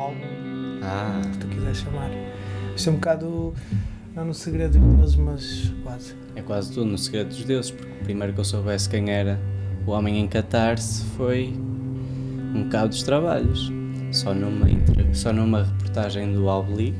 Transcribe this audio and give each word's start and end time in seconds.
álbum, 0.00 0.80
Ah, 0.82 1.20
que 1.32 1.38
tu 1.38 1.46
quiseres 1.48 1.78
chamar. 1.78 2.10
Isto 2.74 2.88
é 2.88 2.92
um 2.92 2.96
bocado, 2.96 3.54
não 4.14 4.24
no 4.24 4.34
segredo 4.34 4.78
dos 4.78 4.96
deuses, 4.96 5.16
mas 5.16 5.72
quase. 5.82 6.14
é 6.34 6.42
quase 6.42 6.72
tudo 6.72 6.86
no 6.90 6.98
segredo 6.98 7.28
dos 7.28 7.44
deuses, 7.44 7.70
porque 7.70 7.90
o 8.00 8.04
primeiro 8.04 8.32
que 8.32 8.40
eu 8.40 8.44
soubesse 8.44 8.88
quem 8.88 9.10
era 9.10 9.38
o 9.86 9.90
homem 9.90 10.18
em 10.20 10.26
catarse 10.28 11.04
foi 11.16 11.52
um 12.54 12.64
bocado 12.64 12.88
dos 12.90 13.02
trabalhos. 13.02 13.70
Só 14.12 14.34
numa, 14.34 14.66
só 15.12 15.32
numa 15.32 15.62
reportagem 15.62 16.32
do 16.32 16.48
Albli, 16.48 16.92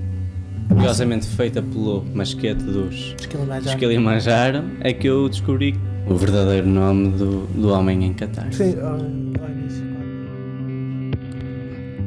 curiosamente 0.69 1.27
feita 1.27 1.61
pelo 1.61 2.05
masquete 2.15 2.63
dos 2.63 3.15
Os 3.19 3.27
Kilimanjaro. 3.27 3.63
dos 3.65 3.75
que 3.75 3.85
ele 3.85 3.99
manjaram, 3.99 4.65
é 4.81 4.93
que 4.93 5.09
eu 5.09 5.29
descobri 5.29 5.75
o 6.09 6.15
verdadeiro 6.15 6.69
nome 6.69 7.09
do, 7.19 7.47
do 7.49 7.71
homem 7.71 8.05
em 8.05 8.13
catarse. 8.13 8.59
Sim, 8.73 8.77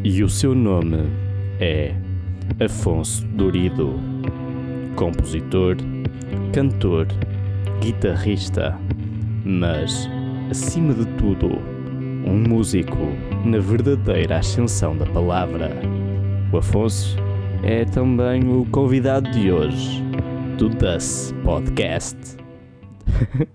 E 0.06 0.22
o 0.22 0.28
seu 0.28 0.54
nome 0.54 0.98
é 1.62 1.96
Afonso 2.60 3.26
Dorido, 3.28 3.98
compositor, 4.98 5.78
cantor, 6.52 7.08
guitarrista, 7.80 8.78
mas, 9.46 10.10
acima 10.52 10.94
de 10.94 11.06
tudo, 11.16 11.48
um 12.28 12.38
músico 12.50 12.98
na 13.46 13.60
verdadeira 13.60 14.40
ascensão 14.40 14.98
da 14.98 15.06
palavra. 15.06 15.72
O 16.52 16.58
Afonso 16.58 17.16
é 17.64 17.86
também 17.86 18.44
o 18.50 18.66
convidado 18.66 19.32
de 19.32 19.54
hoje 19.54 20.04
do 20.58 20.68
Das 20.68 21.34
Podcast. 21.46 22.18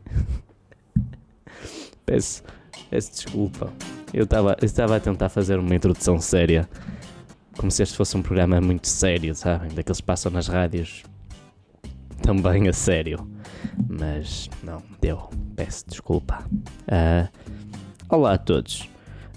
peço, 2.07 2.43
peço 2.89 3.13
desculpa. 3.13 3.71
Eu 4.13 4.25
estava 4.25 4.97
a 4.97 5.01
tentar 5.01 5.29
fazer 5.29 5.59
uma 5.59 5.75
introdução 5.75 6.19
séria, 6.19 6.69
como 7.57 7.71
se 7.71 7.83
este 7.83 7.97
fosse 7.97 8.17
um 8.17 8.23
programa 8.23 8.61
muito 8.61 8.89
sério, 8.89 9.35
sabem? 9.35 9.69
Daqueles 9.75 10.01
que 10.01 10.07
passam 10.07 10.33
nas 10.33 10.49
rádios 10.49 11.03
também 12.23 12.69
a 12.69 12.73
sério. 12.73 13.29
Mas 13.89 14.49
não, 14.63 14.83
deu. 15.01 15.29
Peço 15.55 15.85
desculpa. 15.89 16.45
Ah, 16.87 17.29
olá 18.09 18.35
a 18.35 18.39
todos. 18.39 18.89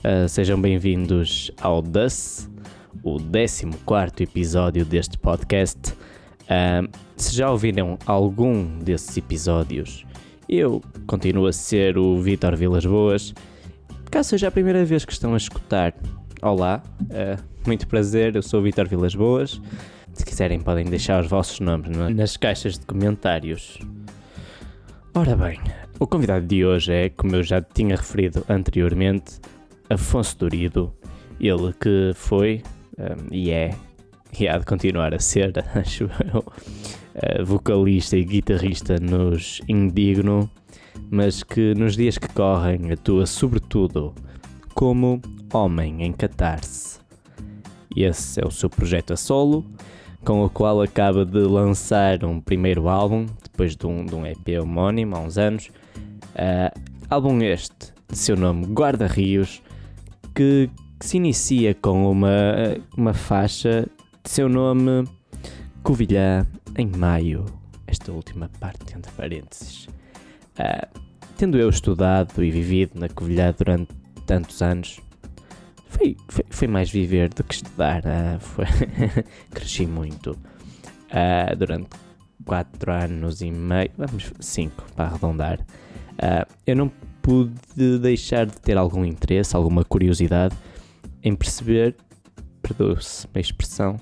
Ah, 0.04 0.28
sejam 0.28 0.60
bem-vindos 0.60 1.52
ao 1.62 1.82
DUS, 1.82 2.50
o 3.04 3.18
14 3.20 4.24
episódio 4.24 4.86
deste 4.86 5.18
podcast. 5.18 5.94
Ah, 6.50 6.82
se 7.18 7.36
já 7.36 7.52
ouviram 7.52 8.00
algum 8.06 8.80
desses 8.80 9.16
episódios, 9.18 10.06
eu 10.48 10.82
continuo 11.06 11.48
a 11.48 11.54
ser 11.54 11.98
o 11.98 12.22
Vitor 12.22 12.56
Vilas 12.56 12.86
Boas. 12.86 13.34
Caso 14.12 14.30
seja 14.30 14.50
a 14.50 14.52
primeira 14.52 14.84
vez 14.84 15.06
que 15.06 15.14
estão 15.14 15.34
a 15.34 15.38
escutar, 15.38 15.94
olá, 16.42 16.84
eh, 17.10 17.38
muito 17.66 17.88
prazer, 17.88 18.36
eu 18.36 18.42
sou 18.44 18.60
o 18.60 18.64
Vitor 18.64 18.88
Vilas 18.88 19.16
Boas. 19.16 19.62
Se 20.14 20.26
quiserem, 20.26 20.60
podem 20.60 20.86
deixar 20.86 21.22
os 21.24 21.30
vossos 21.30 21.60
nomes 21.62 21.96
na- 21.96 22.10
nas 22.10 22.36
caixas 22.36 22.78
de 22.78 22.86
comentários. 22.86 23.80
Ora 25.16 25.36
bem, 25.36 25.60
o 26.00 26.06
convidado 26.06 26.46
de 26.46 26.66
hoje 26.66 26.92
é, 26.92 27.10
como 27.10 27.36
eu 27.38 27.44
já 27.44 27.62
tinha 27.62 27.96
referido 27.96 28.44
anteriormente, 28.50 29.40
Afonso 29.90 30.38
Dorido. 30.38 30.94
Ele 31.40 31.74
que 31.80 32.12
foi 32.14 32.62
eh, 32.98 33.16
e 33.32 33.50
é, 33.52 33.74
e 34.38 34.48
há 34.48 34.58
de 34.58 34.66
continuar 34.66 35.14
a 35.14 35.20
ser, 35.20 35.54
acho 35.74 36.04
eu, 36.34 36.44
eh, 37.16 37.42
vocalista 37.44 38.18
e 38.18 38.24
guitarrista 38.26 38.98
nos 39.00 39.62
Indigno 39.70 40.50
mas 41.12 41.44
que 41.44 41.76
nos 41.76 41.98
dias 41.98 42.18
que 42.18 42.30
correm 42.30 42.90
atua 42.90 43.26
sobretudo 43.26 44.16
como 44.74 45.22
homem 45.54 46.04
em 46.04 46.14
catarse. 46.14 47.00
Esse 47.94 48.42
é 48.42 48.48
o 48.48 48.50
seu 48.50 48.70
projeto 48.70 49.12
a 49.12 49.18
solo, 49.18 49.66
com 50.24 50.44
o 50.46 50.50
qual 50.50 50.82
acaba 50.82 51.26
de 51.26 51.40
lançar 51.40 52.24
um 52.24 52.40
primeiro 52.40 52.88
álbum, 52.88 53.26
depois 53.44 53.76
de 53.76 53.86
um, 53.86 54.06
de 54.06 54.16
um 54.16 54.26
EP 54.26 54.62
homónimo 54.62 55.18
há 55.18 55.20
uns 55.20 55.38
anos. 55.38 55.70
Ah, 56.34 56.74
álbum 57.10 57.42
este, 57.42 57.94
de 58.10 58.18
seu 58.18 58.38
nome 58.38 58.68
Guarda 58.68 59.06
Rios, 59.08 59.62
que, 60.34 60.70
que 60.98 61.06
se 61.06 61.18
inicia 61.18 61.74
com 61.76 62.10
uma, 62.10 62.32
uma 62.96 63.14
faixa 63.14 63.86
de 64.24 64.30
seu 64.30 64.48
nome 64.48 65.06
Covilhã 65.84 66.48
em 66.78 66.88
Maio. 66.88 67.44
Esta 67.86 68.14
última 68.14 68.50
parte 68.60 68.96
entre 68.96 69.12
parênteses. 69.12 69.90
Ah, 70.58 70.88
tendo 71.38 71.58
eu 71.58 71.70
estudado 71.70 72.44
e 72.44 72.52
vivido 72.52 73.00
na 73.00 73.10
Covilhã 73.10 73.54
durante 73.58 73.94
tantos 74.26 74.62
anos, 74.62 75.00
foi, 75.88 76.16
foi, 76.28 76.46
foi 76.50 76.68
mais 76.68 76.90
viver 76.90 77.30
do 77.30 77.44
que 77.44 77.56
estudar. 77.56 78.04
ah, 78.06 78.40
foi 78.40 78.66
Cresci 79.52 79.86
muito 79.86 80.38
ah, 81.12 81.54
durante 81.56 81.90
4 82.46 82.92
anos 82.92 83.42
e 83.42 83.52
meio, 83.52 83.92
vamos, 83.98 84.32
5 84.40 84.86
para 84.96 85.06
arredondar. 85.06 85.60
Eu 86.68 86.76
não 86.76 86.92
pude 87.22 88.00
deixar 88.00 88.46
de 88.46 88.60
ter 88.60 88.78
algum 88.78 89.04
interesse, 89.06 89.56
alguma 89.56 89.84
curiosidade 89.84 90.56
em 91.24 91.36
perceber, 91.36 91.96
perdoe-se 92.62 93.28
a 93.34 93.40
expressão, 93.40 93.98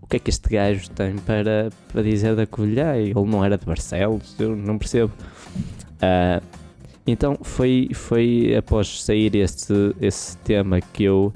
o 0.00 0.06
que 0.06 0.16
é 0.16 0.18
que 0.18 0.30
este 0.30 0.48
gajo 0.48 0.90
tem 0.90 1.16
para, 1.16 1.70
para 1.90 2.02
dizer 2.02 2.36
da 2.36 2.46
Covilhã. 2.46 2.94
Ele 2.96 3.14
não 3.14 3.44
era 3.44 3.56
de 3.56 3.64
Barcelos, 3.64 4.34
eu 4.38 4.54
não 4.54 4.78
percebo. 4.78 5.12
Ah, 6.02 6.42
então 7.06 7.38
foi, 7.42 7.88
foi 7.94 8.54
após 8.56 9.02
sair 9.02 9.34
esse, 9.36 9.94
esse 10.00 10.36
tema 10.38 10.80
que 10.80 11.04
eu 11.04 11.32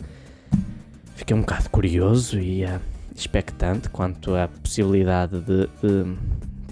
fiquei 1.15 1.34
um 1.37 1.41
bocado 1.41 1.71
curioso 1.71 2.38
e 2.38 2.65
ah, 2.65 2.81
expectante 3.15 3.88
quanto 3.88 4.34
à 4.34 4.49
possibilidade 4.49 5.41
de, 5.41 5.66
de 5.82 6.16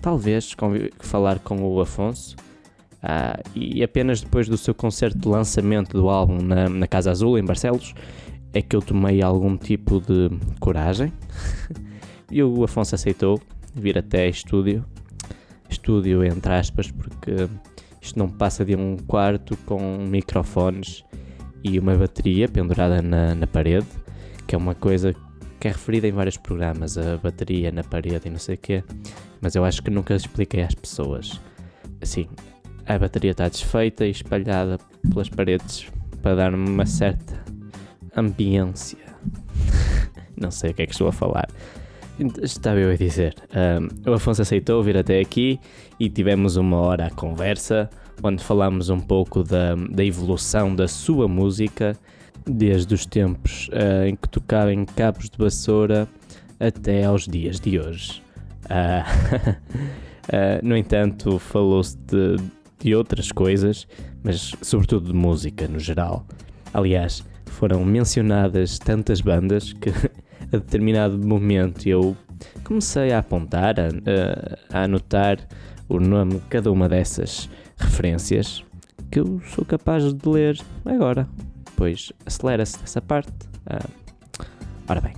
talvez 0.02 0.54
falar 0.98 1.38
com 1.38 1.62
o 1.62 1.80
Afonso. 1.80 2.36
Ah, 3.00 3.38
e 3.54 3.82
apenas 3.82 4.20
depois 4.20 4.48
do 4.48 4.56
seu 4.56 4.74
concerto 4.74 5.18
de 5.18 5.28
lançamento 5.28 5.92
do 5.92 6.08
álbum 6.08 6.42
na, 6.42 6.68
na 6.68 6.86
Casa 6.86 7.10
Azul, 7.10 7.38
em 7.38 7.44
Barcelos, 7.44 7.94
é 8.52 8.62
que 8.62 8.74
eu 8.74 8.80
tomei 8.80 9.22
algum 9.22 9.56
tipo 9.56 10.00
de 10.00 10.30
coragem. 10.58 11.12
e 12.30 12.42
o 12.42 12.64
Afonso 12.64 12.94
aceitou 12.94 13.40
vir 13.74 13.98
até 13.98 14.28
estúdio. 14.28 14.84
Estúdio, 15.68 16.24
entre 16.24 16.54
aspas, 16.54 16.90
porque 16.90 17.48
isto 18.04 18.18
não 18.18 18.28
passa 18.28 18.64
de 18.64 18.76
um 18.76 18.98
quarto 18.98 19.56
com 19.64 19.80
microfones 19.98 21.02
e 21.62 21.78
uma 21.78 21.96
bateria 21.96 22.46
pendurada 22.46 23.00
na, 23.00 23.34
na 23.34 23.46
parede, 23.46 23.86
que 24.46 24.54
é 24.54 24.58
uma 24.58 24.74
coisa 24.74 25.14
que 25.58 25.66
é 25.66 25.70
referida 25.70 26.06
em 26.06 26.12
vários 26.12 26.36
programas, 26.36 26.98
a 26.98 27.16
bateria 27.16 27.72
na 27.72 27.82
parede 27.82 28.28
e 28.28 28.30
não 28.30 28.38
sei 28.38 28.56
o 28.56 28.58
quê, 28.58 28.84
mas 29.40 29.54
eu 29.54 29.64
acho 29.64 29.82
que 29.82 29.90
nunca 29.90 30.14
expliquei 30.14 30.62
às 30.62 30.74
pessoas. 30.74 31.40
Assim, 32.02 32.28
a 32.84 32.98
bateria 32.98 33.30
está 33.30 33.48
desfeita 33.48 34.04
e 34.04 34.10
espalhada 34.10 34.78
pelas 35.10 35.30
paredes 35.30 35.86
para 36.20 36.36
dar-me 36.36 36.68
uma 36.68 36.84
certa 36.84 37.42
ambiência. 38.14 38.98
não 40.36 40.50
sei 40.50 40.72
o 40.72 40.74
que 40.74 40.82
é 40.82 40.86
que 40.86 40.92
estou 40.92 41.08
a 41.08 41.12
falar. 41.12 41.48
Estava 42.42 42.78
eu 42.78 42.92
a 42.92 42.96
dizer. 42.96 43.34
Um, 43.52 44.10
o 44.10 44.14
Afonso 44.14 44.40
aceitou 44.40 44.82
vir 44.82 44.96
até 44.96 45.18
aqui 45.18 45.58
e 45.98 46.08
tivemos 46.08 46.56
uma 46.56 46.76
hora 46.76 47.06
a 47.06 47.10
conversa, 47.10 47.90
onde 48.22 48.42
falámos 48.42 48.88
um 48.88 49.00
pouco 49.00 49.42
da, 49.42 49.74
da 49.74 50.04
evolução 50.04 50.74
da 50.74 50.86
sua 50.86 51.26
música, 51.26 51.96
desde 52.46 52.94
os 52.94 53.04
tempos 53.04 53.68
ah, 53.72 54.06
em 54.06 54.14
que 54.14 54.28
tocava 54.28 54.72
em 54.72 54.84
cabos 54.84 55.28
de 55.28 55.36
vassoura 55.36 56.06
até 56.60 57.04
aos 57.04 57.26
dias 57.26 57.58
de 57.58 57.80
hoje. 57.80 58.22
Ah, 58.70 59.04
ah, 60.32 60.60
no 60.62 60.76
entanto, 60.76 61.40
falou-se 61.40 61.96
de, 61.96 62.36
de 62.78 62.94
outras 62.94 63.32
coisas, 63.32 63.88
mas 64.22 64.52
sobretudo 64.62 65.12
de 65.12 65.14
música 65.14 65.66
no 65.66 65.80
geral. 65.80 66.24
Aliás, 66.72 67.24
foram 67.46 67.84
mencionadas 67.84 68.78
tantas 68.78 69.20
bandas 69.20 69.72
que 69.72 69.90
a 70.52 70.56
determinado 70.56 71.18
momento 71.18 71.86
eu 71.88 72.16
comecei 72.62 73.12
a 73.12 73.18
apontar, 73.18 73.74
a, 73.80 73.88
a- 74.78 74.84
anotar 74.84 75.38
o 75.88 75.98
nome 76.00 76.34
de 76.34 76.40
cada 76.48 76.70
uma 76.72 76.88
dessas 76.88 77.48
referências 77.76 78.64
que 79.10 79.20
eu 79.20 79.40
sou 79.54 79.64
capaz 79.64 80.12
de 80.12 80.28
ler 80.28 80.58
agora. 80.84 81.28
Pois 81.76 82.12
acelera-se 82.24 82.78
essa 82.84 83.00
parte. 83.00 83.32
Ah, 83.66 83.84
ora 84.88 85.00
bem. 85.00 85.12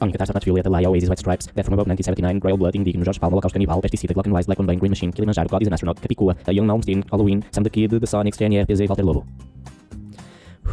Homem, 0.00 0.12
Catástrofe, 0.12 0.46
Violeta, 0.46 0.68
Laia, 0.68 0.90
Oasis, 0.90 1.08
White 1.08 1.20
Stripes, 1.20 1.46
Death 1.54 1.64
from 1.66 1.74
Above, 1.74 1.86
1979, 1.88 2.40
Royal 2.42 2.58
Blood, 2.58 2.74
Indigno, 2.74 3.04
Jorge 3.04 3.20
Paulo, 3.20 3.34
Holocausto 3.36 3.54
Canibal, 3.54 3.80
Pesticida, 3.80 4.12
Glock 4.12 4.26
and 4.26 4.34
Rise, 4.34 4.46
Black 4.46 4.58
on 4.58 4.66
Bane, 4.66 4.78
Green 4.80 4.90
Machine, 4.90 5.12
Kilimanjaro, 5.12 5.48
God 5.48 5.62
is 5.62 5.68
an 5.68 5.74
Astronaut, 5.74 6.00
Capicua, 6.00 6.36
A 6.48 6.52
Young 6.52 6.66
Malmsteen, 6.66 7.04
Halloween, 7.08 7.44
Sam 7.52 7.62
the 7.62 7.70
Kid, 7.70 7.90
The 7.90 8.00
Sonics, 8.06 8.36
GNR, 8.36 8.66
PZ 8.66 8.80
e 8.82 8.86
Walter 8.88 9.04
Lobo. 9.04 9.24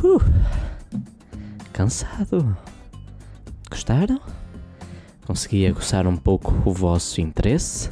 Uh, 0.04 0.20
cansado. 1.74 2.58
Gostaram? 3.70 4.20
Consegui 5.26 5.68
aguçar 5.68 6.08
um 6.08 6.16
pouco 6.16 6.54
o 6.66 6.74
vosso 6.74 7.22
interesse? 7.22 7.92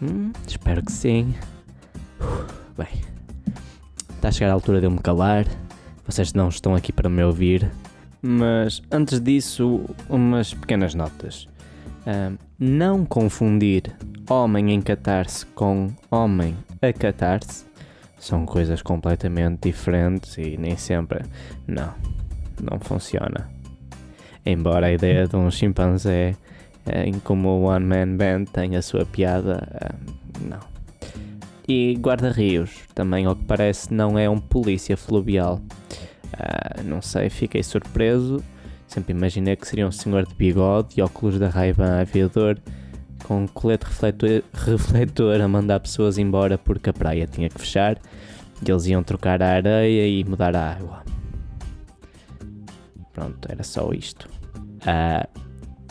Hum, 0.00 0.32
espero 0.46 0.84
que 0.84 0.92
sim. 0.92 1.34
Uh, 2.20 2.46
bem, 2.76 3.02
está 4.10 4.28
a 4.28 4.32
chegar 4.32 4.50
a 4.50 4.54
altura 4.54 4.80
de 4.80 4.86
eu 4.86 4.90
me 4.90 4.98
calar. 4.98 5.46
Vocês 6.06 6.32
não 6.32 6.48
estão 6.48 6.74
aqui 6.74 6.92
para 6.92 7.08
me 7.08 7.22
ouvir, 7.24 7.70
Mas 8.22 8.82
antes 8.90 9.20
disso, 9.20 9.84
umas 10.08 10.54
pequenas 10.54 10.94
notas. 10.94 11.48
Ah, 12.06 12.32
não 12.58 13.04
confundir 13.04 13.94
homem 14.28 14.72
em 14.72 14.80
catarse 14.80 15.44
com 15.46 15.90
homem 16.10 16.56
a 16.80 16.92
catarse 16.92 17.64
são 18.18 18.46
coisas 18.46 18.80
completamente 18.80 19.68
diferentes 19.68 20.38
e 20.38 20.56
nem 20.56 20.76
sempre. 20.76 21.24
Não, 21.66 21.92
não 22.62 22.78
funciona. 22.80 23.50
Embora 24.46 24.86
a 24.86 24.92
ideia 24.92 25.26
de 25.26 25.36
um 25.36 25.50
chimpanzé 25.50 26.36
eh, 26.86 27.06
em 27.06 27.18
como 27.20 27.62
One 27.62 27.84
Man 27.86 28.16
Band 28.16 28.44
tem 28.52 28.76
a 28.76 28.82
sua 28.82 29.06
piada, 29.06 29.66
eh, 29.80 29.94
não. 30.40 30.60
E 31.66 31.96
guarda-rios, 31.98 32.70
também 32.94 33.24
ao 33.24 33.34
que 33.34 33.44
parece, 33.44 33.92
não 33.92 34.18
é 34.18 34.28
um 34.28 34.38
polícia 34.38 34.96
fluvial. 34.96 35.60
Ah, 36.32 36.82
não 36.82 37.00
sei, 37.00 37.30
fiquei 37.30 37.62
surpreso. 37.62 38.42
Sempre 38.86 39.12
imaginei 39.12 39.56
que 39.56 39.66
seria 39.66 39.86
um 39.86 39.92
senhor 39.92 40.26
de 40.26 40.34
bigode 40.34 40.94
e 40.98 41.02
óculos 41.02 41.38
da 41.38 41.48
raiva 41.48 42.00
aviador 42.00 42.58
com 43.24 43.44
um 43.44 43.46
colete 43.46 43.86
refletor, 43.86 44.42
refletor 44.52 45.40
a 45.40 45.48
mandar 45.48 45.80
pessoas 45.80 46.18
embora 46.18 46.58
porque 46.58 46.90
a 46.90 46.92
praia 46.92 47.26
tinha 47.26 47.48
que 47.48 47.58
fechar 47.58 47.98
e 48.64 48.70
eles 48.70 48.86
iam 48.86 49.02
trocar 49.02 49.42
a 49.42 49.48
areia 49.48 50.06
e 50.06 50.22
mudar 50.22 50.54
a 50.54 50.72
água. 50.72 51.02
Pronto, 53.12 53.48
era 53.50 53.62
só 53.62 53.90
isto. 53.92 54.28
Ah, 54.86 55.28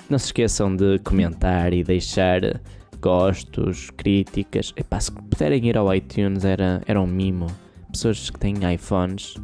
não 0.09 0.19
se 0.19 0.27
esqueçam 0.27 0.75
de 0.75 0.99
comentar 0.99 1.73
e 1.73 1.83
deixar 1.83 2.61
gostos, 3.01 3.89
críticas. 3.91 4.73
Epá, 4.75 4.99
se 4.99 5.11
puderem 5.11 5.65
ir 5.67 5.77
ao 5.77 5.93
iTunes 5.93 6.45
era, 6.45 6.81
era 6.85 7.01
um 7.01 7.07
mimo. 7.07 7.47
Pessoas 7.91 8.29
que 8.29 8.39
têm 8.39 8.55
iPhones, 8.73 9.35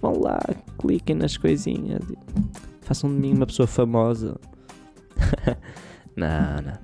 vão 0.00 0.20
lá, 0.20 0.38
cliquem 0.78 1.16
nas 1.16 1.36
coisinhas. 1.36 2.02
Façam 2.82 3.10
de 3.10 3.16
mim 3.16 3.34
uma 3.34 3.46
pessoa 3.46 3.66
famosa. 3.66 4.38
não, 6.16 6.62
não. 6.62 6.78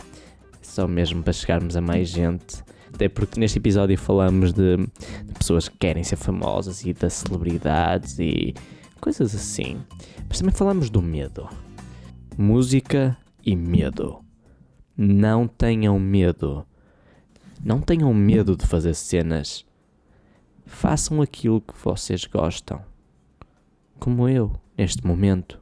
Só 0.63 0.87
mesmo 0.87 1.23
para 1.23 1.33
chegarmos 1.33 1.77
a 1.77 1.81
mais 1.81 2.09
gente. 2.09 2.63
Até 2.95 3.09
porque 3.09 3.39
neste 3.39 3.59
episódio 3.59 3.97
falamos 3.99 4.53
de, 4.53 4.77
de 4.77 5.35
pessoas 5.39 5.69
que 5.69 5.77
querem 5.79 6.05
ser 6.05 6.17
famosas 6.17 6.85
e 6.85 6.93
das 6.93 7.15
celebridades 7.15 8.19
e 8.19 8.55
coisas 9.01 9.35
assim. 9.35 9.79
Mas 10.29 10.39
também 10.39 10.55
falamos 10.55 10.91
do 10.91 11.03
medo. 11.03 11.49
Música 12.37 13.17
e 13.45 13.55
medo. 13.55 14.25
Não 14.97 15.47
tenham 15.47 15.99
medo. 15.99 16.67
Não 17.63 17.81
tenham 17.81 18.13
medo 18.15 18.57
de 18.57 18.67
fazer 18.67 18.95
cenas. 18.95 19.67
Façam 20.65 21.21
aquilo 21.21 21.61
que 21.61 21.75
vocês 21.83 22.25
gostam. 22.25 22.83
Como 23.99 24.29
eu, 24.29 24.53
neste 24.79 25.07
momento, 25.07 25.61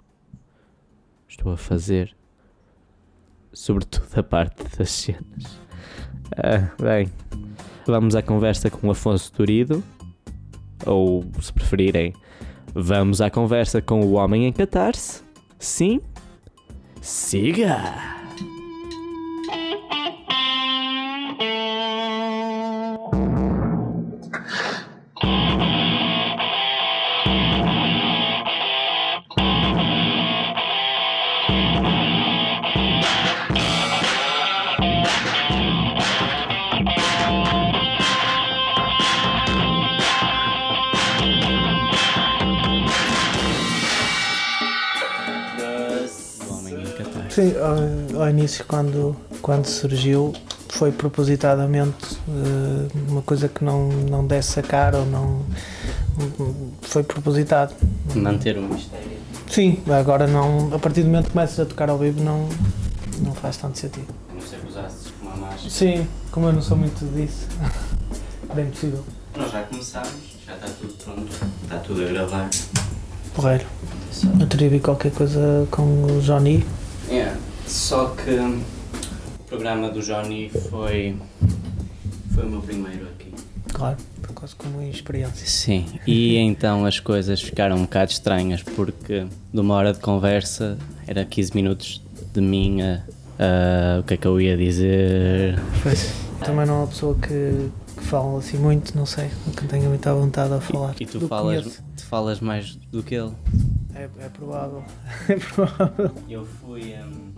estou 1.29 1.53
a 1.53 1.57
fazer. 1.57 2.15
Sobretudo 3.53 4.07
a 4.17 4.23
parte 4.23 4.63
das 4.77 4.91
cenas. 4.91 5.59
Ah, 6.37 6.71
bem, 6.81 7.11
vamos 7.87 8.15
à 8.15 8.23
conversa 8.23 8.71
com 8.71 8.91
Afonso 8.91 9.33
Turido. 9.33 9.83
Ou, 10.87 11.25
se 11.41 11.53
preferirem, 11.53 12.15
vamos 12.73 13.21
à 13.21 13.31
conversa 13.31 13.83
com 13.83 14.01
o 14.03 14.13
Homem 14.13 14.47
em 14.47 14.53
Catarse. 14.53 15.23
Sim? 15.59 16.01
Siga! 17.03 18.18
Sim, 47.39 47.55
ao, 47.57 48.23
ao 48.23 48.31
início, 48.31 48.65
quando, 48.67 49.15
quando 49.41 49.65
surgiu, 49.67 50.33
foi 50.71 50.91
propositadamente 50.91 52.19
eh, 52.29 52.89
uma 53.09 53.23
coisa 53.23 53.49
que 53.49 53.63
não, 53.63 53.91
não 53.91 54.27
desse 54.27 54.59
a 54.59 54.63
cara 54.65 54.99
ou 54.99 55.07
não. 55.07 55.43
Foi 56.83 57.05
propositado. 57.05 57.77
Manter 58.13 58.59
o 58.59 58.63
mistério. 58.63 59.19
Sim, 59.49 59.81
agora 59.89 60.27
não. 60.27 60.75
A 60.75 60.81
partir 60.81 61.03
do 61.03 61.07
momento 61.07 61.27
que 61.27 61.31
começas 61.31 61.61
a 61.61 61.65
tocar 61.65 61.89
ao 61.89 61.97
vivo, 61.97 62.21
não, 62.25 62.49
não 63.21 63.33
faz 63.35 63.57
tanto 63.57 63.79
sentido. 63.79 64.13
A 64.31 64.35
não 64.35 64.41
ser 64.41 64.59
que 64.59 64.67
usasses 64.67 65.13
uma 65.23 65.37
máscara. 65.37 65.71
Sim, 65.71 66.09
como 66.33 66.49
eu 66.49 66.53
não 66.53 66.61
sou 66.61 66.77
muito 66.77 67.05
disso, 67.15 67.47
bem 68.53 68.67
possível. 68.67 69.05
Nós 69.37 69.53
já 69.53 69.63
começámos, 69.63 70.11
já 70.45 70.55
está 70.55 70.67
tudo 70.81 70.93
pronto. 71.05 71.33
Está 71.63 71.79
tudo 71.79 72.03
a 72.03 72.07
gravar. 72.09 72.51
Porreiro. 73.33 73.65
Eu 74.41 74.47
teria 74.49 74.69
vi 74.69 74.81
qualquer 74.81 75.13
coisa 75.13 75.69
com 75.71 75.83
o 75.83 76.21
Johnny. 76.21 76.67
É, 77.11 77.35
só 77.67 78.07
que 78.11 78.31
o 78.31 79.45
programa 79.49 79.89
do 79.91 80.01
Johnny 80.01 80.51
foi. 80.71 81.17
foi 82.35 82.45
o 82.45 82.51
meu 82.51 82.61
primeiro 82.61 83.07
aqui. 83.07 83.33
Claro, 83.73 83.97
por 84.23 84.33
quase 84.35 84.55
como 84.57 84.83
experiência. 84.83 85.47
Sim, 85.47 85.87
e 86.07 86.37
então 86.37 86.85
as 86.85 87.01
coisas 87.01 87.41
ficaram 87.41 87.77
um 87.77 87.83
bocado 87.83 88.11
estranhas 88.11 88.63
porque 88.63 89.27
de 89.53 89.61
uma 89.61 89.75
hora 89.75 89.93
de 89.93 90.01
conversa 90.01 90.77
era 91.07 91.25
15 91.25 91.55
minutos 91.55 92.03
de 92.33 92.41
mim 92.41 92.81
a, 92.83 93.03
a- 93.39 94.01
o 94.01 94.03
que 94.03 94.15
é 94.15 94.17
que 94.17 94.27
eu 94.27 94.41
ia 94.41 94.57
dizer. 94.57 95.59
Pois. 95.83 96.13
Também 96.45 96.67
não 96.67 96.75
é 96.75 96.79
uma 96.79 96.87
pessoa 96.87 97.15
que, 97.17 97.69
que 97.97 98.05
fala 98.05 98.39
assim 98.39 98.59
muito, 98.59 98.97
não 98.97 99.05
sei, 99.05 99.29
que 99.57 99.67
tenha 99.67 99.89
muita 99.89 100.15
vontade 100.15 100.53
a 100.55 100.61
falar. 100.61 100.95
E, 101.01 101.03
e 101.03 101.07
tu 101.07 101.21
falas, 101.27 101.83
falas 102.09 102.41
mais 102.41 102.77
do 102.93 103.03
que 103.03 103.15
ele. 103.17 103.33
É, 103.99 104.09
é 104.25 104.29
provável. 104.29 104.85
É 105.29 105.35
provável. 105.37 106.11
Eu 106.29 106.47
fui. 106.47 106.95
hum, 106.95 107.33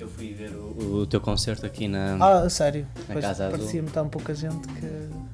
eu 0.00 0.08
fui 0.08 0.32
ver 0.32 0.50
o, 0.50 0.96
o 1.02 1.06
teu 1.06 1.20
concerto 1.20 1.64
aqui 1.66 1.86
na. 1.88 2.16
Ah, 2.20 2.48
sério. 2.50 2.86
Na 3.08 3.12
Pois 3.14 3.24
Casa 3.24 3.46
Azul. 3.46 3.58
Parecia-me 3.58 3.90
tão 3.90 4.08
pouca 4.08 4.34
gente 4.34 4.66
que. 4.68 4.88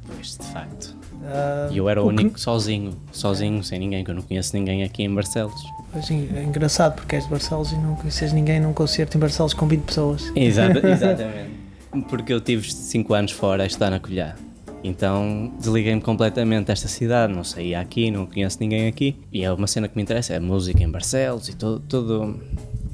Pois, 0.07 0.37
de 0.37 0.47
facto. 0.47 0.97
ah, 1.25 1.69
E 1.71 1.79
eu 1.79 1.89
era 1.89 2.03
o 2.03 2.05
que- 2.09 2.15
único 2.23 2.39
sozinho, 2.41 2.97
sozinho, 3.13 3.63
sem 3.63 3.79
ninguém, 3.79 4.05
que 4.05 4.11
eu 4.11 4.15
não 4.15 4.23
conheço 4.23 4.55
ninguém 4.57 4.83
aqui 4.83 5.03
em 5.05 5.15
Barcelos. 5.15 5.55
Pois, 5.93 6.11
é 6.11 6.43
engraçado 6.45 6.95
porque 6.97 7.17
és 7.17 7.25
de 7.25 7.31
Barcelos 7.31 7.73
e 7.73 7.77
não 7.77 7.95
conheces 7.97 8.33
ninguém 8.33 8.61
num 8.61 8.73
concerto 8.73 9.17
em 9.17 9.21
Barcelos 9.21 9.55
com 9.55 9.67
20 9.67 9.83
pessoas. 9.83 10.33
Exata- 10.37 10.87
exatamente. 10.89 11.61
Porque 12.09 12.33
eu 12.33 12.41
tive 12.41 12.71
5 12.73 13.15
anos 13.15 13.33
fora 13.33 13.65
a 13.65 13.67
estudar 13.67 13.91
na 13.91 13.99
Colhá. 13.99 14.37
Então 14.83 15.53
desliguei-me 15.59 16.01
completamente 16.01 16.67
desta 16.67 16.89
cidade, 16.89 17.33
não 17.35 17.45
saía 17.45 17.81
aqui, 17.81 18.11
não 18.11 18.27
conheço 18.27 18.59
ninguém 18.61 18.87
aqui. 18.89 19.17
E 19.33 19.45
é 19.45 19.53
uma 19.53 19.67
cena 19.67 19.89
que 19.89 19.97
me 19.97 20.03
interessa, 20.03 20.33
é 20.35 20.37
a 20.37 20.41
música 20.41 20.83
em 20.83 20.91
Barcelos 20.91 21.49
e 21.49 21.55
todo, 21.55 21.81
todo, 21.81 22.41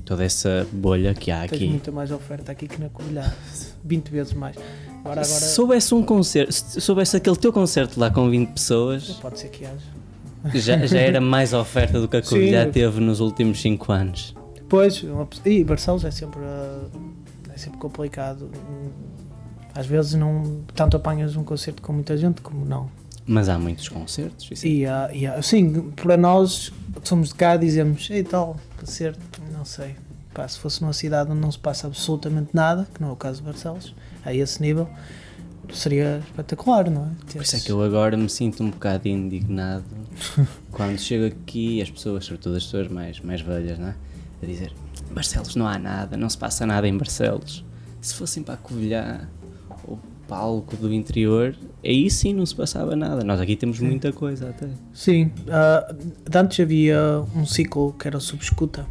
toda 0.04 0.24
essa 0.24 0.66
bolha 0.72 1.14
que 1.14 1.30
há 1.30 1.40
Tens 1.40 1.52
aqui. 1.52 1.66
muita 1.68 1.92
mais 1.92 2.10
oferta 2.10 2.50
aqui 2.52 2.66
que 2.66 2.80
na 2.80 2.88
Covilhã. 2.88 3.32
20 3.84 4.08
vezes 4.10 4.32
mais. 4.32 4.56
Agora, 5.00 5.20
agora. 5.20 5.24
Se 5.24 5.54
soubesse 5.54 5.94
um 5.94 6.02
concerto, 6.02 6.52
se 6.52 6.80
soubesse 6.80 7.16
aquele 7.16 7.36
teu 7.36 7.52
concerto 7.52 8.00
lá 8.00 8.10
com 8.10 8.28
20 8.28 8.48
pessoas, 8.50 9.10
Pode 9.22 9.38
ser 9.38 9.48
que 9.48 9.64
haja. 9.64 10.58
já, 10.58 10.84
já 10.86 10.98
era 10.98 11.20
mais 11.22 11.52
oferta 11.52 12.00
do 12.00 12.08
que 12.08 12.16
a 12.16 12.22
Sim. 12.22 12.30
Covilhã 12.30 12.68
teve 12.68 13.00
nos 13.00 13.20
últimos 13.20 13.60
5 13.60 13.92
anos. 13.92 14.34
Pois, 14.68 15.00
uma 15.04 15.28
e 15.44 15.62
Barcelos 15.62 16.04
é 16.04 16.10
sempre, 16.10 16.40
ah, 16.42 16.88
é 17.54 17.56
sempre 17.56 17.78
complicado. 17.78 18.50
Às 19.76 19.86
vezes 19.86 20.14
não 20.14 20.62
tanto 20.74 20.96
apanhas 20.96 21.36
um 21.36 21.44
concerto 21.44 21.82
com 21.82 21.92
muita 21.92 22.16
gente 22.16 22.40
como 22.40 22.64
não. 22.64 22.90
Mas 23.26 23.48
há 23.48 23.58
muitos 23.58 23.88
concertos. 23.88 24.48
Isso 24.50 24.64
é 24.66 24.68
E, 24.68 24.86
há- 24.86 25.10
e 25.12 25.26
há- 25.26 25.42
sim, 25.42 25.90
para 25.96 26.16
nós 26.16 26.72
que 27.02 27.08
somos 27.08 27.28
de 27.28 27.34
cá 27.34 27.56
dizemos, 27.56 28.08
ei 28.10 28.22
tal, 28.24 28.56
concerto, 28.78 29.20
não 29.52 29.64
sei. 29.64 29.96
Pá, 30.32 30.46
se 30.48 30.58
fosse 30.58 30.80
numa 30.82 30.92
cidade 30.92 31.30
onde 31.30 31.40
não 31.40 31.50
se 31.50 31.58
passa 31.58 31.86
absolutamente 31.86 32.50
nada, 32.54 32.86
que 32.94 33.00
não 33.00 33.08
é 33.08 33.12
o 33.12 33.16
caso 33.16 33.38
de 33.40 33.44
Barcelos, 33.46 33.94
a 34.24 34.32
esse 34.34 34.60
nível, 34.62 34.88
seria 35.72 36.22
espetacular, 36.26 36.88
não 36.90 37.02
é? 37.06 37.32
Por 37.32 37.42
isso 37.42 37.56
é 37.56 37.60
que 37.60 37.70
eu 37.72 37.82
agora 37.82 38.16
me 38.16 38.28
sinto 38.28 38.62
um 38.62 38.70
bocado 38.70 39.08
indignado 39.08 39.84
quando 40.70 40.98
chego 40.98 41.26
aqui 41.26 41.82
as 41.82 41.90
pessoas, 41.90 42.24
sobretudo 42.24 42.56
as 42.56 42.64
pessoas 42.64 42.88
mais, 42.88 43.20
mais 43.20 43.40
velhas, 43.40 43.78
não 43.78 43.88
é? 43.88 43.94
a 44.42 44.46
dizer 44.46 44.72
Barcelos 45.10 45.56
não 45.56 45.66
há 45.66 45.78
nada, 45.78 46.16
não 46.16 46.28
se 46.28 46.36
passa 46.38 46.66
nada 46.66 46.86
em 46.86 46.96
Barcelos. 46.96 47.64
Se 48.00 48.14
fossem 48.14 48.42
para 48.42 48.54
a 48.54 48.56
Covilhã 48.58 49.26
palco 50.28 50.76
do 50.76 50.92
interior, 50.92 51.54
aí 51.84 52.10
sim 52.10 52.34
não 52.34 52.44
se 52.44 52.54
passava 52.54 52.96
nada. 52.96 53.22
Nós 53.24 53.40
aqui 53.40 53.56
temos 53.56 53.80
muita 53.80 54.12
coisa 54.12 54.50
até. 54.50 54.68
Sim, 54.92 55.30
de 56.28 56.38
antes 56.38 56.60
havia 56.60 57.24
um 57.34 57.46
ciclo 57.46 57.94
que 57.98 58.06
era 58.08 58.16
o 58.16 58.20
Subescuta, 58.20 58.86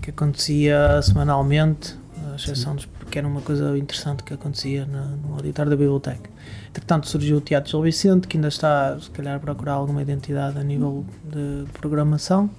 que 0.00 0.10
acontecia 0.10 1.00
semanalmente, 1.02 1.94
à 2.32 2.36
exceção 2.36 2.74
dos, 2.74 2.86
porque 2.86 3.18
era 3.18 3.28
uma 3.28 3.40
coisa 3.40 3.76
interessante 3.78 4.22
que 4.22 4.34
acontecia 4.34 4.84
na, 4.86 5.06
no 5.06 5.34
auditório 5.34 5.70
da 5.70 5.76
biblioteca. 5.76 6.30
Entretanto 6.68 7.08
surgiu 7.08 7.38
o 7.38 7.40
Teatro 7.40 7.70
Gil 7.70 7.82
Vicente, 7.82 8.26
que 8.26 8.36
ainda 8.36 8.48
está, 8.48 8.98
se 8.98 9.10
calhar, 9.10 9.36
a 9.36 9.38
procurar 9.38 9.74
alguma 9.74 10.02
identidade 10.02 10.58
a 10.58 10.62
nível 10.62 11.04
de 11.24 11.70
programação. 11.72 12.50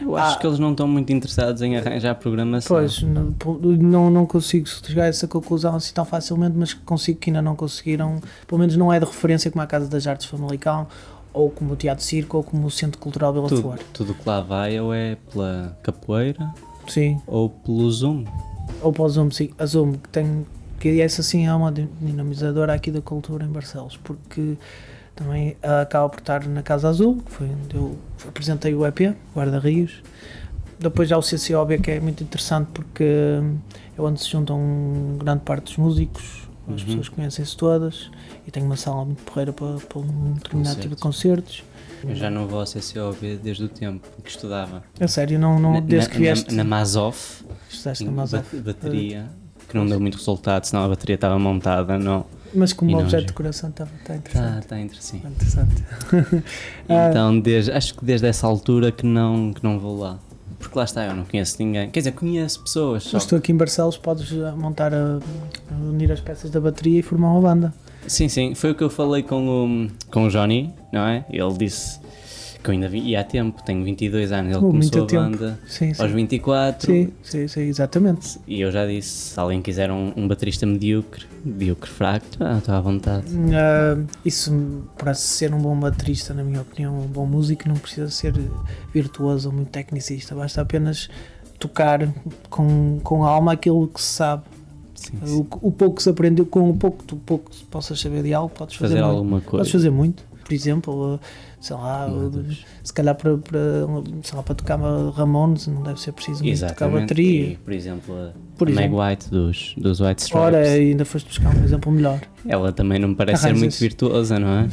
Eu 0.00 0.16
acho 0.16 0.36
Ah. 0.36 0.38
que 0.38 0.46
eles 0.46 0.58
não 0.58 0.70
estão 0.72 0.86
muito 0.86 1.12
interessados 1.12 1.60
em 1.62 1.76
arranjar 1.76 2.14
programação. 2.16 2.76
Pois, 2.76 3.02
não, 3.02 4.10
não, 4.10 4.26
consigo 4.26 4.66
chegar 4.68 5.04
a 5.04 5.06
essa 5.06 5.26
conclusão 5.28 5.74
assim 5.76 5.92
tão 5.92 6.04
facilmente, 6.04 6.56
mas 6.56 6.72
consigo 6.74 7.18
que 7.18 7.30
ainda 7.30 7.42
não 7.42 7.56
conseguiram, 7.56 8.20
pelo 8.46 8.58
menos 8.60 8.76
não 8.76 8.92
é 8.92 8.98
de 9.00 9.06
referência 9.06 9.50
como 9.50 9.62
a 9.62 9.66
Casa 9.66 9.88
das 9.88 10.06
Artes 10.06 10.26
Famalicão, 10.26 10.86
ou 11.32 11.50
como 11.50 11.72
o 11.72 11.76
Teatro 11.76 12.04
Circo, 12.04 12.36
ou 12.38 12.42
como 12.42 12.66
o 12.66 12.70
Centro 12.70 12.98
Cultural 12.98 13.32
Bela 13.32 13.48
tudo, 13.48 13.62
Flor. 13.62 13.78
tudo 13.92 14.14
que 14.14 14.28
lá 14.28 14.40
vai 14.40 14.78
ou 14.80 14.92
é 14.94 15.16
pela 15.32 15.76
capoeira 15.82 16.52
Sim, 16.88 17.20
ou 17.26 17.50
pelo 17.50 17.90
Zoom. 17.90 18.24
ou 18.82 18.92
para 18.92 19.02
o 19.04 19.08
Zoom, 19.08 19.30
sim. 19.30 19.50
A 19.58 19.66
Zoom, 19.66 19.92
que 19.92 20.08
tem, 20.08 20.46
que 20.80 21.00
essa 21.00 21.22
sim 21.22 21.46
é 21.46 21.54
uma 21.54 21.70
dinamizadora 21.72 22.72
aqui 22.72 22.90
da 22.90 23.00
cultura 23.00 23.44
em 23.44 23.48
Barcelos, 23.48 23.96
porque 24.02 24.56
também 25.18 25.56
ah, 25.62 25.82
acaba 25.82 26.08
por 26.08 26.20
estar 26.20 26.46
na 26.46 26.62
Casa 26.62 26.88
Azul, 26.88 27.16
que 27.24 27.30
foi 27.32 27.46
onde 27.48 27.74
eu 27.76 27.96
apresentei 28.26 28.74
o 28.74 28.86
EP, 28.86 29.14
Guarda 29.34 29.58
Rios. 29.58 30.02
Depois 30.78 31.08
já 31.08 31.18
o 31.18 31.22
CCOB, 31.22 31.78
que 31.80 31.90
é 31.90 32.00
muito 32.00 32.22
interessante 32.22 32.68
porque 32.72 33.04
hum, 33.42 33.58
é 33.96 34.00
onde 34.00 34.20
se 34.22 34.30
juntam 34.30 35.16
grande 35.18 35.40
parte 35.40 35.64
dos 35.64 35.76
músicos, 35.76 36.48
as 36.68 36.80
Uhum. 36.82 36.86
pessoas 36.86 37.08
conhecem-se 37.08 37.56
todas, 37.56 38.10
e 38.46 38.50
tem 38.50 38.62
uma 38.62 38.76
sala 38.76 39.04
muito 39.04 39.22
porreira 39.24 39.52
para, 39.52 39.74
para 39.78 39.98
um 39.98 40.34
determinado 40.34 40.80
tipo 40.80 40.94
de 40.94 41.00
concertos. 41.00 41.64
Eu 42.04 42.14
já 42.14 42.30
não 42.30 42.46
vou 42.46 42.60
ao 42.60 42.66
CCOB 42.66 43.40
desde 43.42 43.64
o 43.64 43.68
tempo 43.68 44.06
que 44.22 44.30
estudava. 44.30 44.84
É 45.00 45.06
sério, 45.08 45.36
não, 45.38 45.58
não, 45.58 45.72
Na- 45.72 45.80
desde 45.80 46.08
na, 46.08 46.14
que 46.14 46.18
vieste, 46.20 46.54
Na, 46.54 46.62
na 46.62 46.86
estudaste 47.68 48.04
na 48.04 48.24
ba- 48.26 48.44
bateria, 48.64 49.26
que 49.68 49.76
não 49.76 49.84
deu 49.86 49.98
muito 49.98 50.16
resultado, 50.16 50.64
senão 50.64 50.84
a 50.84 50.88
bateria 50.88 51.16
estava 51.16 51.36
montada. 51.38 51.98
Não. 51.98 52.24
Mas 52.54 52.72
como 52.72 52.98
objeto 52.98 53.22
de 53.22 53.26
decoração 53.28 53.70
está, 53.70 53.84
está 53.84 54.14
Está 54.14 54.80
interessante. 54.80 54.96
tá 54.96 55.00
si. 55.00 55.16
Está 55.16 55.28
interessante. 55.28 55.84
Ah. 56.88 57.08
Então, 57.10 57.38
desde, 57.38 57.72
acho 57.72 57.94
que 57.94 58.04
desde 58.04 58.26
essa 58.26 58.46
altura 58.46 58.90
que 58.90 59.04
não, 59.04 59.52
que 59.52 59.62
não 59.62 59.78
vou 59.78 59.98
lá. 59.98 60.18
Porque 60.58 60.76
lá 60.76 60.84
está, 60.84 61.04
eu 61.04 61.14
não 61.14 61.24
conheço 61.24 61.56
ninguém. 61.58 61.90
Quer 61.90 62.00
dizer, 62.00 62.12
conheço 62.12 62.60
pessoas. 62.62 63.04
Só. 63.04 63.16
Mas 63.16 63.26
tu 63.26 63.36
aqui 63.36 63.52
em 63.52 63.56
Barcelos 63.56 63.96
podes 63.96 64.32
ah, 64.32 64.56
montar, 64.56 64.92
a, 64.92 65.20
unir 65.80 66.10
as 66.10 66.20
peças 66.20 66.50
da 66.50 66.60
bateria 66.60 66.98
e 66.98 67.02
formar 67.02 67.30
uma 67.30 67.40
banda. 67.40 67.74
Sim, 68.06 68.28
sim. 68.28 68.54
Foi 68.54 68.72
o 68.72 68.74
que 68.74 68.82
eu 68.82 68.90
falei 68.90 69.22
com 69.22 69.46
o, 69.86 70.10
com 70.10 70.24
o 70.26 70.28
Johnny, 70.30 70.74
não 70.92 71.06
é? 71.06 71.24
Ele 71.30 71.52
disse 71.56 72.00
que 72.62 72.70
eu 72.70 72.72
ainda 72.72 72.88
vi, 72.88 72.98
ia 73.00 73.20
há 73.20 73.24
tempo, 73.24 73.62
tenho 73.64 73.84
22 73.84 74.32
anos. 74.32 74.56
Ele 74.56 74.64
Oh, 74.64 74.70
começou 74.70 75.04
a 75.04 75.06
tempo. 75.06 75.22
banda 75.22 75.60
Sim, 75.68 75.94
sim. 75.94 76.02
aos 76.02 76.10
24. 76.12 76.86
Sim, 76.92 77.12
sim, 77.22 77.48
sim, 77.48 77.60
exatamente. 77.62 78.38
E 78.46 78.60
eu 78.60 78.70
já 78.72 78.86
disse: 78.86 79.08
se 79.32 79.40
alguém 79.40 79.62
quiser 79.62 79.90
um, 79.90 80.12
um 80.16 80.26
baterista 80.26 80.66
medíocre, 80.66 81.24
medíocre 81.44 81.90
fraco, 81.90 82.26
ah, 82.40 82.58
estou 82.58 82.74
à 82.74 82.80
vontade. 82.80 83.26
Ah, 83.54 83.98
isso, 84.24 84.82
para 84.96 85.14
ser 85.14 85.54
um 85.54 85.58
bom 85.58 85.78
baterista, 85.78 86.34
na 86.34 86.42
minha 86.42 86.60
opinião, 86.62 86.98
um 86.98 87.06
bom 87.06 87.26
músico, 87.26 87.68
não 87.68 87.76
precisa 87.76 88.08
ser 88.10 88.34
virtuoso 88.92 89.48
ou 89.50 89.54
muito 89.54 89.68
tecnicista, 89.70 90.34
basta 90.34 90.60
apenas 90.60 91.08
tocar 91.58 92.08
com, 92.50 92.98
com 93.02 93.24
alma 93.24 93.52
aquilo 93.52 93.86
que 93.88 94.00
se 94.00 94.08
sabe. 94.14 94.42
Sim, 94.94 95.12
sim. 95.24 95.36
O, 95.60 95.68
o 95.68 95.70
pouco 95.72 95.96
que 95.96 96.02
se 96.02 96.10
aprendeu, 96.10 96.44
com 96.44 96.68
o 96.68 96.76
pouco, 96.76 97.04
tu 97.04 97.16
pouco 97.16 97.50
que 97.50 97.64
possas 97.66 98.00
saber 98.00 98.22
de 98.24 98.34
algo, 98.34 98.48
podes 98.52 98.74
fazer, 98.76 98.94
Fazer 98.96 99.04
muito. 99.04 99.16
alguma 99.16 99.36
Podes 99.40 99.50
coisa. 99.50 99.70
fazer 99.72 99.90
muito. 99.90 100.24
Por 100.44 100.52
exemplo, 100.54 101.14
uh, 101.14 101.20
sei 101.60 101.76
lá, 101.76 102.08
se 102.82 102.92
calhar 102.92 103.14
para, 103.14 103.36
para, 103.38 103.60
sei 104.22 104.36
lá, 104.36 104.42
para 104.42 104.54
tocar 104.54 104.78
Ramones 105.14 105.66
não 105.66 105.82
deve 105.82 106.00
ser 106.00 106.12
preciso 106.12 106.44
muito 106.44 106.66
tocar 106.66 106.88
bateria. 106.88 107.52
E, 107.52 107.56
por 107.56 107.72
exemplo, 107.72 108.14
a 108.14 108.32
Por 108.56 108.68
a 108.68 108.72
Meg. 108.72 108.94
White 108.94 109.30
dos, 109.30 109.74
dos 109.76 110.00
White 110.00 110.22
Stripes. 110.22 110.46
Ora, 110.46 110.58
ainda 110.58 111.04
foste 111.04 111.26
buscar 111.26 111.54
um 111.56 111.64
exemplo 111.64 111.90
melhor. 111.90 112.20
Ela 112.46 112.72
também 112.72 112.98
não 112.98 113.08
me 113.08 113.14
parece 113.14 113.42
ser 113.42 113.54
muito 113.54 113.76
virtuosa, 113.76 114.38
não 114.38 114.48
é? 114.48 114.68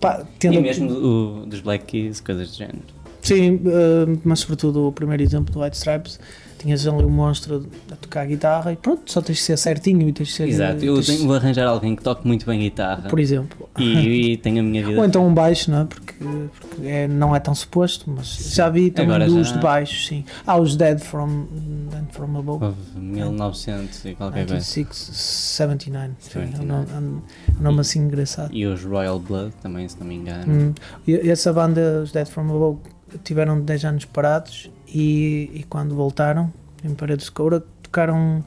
Pá, 0.00 0.24
tendo 0.38 0.54
E 0.54 0.60
mesmo 0.60 0.90
o, 0.90 1.46
dos 1.46 1.60
Black 1.60 1.84
Keys, 1.84 2.20
coisas 2.20 2.50
do 2.50 2.56
género. 2.56 2.78
Sim, 3.20 3.56
uh, 3.56 4.20
mas 4.24 4.40
sobretudo 4.40 4.88
o 4.88 4.92
primeiro 4.92 5.22
exemplo 5.22 5.52
do 5.52 5.60
White 5.60 5.76
Stripes, 5.76 6.18
tinhas 6.60 6.86
ali 6.86 7.04
um 7.04 7.08
monstro 7.10 7.66
a 7.90 7.96
tocar 7.96 8.26
guitarra 8.26 8.72
e 8.72 8.76
pronto, 8.76 9.10
só 9.10 9.22
tens 9.22 9.36
de 9.36 9.42
ser 9.42 9.56
certinho 9.56 10.06
e 10.08 10.12
tens 10.12 10.28
de 10.28 10.34
ser. 10.34 10.48
Exato, 10.48 10.84
eu 10.84 10.94
tens- 10.96 11.06
tenho, 11.06 11.26
vou 11.26 11.34
arranjar 11.34 11.66
alguém 11.66 11.96
que 11.96 12.02
toque 12.02 12.26
muito 12.26 12.44
bem 12.44 12.60
guitarra 12.60 13.08
Por 13.08 13.18
exemplo. 13.18 13.68
e, 13.78 14.32
e 14.32 14.36
tenha 14.36 14.60
a 14.60 14.64
minha 14.64 14.84
vida. 14.86 14.98
Ou 14.98 15.04
então 15.06 15.26
um 15.26 15.32
baixo, 15.32 15.70
não 15.70 15.80
é? 15.80 15.84
Porque, 15.86 16.12
porque 16.60 16.86
é, 16.86 17.08
não 17.08 17.34
é 17.34 17.40
tão 17.40 17.54
suposto, 17.54 18.10
mas 18.10 18.26
já 18.54 18.68
vi 18.68 18.90
também 18.90 19.14
Agora 19.16 19.26
dos 19.30 19.48
já- 19.48 19.56
de 19.56 19.62
baixo, 19.62 20.06
sim. 20.06 20.24
Ah, 20.46 20.58
os 20.58 20.76
Dead 20.76 20.98
from, 21.00 21.46
Dead 21.90 22.04
from 22.12 22.38
Above. 22.38 22.64
Houve 22.66 22.76
1900 22.98 24.04
e 24.04 24.14
qualquer 24.14 24.46
coisa. 24.46 24.54
1979. 24.54 26.10
Sim, 26.20 26.38
é 26.38 26.42
um 26.42 26.46
79. 26.46 26.92
nome, 26.92 27.22
é 27.56 27.58
um 27.58 27.62
nome 27.62 27.80
assim 27.80 28.00
engraçado. 28.00 28.52
E 28.54 28.66
os 28.66 28.84
Royal 28.84 29.18
Blood 29.18 29.52
também, 29.62 29.88
se 29.88 29.98
não 29.98 30.06
me 30.06 30.14
engano. 30.16 30.44
Hum, 30.52 30.74
e 31.06 31.12
e 31.12 31.30
essa 31.30 31.52
banda, 31.52 32.00
os 32.02 32.12
Dead 32.12 32.26
from 32.26 32.42
Above, 32.54 32.78
tiveram 33.24 33.60
10 33.60 33.84
anos 33.84 34.04
parados 34.04 34.70
e, 34.92 35.50
e 35.54 35.62
quando 35.68 35.94
voltaram, 35.94 36.52
em 36.84 36.94
Paredes 36.94 37.26
de 37.26 37.32
Coura, 37.32 37.62
tocaram. 37.82 38.44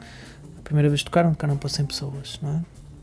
A 0.58 0.62
primeira 0.64 0.90
vez 0.90 1.02
que 1.02 1.06
tocaram, 1.06 1.32
tocaram 1.32 1.58
para 1.58 1.70
100 1.70 1.86
pessoas, 1.86 2.40
não 2.42 2.50
é? 2.50 2.62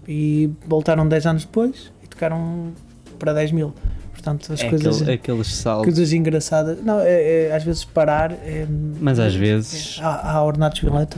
E 0.09 0.51
voltaram 0.67 1.07
10 1.07 1.27
anos 1.27 1.45
depois 1.45 1.93
e 2.03 2.07
tocaram 2.07 2.73
para 3.19 3.33
10 3.35 3.53
mil. 3.53 3.75
Portanto, 4.23 4.53
as 4.53 4.61
É 4.61 4.69
coisas. 4.69 4.97
aquele- 5.01 5.15
aqueles 5.15 5.47
saltos. 5.55 5.85
Coisas 5.87 6.13
engraçadas. 6.13 6.79
Não, 6.85 7.01
é, 7.01 7.47
é, 7.49 7.57
às 7.57 7.65
vezes 7.65 7.85
parar. 7.85 8.33
É, 8.33 8.67
Mas 9.01 9.19
às 9.19 9.35
vezes. 9.35 9.99
Há, 10.03 10.33
há 10.33 10.45
Ornatos 10.45 10.81
Violeta. 10.81 11.17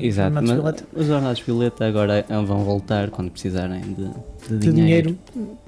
Exato, 0.00 0.28
Ornatos 0.28 0.50
Violeta 0.50 0.84
os 0.96 1.10
Ornados 1.10 1.40
Violeta 1.42 1.86
agora 1.86 2.24
vão 2.46 2.64
voltar 2.64 3.10
quando 3.10 3.30
precisarem 3.30 3.80
de, 3.82 3.94
de 4.48 4.58
de 4.58 4.72
dinheiro. 4.72 5.16
dinheiro. 5.34 5.58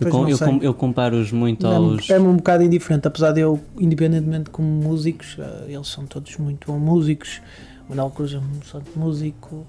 Eu, 0.00 0.10
com- 0.10 0.28
eu, 0.28 0.36
sei. 0.36 0.46
com- 0.46 0.58
eu 0.62 0.74
comparo-os 0.74 1.30
muito 1.32 1.66
aos. 1.66 2.08
é-me 2.10 2.26
um 2.26 2.36
bocado 2.36 2.62
indiferente, 2.64 3.06
apesar 3.08 3.32
de 3.32 3.40
eu, 3.40 3.58
independentemente 3.78 4.50
como 4.50 4.66
músicos, 4.68 5.36
eh, 5.38 5.64
eles 5.72 5.88
são 5.88 6.06
todos 6.06 6.36
muito 6.36 6.70
bons 6.72 6.78
músicos. 6.80 7.40
O 7.86 7.90
Manuel 7.90 8.10
Cruz 8.10 8.32
é 8.34 8.38
um 8.38 9.00
músico, 9.00 9.66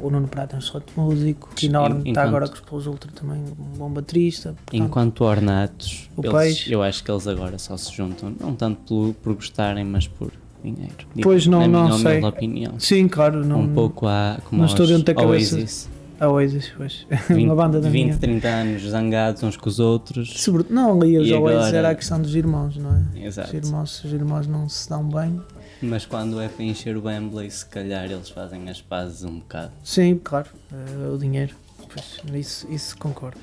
o 0.00 0.10
Nuno 0.10 0.28
Prata 0.28 0.54
é 0.54 0.56
um 0.56 0.58
excelente 0.60 0.92
músico, 0.96 1.48
o 1.52 1.54
Kinorn 1.54 1.98
está 1.98 2.10
Enquanto- 2.10 2.26
agora 2.26 2.48
com 2.48 2.76
os 2.76 2.86
Ultra 2.86 3.10
também 3.12 3.38
um 3.40 3.78
bom 3.78 3.90
baterista. 3.90 4.54
portanto, 4.64 4.74
Enquanto 4.74 5.24
ornatos, 5.24 6.08
O 6.16 6.20
eles- 6.22 6.32
peixe. 6.32 6.72
eu 6.72 6.82
acho 6.82 7.02
que 7.04 7.10
eles 7.10 7.26
agora 7.26 7.58
só 7.58 7.76
se 7.76 7.92
juntam, 7.94 8.34
não 8.40 8.54
tanto 8.54 8.80
pelo- 8.88 9.14
por 9.14 9.34
gostarem, 9.34 9.84
mas 9.84 10.06
por 10.08 10.30
dinheiro. 10.62 10.94
Digo, 11.14 11.22
Pois 11.22 11.46
não- 11.46 11.66
não 11.68 11.86
minha 11.98 11.98
sei. 11.98 12.22
opinião. 12.24 12.74
Sim, 12.78 13.08
claro, 13.08 13.44
não, 13.44 13.60
um 13.62 13.72
pouco 13.74 14.06
a, 14.06 14.38
como 14.44 14.58
não 14.58 14.64
aos 14.64 14.72
estou 14.72 14.86
dentro 14.86 15.04
da 15.04 15.14
cabeça. 15.14 15.56
Oasis. 15.56 15.88
a 16.20 16.28
Oasis, 16.28 16.72
pois. 16.76 17.04
20, 17.28 17.44
uma 17.46 17.54
banda 17.56 17.80
da 17.80 17.88
20 17.88 18.04
minha. 18.04 18.16
30 18.16 18.46
anos 18.48 18.82
zangados 18.82 19.42
uns 19.42 19.56
com 19.56 19.68
os 19.68 19.80
outros. 19.80 20.40
Sobre- 20.40 20.64
não, 20.70 21.00
ali 21.00 21.18
os 21.18 21.28
Oasis 21.30 21.36
agora- 21.36 21.76
era 21.76 21.90
a 21.90 21.94
questão 21.96 22.20
dos 22.22 22.34
irmãos, 22.36 22.76
não 22.76 22.90
é? 23.16 23.26
Exato. 23.26 23.48
Os 23.48 23.54
irmãos, 23.66 23.90
se 23.96 24.06
os 24.06 24.12
irmãos 24.12 24.46
não 24.46 24.68
se 24.68 24.88
dão 24.88 25.02
bem. 25.08 25.40
Mas 25.82 26.06
quando 26.06 26.40
é 26.40 26.48
para 26.48 26.64
encher 26.64 26.96
o 26.96 27.04
Wembley, 27.04 27.50
se 27.50 27.66
calhar 27.66 28.04
eles 28.10 28.30
fazem 28.30 28.68
as 28.70 28.80
pazes 28.80 29.24
um 29.24 29.40
bocado. 29.40 29.72
Sim, 29.82 30.20
claro, 30.22 30.48
eh, 30.72 31.08
o 31.12 31.18
dinheiro. 31.18 31.54
Pois, 31.92 32.20
isso, 32.38 32.66
isso 32.72 32.96
concordo. 32.96 33.36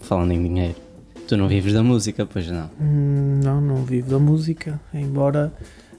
Falando 0.00 0.30
em 0.32 0.42
dinheiro, 0.42 0.76
tu 1.26 1.36
não 1.36 1.48
vives 1.48 1.72
da 1.74 1.82
música, 1.82 2.24
pois 2.24 2.46
não. 2.48 2.70
Hum, 2.80 3.40
Não, 3.42 3.60
não 3.60 3.84
vivo 3.84 4.08
da 4.10 4.18
música, 4.18 4.80
embora 4.94 5.52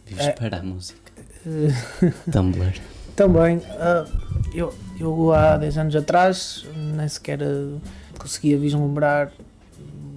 Vives 0.05 0.25
É. 0.27 0.31
para 0.31 0.57
a 0.59 0.63
música. 0.63 1.11
eh, 1.45 2.11
Tumblr. 2.31 2.73
também 3.15 3.61
ah, 3.71 4.05
eu, 4.53 4.73
eu 4.99 5.33
há 5.33 5.57
10 5.57 5.77
anos 5.77 5.95
atrás 5.95 6.65
nem 6.75 7.07
sequer 7.07 7.39
conseguia 8.17 8.57
vislumbrar 8.57 9.31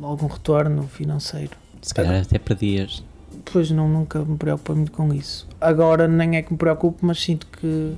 algum 0.03 0.27
retorno 0.27 0.87
financeiro. 0.89 1.57
Se 1.83 1.93
calhar 1.93 2.23
até 2.23 2.39
perdias. 2.39 3.03
Pois 3.53 3.71
não, 3.71 3.89
nunca 3.89 4.25
me 4.25 4.37
preocupei 4.37 4.75
muito 4.75 4.93
com 4.93 5.13
isso. 5.13 5.47
Agora 5.61 6.09
nem 6.09 6.37
é 6.37 6.43
que 6.43 6.53
me 6.53 6.59
preocupe, 6.59 6.99
mas 7.03 7.21
sinto 7.21 7.47
que 7.47 7.95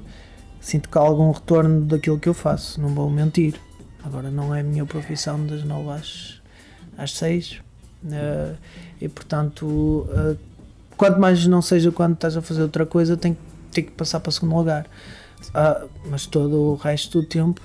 sinto 0.61 0.89
que 0.89 0.99
há 0.99 1.01
algum 1.01 1.31
retorno 1.31 1.83
daquilo 1.83 2.19
que 2.19 2.29
eu 2.29 2.35
faço, 2.35 2.81
não 2.81 2.89
vou 2.89 3.09
mentir. 3.09 3.55
Agora 4.05 4.31
não 4.31 4.55
é 4.55 4.61
a 4.61 4.65
minha 4.65 4.85
profissão 4.85 5.45
das 5.47 5.63
9 5.65 5.91
às, 5.91 6.41
às 6.99 7.13
6 7.13 7.61
eh, 8.11 8.55
e 9.01 9.09
portanto 9.09 10.07
eh, 10.11 10.37
quanto 10.97 11.21
mais 11.21 11.47
não 11.47 11.63
seja 11.63 11.93
quando 11.93 12.15
estás 12.15 12.37
a 12.37 12.43
fazer 12.43 12.63
outra 12.63 12.87
coisa, 12.87 13.17
tem, 13.17 13.37
tem 13.73 13.85
que 13.85 13.93
passar 13.93 14.21
para 14.21 14.33
segundo 14.33 14.57
lugar. 14.57 14.87
Ah, 15.55 15.85
mas 16.11 16.27
todo 16.27 16.73
o 16.73 16.75
resto 16.75 17.21
do 17.21 17.27
tempo 17.27 17.61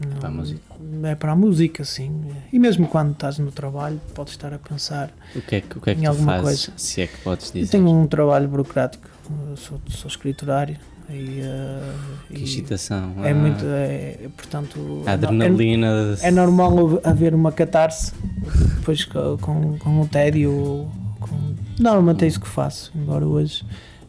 não, 0.00 0.16
Para 0.18 0.28
a 0.28 0.32
música. 0.32 0.60
é 1.04 1.14
para 1.14 1.32
a 1.32 1.36
música, 1.36 1.84
sim. 1.84 2.22
E 2.52 2.58
mesmo 2.58 2.86
quando 2.88 3.12
estás 3.12 3.38
no 3.38 3.50
trabalho, 3.52 4.00
podes 4.14 4.32
estar 4.34 4.52
a 4.52 4.58
pensar 4.58 5.10
O 5.36 5.40
que 5.40 5.56
é 5.56 5.60
que, 5.60 5.78
o 5.78 5.80
que, 5.80 5.90
é 5.90 5.94
que 5.94 6.00
Em 6.02 6.06
alguma 6.06 6.32
fazes? 6.40 6.66
coisa. 6.66 6.72
Se 6.78 7.00
é 7.02 7.06
que 7.06 7.16
podes 7.18 7.48
eu 7.54 7.60
dizer. 7.60 7.70
tenho 7.70 7.88
um 7.88 8.06
trabalho 8.06 8.48
burocrático, 8.48 9.08
eu 9.50 9.56
sou, 9.56 9.80
sou 9.88 10.08
escriturário 10.08 10.76
e, 11.08 11.40
eh, 11.42 11.92
Que 12.28 12.42
excitação. 12.44 13.14
é 13.24 13.30
ah, 13.30 13.34
muito, 13.34 13.64
é, 13.64 14.18
é, 14.24 14.28
portanto, 14.36 15.02
a 15.06 15.12
adrenalina. 15.12 16.16
é, 16.22 16.28
é 16.28 16.30
normal 16.30 17.00
haver 17.04 17.34
uma 17.34 17.52
catarse 17.52 18.12
depois 18.76 19.04
co- 19.04 19.38
com, 19.40 19.78
com 19.78 20.00
o 20.00 20.08
tédio. 20.08 20.90
Com, 21.20 21.54
normalmente 21.78 22.24
é 22.24 22.28
isso 22.28 22.40
que 22.40 22.48
faço, 22.48 22.90
embora 22.94 23.26
hoje 23.26 23.64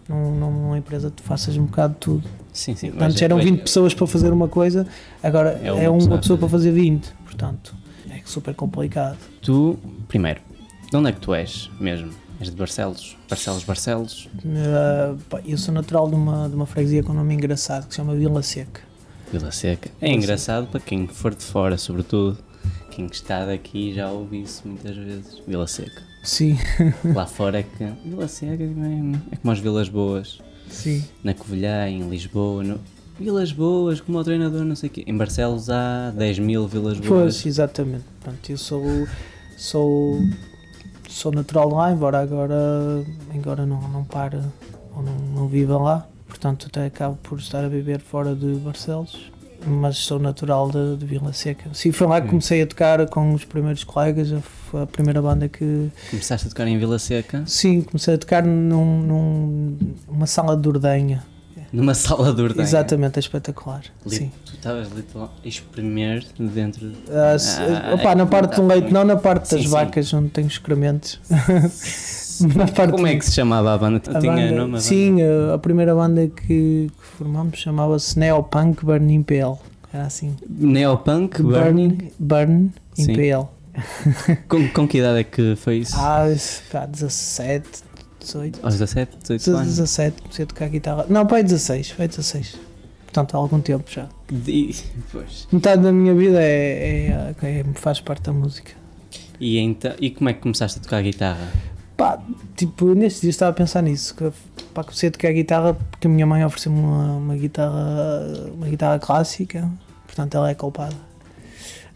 num- 0.10 0.36
numa 0.40 0.78
empresa 0.78 1.10
tu 1.12 1.22
faças 1.24 1.56
um 1.58 1.66
bocado 1.66 1.94
de 1.94 2.00
tudo. 2.00 2.24
Sim, 2.56 2.76
sim. 2.76 2.88
Antes 2.88 3.00
mas- 3.00 3.22
eram 3.22 3.36
mas- 3.38 3.46
20 3.46 3.62
pessoas 3.62 3.94
para 3.94 4.08
fazer 4.08 4.32
uma 4.32 4.48
coisa, 4.48 4.88
agora 5.22 5.60
É 5.62 5.68
é 5.68 5.72
uma 5.90 5.92
uma, 5.92 5.98
pessoa 6.00 6.18
pessoa 6.20 6.40
para 6.40 6.50
fazer. 6.50 6.70
fazer 6.70 6.82
20. 6.82 7.14
Portanto, 7.26 7.76
é 8.10 8.22
super 8.26 8.54
complicado. 8.56 9.18
Tu, 9.42 9.78
primeiro, 10.08 10.40
de 10.90 10.96
onde 10.98 11.10
é 11.10 11.12
que 11.12 11.20
tu 11.20 11.34
és 11.34 11.70
mesmo? 11.80 12.10
És 12.40 12.50
de 12.50 12.56
Barcelos? 12.56 13.18
Barcelos, 13.30 13.64
Barcelos? 13.64 14.30
Uh, 14.44 15.18
pá, 15.30 15.42
eu 15.46 15.58
sou 15.58 15.74
natural 15.74 16.08
de 16.10 16.16
uma, 16.16 16.50
de 16.50 16.56
uma 16.56 16.66
freguesia 16.66 17.04
com 17.04 17.12
um 17.14 17.16
nome 17.16 17.34
engraçado 17.34 17.88
que 17.88 17.94
se 17.94 17.98
chama 17.98 18.14
Vila 18.16 18.42
Seca. 18.42 18.82
Vila 19.32 19.52
Seca. 19.52 19.90
É 20.02 20.06
Vila 20.08 20.18
engraçado 20.18 20.68
para 20.68 20.80
quem 20.80 21.08
for 21.08 21.34
de 21.36 21.44
fora, 21.44 21.78
sobretudo. 21.78 22.38
Quem 22.92 23.06
está 23.08 23.46
daqui 23.46 23.94
já 23.94 24.10
ouve 24.10 24.42
isso 24.42 24.64
muitas 24.66 24.96
vezes. 24.96 25.42
Vila 25.48 25.68
Seca. 25.68 26.02
Sim, 26.24 26.58
Lá 27.14 27.26
fora 27.26 27.60
é 27.60 27.64
que. 27.64 27.86
Vila 28.06 28.28
Seca 28.28 28.64
é, 28.64 28.66
é 29.32 29.36
como 29.38 29.52
as 29.52 29.60
Vilas 29.60 29.90
Boas. 29.90 30.40
Sim. 30.70 31.04
Na 31.24 31.34
Covilhã, 31.34 31.88
em 31.88 32.08
Lisboa. 32.10 32.64
No... 32.64 32.80
Vilas 33.20 33.52
Boas, 33.54 34.02
como 34.02 34.18
o 34.18 34.24
treinador, 34.24 34.66
não 34.66 34.76
sei 34.76 34.90
o 34.90 34.92
quê. 34.92 35.04
Em 35.08 35.16
Barcelos 35.16 35.70
há 35.70 36.12
10 36.18 36.40
mil 36.40 36.68
Vilas 36.68 36.98
Boas. 37.00 37.08
Pois, 37.08 37.46
exatamente. 37.46 38.04
Pronto, 38.22 38.50
eu 38.52 38.58
sou, 38.58 38.84
sou, 39.58 40.20
sou 41.10 41.32
natural 41.32 41.70
de 41.70 41.76
lá, 41.76 41.92
embora 41.92 42.20
agora, 42.22 42.56
agora 43.34 43.66
não, 43.66 43.82
não 43.90 44.04
pare 44.04 44.38
ou 44.96 45.02
não, 45.02 45.16
não 45.34 45.48
viva 45.48 45.78
lá. 45.78 46.08
Portanto, 46.28 46.68
até 46.68 46.86
acabo 46.86 47.18
por 47.24 47.40
estar 47.40 47.64
a 47.64 47.70
viver 47.70 48.02
fora 48.02 48.36
de 48.36 48.56
Barcelos. 48.56 49.32
Mas 49.66 49.98
sou 49.98 50.20
natural 50.20 50.70
de, 50.70 50.98
de 50.98 51.06
Vila 51.06 51.32
Seca. 51.34 51.70
Sim, 51.74 51.92
foi 51.92 52.06
lá 52.06 52.20
que 52.20 52.28
Hum. 52.28 52.32
comecei 52.32 52.62
a 52.62 52.68
tocar 52.68 53.08
com 53.08 53.34
os 53.34 53.46
primeiros 53.46 53.84
colegas. 53.84 54.32
a- 54.34 54.42
Foi 54.70 54.82
a 54.82 54.86
primeira 54.88 55.22
banda 55.22 55.48
que. 55.48 55.90
Começaste 56.10 56.48
a 56.48 56.50
tocar 56.50 56.68
em 56.68 56.78
Vila 56.78 56.98
Seca, 57.00 57.44
Sim, 57.46 57.82
comecei 57.82 58.14
a 58.16 58.18
tocar 58.18 58.44
num, 58.44 59.02
num- 59.02 59.78
numa 60.12 60.26
sala 60.28 60.56
de 60.58 60.68
ordenha. 60.68 61.24
numa 61.74 61.94
sala 61.94 62.34
de 62.34 62.42
ordenha. 62.42 62.64
Exatamente, 62.64 63.18
é 63.18 63.20
espetacular. 63.20 63.82
Li- 64.06 64.16
Sim. 64.16 64.32
Tu 64.46 64.54
estavas 64.56 64.88
literalmente 64.92 65.34
a 65.44 65.48
espremer 65.48 66.26
dentro. 66.40 66.92
Ah, 67.10 67.38
se- 67.38 67.60
Ah, 67.62 67.94
opá, 67.96 68.16
na 68.16 68.26
parte 68.26 68.56
do 68.56 68.66
leite, 68.68 68.92
não 68.94 69.04
na 69.04 69.16
parte 69.18 69.48
Sim, 69.50 69.56
das 69.58 69.66
sim. 69.66 69.72
vacas, 69.72 70.14
onde 70.14 70.30
tem 70.30 70.46
os 70.46 70.54
excrementos. 70.54 71.20
Como 72.92 73.08
é 73.08 73.16
que 73.16 73.26
se 73.26 73.32
chamava 73.34 73.74
a 73.74 73.78
banda? 73.78 73.98
a 74.14 74.20
Tinha 74.20 74.34
banda- 74.34 74.46
nome? 74.52 74.60
a 74.60 74.66
banda? 74.66 74.80
Sim, 74.82 75.18
a, 75.22 75.54
a 75.54 75.58
primeira 75.58 75.96
banda 75.96 76.28
que, 76.28 76.44
que 76.90 76.92
formamos 77.18 77.58
chamava-se 77.58 78.18
Neopunk 78.20 78.84
Burn 78.84 79.14
Impel. 79.14 79.58
Era 79.94 80.04
assim. 80.06 80.36
Neopunk? 80.50 81.42
Burn? 81.42 81.54
Burn, 81.62 82.12
Burn 82.20 82.74
Sim. 82.94 83.12
Impel. 83.14 83.52
Com, 84.48 84.68
com 84.70 84.88
que 84.88 85.00
idade 85.00 85.20
é 85.20 85.24
que 85.24 85.56
foi 85.56 85.78
isso? 85.78 85.96
Ah, 85.98 86.26
pá, 86.72 86.86
17, 86.86 87.84
18. 88.20 88.60
Aos 88.64 88.74
17, 88.74 89.18
18 89.22 89.50
anos? 89.52 89.68
17, 89.68 90.22
comecei 90.22 90.44
a 90.44 90.48
tocar 90.48 90.70
guitarra. 90.70 91.06
Não, 91.10 91.26
pai, 91.26 91.44
16, 91.44 91.92
foi 91.92 92.08
16. 92.08 92.58
Portanto, 93.06 93.36
há 93.36 93.38
algum 93.38 93.62
tempo 93.62 93.90
já. 93.90 94.10
E, 94.48 94.76
pois. 95.12 95.48
Metade 95.52 95.82
da 95.84 95.92
minha 95.92 96.14
vida 96.14 96.42
é, 96.42 97.34
é, 97.42 97.60
é- 97.60 97.66
faz 97.76 98.00
parte 98.02 98.24
da 98.24 98.34
música. 98.34 98.72
E, 99.40 99.58
então, 99.58 99.94
e 100.00 100.10
como 100.12 100.30
é 100.30 100.34
que 100.34 100.42
começaste 100.42 100.80
a 100.80 100.82
tocar 100.82 101.02
guitarra? 101.02 101.48
Pá, 101.96 102.22
tipo, 102.56 102.94
nestes 102.94 103.22
dias 103.22 103.36
estava 103.36 103.52
a 103.52 103.54
pensar 103.54 103.82
nisso. 103.82 104.16
Que, 104.16 104.32
pá, 104.74 104.84
comecei 104.84 105.10
a 105.10 105.12
tocar 105.12 105.32
guitarra 105.32 105.74
porque 105.74 106.08
a 106.08 106.10
minha 106.10 106.26
mãe 106.26 106.44
ofereceu-me 106.44 106.80
uma, 106.80 107.18
uma 107.18 107.36
guitarra 107.36 108.50
uma 108.54 108.68
guitarra 108.68 109.00
clássica. 109.00 109.70
Portanto, 110.06 110.36
ela 110.36 110.50
é 110.50 110.56
culpada. 110.56 110.96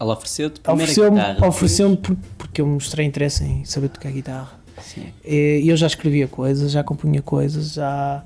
Ela 0.00 0.14
ofereceu-te 0.14 0.60
primeiro 0.60 0.80
a 0.80 0.84
Ofereceu-me 0.84 1.18
guitarra. 1.20 1.46
ofereceu 1.48 1.96
por, 1.96 2.16
porque 2.38 2.60
eu 2.62 2.66
mostrei 2.66 3.06
interesse 3.06 3.44
em 3.44 3.64
saber 3.66 3.88
tocar 3.90 4.10
guitarra. 4.10 4.58
Sim. 4.82 5.08
E 5.24 5.62
eu 5.68 5.76
já 5.76 5.86
escrevia 5.86 6.26
coisas, 6.26 6.72
já 6.72 6.82
compunha 6.82 7.20
coisas, 7.20 7.74
já, 7.74 8.22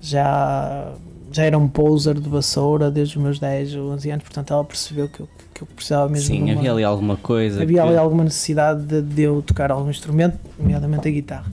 já, 0.00 0.92
já 1.30 1.44
era 1.44 1.58
um 1.58 1.68
poser 1.68 2.18
de 2.18 2.28
vassoura 2.28 2.90
desde 2.90 3.18
os 3.18 3.22
meus 3.22 3.38
10 3.38 3.74
ou 3.76 3.90
11 3.92 4.10
anos. 4.10 4.24
Portanto, 4.24 4.52
ela 4.52 4.64
percebeu 4.64 5.08
que 5.08 5.20
eu, 5.20 5.28
que 5.52 5.62
eu 5.62 5.66
precisava 5.66 6.08
mesmo 6.08 6.28
Sim, 6.34 6.42
uma, 6.44 6.52
havia 6.52 6.72
ali 6.72 6.84
alguma 6.84 7.16
coisa. 7.16 7.62
havia 7.62 7.82
que- 7.82 7.88
ali 7.88 7.96
alguma 7.98 8.24
necessidade 8.24 8.82
de, 8.82 9.02
de 9.02 9.22
eu 9.22 9.42
tocar 9.42 9.70
algum 9.70 9.90
instrumento, 9.90 10.38
nomeadamente 10.58 11.06
a 11.06 11.10
guitarra. 11.10 11.52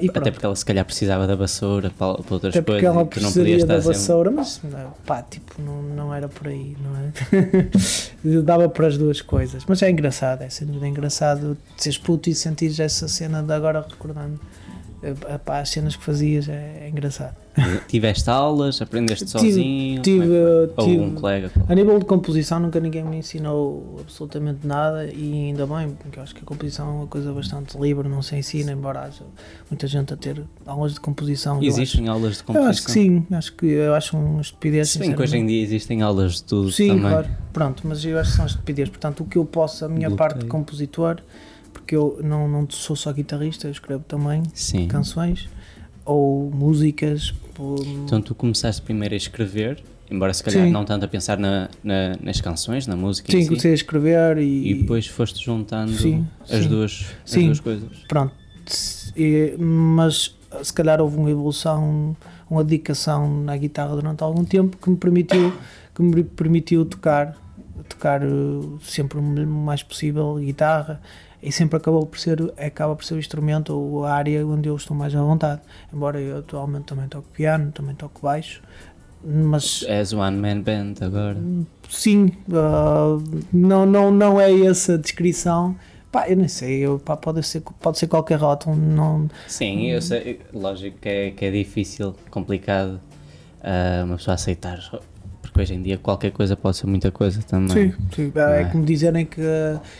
E 0.00 0.08
Até 0.08 0.30
porque 0.30 0.44
ela 0.44 0.56
se 0.56 0.64
calhar 0.64 0.84
precisava 0.84 1.26
da 1.26 1.34
vassoura 1.36 1.90
para, 1.90 2.14
para 2.22 2.34
outras 2.34 2.54
Até 2.54 2.62
porque 2.62 2.80
coisas. 2.80 2.96
ela 2.96 3.02
e 3.04 3.08
tu 3.08 3.20
não 3.20 3.32
da 3.32 3.56
estar 3.56 3.74
sempre. 3.76 3.92
vassoura, 3.92 4.30
mas 4.30 4.60
não, 4.64 4.92
pá, 5.06 5.22
tipo, 5.22 5.54
não, 5.62 5.82
não 5.82 6.14
era 6.14 6.28
por 6.28 6.48
aí, 6.48 6.76
não 6.82 6.96
é? 6.96 8.40
Dava 8.42 8.68
para 8.68 8.86
as 8.86 8.98
duas 8.98 9.20
coisas. 9.20 9.64
Mas 9.68 9.82
é 9.82 9.90
engraçado, 9.90 10.42
é 10.42 10.50
sem 10.50 10.66
dúvida 10.66 10.88
engraçado 10.88 11.56
seres 11.76 11.98
puto 11.98 12.28
e 12.28 12.34
sentires 12.34 12.78
essa 12.80 13.06
cena 13.08 13.42
de 13.42 13.52
agora 13.52 13.86
recordando 13.88 14.38
eh, 15.02 15.38
pá, 15.38 15.60
as 15.60 15.68
cenas 15.70 15.96
que 15.96 16.02
fazias, 16.04 16.48
é, 16.48 16.82
é 16.84 16.88
engraçado. 16.88 17.34
Tiveste 17.88 18.30
aulas, 18.30 18.80
aprendeste 18.80 19.24
Tive- 19.26 19.38
sozinho. 19.38 20.02
tive- 20.02 20.24
é 20.24 20.66
que 20.68 20.74
foi? 20.76 20.84
tive- 20.84 20.98
Ou 21.00 21.04
um 21.06 21.14
colega. 21.14 21.50
A 21.68 21.74
nível 21.74 21.98
de 21.98 22.04
composição, 22.04 22.60
nunca 22.60 22.78
ninguém 22.80 23.04
me 23.04 23.16
ensinou 23.16 23.96
absolutamente 24.00 24.66
nada 24.66 25.04
e 25.06 25.32
ainda 25.48 25.66
bem, 25.66 25.90
porque 25.90 26.18
eu 26.18 26.22
acho 26.22 26.34
que 26.34 26.40
a 26.42 26.44
composição 26.44 26.88
é 26.88 26.92
uma 26.92 27.06
coisa 27.06 27.32
bastante 27.32 27.76
livre, 27.78 28.08
não 28.08 28.22
se 28.22 28.36
ensina, 28.36 28.72
embora 28.72 29.00
haja 29.00 29.24
muita 29.68 29.86
gente 29.88 30.14
a 30.14 30.16
ter 30.16 30.42
aulas 30.64 30.94
de 30.94 31.00
composição. 31.00 31.62
Existem 31.62 32.06
aulas 32.08 32.22
de 32.34 32.36
acho- 32.38 32.44
composição? 32.44 32.64
Eu 32.64 32.70
acho 32.70 32.84
que 32.84 32.90
sim, 32.92 33.26
acho 33.32 33.52
que 33.54 33.66
eu 33.66 33.94
acho 33.94 34.16
uma 34.16 34.40
estupidez. 34.40 34.90
Se 34.90 34.98
bem 34.98 35.12
que 35.12 35.20
hoje 35.20 35.36
em 35.36 35.46
dia 35.46 35.62
existem 35.62 36.02
aulas 36.02 36.36
de 36.36 36.44
tudo 36.44 36.70
Sim, 36.70 36.88
também. 36.88 37.02
claro. 37.10 37.28
Pronto, 37.52 37.82
mas 37.84 38.04
eu 38.04 38.18
acho 38.18 38.30
que 38.30 38.36
são 38.36 38.46
estupidez. 38.46 38.88
Portanto, 38.88 39.24
o 39.24 39.26
que 39.26 39.36
eu 39.36 39.44
posso, 39.44 39.84
a 39.84 39.88
minha 39.88 40.08
Bloqueio. 40.08 40.16
parte 40.16 40.38
de 40.40 40.46
compositor, 40.46 41.16
porque 41.90 41.96
eu 41.96 42.20
não, 42.22 42.46
não 42.46 42.70
sou 42.70 42.94
só 42.94 43.12
guitarrista, 43.12 43.66
eu 43.66 43.72
escrevo 43.72 44.04
também 44.06 44.44
Sim. 44.54 44.86
canções 44.86 45.48
ou 46.04 46.48
músicas. 46.52 47.34
ou- 47.58 47.82
Então 48.04 48.22
tu 48.22 48.32
começaste 48.32 48.80
primeiro 48.80 49.12
a 49.12 49.16
escrever, 49.16 49.82
embora 50.08 50.32
se 50.32 50.42
calhar 50.44 50.66
Sim. 50.66 50.70
não 50.70 50.84
tanto 50.84 51.04
a 51.04 51.08
pensar 51.08 51.36
na, 51.36 51.68
na- 51.82 52.16
nas 52.22 52.40
canções, 52.40 52.86
na 52.86 52.94
música 52.94 53.32
sim, 53.32 53.42
si, 53.42 53.48
comecei 53.48 53.72
a 53.72 53.74
escrever 53.74 54.38
e, 54.38 54.70
e 54.70 54.74
depois 54.74 55.08
foste 55.08 55.44
juntando 55.44 55.90
Sim, 55.92 56.24
as. 56.48 56.64
Duas, 56.66 57.06
as 57.24 57.34
duas 57.34 57.58
coisas. 57.60 57.88
pronto. 58.06 58.34
E- 59.16 59.56
mas 59.58 60.36
se 60.62 60.72
calhar 60.72 61.00
houve 61.00 61.16
uma 61.16 61.28
evolução, 61.30 62.16
uma 62.48 62.62
dedicação 62.62 63.42
na 63.42 63.56
guitarra 63.56 63.96
durante 63.96 64.22
algum 64.22 64.44
tempo 64.44 64.76
que 64.76 64.88
me 64.88 64.96
permitiu, 64.96 65.52
que 65.92 66.02
me 66.02 66.22
permitiu 66.22 66.84
tocar, 66.84 67.36
tocar 67.88 68.22
eh, 68.22 68.28
sempre 68.80 69.18
o 69.18 69.22
mais 69.48 69.82
possível 69.82 70.36
guitarra 70.36 71.00
e 71.42 71.50
sempre 71.52 71.76
acabou 71.78 72.06
por 72.06 72.18
ser, 72.18 72.52
acaba 72.58 72.94
por 72.94 73.04
ser 73.04 73.14
o 73.14 73.18
instrumento 73.18 73.72
ou 73.74 74.04
a 74.04 74.12
área 74.12 74.46
onde 74.46 74.68
eu 74.68 74.76
estou 74.76 74.96
mais 74.96 75.14
à 75.14 75.22
vontade. 75.22 75.60
Embora 75.92 76.20
eu 76.20 76.38
atualmente 76.38 76.84
também 76.84 77.08
toco 77.08 77.28
piano, 77.32 77.72
também 77.72 77.94
toco 77.94 78.20
baixo, 78.22 78.62
mas 79.24 79.82
És 79.88 80.12
one 80.12 80.36
man 80.36 80.60
band 80.62 80.94
agora. 81.00 81.36
sim, 81.88 82.30
ah, 82.52 83.18
não, 83.52 83.84
não, 83.86 84.10
não 84.10 84.40
é 84.40 84.52
essa 84.66 84.94
a 84.94 84.96
descrição. 84.96 85.76
Pá, 86.12 86.28
eu 86.28 86.36
nem 86.36 86.48
sei, 86.48 86.80
eu, 86.80 86.98
pá, 86.98 87.16
pode, 87.16 87.40
ser, 87.44 87.62
pode 87.80 87.96
ser 87.98 88.08
qualquer 88.08 88.36
rótulo, 88.40 88.74
não, 88.74 89.28
Sim, 89.46 89.90
eu 89.90 90.02
sei, 90.02 90.40
lógico 90.52 90.98
que 90.98 91.08
é, 91.08 91.30
que 91.30 91.44
é 91.44 91.50
difícil, 91.52 92.16
complicado 92.30 93.00
ah, 93.62 94.02
uma 94.04 94.16
pessoa 94.16 94.34
aceitar, 94.34 94.80
porque 95.50 95.62
hoje 95.62 95.74
em 95.74 95.82
dia 95.82 95.98
qualquer 95.98 96.30
coisa 96.30 96.56
pode 96.56 96.76
ser 96.76 96.86
muita 96.86 97.10
coisa 97.10 97.42
também. 97.42 97.92
Sim, 97.92 97.94
sim. 98.14 98.32
É, 98.34 98.62
é? 98.62 98.64
como 98.66 98.84
dizerem 98.84 99.26
que, 99.26 99.40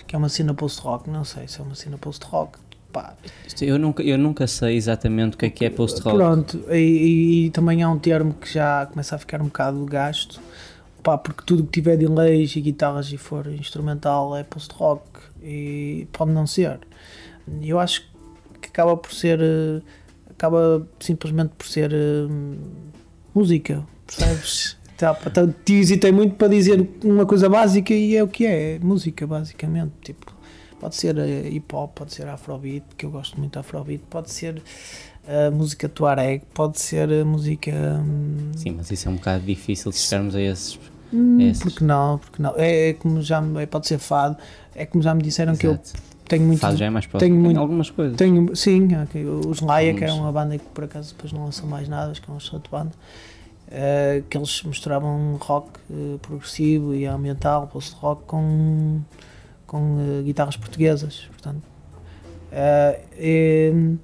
que 0.06 0.14
é 0.14 0.18
uma 0.18 0.28
cena 0.28 0.54
post-rock, 0.54 1.08
não 1.10 1.24
sei 1.24 1.46
se 1.48 1.60
é 1.60 1.62
uma 1.64 1.74
cena 1.74 1.98
post-rock. 1.98 2.58
Pá, 2.92 3.14
Eu 3.60 3.78
nunca, 3.78 4.02
eu 4.02 4.18
nunca 4.18 4.46
sei 4.48 4.74
exatamente 4.76 5.34
o 5.36 5.38
que 5.38 5.46
é 5.46 5.50
que 5.50 5.64
é 5.64 5.70
post-rock. 5.70 6.16
pronto, 6.16 6.64
e, 6.70 6.74
e- 6.76 7.46
e 7.46 7.50
também 7.50 7.82
há 7.84 7.88
um 7.88 7.98
termo 7.98 8.34
que 8.34 8.52
já 8.52 8.84
começa 8.86 9.14
a 9.14 9.18
ficar 9.18 9.40
um 9.40 9.44
bocado 9.44 9.84
gasto, 9.84 10.40
pá, 11.00 11.16
porque 11.16 11.42
tudo 11.46 11.62
que 11.62 11.70
tiver 11.70 11.96
delays 11.96 12.56
e 12.56 12.60
guitarras 12.60 13.12
e 13.12 13.16
for 13.16 13.46
instrumental 13.46 14.36
é 14.36 14.42
post-rock 14.42 15.02
e 15.40 16.08
pode 16.12 16.32
não 16.32 16.46
ser. 16.48 16.80
Eu 17.62 17.78
acho 17.78 18.02
que 18.60 18.68
acaba 18.68 18.96
por 18.96 19.12
ser, 19.12 19.40
eh, 19.40 19.80
acaba 20.30 20.84
simplesmente 20.98 21.50
por 21.56 21.66
ser 21.68 21.92
eh, 21.92 22.26
música, 23.32 23.84
percebes? 24.06 24.76
Tá, 25.00 25.14
tá, 25.14 25.46
te 25.64 25.72
hesitei 25.74 26.12
muito 26.12 26.34
para 26.34 26.48
dizer 26.48 26.86
uma 27.02 27.24
coisa 27.24 27.48
básica 27.48 27.94
e 27.94 28.14
é 28.14 28.22
o 28.22 28.28
que 28.28 28.44
é, 28.44 28.74
é 28.74 28.78
música 28.80 29.26
basicamente, 29.26 29.92
tipo, 30.02 30.30
pode 30.78 30.94
ser 30.94 31.16
eh, 31.16 31.48
hip 31.48 31.74
hop, 31.74 31.92
pode 31.94 32.12
ser 32.12 32.28
afrobeat, 32.28 32.84
porque 32.86 33.06
eu 33.06 33.10
gosto 33.10 33.38
muito 33.38 33.54
de 33.54 33.58
afrobeat, 33.60 34.02
pode 34.10 34.30
ser 34.30 34.62
eh, 35.26 35.48
música 35.48 35.88
tuareg, 35.88 36.42
pode 36.52 36.78
ser 36.78 37.10
eh, 37.10 37.24
música 37.24 37.70
hum, 37.72 38.50
Sim, 38.56 38.72
mas 38.76 38.90
isso 38.90 39.08
é 39.08 39.10
um 39.10 39.14
bocado 39.16 39.42
difícil 39.42 39.90
de 39.90 39.96
chegarmos 39.96 40.34
a 40.34 40.40
esses. 40.42 40.78
hum, 41.10 41.40
esses. 41.40 41.62
porque 41.62 41.82
não, 41.82 42.18
porque 42.18 42.42
não, 42.42 42.52
é, 42.58 42.90
é 42.90 42.92
como 42.92 43.22
já 43.22 43.40
me- 43.40 43.62
é, 43.62 43.64
pode 43.66 43.86
ser 43.86 43.98
fado, 43.98 44.36
é 44.74 44.84
como 44.84 45.02
já 45.02 45.14
me 45.14 45.22
disseram 45.22 45.56
que 45.56 45.66
eu 45.66 45.72
Exato. 45.72 45.92
tenho 46.28 46.44
muito 46.44 46.60
Fado 46.60 46.76
já 46.76 46.84
é 46.84 46.90
mais 46.90 47.06
próximo. 47.06 47.30
tenho 47.32 47.42
muito- 47.42 47.58
algumas 47.58 47.88
coisas. 47.88 48.18
Tenho, 48.18 48.54
sim, 48.54 48.86
ok, 49.02 49.24
os 49.24 49.60
Laia, 49.62 49.94
que 49.94 50.04
era 50.04 50.12
Alguns. 50.12 50.24
uma 50.26 50.32
banda 50.32 50.58
que 50.58 50.64
por 50.74 50.84
acaso 50.84 51.14
depois 51.14 51.32
não 51.32 51.46
lançou 51.46 51.66
mais 51.66 51.88
nada, 51.88 52.10
acho 52.10 52.20
que 52.20 52.28
é 52.30 52.32
uma 52.34 52.38
excelente 52.38 52.68
banda, 52.70 52.90
eh, 53.70 54.24
que 54.28 54.37
eles 54.37 54.64
misturavam 54.64 55.37
rock 55.37 55.78
eh, 55.88 56.18
progressivo 56.20 56.92
e 56.92 57.06
ambiental, 57.06 57.68
post-rock, 57.68 58.24
com, 58.24 59.00
com 59.64 59.96
eh, 60.00 60.22
guitarras 60.24 60.56
portuguesas, 60.56 61.28
portanto. 61.30 61.62
e, 63.16 63.94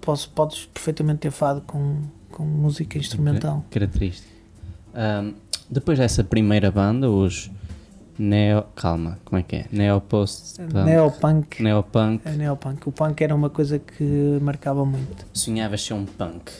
posso, 0.00 0.30
podes 0.30 0.66
perfeitamente 0.66 1.18
ter 1.18 1.32
fado 1.32 1.62
com, 1.62 2.02
com 2.30 2.44
música 2.44 2.96
instrumental. 2.96 3.64
Característico. 3.70 4.32
Ahm, 4.94 5.34
depois 5.68 5.98
dessa 5.98 6.22
primeira 6.22 6.70
banda, 6.70 7.10
os 7.10 7.50
Neo. 8.16 8.64
Calma, 8.76 9.18
como 9.24 9.40
é 9.40 9.42
que 9.42 9.56
é? 9.56 9.66
Neopost. 9.72 10.60
Punk. 10.60 10.74
Neopunk. 10.84 11.62
Neopunk. 11.62 12.22
É 12.24 12.32
neopunk. 12.32 12.88
O 12.88 12.92
punk 12.92 13.20
era 13.20 13.34
uma 13.34 13.50
coisa 13.50 13.78
que 13.80 14.38
marcava 14.40 14.84
muito. 14.84 15.26
Sonhavas 15.32 15.82
ser 15.82 15.94
um 15.94 16.04
punk 16.04 16.50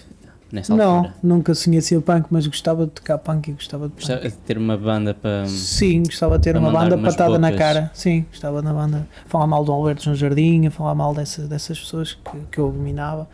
nessa 0.51 0.75
não, 0.75 0.97
altura? 0.97 1.15
nunca 1.23 1.55
sonhei 1.55 1.81
ser 1.81 2.01
punk, 2.01 2.27
mas 2.31 2.47
gostava 2.47 2.87
de 2.87 2.93
tocar 2.93 3.19
punk 3.19 3.49
e 3.49 3.53
gostava 3.53 3.89
de 3.89 3.95
punk. 3.95 4.01
Gostava 4.07 4.29
de 4.29 4.37
ter 4.37 4.59
uma 4.59 4.77
banda 4.77 5.15
para. 5.15 5.47
Sim, 5.47 6.03
gostava 6.03 6.39
de 6.39 6.45
ter 6.45 6.57
uma 6.57 6.71
banda 6.71 6.99
patada 6.99 7.39
na 7.39 7.51
bocas. 7.51 7.59
cara. 7.59 7.91
Sim, 7.95 8.27
gostava 8.31 8.63
na 8.63 8.73
banda. 8.73 9.07
Falar 9.27 9.47
mal 9.47 9.65
do 9.65 9.73
Alberto 9.73 10.09
no 10.09 10.17
Jardim, 10.17 10.69
falar 10.71 10.95
mal 10.95 11.15
dessas, 11.15 11.49
dessas 11.49 11.79
pessoas 11.79 12.15
que, 12.15 12.39
que 12.53 12.59
eu 12.59 12.71
dominava. 12.71 13.29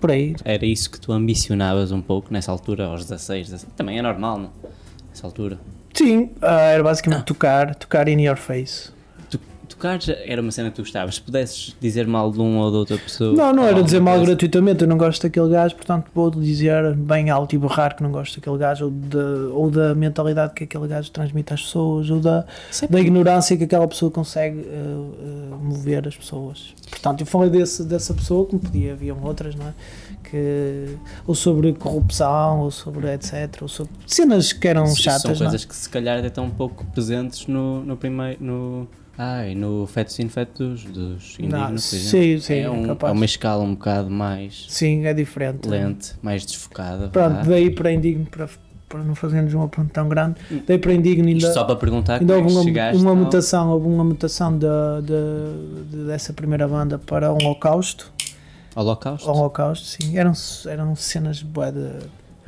Por 0.00 0.12
aí. 0.12 0.36
Era 0.44 0.64
isso 0.64 0.90
que 0.90 1.00
tu 1.00 1.12
ambicionavas 1.12 1.90
um 1.90 2.00
pouco 2.00 2.32
nessa 2.32 2.52
altura, 2.52 2.86
aos 2.86 3.04
16, 3.04 3.48
17. 3.48 3.72
Também 3.76 3.98
é 3.98 4.02
normal, 4.02 4.38
não? 4.38 4.50
Nessa 5.10 5.26
altura. 5.26 5.58
Sim, 5.92 6.30
ah, 6.40 6.60
era 6.60 6.82
basicamente 6.82 7.24
tocar, 7.24 7.74
tocar 7.74 8.08
in 8.08 8.22
your 8.22 8.36
face. 8.36 8.92
Tocar 9.78 10.00
era 10.24 10.42
uma 10.42 10.50
cena 10.50 10.70
que 10.70 10.76
tu 10.76 10.82
gostavas. 10.82 11.14
Se 11.14 11.20
pudesses 11.22 11.76
dizer 11.80 12.04
mal 12.04 12.32
de 12.32 12.40
um 12.40 12.58
ou 12.58 12.68
de 12.68 12.76
outra 12.78 12.98
pessoa. 12.98 13.32
Não, 13.32 13.52
não 13.52 13.64
era 13.64 13.80
dizer 13.80 14.00
mal 14.00 14.16
coisa, 14.16 14.32
gratuitamente, 14.32 14.82
eu 14.82 14.88
não 14.88 14.98
gosto 14.98 15.22
daquele 15.22 15.48
gajo, 15.50 15.76
portanto 15.76 16.10
vou 16.12 16.30
dizer 16.32 16.96
bem 16.96 17.30
alto 17.30 17.54
e 17.54 17.58
borrar 17.58 17.96
que 17.96 18.02
não 18.02 18.10
gosto 18.10 18.40
daquele 18.40 18.58
gajo, 18.58 18.86
ou, 18.86 18.90
de, 18.90 19.16
ou 19.52 19.70
da 19.70 19.94
mentalidade 19.94 20.52
que 20.52 20.64
aquele 20.64 20.88
gajo 20.88 21.12
transmite 21.12 21.54
às 21.54 21.62
pessoas, 21.62 22.10
ou 22.10 22.18
da, 22.18 22.44
da 22.90 23.00
ignorância 23.00 23.56
que 23.56 23.64
aquela 23.64 23.86
pessoa 23.86 24.10
consegue 24.10 24.58
eh, 24.58 24.72
eh, 24.72 25.54
mover 25.62 26.08
as 26.08 26.16
pessoas. 26.16 26.74
Portanto, 26.90 27.20
eu 27.20 27.26
falei 27.26 27.48
desse, 27.48 27.84
dessa 27.84 28.12
pessoa, 28.12 28.44
como 28.46 28.60
podia, 28.60 28.94
haviam 28.94 29.22
outras, 29.22 29.54
não 29.54 29.68
é? 29.68 29.74
Que, 30.24 30.96
ou 31.24 31.36
sobre 31.36 31.72
corrupção, 31.72 32.60
ou 32.60 32.72
sobre 32.72 33.14
etc, 33.14 33.62
ou 33.62 33.68
sobre 33.68 33.92
cenas 34.06 34.52
que 34.52 34.66
eram 34.66 34.86
chatas, 34.88 35.22
São 35.22 35.30
não 35.30 35.36
é? 35.36 35.38
coisas 35.50 35.64
que 35.64 35.76
se 35.76 35.88
calhar 35.88 36.18
até 36.18 36.26
estão 36.26 36.46
um 36.46 36.50
pouco 36.50 36.84
presentes 36.86 37.46
no, 37.46 37.84
no 37.84 37.96
primeiro. 37.96 38.42
No, 38.42 38.88
ai, 39.18 39.54
no 39.54 39.86
feto 39.86 40.12
sin 40.12 40.28
feto 40.28 40.68
dos, 40.68 40.84
dos 40.84 41.36
indígenas, 41.40 41.92
exemplo. 41.92 42.10
sim, 42.10 42.40
sim, 42.40 42.54
é, 42.60 42.70
um- 42.70 42.86
capaz. 42.86 43.10
é 43.10 43.14
uma 43.14 43.24
escala 43.24 43.62
um 43.64 43.74
bocado 43.74 44.08
mais 44.08 44.64
Sim, 44.68 45.04
é 45.04 45.12
diferente. 45.12 45.68
lente, 45.68 46.12
mais 46.22 46.46
desfocada. 46.46 47.08
Pronto, 47.08 47.34
vá. 47.34 47.42
daí 47.42 47.70
para 47.70 47.92
indigno, 47.92 48.24
para, 48.26 48.48
para 48.88 49.02
não 49.02 49.14
fazermos 49.14 49.52
uma 49.52 49.68
pergunta 49.68 49.92
tão 49.94 50.08
grande, 50.08 50.36
daí 50.66 50.78
para 50.78 50.94
indigno 50.94 51.26
ainda. 51.28 51.38
Isto 51.40 51.52
só 51.54 51.64
para 51.64 51.76
perguntar 51.76 52.20
Ainda 52.20 52.34
é 52.34 52.36
houve 52.38 52.52
uma, 52.54 52.92
uma 53.12 53.14
mutação, 53.14 53.68
houve 53.70 53.86
uma 53.88 54.04
mutação 54.04 54.56
da 54.56 55.00
de, 55.00 55.90
de- 55.90 56.06
dessa 56.06 56.32
primeira 56.32 56.66
banda 56.68 56.98
para 56.98 57.32
um 57.32 57.36
holocausto. 57.38 58.10
Holocausto. 58.76 59.28
Holocausto, 59.28 59.84
sim. 59.86 60.16
Eram, 60.16 60.32
eram 60.66 60.94
cenas 60.94 61.42
bué 61.42 61.72
de. 61.72 61.88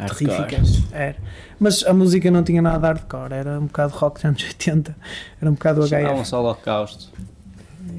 Terríficas. 0.06 0.82
Era. 0.92 1.16
Mas 1.58 1.84
a 1.84 1.92
música 1.92 2.30
não 2.30 2.42
tinha 2.42 2.60
nada 2.62 2.78
de 2.78 2.86
hardcore, 2.86 3.32
era 3.34 3.58
um 3.60 3.66
bocado 3.66 3.92
rock 3.94 4.16
dos 4.16 4.24
anos 4.24 4.42
80, 4.42 4.96
era 5.40 5.50
um 5.50 5.54
bocado 5.54 5.80
HF. 5.86 6.34
Holocausto. 6.34 7.10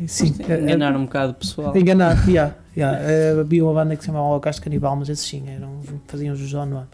E 0.04 0.08
Sim, 0.08 0.36
é- 0.48 0.54
é- 0.54 0.60
Enganar 0.62 0.96
um 0.96 1.04
bocado 1.06 1.32
o 1.32 1.36
pessoal. 1.36 1.76
Enganar, 1.78 2.28
yeah, 2.30 2.56
yeah. 2.76 2.98
Eh, 3.02 3.36
havia 3.40 3.64
uma 3.64 3.74
banda 3.74 3.96
que 3.96 4.02
se 4.02 4.08
chamava 4.08 4.26
Holocausto 4.26 4.62
Canibal, 4.62 4.96
mas 4.96 5.10
esses 5.10 5.26
sim, 5.28 5.44
eram, 5.48 5.80
faziam 6.08 6.36
jus 6.36 6.54
ao 6.56 6.66
nome. 6.66 6.88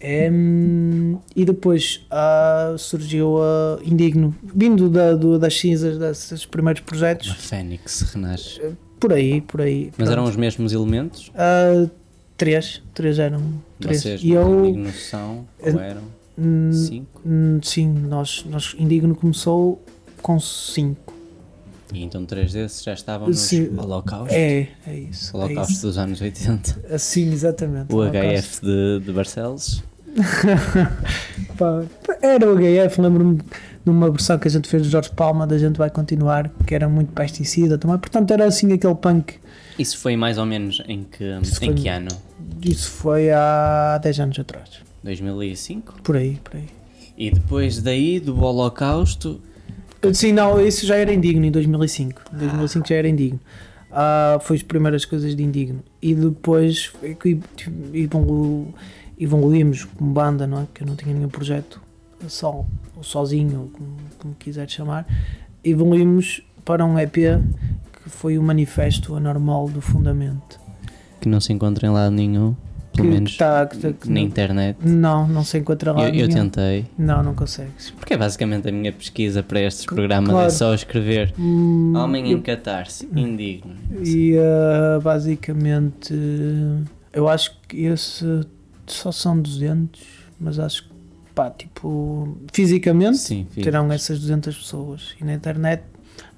Em, 0.00 1.18
e 1.34 1.44
depois 1.46 2.04
ah, 2.10 2.74
surgiu 2.76 3.38
a 3.42 3.78
Indigno, 3.84 4.34
vindo 4.42 4.90
da, 4.90 5.14
do- 5.14 5.38
das 5.38 5.58
cinzas 5.58 5.96
desses 5.98 6.44
primeiros 6.44 6.82
Uma 6.82 6.86
projetos, 6.86 7.30
fênix 7.32 8.02
renasce. 8.12 8.60
por 9.00 9.12
aí, 9.14 9.40
por 9.40 9.62
aí. 9.62 9.86
Mas 9.86 9.96
pronto. 9.96 10.12
eram 10.12 10.24
os 10.24 10.36
mesmos 10.36 10.72
elementos? 10.72 11.32
Ah, 11.34 11.88
três, 12.36 12.82
três 12.92 13.18
eram. 13.18 13.42
Três. 13.80 14.02
Vocês 14.02 14.22
e 14.22 14.30
eu, 14.30 14.48
não 14.48 14.84
noção 14.84 15.44
ou 15.60 15.80
eram? 15.80 16.02
hum, 16.38 16.72
Cinco? 16.72 17.22
sim, 17.62 17.88
nós, 17.88 18.44
nós, 18.48 18.74
Indigno 18.78 19.14
começou 19.14 19.82
com 20.22 20.38
cinco. 20.40 21.12
E 21.92 22.02
então 22.02 22.24
três 22.24 22.52
desses 22.52 22.82
já 22.82 22.92
estavam 22.92 23.28
nos 23.28 23.38
Sim. 23.38 23.70
holocaustos? 23.78 24.34
É, 24.34 24.68
é 24.86 24.96
isso. 24.96 25.36
É 25.36 25.38
Holocausto 25.38 25.72
isso. 25.72 25.86
dos 25.86 25.98
anos 25.98 26.20
80. 26.20 26.80
Assim, 26.92 27.32
exatamente. 27.32 27.92
O 27.92 27.98
Holocausto. 27.98 28.26
HF 28.26 28.60
de, 28.66 29.00
de 29.04 29.12
Barcelos. 29.12 29.84
Era 32.22 32.52
o 32.52 32.56
HF, 32.56 33.00
lembro-me 33.00 33.40
numa 33.84 34.10
versão 34.10 34.38
que 34.38 34.48
a 34.48 34.50
gente 34.50 34.68
fez 34.68 34.82
do 34.82 34.88
Jorge 34.88 35.10
Palma, 35.10 35.46
da 35.46 35.58
gente 35.58 35.76
vai 35.76 35.90
continuar, 35.90 36.50
que 36.66 36.74
era 36.74 36.88
muito 36.88 37.12
pesticida 37.12 37.76
também. 37.76 37.98
Portanto, 37.98 38.30
era 38.32 38.46
assim 38.46 38.72
aquele 38.72 38.94
punk. 38.94 39.34
Isso 39.78 39.98
foi 39.98 40.16
mais 40.16 40.38
ou 40.38 40.46
menos 40.46 40.82
em 40.86 41.02
que, 41.04 41.24
Isso 41.42 41.62
em 41.64 41.66
foi- 41.68 41.74
que 41.74 41.88
ano? 41.88 42.08
Isso 42.62 42.90
foi 42.90 43.30
há 43.30 43.98
10 44.02 44.20
anos 44.20 44.38
atrás. 44.38 44.68
2005? 45.02 46.00
Por 46.02 46.16
aí, 46.16 46.38
por 46.42 46.56
aí. 46.56 46.68
E 47.16 47.30
depois 47.30 47.80
daí, 47.82 48.18
do 48.20 48.38
Holocausto, 48.42 49.40
Sim, 50.12 50.32
não, 50.32 50.60
isso 50.60 50.84
já 50.84 50.96
era 50.96 51.14
indigno 51.14 51.46
em 51.46 51.50
2005. 51.50 52.20
Em 52.34 52.36
2005 52.36 52.86
já 52.88 52.94
era 52.96 53.08
indigno. 53.08 53.40
Ah, 53.90 54.38
foi 54.42 54.56
as 54.56 54.62
primeiras 54.62 55.04
coisas 55.06 55.34
de 55.34 55.42
indigno. 55.42 55.82
E 56.02 56.14
depois 56.14 56.92
que 57.18 57.40
evolu- 57.94 58.74
evoluímos 59.18 59.84
como 59.84 60.12
banda, 60.12 60.46
não 60.46 60.60
é? 60.60 60.64
Porque 60.64 60.82
eu 60.82 60.86
não 60.86 60.94
tinha 60.96 61.14
nenhum 61.14 61.28
projeto 61.30 61.80
só, 62.28 62.64
ou 62.96 63.02
sozinho, 63.02 63.60
ou 63.60 63.68
como, 63.68 63.96
como 64.18 64.34
quiser 64.34 64.68
chamar. 64.68 65.06
Evoluímos 65.62 66.42
para 66.66 66.84
um 66.84 66.98
EP 66.98 67.16
que 68.04 68.10
foi 68.10 68.38
o 68.38 68.42
manifesto 68.42 69.14
anormal 69.16 69.68
do 69.68 69.80
fundamento. 69.80 70.60
que 71.20 71.28
não 71.28 71.40
se 71.40 71.52
encontra 71.54 71.86
em 71.86 71.90
lado 71.90 72.12
nenhum, 72.14 72.54
pelo 72.94 73.08
que, 73.08 73.14
menos 73.14 73.36
tá- 73.38 73.66
que 73.66 73.78
tá- 73.78 73.92
que 73.94 74.10
na 74.10 74.20
internet. 74.20 74.76
Não, 74.84 75.26
não 75.26 75.42
se 75.42 75.56
encontra 75.58 75.90
lá. 75.92 76.08
Eu, 76.10 76.14
eu 76.14 76.28
tentei, 76.28 76.84
Não, 76.98 77.22
não 77.22 77.34
consegues. 77.34 77.90
porque 77.92 78.12
é 78.12 78.16
basicamente 78.18 78.68
a 78.68 78.72
minha 78.72 78.92
pesquisa 78.92 79.42
para 79.42 79.58
estes 79.60 79.86
programas 79.86 80.30
claro. 80.30 80.46
é 80.46 80.50
só 80.50 80.74
escrever 80.74 81.32
Hum, 81.38 81.94
Homem 81.96 82.30
eu- 82.30 82.36
em 82.38 82.42
catarse, 82.42 83.08
indigno. 83.16 83.74
E 84.04 84.34
uh, 84.36 85.00
basicamente 85.00 86.14
eu 87.12 87.28
acho 87.28 87.56
que 87.68 87.84
esse 87.86 88.42
só 88.86 89.10
são 89.10 89.40
200, 89.40 90.02
mas 90.38 90.58
acho 90.58 90.84
que 90.84 90.90
pá, 91.34 91.50
tipo, 91.50 92.36
fisicamente 92.52 93.16
Sim, 93.18 93.46
terão 93.54 93.90
essas 93.90 94.20
200 94.20 94.56
pessoas. 94.56 95.14
E 95.20 95.24
na 95.24 95.32
internet, 95.34 95.82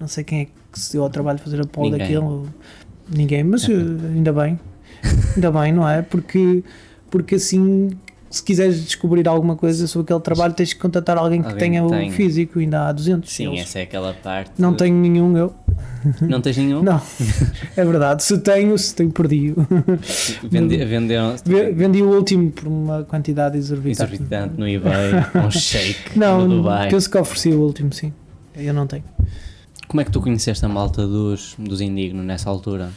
não 0.00 0.08
sei 0.08 0.24
quem 0.24 0.40
é 0.40 0.44
que 0.72 0.78
se 0.80 0.92
deu 0.92 1.02
ao 1.02 1.10
trabalho 1.10 1.38
de 1.38 1.44
fazer 1.44 1.60
a 1.60 1.64
Ninguém. 1.80 1.98
daquilo, 1.98 2.48
ninguém, 3.08 3.44
mas 3.44 3.66
uh, 3.68 3.72
ainda 4.14 4.32
bem, 4.32 4.58
ainda 5.34 5.50
bem, 5.52 5.72
não 5.72 5.88
é? 5.88 6.02
Porque, 6.02 6.62
porque 7.10 7.34
assim. 7.36 7.90
Se 8.28 8.42
quiseres 8.42 8.84
descobrir 8.84 9.26
alguma 9.28 9.54
coisa 9.54 9.86
sobre 9.86 10.06
aquele 10.06 10.20
trabalho, 10.20 10.52
tens 10.52 10.72
que 10.74 10.80
contatar 10.80 11.16
alguém 11.16 11.40
que 11.40 11.46
Alguém 11.48 11.70
tenha 11.70 11.84
o 11.84 12.10
físico, 12.10 12.58
ainda 12.58 12.88
há 12.88 12.92
200. 12.92 13.32
Sim, 13.32 13.46
Eles- 13.46 13.60
essa 13.60 13.78
é 13.78 13.82
aquela 13.82 14.12
parte. 14.12 14.50
Não 14.58 14.74
tenho 14.74 14.94
nenhum 14.96 15.36
eu. 15.38 15.54
Não 16.20 16.40
tens 16.40 16.56
nenhum? 16.56 16.82
Não, 16.82 17.00
é 17.76 17.84
verdade. 17.84 18.24
Se 18.24 18.36
tenho, 18.38 18.76
se 18.76 18.94
tenho, 18.94 19.10
perdi. 19.12 19.54
Vende, 20.50 20.84
venderam 20.84 21.36
Ve- 21.44 21.70
Vendi 21.72 22.02
o 22.02 22.10
último 22.14 22.50
por 22.50 22.66
uma 22.66 23.04
quantidade 23.04 23.56
exorbitante. 23.56 24.14
exorbitante 24.14 24.54
no 24.58 24.68
eBay, 24.68 25.12
um 25.46 25.50
shake 25.50 26.18
Não, 26.18 26.46
no 26.46 26.56
Dubai. 26.56 26.90
penso 26.90 27.08
que 27.08 27.16
ofereci 27.16 27.50
o 27.50 27.60
último, 27.60 27.92
sim. 27.92 28.12
Eu 28.56 28.74
não 28.74 28.86
tenho. 28.88 29.04
Como 29.88 30.00
é 30.00 30.04
que 30.04 30.10
tu 30.10 30.20
conheceste 30.20 30.64
a 30.64 30.68
malta 30.68 31.06
dos, 31.06 31.54
dos 31.58 31.80
Indigno 31.80 32.22
nessa 32.22 32.50
altura? 32.50 32.90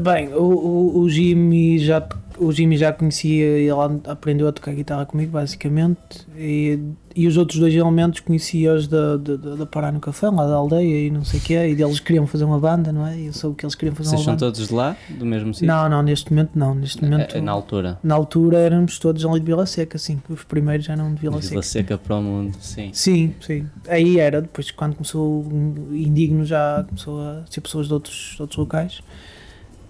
Bem, 0.00 0.28
o, 0.34 0.42
o, 0.42 0.98
o 1.00 1.08
Jimmy 1.10 1.78
já 1.78 2.06
o 2.38 2.50
Jimmy 2.50 2.76
já 2.78 2.92
conhecia, 2.92 3.44
ele 3.44 3.70
aprendeu 4.08 4.48
a 4.48 4.52
tocar 4.52 4.74
guitarra 4.74 5.04
comigo, 5.06 5.30
basicamente, 5.32 6.26
e, 6.36 6.78
e 7.14 7.28
os 7.28 7.36
outros 7.36 7.60
dois 7.60 7.72
elementos 7.74 8.20
conhecia-os 8.20 8.88
da, 8.88 9.16
da, 9.18 9.36
da 9.36 9.66
Pará 9.66 9.92
no 9.92 10.00
Café, 10.00 10.28
lá 10.30 10.46
da 10.46 10.54
aldeia 10.54 11.06
e 11.06 11.10
não 11.10 11.22
sei 11.24 11.38
o 11.38 11.42
quê, 11.42 11.54
e 11.54 11.80
eles 11.80 12.00
queriam 12.00 12.26
fazer 12.26 12.44
uma 12.44 12.58
banda, 12.58 12.90
não 12.90 13.06
é? 13.06 13.20
Eu 13.20 13.32
soube 13.34 13.56
que 13.56 13.64
eles 13.66 13.74
queriam 13.74 13.94
fazer 13.94 14.08
Vocês 14.10 14.20
uma 14.22 14.24
são 14.24 14.32
banda. 14.34 14.46
todos 14.46 14.66
de 14.68 14.74
lá? 14.74 14.96
Do 15.10 15.26
mesmo 15.26 15.52
sítio? 15.52 15.68
Não, 15.68 15.88
não, 15.90 16.02
neste 16.02 16.32
momento 16.32 16.50
não. 16.58 16.74
Neste 16.74 17.04
momento, 17.04 17.36
Eh, 17.36 17.40
Na 17.42 17.52
altura. 17.52 17.98
na 18.02 18.14
altura 18.14 18.58
éramos 18.58 18.98
todos 18.98 19.24
ali 19.24 19.38
de 19.38 19.46
Vila 19.46 19.66
Seca, 19.66 19.98
sim. 19.98 20.18
Os 20.28 20.42
primeiros 20.42 20.86
já 20.86 20.94
eram 20.94 21.14
de 21.14 21.20
Vila 21.20 21.36
Seca. 21.40 21.50
Vila 21.50 21.62
Seca 21.62 21.98
para 21.98 22.16
o 22.16 22.22
mundo, 22.22 22.56
sim. 22.60 22.90
Sim, 22.94 23.34
sim. 23.40 23.66
Aí 23.86 24.18
era, 24.18 24.40
depois 24.40 24.70
quando 24.70 24.94
começou 24.96 25.42
o 25.42 25.88
Indigno 25.94 26.44
já 26.46 26.82
começou 26.88 27.20
a 27.20 27.42
ser 27.48 27.60
pessoas 27.60 27.86
de 27.86 27.92
outros, 27.92 28.32
de 28.36 28.42
outros 28.42 28.58
locais. 28.58 29.00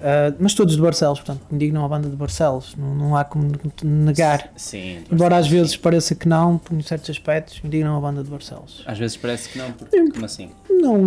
Ah, 0.02 0.34
mas 0.38 0.52
todos 0.54 0.74
de 0.74 0.82
Barcelos, 0.82 1.20
portanto, 1.20 1.46
Indigno 1.50 1.78
é 1.78 1.80
uma 1.80 1.88
banda 1.88 2.08
de 2.08 2.16
Barcelos, 2.16 2.74
não, 2.76 2.94
não 2.94 3.16
há 3.16 3.24
como 3.24 3.50
negar. 3.84 4.50
Sim. 4.56 5.04
Embora 5.10 5.36
às 5.36 5.46
sim. 5.46 5.52
vezes 5.52 5.76
pareça 5.76 6.14
que 6.14 6.28
não, 6.28 6.58
por 6.58 6.82
certos 6.82 7.08
aspectos, 7.10 7.60
Indigno 7.64 7.88
é 7.88 7.90
uma 7.92 8.00
banda 8.00 8.24
de 8.24 8.30
Barcelos. 8.30 8.82
Às 8.86 8.98
vezes 8.98 9.16
parece 9.16 9.48
que 9.50 9.58
não, 9.58 9.70
porque 9.72 10.10
como 10.10 10.24
assim? 10.24 10.50
Não, 10.68 10.98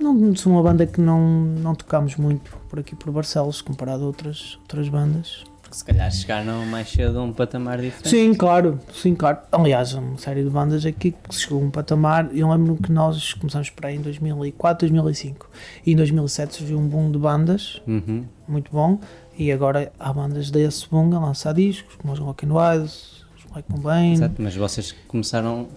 não 0.00 0.36
somos 0.36 0.46
uma 0.46 0.62
banda 0.62 0.86
que 0.86 1.00
não, 1.00 1.20
não 1.20 1.74
tocamos 1.74 2.14
muito 2.16 2.56
por 2.68 2.78
aqui 2.78 2.94
por 2.94 3.10
Barcelos, 3.10 3.60
comparado 3.60 4.04
a 4.04 4.06
outras, 4.06 4.56
outras 4.62 4.88
bandas. 4.88 5.44
Porque 5.68 5.76
se 5.76 5.84
calhar 5.84 6.10
chegaram 6.10 6.64
mais 6.64 6.88
cedo 6.90 7.18
a 7.18 7.22
um 7.22 7.30
patamar 7.30 7.78
diferente. 7.78 8.08
Sim, 8.08 8.32
claro, 8.32 8.80
sim, 8.94 9.14
claro. 9.14 9.38
Aliás, 9.52 9.92
uma 9.92 10.16
série 10.16 10.42
de 10.42 10.48
bandas 10.48 10.86
aqui 10.86 11.12
que 11.12 11.34
chegou 11.34 11.60
a 11.60 11.64
um 11.66 11.70
patamar. 11.70 12.30
Eu 12.34 12.50
lembro 12.50 12.76
que 12.76 12.90
nós 12.90 13.34
começamos 13.34 13.68
por 13.68 13.84
aí 13.84 13.96
em 13.96 14.00
2004, 14.00 14.88
2005 14.88 15.50
e 15.84 15.92
em 15.92 15.96
2007 15.96 16.54
surgiu 16.56 16.78
um 16.78 16.88
boom 16.88 17.10
de 17.12 17.18
bandas, 17.18 17.82
Uhum. 17.86 18.24
muito 18.48 18.70
bom. 18.72 18.98
E 19.38 19.52
agora 19.52 19.92
há 20.00 20.10
bandas 20.10 20.50
desse 20.50 20.88
boom 20.88 21.14
a 21.14 21.20
lançar 21.20 21.52
discos, 21.52 21.96
como 21.96 22.14
os 22.14 22.18
Rock 22.18 22.46
and 22.46 22.52
Wild, 22.54 22.84
os 22.86 23.54
Mike 23.54 23.68
Combine. 23.70 24.12
Exato, 24.14 24.34
mas 24.42 24.56
vocês 24.56 24.92
começaram, 25.06 25.68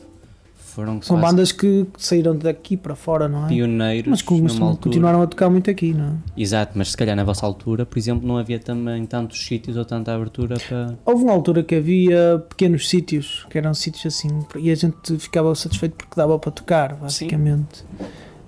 foram 0.72 1.02
São 1.02 1.20
bandas 1.20 1.52
que, 1.52 1.86
saíram 1.98 2.36
daqui 2.36 2.78
para 2.78 2.96
fora, 2.96 3.28
não 3.28 3.46
é? 3.46 3.50
pioneiros 3.50 4.10
Mas 4.10 4.22
que 4.22 4.34
numa 4.34 4.68
altura. 4.68 4.78
continuaram 4.78 5.22
a 5.22 5.28
tocar 5.28 5.50
muito 5.50 5.70
aqui, 5.70 5.94
não 5.94 6.06
é? 6.06 6.12
Exato, 6.36 6.74
mas 6.76 6.92
se 6.92 6.98
calhar 6.98 7.16
na 7.16 7.24
vossa 7.24 7.46
altura, 7.46 7.86
por 7.86 7.98
exemplo, 8.00 8.28
não 8.28 8.38
havia 8.38 8.60
também 8.60 9.06
tantos 9.06 9.46
sítios 9.46 9.78
ou 9.78 9.86
tanta 9.86 10.14
abertura 10.14 10.58
para. 10.68 10.98
Houve 11.06 11.24
uma 11.24 11.34
altura 11.34 11.64
que 11.64 11.76
havia 11.76 12.44
pequenos 12.50 12.90
sítios, 12.90 13.46
que 13.50 13.58
eram 13.58 13.74
sítios 13.74 14.16
assim, 14.16 14.30
e 14.58 14.72
a 14.72 14.76
gente 14.76 15.18
ficava 15.20 15.54
satisfeito 15.56 15.96
porque 15.96 16.16
dava 16.16 16.38
para 16.40 16.52
tocar, 16.52 16.96
basicamente. 16.96 17.84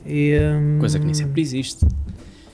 E, 0.05 0.38
hum, 0.38 0.77
Coisa 0.79 0.99
que 0.99 1.05
nem 1.05 1.13
sempre 1.13 1.41
existe. 1.41 1.86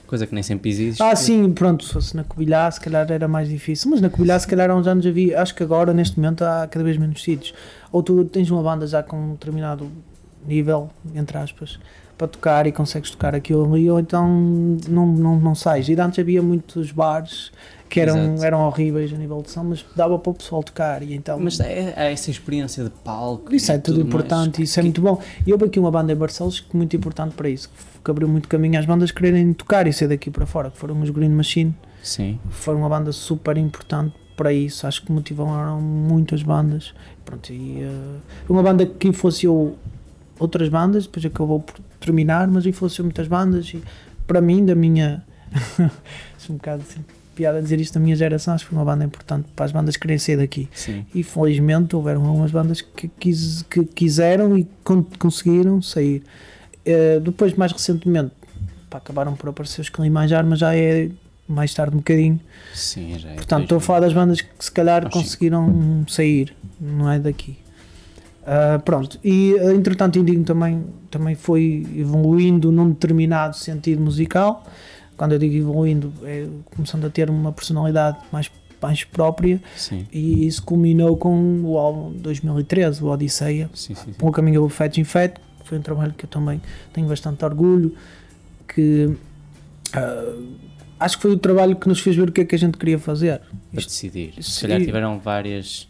Coisa 0.09 0.25
que 0.25 0.33
nem 0.33 0.41
sempre 0.41 0.71
existe. 0.71 1.03
Ah, 1.03 1.15
sim, 1.15 1.51
pronto, 1.53 1.83
se 1.85 1.93
fosse 1.93 2.15
na 2.15 2.23
Covilhã 2.23 2.71
se 2.71 2.81
calhar 2.81 3.11
era 3.11 3.27
mais 3.27 3.47
difícil, 3.47 3.91
mas 3.91 4.01
na 4.01 4.09
Covilhã 4.09 4.39
se 4.39 4.47
calhar 4.47 4.67
há 4.71 4.75
uns 4.75 4.87
anos 4.87 5.05
havia, 5.05 5.39
acho 5.39 5.53
que 5.53 5.61
agora 5.61 5.93
neste 5.93 6.19
momento 6.19 6.43
há 6.43 6.67
cada 6.67 6.83
vez 6.83 6.97
menos 6.97 7.21
sítios. 7.21 7.53
Ou 7.91 8.01
tu 8.01 8.25
tens 8.25 8.49
uma 8.49 8.63
banda 8.63 8.87
já 8.87 9.03
com 9.03 9.15
um 9.15 9.31
determinado 9.33 9.87
nível, 10.47 10.89
entre 11.13 11.37
aspas, 11.37 11.79
para 12.19 12.27
tocar 12.27 12.67
e 12.67 12.71
consegues 12.73 13.09
tocar 13.09 13.33
aquilo 13.33 13.63
ali, 13.63 13.89
ou 13.89 13.97
então 13.97 14.27
não, 14.89 15.07
não, 15.07 15.39
não 15.39 15.55
sais. 15.55 15.87
E 15.87 15.93
antes 15.93 16.19
havia 16.19 16.41
muitos 16.41 16.91
bares 16.91 17.49
que 17.89 17.97
eram, 17.97 18.33
Exato. 18.33 18.43
eram 18.43 18.61
horríveis 18.67 19.13
a 19.13 19.15
nível 19.15 19.41
de 19.41 19.49
som, 19.49 19.63
mas 19.63 19.85
dava 19.95 20.19
para 20.19 20.29
o 20.29 20.33
pessoal 20.33 20.61
tocar 20.61 21.01
e 21.01 21.15
então... 21.15 21.39
Mas 21.39 21.61
é, 21.61 21.93
é 21.95 22.11
essa 22.11 22.29
experiência 22.29 22.83
de 22.83 22.89
palco. 22.89 23.55
Isso 23.55 23.71
é 23.71 23.77
tudo 23.77 23.99
mais. 23.99 24.07
importante, 24.07 24.61
isso 24.61 24.77
é 24.77 24.83
muito 24.83 25.01
bom. 25.01 25.19
E 25.47 25.53
houve 25.53 25.65
aqui 25.65 25.79
uma 25.79 25.89
banda 25.89 26.11
em 26.11 26.15
Barcelos 26.15 26.59
que 26.59 26.75
é 26.75 26.77
muito 26.77 26.93
importante 26.93 27.33
para 27.35 27.49
isso, 27.49 27.71
que 28.03 28.11
abriu 28.11 28.27
muito 28.27 28.49
caminho 28.49 28.77
às 28.77 28.85
bandas 28.85 29.11
quererem 29.11 29.53
tocar 29.53 29.87
e 29.87 29.93
sair 29.93 30.09
daqui 30.09 30.29
para 30.29 30.45
fora, 30.45 30.69
que 30.69 30.77
foram 30.77 31.01
os 31.01 31.09
Green 31.09 31.29
Machine. 31.29 31.73
Sim. 32.03 32.37
Foi 32.49 32.75
uma 32.75 32.89
banda 32.89 33.13
super 33.13 33.57
importante 33.57 34.13
para 34.35 34.51
isso, 34.51 34.85
acho 34.85 35.03
que 35.03 35.11
motivaram 35.11 35.79
muitas 35.79 36.43
bandas. 36.43 36.93
Pronto, 37.23 37.51
e, 37.51 37.81
eh, 37.81 38.19
uma 38.49 38.61
banda 38.61 38.85
que 38.85 39.07
influenciou 39.07 39.77
outras 40.39 40.69
bandas, 40.69 41.05
depois 41.05 41.25
acabou 41.25 41.59
por 41.59 41.75
terminar, 41.99 42.47
mas 42.47 42.65
influenciou 42.65 43.05
muitas 43.05 43.27
bandas 43.27 43.69
e 43.73 43.83
para 44.25 44.41
mim, 44.41 44.65
da 44.65 44.73
minha. 44.75 45.23
um 46.49 46.53
bocado 46.53 46.81
assim, 46.87 47.03
piada 47.35 47.61
dizer 47.61 47.79
isto 47.79 47.93
da 47.93 47.99
minha 47.99 48.15
geração, 48.15 48.53
acho 48.53 48.65
que 48.65 48.69
foi 48.71 48.77
uma 48.79 48.85
banda 48.85 49.03
importante 49.05 49.47
para 49.55 49.65
as 49.65 49.71
bandas 49.71 49.95
quererem 49.97 50.17
sair 50.17 50.37
daqui. 50.37 50.67
Sim. 50.73 51.05
E 51.13 51.21
felizmente 51.23 51.95
houveram 51.95 52.25
algumas 52.25 52.51
bandas 52.51 52.81
que, 52.81 53.07
quis- 53.07 53.63
que 53.69 53.85
quiseram 53.85 54.57
e 54.57 54.67
con- 54.83 55.05
conseguiram 55.19 55.81
sair. 55.81 56.23
Eh, 56.85 57.19
depois, 57.19 57.53
mais 57.53 57.71
recentemente, 57.71 58.31
pá, 58.89 58.97
acabaram 58.97 59.35
por 59.35 59.49
aparecer 59.49 59.81
os 59.81 59.89
Kilimanjaro, 59.89 60.47
mas 60.47 60.59
já 60.59 60.75
é 60.75 61.09
mais 61.47 61.73
tarde 61.73 61.95
um 61.95 61.99
bocadinho. 61.99 62.39
Sim, 62.73 63.17
já 63.19 63.29
é. 63.29 63.33
Portanto, 63.35 63.63
estou 63.63 63.77
a 63.77 63.81
falar 63.81 63.99
das 64.01 64.13
bandas 64.13 64.41
que 64.41 64.49
se 64.59 64.71
calhar 64.71 65.05
Acho 65.05 65.11
conseguiram 65.17 66.03
sair, 66.07 66.55
não 66.79 67.09
é 67.11 67.19
daqui. 67.19 67.57
Ah, 68.45 68.79
pronto, 68.83 69.19
e 69.23 69.55
ah, 69.59 69.73
entretanto 69.73 70.17
Indigo 70.17 70.43
também, 70.43 70.83
também 71.11 71.35
foi 71.35 71.85
evoluindo 71.95 72.71
num 72.71 72.89
determinado 72.89 73.55
sentido 73.55 74.01
musical. 74.01 74.63
Quando 75.17 75.33
eu 75.33 75.39
digo 75.39 75.55
evoluindo, 75.55 76.13
é 76.23 76.47
começando 76.73 77.05
a 77.05 77.09
ter 77.09 77.29
uma 77.29 77.51
personalidade 77.51 78.17
mais, 78.31 78.49
mais 78.81 79.03
própria, 79.03 79.61
Sim, 79.75 80.07
e 80.13 80.47
isso 80.47 80.63
culminou 80.63 81.17
com 81.17 81.61
o 81.61 81.77
álbum 81.77 82.13
2013, 82.13 83.03
o 83.03 83.07
Odisseia, 83.07 83.69
sim, 83.73 83.93
sim. 83.93 84.03
sim. 84.05 84.13
com 84.13 84.29
o 84.29 84.31
Caminho 84.31 84.61
do 84.61 84.69
Fat 84.69 84.97
in 84.97 85.03
Fat, 85.03 85.33
que 85.59 85.67
foi 85.67 85.77
um 85.77 85.81
trabalho 85.81 86.13
que 86.13 86.23
eu 86.23 86.29
também 86.29 86.61
tenho 86.93 87.05
bastante 87.05 87.43
orgulho, 87.43 87.93
que 88.65 89.13
ah, 89.93 90.35
acho 91.01 91.17
que 91.17 91.23
foi 91.23 91.31
o 91.31 91.37
trabalho 91.37 91.75
que 91.75 91.89
nos 91.89 91.99
fez 91.99 92.15
ver 92.15 92.29
o 92.29 92.31
que 92.31 92.41
é 92.41 92.45
que 92.45 92.55
a 92.55 92.59
gente 92.59 92.77
queria 92.77 92.97
fazer. 92.97 93.41
Para 93.73 93.83
decidir. 93.83 94.33
Se 94.41 94.61
calhar 94.61 94.79
tiveram 94.79 95.19
várias 95.19 95.88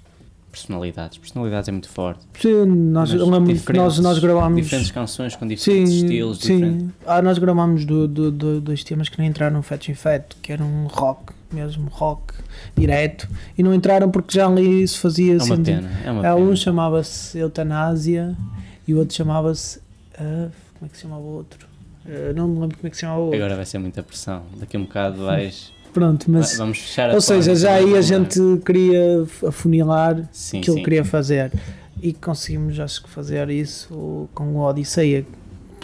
personalidades. 0.51 1.17
Personalidades 1.17 1.67
é 1.69 1.71
muito 1.71 1.89
forte. 1.89 2.21
Sim, 2.39 2.65
nós, 2.65 3.11
lembro 3.11 3.53
nós, 3.75 3.99
nós 3.99 4.19
gravámos. 4.19 4.61
Diferentes 4.63 4.91
canções 4.91 5.35
com 5.35 5.47
diferentes 5.47 5.93
Sim, 5.93 6.03
estilos. 6.05 6.39
sim. 6.39 6.55
Diferentes... 6.59 6.87
Ah, 7.05 7.21
nós 7.21 7.37
gravámos 7.37 7.85
do, 7.85 8.07
do, 8.07 8.31
do- 8.31 8.61
dois 8.61 8.83
temas 8.83 9.09
que 9.09 9.17
não 9.19 9.25
entraram 9.25 9.57
no 9.57 9.61
Fat 9.63 9.87
in 9.89 9.93
Fat, 9.93 10.23
que 10.41 10.51
era 10.51 10.63
um 10.63 10.87
rock, 10.87 11.33
mesmo 11.51 11.87
rock, 11.89 12.33
direto, 12.75 13.27
e 13.57 13.63
não 13.63 13.73
entraram 13.73 14.09
porque 14.11 14.35
já 14.37 14.47
ali 14.47 14.87
se 14.87 14.97
fazia 14.97 15.33
É 15.33 15.35
uma 15.37 15.53
assim. 15.53 15.63
pena. 15.63 15.89
É 16.03 16.11
uma 16.11 16.21
pena. 16.21 16.35
Um 16.35 16.55
chamava-se 16.55 17.37
Eutanásia 17.37 18.35
e 18.87 18.93
o 18.93 18.97
outro 18.99 19.15
chamava-se. 19.15 19.79
ah, 20.17 20.49
como 20.77 20.85
é 20.85 20.89
que 20.89 20.95
se 20.97 21.03
chamava 21.03 21.21
o 21.21 21.35
outro? 21.35 21.67
Ah, 22.05 22.33
não 22.35 22.47
me 22.47 22.59
lembro 22.59 22.77
como 22.77 22.87
é 22.87 22.89
que 22.89 22.95
se 22.95 23.01
chamava 23.01 23.19
o 23.19 23.23
outro. 23.25 23.37
Agora 23.39 23.55
vai 23.55 23.65
ser 23.65 23.77
muita 23.79 24.01
pressão. 24.01 24.43
Daqui 24.57 24.77
a 24.77 24.79
um 24.79 24.83
bocado 24.83 25.23
vais. 25.25 25.71
Pronto, 25.93 26.29
mas. 26.29 26.57
vamos 26.57 26.79
fechar 26.79 27.09
a 27.09 27.13
Ou 27.13 27.21
seja, 27.21 27.55
já 27.55 27.73
aí 27.73 27.97
a 27.97 28.01
gente 28.01 28.39
queria 28.65 29.25
afunilar 29.47 30.27
Sim, 30.31 30.61
que 30.61 30.69
ele 30.69 30.83
queria 30.83 31.05
fazer 31.05 31.51
e 32.01 32.13
conseguimos 32.13 32.79
acho 32.79 33.03
que 33.03 33.09
fazer 33.09 33.49
isso 33.49 34.29
com 34.33 34.55
o 34.55 34.59
Odisseia 34.61 35.25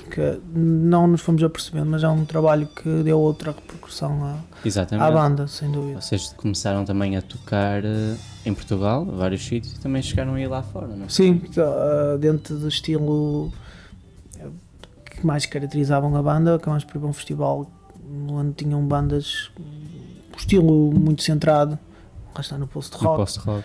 que 0.09 0.39
não 0.53 1.07
nos 1.07 1.21
fomos 1.21 1.43
apercebendo 1.43 1.87
mas 1.87 2.03
é 2.03 2.07
um 2.07 2.25
trabalho 2.25 2.67
que 2.67 3.03
deu 3.03 3.19
outra 3.19 3.51
repercussão 3.51 4.23
à, 4.23 5.05
à 5.05 5.11
banda 5.11 5.47
sem 5.47 5.69
dúvida 5.69 5.99
Vocês 5.99 6.33
começaram 6.37 6.85
também 6.85 7.17
a 7.17 7.21
tocar 7.21 7.83
eh, 7.83 8.15
em 8.45 8.53
Portugal, 8.53 9.03
vários 9.03 9.43
sítios, 9.43 9.73
e 9.73 9.79
também 9.79 10.01
chegaram 10.01 10.35
a 10.35 10.41
ir 10.41 10.47
lá 10.47 10.61
fora, 10.61 10.87
não 10.87 11.05
é? 11.05 11.09
sim 11.09 11.41
ah, 11.57 12.17
dentro 12.17 12.55
do 12.55 12.67
estilo 12.67 13.51
eh, 14.39 14.47
que 15.05 15.25
mais 15.25 15.45
caracterizavam 15.45 16.15
a 16.15 16.21
banda 16.21 16.55
acabamos 16.55 16.83
por 16.83 16.97
ir 16.97 16.99
para 16.99 17.09
um 17.09 17.13
festival 17.13 17.69
onde 18.29 18.53
tinham 18.53 18.85
bandas 18.85 19.49
um 20.35 20.37
estilo 20.37 20.91
muito 20.91 21.23
centrado 21.23 21.79
lá 22.35 22.41
está 22.41 22.57
no 22.57 22.67
post 22.67 22.93
No 22.93 22.99
rock. 22.99 23.17
Post-rock. 23.17 23.63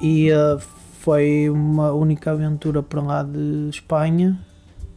e 0.00 0.30
uh, 0.32 0.58
foi 1.00 1.48
uma 1.48 1.92
única 1.92 2.32
aventura 2.32 2.82
para 2.82 3.00
lá 3.00 3.22
de 3.22 3.68
Espanha. 3.70 4.38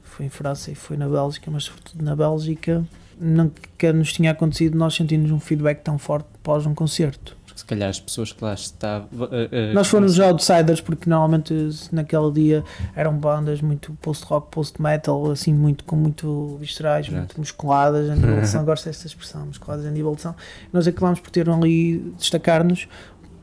Foi 0.04 0.26
em 0.26 0.30
França 0.30 0.72
e 0.72 0.76
foi 0.76 0.98
na 0.98 1.08
Bélgica 1.08 1.50
mas 1.52 1.66
sobretudo 1.66 2.04
na 2.04 2.16
Bélgica. 2.16 2.84
Nunca 3.20 3.94
nos 3.94 4.12
tinha 4.12 4.32
acontecido 4.32 4.78
nós 4.78 4.94
sentimos 4.94 5.32
um 5.32 5.40
feedback 5.40 5.82
tão 5.82 5.98
forte 5.98 6.28
após 6.36 6.66
um 6.66 6.74
concerto 6.74 7.38
Porque 7.56 7.60
se 7.60 7.66
calhar 7.66 7.90
as 7.90 8.00
pessoas 8.02 8.34
que 8.34 8.44
lá 8.44 8.54
estavam. 8.54 9.08
eh, 9.32 9.48
eh, 9.50 9.74
nós 9.74 9.88
fomos 9.88 10.14
os 10.14 10.20
outsiders 10.20 10.82
porque 10.82 11.10
normalmente 11.10 11.54
naquele 11.90 12.30
dia 12.32 12.64
eram 12.94 13.18
bandas 13.18 13.62
muito 13.62 13.94
post-rock, 14.02 14.52
post-metal 14.52 15.32
assim 15.32 15.54
muito, 15.54 15.86
com 15.86 15.96
muito 15.96 16.58
viscerais, 16.60 17.08
Exato. 17.08 17.18
muito 17.18 17.40
musculadas 17.40 18.10
a 18.10 18.16
nível 18.16 18.42
de 18.42 18.48
som, 18.50 18.66
gosto 18.66 18.86
desta 18.86 19.08
expressão 19.08 19.46
musculadas 19.46 19.86
a 19.86 19.90
nível 19.90 20.14
de 20.16 20.22
som 20.22 20.36
nós 20.74 20.86
acabámos 20.86 21.22
por 21.22 21.32
ter 21.32 21.50
ali 21.50 22.00
destacar-nos 22.18 22.90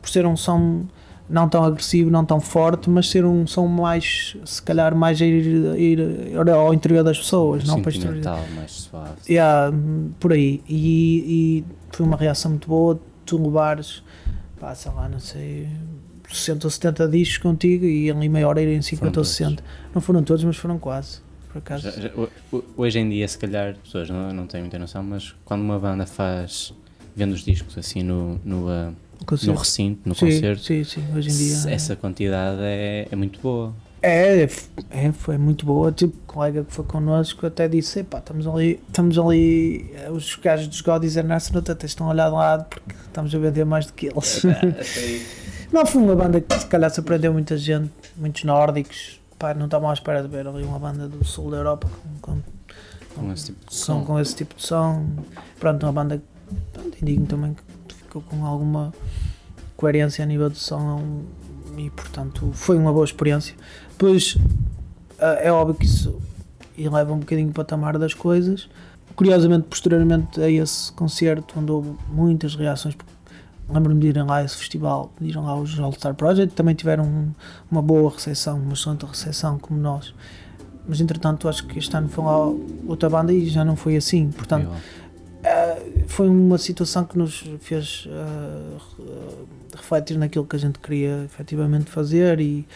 por 0.02 0.10
ser 0.10 0.26
um 0.26 0.36
som 0.36 0.84
não 1.30 1.48
tão 1.48 1.64
agressivo, 1.64 2.10
não 2.10 2.26
tão 2.26 2.38
forte, 2.40 2.90
mas 2.90 3.08
ser 3.08 3.24
um 3.24 3.46
som 3.46 3.66
mais, 3.66 4.36
se 4.44 4.60
calhar, 4.60 4.94
mais 4.94 5.22
a 5.22 5.24
ir, 5.24 5.70
a 5.72 5.78
ir, 5.78 6.50
ao 6.50 6.74
interior 6.74 7.02
das 7.02 7.16
pessoas, 7.16 7.64
não 7.64 7.80
para 7.80 7.92
sentimental, 7.92 8.40
mais 8.54 8.72
suave. 8.72 9.12
Yeah, 9.30 9.74
por 10.20 10.32
aí. 10.32 10.62
E, 10.68 11.62
e 11.62 11.64
foi 11.90 12.04
uma 12.04 12.16
reação 12.16 12.50
muito 12.50 12.68
boa. 12.68 13.00
Tu 13.32 13.42
levares, 13.42 14.02
pá, 14.60 14.74
sei 14.74 14.92
lá, 14.92 15.08
não 15.08 15.18
sei, 15.18 15.66
60 16.30 16.66
ou 16.66 16.70
70 16.70 17.08
discos 17.08 17.38
contigo 17.38 17.86
e 17.86 18.10
ali 18.10 18.28
meia 18.28 18.46
hora 18.46 18.60
irem 18.60 18.82
50 18.82 19.06
ou 19.06 19.10
todos. 19.12 19.30
60. 19.30 19.64
Não 19.94 20.02
foram 20.02 20.22
todos, 20.22 20.44
mas 20.44 20.54
foram 20.54 20.78
quase. 20.78 21.20
Por 21.50 21.56
acaso. 21.56 21.84
Já- 21.90 21.90
já- 21.92 22.10
ho- 22.14 22.28
ho- 22.52 22.64
hoje 22.76 22.98
em 22.98 23.08
dia, 23.08 23.26
se 23.26 23.38
calhar, 23.38 23.70
as 23.70 23.78
pessoas 23.78 24.10
não, 24.10 24.34
não 24.34 24.46
têm 24.46 24.60
muita 24.60 24.78
noção, 24.78 25.02
mas 25.02 25.34
quando 25.46 25.62
uma 25.62 25.78
banda 25.78 26.04
faz. 26.04 26.74
vende 27.16 27.32
os 27.32 27.42
discos 27.42 27.76
assim 27.78 28.02
no, 28.02 28.38
no, 28.44 28.68
ah, 28.68 28.92
no 29.46 29.54
recinto, 29.54 30.00
no 30.06 30.14
sim, 30.14 30.26
concerto, 30.26 30.62
sim, 30.62 30.84
sim, 30.84 31.02
hoje 31.16 31.30
em 31.30 31.36
dia. 31.38 31.54
se- 31.56 31.70
essa 31.70 31.96
quantidade 31.96 32.58
é, 32.60 33.08
é 33.10 33.16
muito 33.16 33.40
boa. 33.40 33.74
É, 34.02 34.48
é, 34.90 35.12
foi 35.12 35.38
muito 35.38 35.64
boa. 35.64 35.92
Tipo, 35.92 36.16
o 36.16 36.26
colega 36.26 36.64
que 36.64 36.72
foi 36.72 36.84
connosco 36.84 37.46
até 37.46 37.68
disse: 37.68 38.00
Epá, 38.00 38.18
estamos 38.18 38.46
ali, 38.48 38.80
estamos 38.88 39.16
ali, 39.16 39.94
eh, 39.94 40.10
os 40.10 40.34
gajos 40.34 40.66
dos 40.66 40.80
God 40.80 41.04
and 41.04 41.32
Arsenal 41.32 41.62
até 41.66 41.86
estão 41.86 42.08
a 42.08 42.10
olhar 42.10 42.28
de 42.28 42.34
lado 42.34 42.64
porque 42.64 42.94
estamos 43.06 43.32
a 43.32 43.38
vender 43.38 43.64
mais 43.64 43.86
do 43.86 43.92
que 43.92 44.06
eles. 44.06 44.42
Não, 45.72 45.86
foi 45.86 46.02
uma 46.02 46.16
banda 46.16 46.40
que 46.40 46.58
se 46.58 46.66
calhar 46.66 46.92
surpreendeu 46.92 47.32
muita 47.32 47.56
gente, 47.56 47.92
muitos 48.16 48.42
nórdicos. 48.44 49.20
Pá, 49.38 49.54
não 49.54 49.64
estavam 49.64 49.88
à 49.88 49.92
espera 49.92 50.22
de 50.22 50.28
ver 50.28 50.46
ali 50.46 50.62
uma 50.62 50.78
banda 50.78 51.08
do 51.08 51.24
sul 51.24 51.50
da 51.50 51.56
Europa 51.56 51.88
com, 52.20 52.34
com, 52.34 52.42
com 53.14 53.32
esse 53.32 53.46
tipo 53.46 53.60
de 53.60 53.66
com, 53.66 53.72
som. 53.72 54.04
com 54.04 54.20
esse 54.20 54.36
tipo 54.36 54.54
de 54.54 54.62
som. 54.62 55.06
Pronto, 55.58 55.84
uma 55.84 55.92
banda 55.92 56.22
indigno 57.00 57.26
também 57.26 57.56
que 57.88 57.94
ficou 57.94 58.22
com 58.22 58.44
alguma 58.44 58.92
coerência 59.76 60.22
a 60.22 60.26
nível 60.26 60.50
de 60.50 60.58
som 60.58 61.24
e 61.76 61.90
portanto 61.90 62.50
foi 62.52 62.76
uma 62.76 62.92
boa 62.92 63.04
experiência. 63.04 63.54
Depois 63.92 64.36
ah, 65.18 65.38
é 65.40 65.50
óbvio 65.52 65.74
que 65.76 65.86
isso 65.86 66.20
eleva 66.76 67.12
um 67.12 67.18
bocadinho 67.18 67.50
o 67.50 67.52
patamar 67.52 67.98
das 67.98 68.14
coisas. 68.14 68.68
Curiosamente, 69.14 69.66
posteriormente 69.68 70.40
a 70.40 70.48
esse 70.50 70.90
concerto, 70.92 71.58
onde 71.60 71.70
houve 71.70 71.90
muitas 72.10 72.54
reações, 72.56 72.96
lembro-me 73.68 74.00
de 74.00 74.06
irem 74.08 74.22
lá 74.24 74.36
a 74.38 74.44
esse 74.44 74.56
festival, 74.56 75.12
de 75.20 75.28
irem 75.28 75.42
lá 75.42 75.54
os 75.58 75.78
All 75.78 75.92
Star 75.92 76.14
Project, 76.14 76.54
também 76.54 76.74
tiveram 76.74 77.04
um- 77.04 77.30
uma 77.70 77.82
boa 77.82 78.10
recepção, 78.10 78.58
uma 78.58 78.72
excelente 78.72 79.04
recepção 79.04 79.58
como 79.58 79.78
nós. 79.78 80.14
Mas 80.88 81.00
entretanto 81.00 81.48
acho 81.48 81.66
que 81.66 81.78
este 81.78 81.94
ano 81.96 82.08
foi 82.08 82.24
lá 82.24 82.38
outra 82.88 83.08
banda 83.10 83.32
e 83.32 83.46
já 83.48 83.64
não 83.64 83.76
foi 83.76 83.96
assim. 83.96 84.30
Portanto, 84.30 84.68
eh, 85.44 86.04
foi 86.08 86.28
uma 86.28 86.56
situação 86.58 87.04
que 87.04 87.16
nos 87.18 87.44
fez 87.60 88.08
re- 88.98 89.76
refletir 89.76 90.18
naquilo 90.18 90.44
que 90.46 90.56
a 90.56 90.58
gente 90.58 90.78
queria 90.78 91.22
efetivamente 91.24 91.90
fazer 91.90 92.40
e 92.40 92.66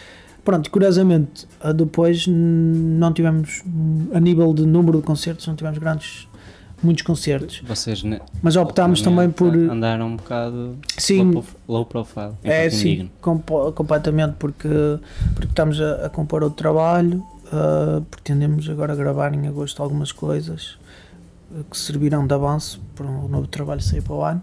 pronto, 0.46 0.70
curiosamente 0.70 1.46
eh, 1.62 1.72
depois 1.74 2.26
não 2.26 3.12
tivemos 3.12 3.62
a 4.14 4.20
nível 4.20 4.54
de 4.54 4.64
número 4.64 4.98
de 5.00 5.04
concertos, 5.04 5.46
não 5.46 5.54
tivemos 5.54 5.78
grandes 5.78 6.26
muitos 6.82 7.02
concertos, 7.02 7.62
Vocês 7.66 8.02
mas 8.42 8.54
optámos 8.54 9.00
também 9.02 9.30
por 9.30 9.52
andaram 9.54 10.09
um 10.09 10.16
bocado 10.16 10.76
sim, 10.98 11.22
low, 11.22 11.32
prof- 11.32 11.56
low 11.66 11.85
profile. 11.87 12.32
é 12.44 12.66
enquanto 12.66 12.80
sim, 12.80 13.11
compo- 13.20 13.72
completamente 13.72 14.35
porque, 14.38 14.68
porque 15.35 15.46
estamos 15.48 15.80
a, 15.80 16.06
a 16.06 16.09
compor 16.11 16.42
outro 16.42 16.56
trabalho, 16.59 17.24
uh, 17.46 18.02
pretendemos 18.11 18.68
agora 18.68 18.94
gravar 18.94 19.35
em 19.35 19.48
agosto 19.48 19.82
algumas 19.82 20.12
coisas 20.12 20.76
uh, 21.50 21.64
que 21.64 21.76
servirão 21.78 22.26
de 22.26 22.35
avanço 22.35 22.78
para 22.94 23.06
um 23.06 23.26
novo 23.26 23.46
trabalho 23.46 23.80
sair 23.80 24.02
para 24.02 24.14
o 24.14 24.22
ano. 24.22 24.42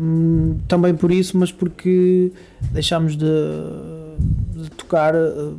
Hum, 0.00 0.58
também 0.68 0.94
por 0.94 1.10
isso, 1.10 1.36
mas 1.36 1.52
porque 1.52 2.32
deixámos 2.72 3.14
de, 3.16 3.26
de 4.18 4.70
tocar 4.70 5.14
uh, 5.14 5.58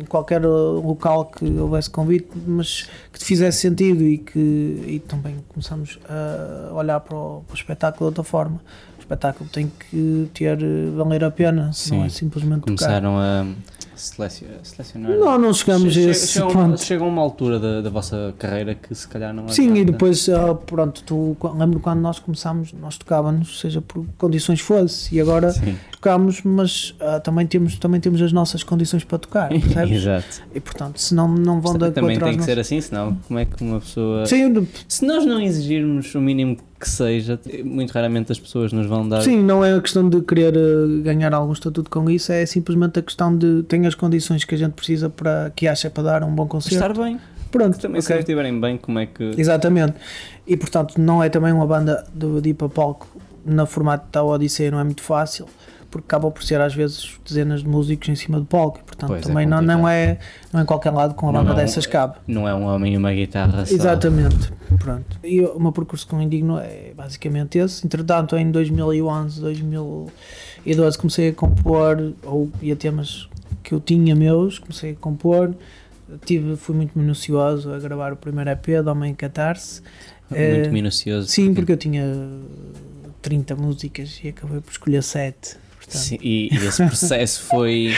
em 0.00 0.04
qualquer 0.04 0.44
uh, 0.44 0.80
local 0.86 1.26
que 1.26 1.44
houvesse 1.58 1.88
convite, 1.88 2.28
mas 2.46 2.88
que 3.12 3.18
te 3.18 3.24
fizesse 3.24 3.58
sentido 3.60 4.02
e 4.02 4.18
que 4.18 4.38
e 4.86 5.02
também 5.06 5.36
começamos 5.48 5.98
a 6.08 6.72
olhar 6.74 7.00
para 7.00 7.16
o, 7.16 7.42
para 7.46 7.52
o 7.52 7.56
espetáculo 7.56 7.98
de 7.98 8.04
outra 8.04 8.24
forma. 8.24 8.60
O 8.96 9.00
espetáculo 9.00 9.48
tem 9.50 9.70
que 9.90 10.28
ter 10.34 10.58
uh, 10.62 10.96
valer 10.96 11.22
a 11.24 11.30
pena, 11.30 11.70
Sim. 11.72 11.98
não 11.98 12.04
é 12.04 12.08
simplesmente 12.08 12.62
tocar. 12.62 12.76
Começaram 12.76 13.18
a 13.18 13.44
seleci- 13.44 13.73
selecionar. 14.04 15.10
Não, 15.16 15.38
não 15.38 15.52
chegamos 15.54 15.92
Che- 15.94 16.00
a 16.06 16.10
esse 16.10 16.28
chega, 16.28 16.46
ponto. 16.46 16.58
uma, 16.58 16.76
chega 16.76 17.04
uma 17.04 17.22
altura 17.22 17.58
da, 17.58 17.80
da 17.80 17.90
vossa 17.90 18.34
carreira 18.38 18.74
que 18.74 18.94
se 18.94 19.06
calhar 19.08 19.32
não 19.32 19.46
é 19.46 19.48
Sim, 19.48 19.74
e 19.74 19.84
depois, 19.84 20.28
ah, 20.28 20.54
pronto, 20.54 21.02
tu 21.04 21.36
lembro 21.56 21.80
quando 21.80 22.00
nós 22.00 22.18
começámos, 22.18 22.72
nós 22.72 22.96
tocávamos, 22.98 23.60
seja 23.60 23.80
por 23.80 24.04
condições 24.18 24.60
fosse, 24.60 25.14
e 25.14 25.20
agora 25.20 25.50
Sim, 25.52 25.76
tocámos, 25.92 26.42
mas 26.42 26.94
ah, 27.00 27.20
também, 27.20 27.46
temos, 27.46 27.78
também 27.78 28.00
temos 28.00 28.20
as 28.22 28.32
nossas 28.32 28.62
condições 28.62 29.04
para 29.04 29.18
tocar, 29.18 29.48
percebes? 29.60 29.90
exato. 29.92 30.42
e 30.54 30.60
portanto, 30.60 30.98
se 31.00 31.14
não, 31.14 31.28
não 31.28 31.60
vão 31.60 31.76
dar 31.78 31.90
Também 31.92 32.18
tem 32.18 32.34
que 32.34 32.38
os 32.40 32.44
ser 32.44 32.58
assim, 32.58 32.80
senão 32.80 33.16
como 33.26 33.38
é 33.38 33.44
que 33.44 33.62
uma 33.62 33.80
pessoa. 33.80 34.26
Sim, 34.26 34.66
Se 34.88 35.04
nós 35.06 35.24
não 35.24 35.40
exigirmos 35.40 36.14
o 36.14 36.20
mínimo 36.20 36.56
que 36.84 36.90
seja, 36.90 37.40
muito 37.64 37.90
raramente 37.92 38.30
as 38.30 38.38
pessoas 38.38 38.70
nos 38.72 38.86
vão 38.86 39.08
dar. 39.08 39.22
sim, 39.22 39.42
não 39.42 39.64
é 39.64 39.74
a 39.74 39.80
questão 39.80 40.06
de 40.06 40.20
querer 40.20 40.54
ah, 40.54 41.02
ganhar 41.02 41.32
algum 41.32 41.52
estatuto 41.52 41.88
com 41.88 42.10
isso, 42.10 42.30
é 42.30 42.44
simplesmente 42.44 42.98
a 42.98 43.02
questão 43.02 43.36
de 43.36 43.62
tem 43.62 43.86
as 43.86 43.94
condições 43.94 44.44
que 44.44 44.54
a 44.54 44.58
gente 44.58 44.72
precisa 44.72 45.08
para 45.08 45.50
que 45.56 45.66
acha 45.66 45.88
para 45.88 46.02
dar 46.02 46.22
um 46.22 46.34
bom 46.34 46.46
concerto. 46.46 46.76
Estar 46.76 47.02
bem. 47.02 47.18
Pronto, 47.50 47.78
Também 47.78 48.00
se 48.00 48.08
ok. 48.08 48.16
não 48.16 48.20
estiverem 48.20 48.60
bem, 48.60 48.76
como 48.76 48.98
é 48.98 49.06
que. 49.06 49.32
Exatamente. 49.38 49.94
E 50.46 50.56
portanto, 50.56 51.00
não 51.00 51.22
é 51.22 51.28
também 51.28 51.52
uma 51.52 51.66
banda 51.66 52.04
de, 52.12 52.40
de 52.40 52.48
ir 52.50 52.54
para 52.54 52.68
palco 52.68 53.08
na 53.46 53.64
formato 53.64 54.06
da 54.12 54.22
Odisseia, 54.22 54.70
não 54.70 54.80
é 54.80 54.84
muito 54.84 55.02
fácil, 55.02 55.46
porque 55.94 56.06
acaba 56.06 56.28
por 56.28 56.42
ser 56.42 56.60
às 56.60 56.74
vezes 56.74 57.20
dezenas 57.24 57.62
de 57.62 57.68
músicos 57.68 58.08
em 58.08 58.16
cima 58.16 58.40
do 58.40 58.44
palco. 58.44 58.80
Portanto, 58.84 59.10
Pois, 59.10 59.22
é 59.22 59.28
também 59.28 59.46
não, 59.46 59.62
não, 59.62 59.76
complicado. 59.76 59.92
é, 59.94 60.18
não 60.52 60.58
é 60.58 60.62
em 60.64 60.66
qualquer 60.66 60.90
lado 60.90 61.14
com 61.14 61.26
uma 61.26 61.32
Não, 61.34 61.40
banda 61.42 61.50
não, 61.50 61.56
dessas 61.56 61.86
cabe. 61.86 62.16
Não 62.26 62.48
é 62.48 62.52
um 62.54 62.64
homem 62.64 62.94
e 62.94 62.96
uma 62.96 63.12
guitarra 63.12 63.64
só. 63.64 63.72
Exatamente. 63.72 64.52
Pronto. 64.80 65.20
E 65.22 65.40
o 65.40 65.60
meu 65.60 65.70
percurso 65.70 66.04
com 66.08 66.16
o 66.16 66.20
Indigno 66.22 66.58
é 66.58 66.92
basicamente 66.96 67.58
esse. 67.58 67.86
Entretanto, 67.86 68.36
em 68.36 68.50
2011, 68.50 69.40
2012 69.40 70.98
comecei 70.98 71.28
a 71.28 71.32
compor, 71.32 72.12
ou 72.24 72.50
ia 72.60 72.74
temas 72.74 73.28
que 73.62 73.72
eu 73.72 73.78
tinha 73.78 74.16
meus, 74.16 74.58
comecei 74.58 74.90
a 74.90 74.94
compor. 74.96 75.54
Tive, 76.26 76.56
fui 76.56 76.74
muito 76.74 76.98
minucioso 76.98 77.72
a 77.72 77.78
gravar 77.78 78.12
o 78.12 78.16
primeiro 78.16 78.50
EP 78.50 78.66
de 78.66 78.88
Homem 78.88 79.14
Catarse. 79.14 79.80
Muito 80.28 80.42
Eh, 80.42 80.68
minucioso. 80.70 81.28
Sim, 81.28 81.54
porque 81.54 81.70
eu 81.70 81.76
tinha 81.76 82.04
30 83.22 83.54
músicas 83.54 84.20
e 84.24 84.28
acabei 84.28 84.60
por 84.60 84.70
escolher 84.72 85.02
7. 85.02 85.56
Portanto, 85.84 86.00
Sim, 86.00 86.18
e, 86.22 86.48
e 86.50 86.56
esse 86.56 86.82
processo 86.86 87.42
foi, 87.42 87.92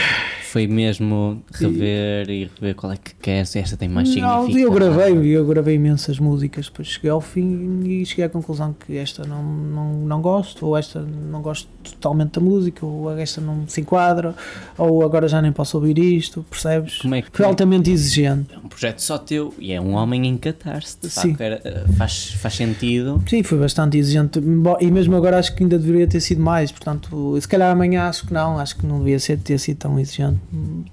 foi 0.51 0.67
mesmo 0.67 1.41
rever 1.53 2.29
e 2.29 2.51
rever 2.59 2.75
qual 2.75 2.91
é 2.91 2.97
que 2.97 3.15
queres, 3.15 3.55
esta 3.55 3.77
tem 3.77 3.87
mais 3.87 4.09
não, 4.15 4.45
significado. 4.45 4.59
eu 4.59 4.71
gravei, 4.71 5.27
eu 5.27 5.45
gravei 5.45 5.75
imensas 5.75 6.19
músicas, 6.19 6.65
depois 6.65 6.89
cheguei 6.89 7.09
ao 7.09 7.21
fim 7.21 7.81
e 7.85 8.05
cheguei 8.05 8.25
à 8.25 8.29
conclusão 8.29 8.73
que 8.73 8.97
esta 8.97 9.25
não, 9.25 9.41
não, 9.41 9.93
não 9.93 10.21
gosto, 10.21 10.65
ou 10.65 10.77
esta 10.77 11.01
não 11.01 11.41
gosto 11.41 11.69
totalmente 11.91 12.33
da 12.33 12.41
música, 12.41 12.85
ou 12.85 13.11
esta 13.17 13.41
não 13.41 13.67
se 13.67 13.81
enquadra, 13.81 14.35
ou 14.77 15.03
agora 15.03 15.27
já 15.27 15.41
nem 15.41 15.51
posso 15.51 15.77
ouvir 15.77 15.97
isto, 15.97 16.45
percebes? 16.49 16.97
Como 16.99 17.15
é 17.15 17.21
que 17.21 17.29
Foi 17.31 17.45
altamente 17.45 17.89
exigente. 17.91 18.53
é 18.53 18.57
um 18.57 18.67
projeto 18.67 18.99
só 18.99 19.17
teu 19.17 19.53
e 19.59 19.71
é 19.71 19.81
um 19.81 19.93
homem 19.93 20.25
em 20.27 20.37
catarse, 20.37 20.97
de 21.01 21.09
Sim. 21.09 21.29
facto, 21.29 21.41
era, 21.41 21.61
eh, 21.63 21.85
faz, 21.97 22.31
faz 22.31 22.55
sentido. 22.55 23.23
Sim, 23.27 23.43
foi 23.43 23.57
bastante 23.57 23.97
exigente 23.97 24.39
e 24.79 24.91
mesmo 24.91 25.15
agora 25.15 25.37
acho 25.39 25.55
que 25.55 25.63
ainda 25.63 25.77
deveria 25.77 26.07
ter 26.07 26.19
sido 26.21 26.41
mais, 26.41 26.71
portanto, 26.71 27.37
se 27.39 27.47
calhar 27.47 27.71
amanhã 27.71 28.03
acho 28.03 28.25
que 28.27 28.33
não, 28.33 28.59
acho 28.59 28.77
que 28.77 28.85
não 28.85 28.99
devia 28.99 29.19
ser, 29.19 29.37
ter 29.37 29.57
sido 29.57 29.77
tão 29.77 29.99
exigente. 29.99 30.39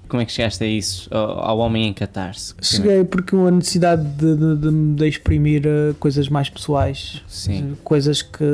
Como 0.07 0.21
é 0.21 0.25
que 0.25 0.31
chegaste 0.31 0.63
a 0.63 0.67
isso, 0.67 1.07
ao, 1.13 1.39
ao 1.39 1.59
homem 1.59 1.87
em 1.87 1.93
catarse? 1.93 2.53
Cheguei 2.61 3.03
porque 3.03 3.35
uma 3.35 3.51
necessidade 3.51 4.03
de, 4.03 4.35
de, 4.35 4.55
de, 4.55 4.95
de 4.95 5.07
exprimir 5.07 5.63
eh, 5.65 5.93
coisas 5.99 6.29
mais 6.29 6.49
pessoais, 6.49 7.21
Sim, 7.27 7.75
coisas 7.83 8.21
que 8.21 8.45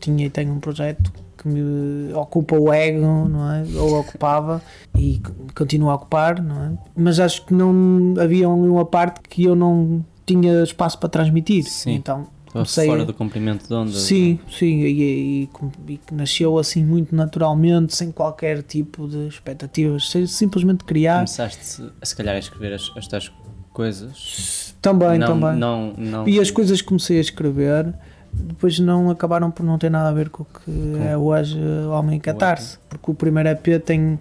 tinha 0.00 0.26
e 0.26 0.30
tenho 0.30 0.52
um 0.52 0.60
projeto 0.60 1.12
que 1.40 1.48
me 1.48 2.12
ocupa 2.14 2.56
o 2.56 2.72
ego, 2.72 3.00
não 3.28 3.52
é? 3.52 3.62
Ou 3.78 4.00
ocupava 4.00 4.60
e 4.96 5.20
continua 5.54 5.92
a 5.92 5.94
ocupar, 5.96 6.42
não 6.42 6.62
é? 6.64 6.72
Mas 6.96 7.18
acho 7.20 7.44
que 7.46 7.54
não 7.54 8.14
havia 8.20 8.48
uma 8.48 8.84
parte 8.84 9.20
que 9.28 9.44
eu 9.44 9.54
não 9.54 10.04
tinha 10.26 10.62
espaço 10.62 10.98
para 10.98 11.08
transmitir. 11.08 11.64
Sim. 11.64 11.94
Então, 11.94 12.26
comecei 12.52 12.86
fora 12.86 13.04
do 13.04 13.14
comprimento 13.14 13.66
de 13.66 13.74
onda. 13.74 13.92
sim, 13.92 14.38
sim, 14.50 14.80
e, 14.80 15.48
e- 15.48 15.48
e 15.88 16.00
nasceu 16.12 16.58
assim 16.58 16.84
muito 16.84 17.14
naturalmente, 17.14 17.94
sem 17.96 18.10
qualquer 18.12 18.62
tipo 18.62 19.08
de 19.08 19.26
expectativas, 19.28 20.10
sem 20.10 20.26
simplesmente 20.26 20.84
criar. 20.84 21.16
Começaste 21.16 21.82
a 22.00 22.06
se 22.06 22.14
calhar 22.16 22.36
a 22.36 22.38
escrever 22.38 22.74
as, 22.74 22.90
as 22.96 23.06
tuas 23.08 23.32
coisas. 23.72 24.74
Também, 24.82 25.18
não, 25.18 25.26
também. 25.26 25.58
Não, 25.58 25.92
não, 25.96 26.28
E 26.28 26.40
as 26.40 26.50
coisas 26.50 26.80
que 26.80 26.88
comecei 26.88 27.18
a 27.18 27.20
escrever 27.20 27.94
depois 28.32 28.78
não 28.78 29.10
acabaram 29.10 29.50
por 29.50 29.64
não 29.64 29.78
ter 29.78 29.90
nada 29.90 30.08
a 30.08 30.12
ver 30.12 30.28
com 30.30 30.42
o 30.42 30.46
que 30.46 30.98
é 31.08 31.16
hoje 31.16 31.58
o 31.58 31.90
Homem 31.90 32.16
em 32.16 32.20
Catarse, 32.20 32.78
porque 32.88 33.10
o 33.10 33.14
primeiro 33.14 33.48
EP 33.48 33.82
tem 33.84 34.18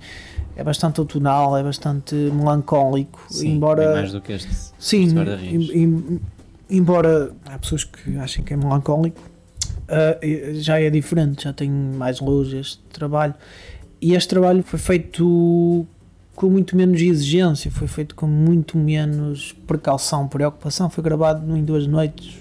é 0.56 0.64
bastante 0.64 1.00
outonal, 1.00 1.56
é 1.58 1.64
bastante 1.64 2.14
melancólico, 2.16 3.22
Sim, 3.30 3.54
embora 3.56 3.94
mais 3.94 4.12
do 4.12 4.20
que 4.20 4.34
este. 4.34 4.50
sim, 4.78 5.04
este 5.06 5.78
em- 5.78 6.20
embora 6.70 7.32
há 7.46 7.58
pessoas 7.58 7.84
que 7.86 8.18
achem 8.18 8.44
que 8.44 8.54
é 8.54 8.58
melancólico, 8.58 9.22
ah, 9.88 10.18
já 10.56 10.80
é 10.82 10.90
diferente, 10.90 11.44
já 11.46 11.54
tem 11.54 11.70
mais 11.70 12.20
luz 12.20 12.52
este 12.54 12.80
trabalho. 12.92 13.34
E 14.02 14.14
este 14.14 14.30
trabalho 14.30 14.64
foi 14.64 14.80
feito 14.80 15.86
com 16.36 16.50
muito 16.50 16.76
menos 16.76 17.02
exigência, 17.02 17.70
foi 17.72 17.88
feito 17.88 18.16
com 18.16 18.28
muito 18.28 18.78
menos 18.78 19.54
precaução, 19.68 20.28
preocupação. 20.28 20.90
Foi 20.90 21.04
gravado 21.04 21.56
em 21.58 21.64
duas 21.64 21.86
noites. 21.88 22.38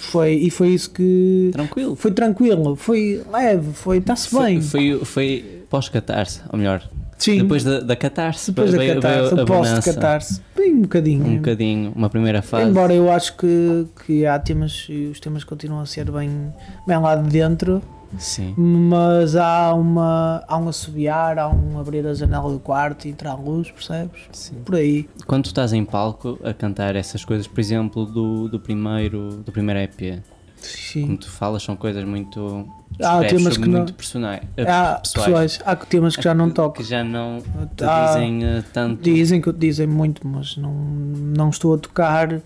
Foi, 0.00 0.32
e 0.32 0.50
foi 0.50 0.68
isso 0.68 0.90
que. 0.90 1.50
Tranquilo. 1.52 1.94
Foi 1.94 2.10
tranquilo, 2.10 2.74
foi 2.74 3.22
leve, 3.30 3.72
foi. 3.74 3.98
Está-se 3.98 4.34
bem. 4.34 4.60
Foi, 4.60 4.92
foi, 4.92 5.04
foi 5.04 5.64
pós-catarse, 5.68 6.40
ou 6.50 6.58
melhor, 6.58 6.82
Sim, 7.20 7.42
depois 7.42 7.62
da, 7.62 7.80
da 7.80 7.94
catarse, 7.94 8.50
depois 8.50 8.72
da 8.72 8.78
veio, 8.78 8.92
veio 8.92 9.02
catarse, 9.02 9.38
a 9.38 9.42
o 9.42 9.46
pós 9.46 9.66
de 9.68 9.68
bonança. 9.68 9.94
catarse. 9.94 10.42
Bem 10.56 10.74
um 10.74 10.80
bocadinho. 10.80 11.26
Um 11.26 11.36
bocadinho, 11.36 11.92
uma 11.94 12.08
primeira 12.08 12.40
fase. 12.40 12.68
Embora 12.68 12.94
eu 12.94 13.12
acho 13.12 13.36
que, 13.36 13.86
que 14.06 14.24
há 14.24 14.38
temas 14.38 14.86
e 14.88 15.06
os 15.06 15.20
temas 15.20 15.44
continuam 15.44 15.82
a 15.82 15.86
ser 15.86 16.10
bem, 16.10 16.50
bem 16.86 16.98
lá 16.98 17.16
de 17.16 17.28
dentro, 17.28 17.82
Sim. 18.18 18.54
mas 18.56 19.36
há 19.36 19.72
uma 19.74 20.42
há 20.48 20.56
um 20.58 20.68
assobiar, 20.68 21.38
há 21.38 21.48
um 21.48 21.78
abrir 21.78 22.06
a 22.06 22.12
janela 22.14 22.50
do 22.50 22.58
quarto 22.58 23.06
e 23.06 23.10
entrar 23.10 23.32
a 23.32 23.34
luz, 23.34 23.70
percebes? 23.70 24.20
Sim. 24.32 24.56
Por 24.64 24.74
aí. 24.74 25.08
Quando 25.26 25.44
tu 25.44 25.48
estás 25.48 25.72
em 25.72 25.84
palco 25.84 26.38
a 26.44 26.52
cantar 26.52 26.96
essas 26.96 27.24
coisas, 27.24 27.46
por 27.46 27.60
exemplo, 27.60 28.04
do, 28.06 28.48
do 28.48 28.58
primeiro 28.58 29.36
do 29.44 29.52
primeiro 29.52 29.80
EP, 29.80 30.20
como 30.20 30.22
Sim. 30.62 31.16
tu 31.16 31.30
falas, 31.30 31.62
são 31.62 31.74
coisas 31.76 32.04
muito 32.04 32.68
Há 33.02 33.20
temas 33.24 33.56
que 33.56 33.66
não- 33.68 33.78
muito 33.78 33.94
personais, 33.94 34.42
eh, 34.58 34.62
Há 34.70 34.96
pessoais, 34.96 35.24
pessoas, 35.56 35.60
há 35.64 35.76
temas 35.76 36.16
que 36.16 36.22
já 36.22 36.34
não 36.34 36.48
que 36.48 36.54
tocam. 36.56 36.84
já 36.84 37.02
não 37.04 37.38
Há- 37.80 38.06
dizem 38.08 38.44
eh, 38.44 38.62
tanto. 38.72 39.02
Dizem 39.02 39.40
que 39.40 39.50
dizem 39.52 39.86
muito, 39.86 40.26
mas 40.26 40.56
não, 40.58 40.74
não 40.74 41.48
estou 41.48 41.74
a 41.74 41.78
tocar. 41.78 42.40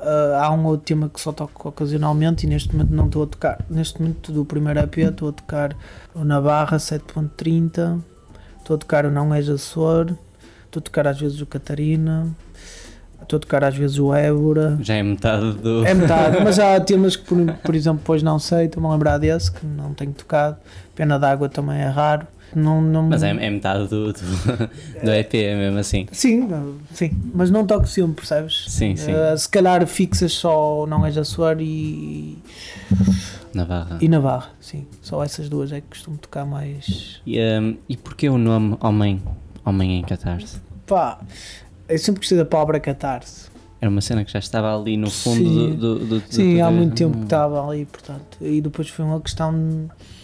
Ah, 0.00 0.44
há 0.44 0.52
um 0.52 0.64
outro 0.66 0.86
tema 0.86 1.08
que 1.08 1.20
só 1.20 1.32
toco 1.32 1.68
ocasionalmente 1.68 2.46
e 2.46 2.48
neste 2.48 2.74
momento 2.74 2.94
não 2.94 3.06
estou 3.06 3.24
a 3.24 3.26
tocar. 3.26 3.64
Neste 3.68 4.00
momento 4.00 4.32
do 4.32 4.44
primeiro 4.44 4.80
EP 4.80 4.98
estou 4.98 5.30
a 5.30 5.32
tocar 5.32 5.76
o 6.14 6.24
Navarra 6.24 6.76
7.30, 6.76 8.00
estou 8.58 8.76
a 8.76 8.78
tocar 8.78 9.04
o 9.04 9.10
Não 9.10 9.34
És 9.34 9.48
Açor, 9.48 10.14
estou 10.66 10.80
a 10.80 10.82
tocar 10.82 11.06
às 11.06 11.20
vezes 11.20 11.40
o 11.40 11.46
Catarina. 11.46 12.26
Estou 13.20 13.36
a 13.36 13.40
tocar 13.40 13.64
às 13.64 13.76
vezes 13.76 13.98
o 13.98 14.14
Évora. 14.14 14.78
Já 14.80 14.94
é 14.94 15.02
metade 15.02 15.52
do. 15.54 15.84
É 15.84 15.92
metade, 15.92 16.38
mas 16.42 16.58
há 16.58 16.80
temas 16.80 17.14
que, 17.14 17.24
por, 17.24 17.52
por 17.62 17.74
exemplo, 17.74 17.98
depois 17.98 18.22
não 18.22 18.38
sei, 18.38 18.66
estou-me 18.66 18.88
a 18.88 18.92
lembrar 18.92 19.18
desse, 19.18 19.52
que 19.52 19.66
não 19.66 19.92
tenho 19.92 20.12
tocado. 20.12 20.56
Pena 20.94 21.18
d'água 21.18 21.48
também 21.48 21.78
é 21.78 21.88
raro. 21.88 22.26
Não, 22.54 22.80
não, 22.80 23.02
Mas 23.04 23.22
é, 23.22 23.30
é 23.30 23.50
metade 23.50 23.88
do, 23.88 24.12
do, 24.12 24.20
do 25.04 25.10
EP, 25.12 25.34
é 25.34 25.54
mesmo 25.56 25.78
assim. 25.78 26.06
Sim, 26.12 26.48
sim, 26.92 27.10
mas 27.34 27.50
não 27.50 27.66
toco 27.66 27.86
sempre, 27.86 28.14
percebes? 28.16 28.64
Sim, 28.68 28.96
sim. 28.96 29.12
Eh, 29.12 29.36
se 29.36 29.48
calhar 29.48 29.86
fixas 29.86 30.32
só 30.32 30.86
Não 30.86 31.04
És 31.04 31.18
a 31.18 31.24
Suar 31.24 31.58
e, 31.60 32.38
Navarra. 33.54 33.98
e 34.00 34.08
Navarra, 34.08 34.50
sim. 34.60 34.86
Só 35.02 35.22
essas 35.22 35.48
duas 35.48 35.72
é 35.72 35.80
que 35.80 35.88
costumo 35.88 36.16
tocar 36.18 36.44
mais. 36.44 37.20
E, 37.26 37.38
um, 37.40 37.76
e 37.88 37.96
porquê 37.96 38.28
o 38.28 38.38
nome 38.38 38.76
Homem, 38.80 39.22
Homem 39.64 39.98
em 39.98 40.02
Catarse? 40.02 40.58
Pá, 40.86 41.20
eu 41.88 41.98
sempre 41.98 42.20
gostei 42.20 42.38
da 42.38 42.44
palavra 42.44 42.80
catarse. 42.80 43.48
Era 43.80 43.90
uma 43.90 44.00
cena 44.00 44.24
que 44.24 44.32
já 44.32 44.38
estava 44.40 44.76
ali 44.76 44.96
no 44.96 45.08
fundo 45.10 45.38
Sim. 45.38 45.76
do, 45.76 45.76
do, 45.76 45.98
do, 46.06 46.20
do 46.20 46.32
Sim, 46.34 46.56
teu- 46.56 46.66
há 46.66 46.70
muito 46.70 46.94
tempo 46.96 47.16
que 47.18 47.24
estava 47.24 47.64
ali, 47.68 47.84
portanto. 47.84 48.36
E 48.40 48.60
depois 48.60 48.88
foi 48.88 49.04
uma 49.04 49.20
questão. 49.20 49.52
de- 49.52 50.17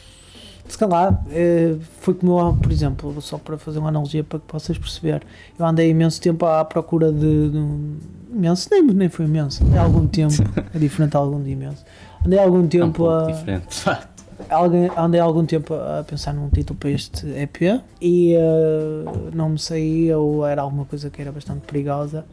Se 0.69 0.79
calhar, 0.79 1.23
eh, 1.31 1.77
foi 2.01 2.15
como 2.15 2.39
eu, 2.41 2.55
por 2.55 2.73
exemplo, 2.73 3.21
só 3.21 3.37
para 3.39 3.59
fazer 3.59 3.79
uma 3.79 3.91
analogia 3.91 4.25
para 4.25 4.39
que 4.39 4.47
possas 4.47 4.79
perceber. 4.79 5.23
Eu 5.59 5.67
andei 5.67 5.91
imenso 5.91 6.21
tempo 6.21 6.47
à 6.47 6.65
procura 6.65 7.13
de. 7.13 7.51
de 7.51 7.57
um- 7.59 7.97
imenso, 8.33 8.69
nem, 8.73 8.83
nem 8.83 9.09
foi 9.09 9.27
imenso, 9.27 9.63
andei 9.63 9.79
algum 9.79 10.07
tempo. 10.07 10.33
É 10.75 10.79
diferente 10.79 11.11
de 11.13 11.17
algum 11.17 11.41
de 11.43 11.51
imenso. 11.51 11.85
Andei 12.27 12.39
algum 12.39 12.57
É 12.57 12.61
um 12.61 12.67
tempo 12.67 12.93
pouco 12.93 13.13
a. 13.13 13.27
diferente, 13.27 13.69
de 13.69 13.75
facto. 13.75 14.25
Alguém, 14.51 14.91
andei 14.97 15.21
algum 15.21 15.45
tempo 15.47 15.75
a 15.75 16.03
pensar 16.03 16.33
num 16.35 16.49
título 16.49 16.77
para 16.79 16.91
este 16.91 17.25
EP 17.29 17.81
e 18.01 18.35
eh, 18.35 19.05
não 19.33 19.51
me 19.51 19.59
saía 19.59 20.19
ou 20.19 20.45
era 20.45 20.63
alguma 20.63 20.85
coisa 20.87 21.09
que 21.11 21.21
era 21.23 21.31
bastante 21.31 21.61
perigosa. 21.61 22.25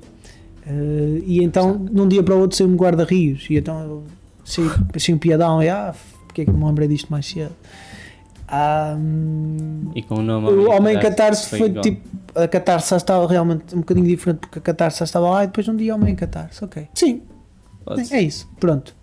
Eh, 0.66 1.22
e 1.26 1.44
então, 1.44 1.78
num 1.92 2.08
dia 2.08 2.24
para 2.24 2.34
o 2.36 2.40
outro, 2.40 2.58
saiu-me 2.58 2.76
guarda-rios. 2.76 3.46
E 3.50 3.58
então 3.58 3.80
eu 3.82 4.04
achei 4.96 5.14
um 5.14 5.18
piadão. 5.20 5.62
E 5.62 5.70
ah, 5.70 5.94
porque 6.26 6.42
é 6.42 6.46
que 6.46 6.52
me 6.52 6.66
lembrei 6.66 6.88
disto 6.88 7.10
mais 7.12 7.26
cedo? 7.28 7.52
Hum, 8.54 9.92
E 9.96 10.02
com 10.02 10.16
o 10.16 10.22
nome 10.22 10.50
o 10.50 10.70
Homem 10.72 10.96
em 10.96 11.00
Catarse 11.00 11.48
foi, 11.50 11.68
igual. 11.68 11.82
tipo. 11.84 12.10
A 12.34 12.48
Catarse 12.48 12.90
já 12.92 12.98
estava 12.98 13.28
realmente 13.28 13.76
um 13.76 13.80
bocadinho 13.80 14.08
diferente 14.08 14.40
porque 14.40 14.60
a 14.60 14.62
Catarse 14.62 15.00
já 15.00 15.06
estava 15.06 15.30
lá 15.30 15.44
e 15.44 15.48
depois 15.48 15.68
um 15.68 15.76
dia 15.76 15.94
Homem 15.94 16.16
Catarse. 16.16 16.64
Ok. 16.64 16.88
Sim, 16.94 17.22
Pode 17.84 18.14
é 18.14 18.22
isso, 18.22 18.50
pronto. 18.60 18.96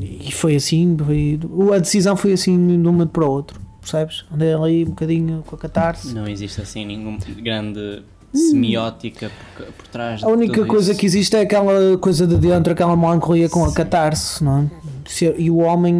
E 0.00 0.32
foi 0.32 0.56
assim, 0.56 0.96
foi- 0.98 1.38
a 1.74 1.78
decisão 1.78 2.16
foi 2.16 2.32
assim 2.32 2.56
de 2.66 2.72
um 2.88 2.92
momento 2.92 3.10
para 3.10 3.24
o 3.24 3.30
outro, 3.30 3.60
percebes? 3.80 4.24
Andei 4.34 4.52
ali 4.52 4.82
um 4.84 4.88
bocadinho 4.88 5.44
com 5.46 5.54
a 5.54 5.58
catarse. 5.58 6.12
Não 6.12 6.26
existe 6.26 6.60
assim 6.60 6.84
nenhum 6.84 7.18
grande 7.40 8.02
semiótica 8.34 9.30
por, 9.56 9.66
por 9.66 9.86
trás 9.86 10.22
A 10.24 10.28
única 10.28 10.66
coisa 10.66 10.90
isso. 10.90 11.00
que 11.00 11.06
existe 11.06 11.36
é 11.36 11.40
aquela 11.42 11.96
coisa 11.98 12.26
de 12.26 12.36
dentro, 12.36 12.72
aquela 12.72 12.96
melancolia 12.96 13.48
com 13.48 13.64
a 13.64 13.72
catarse, 13.72 14.42
não 14.42 14.62
é? 14.62 14.70
Ser- 15.06 15.38
E 15.38 15.50
o 15.50 15.58
homem 15.58 15.94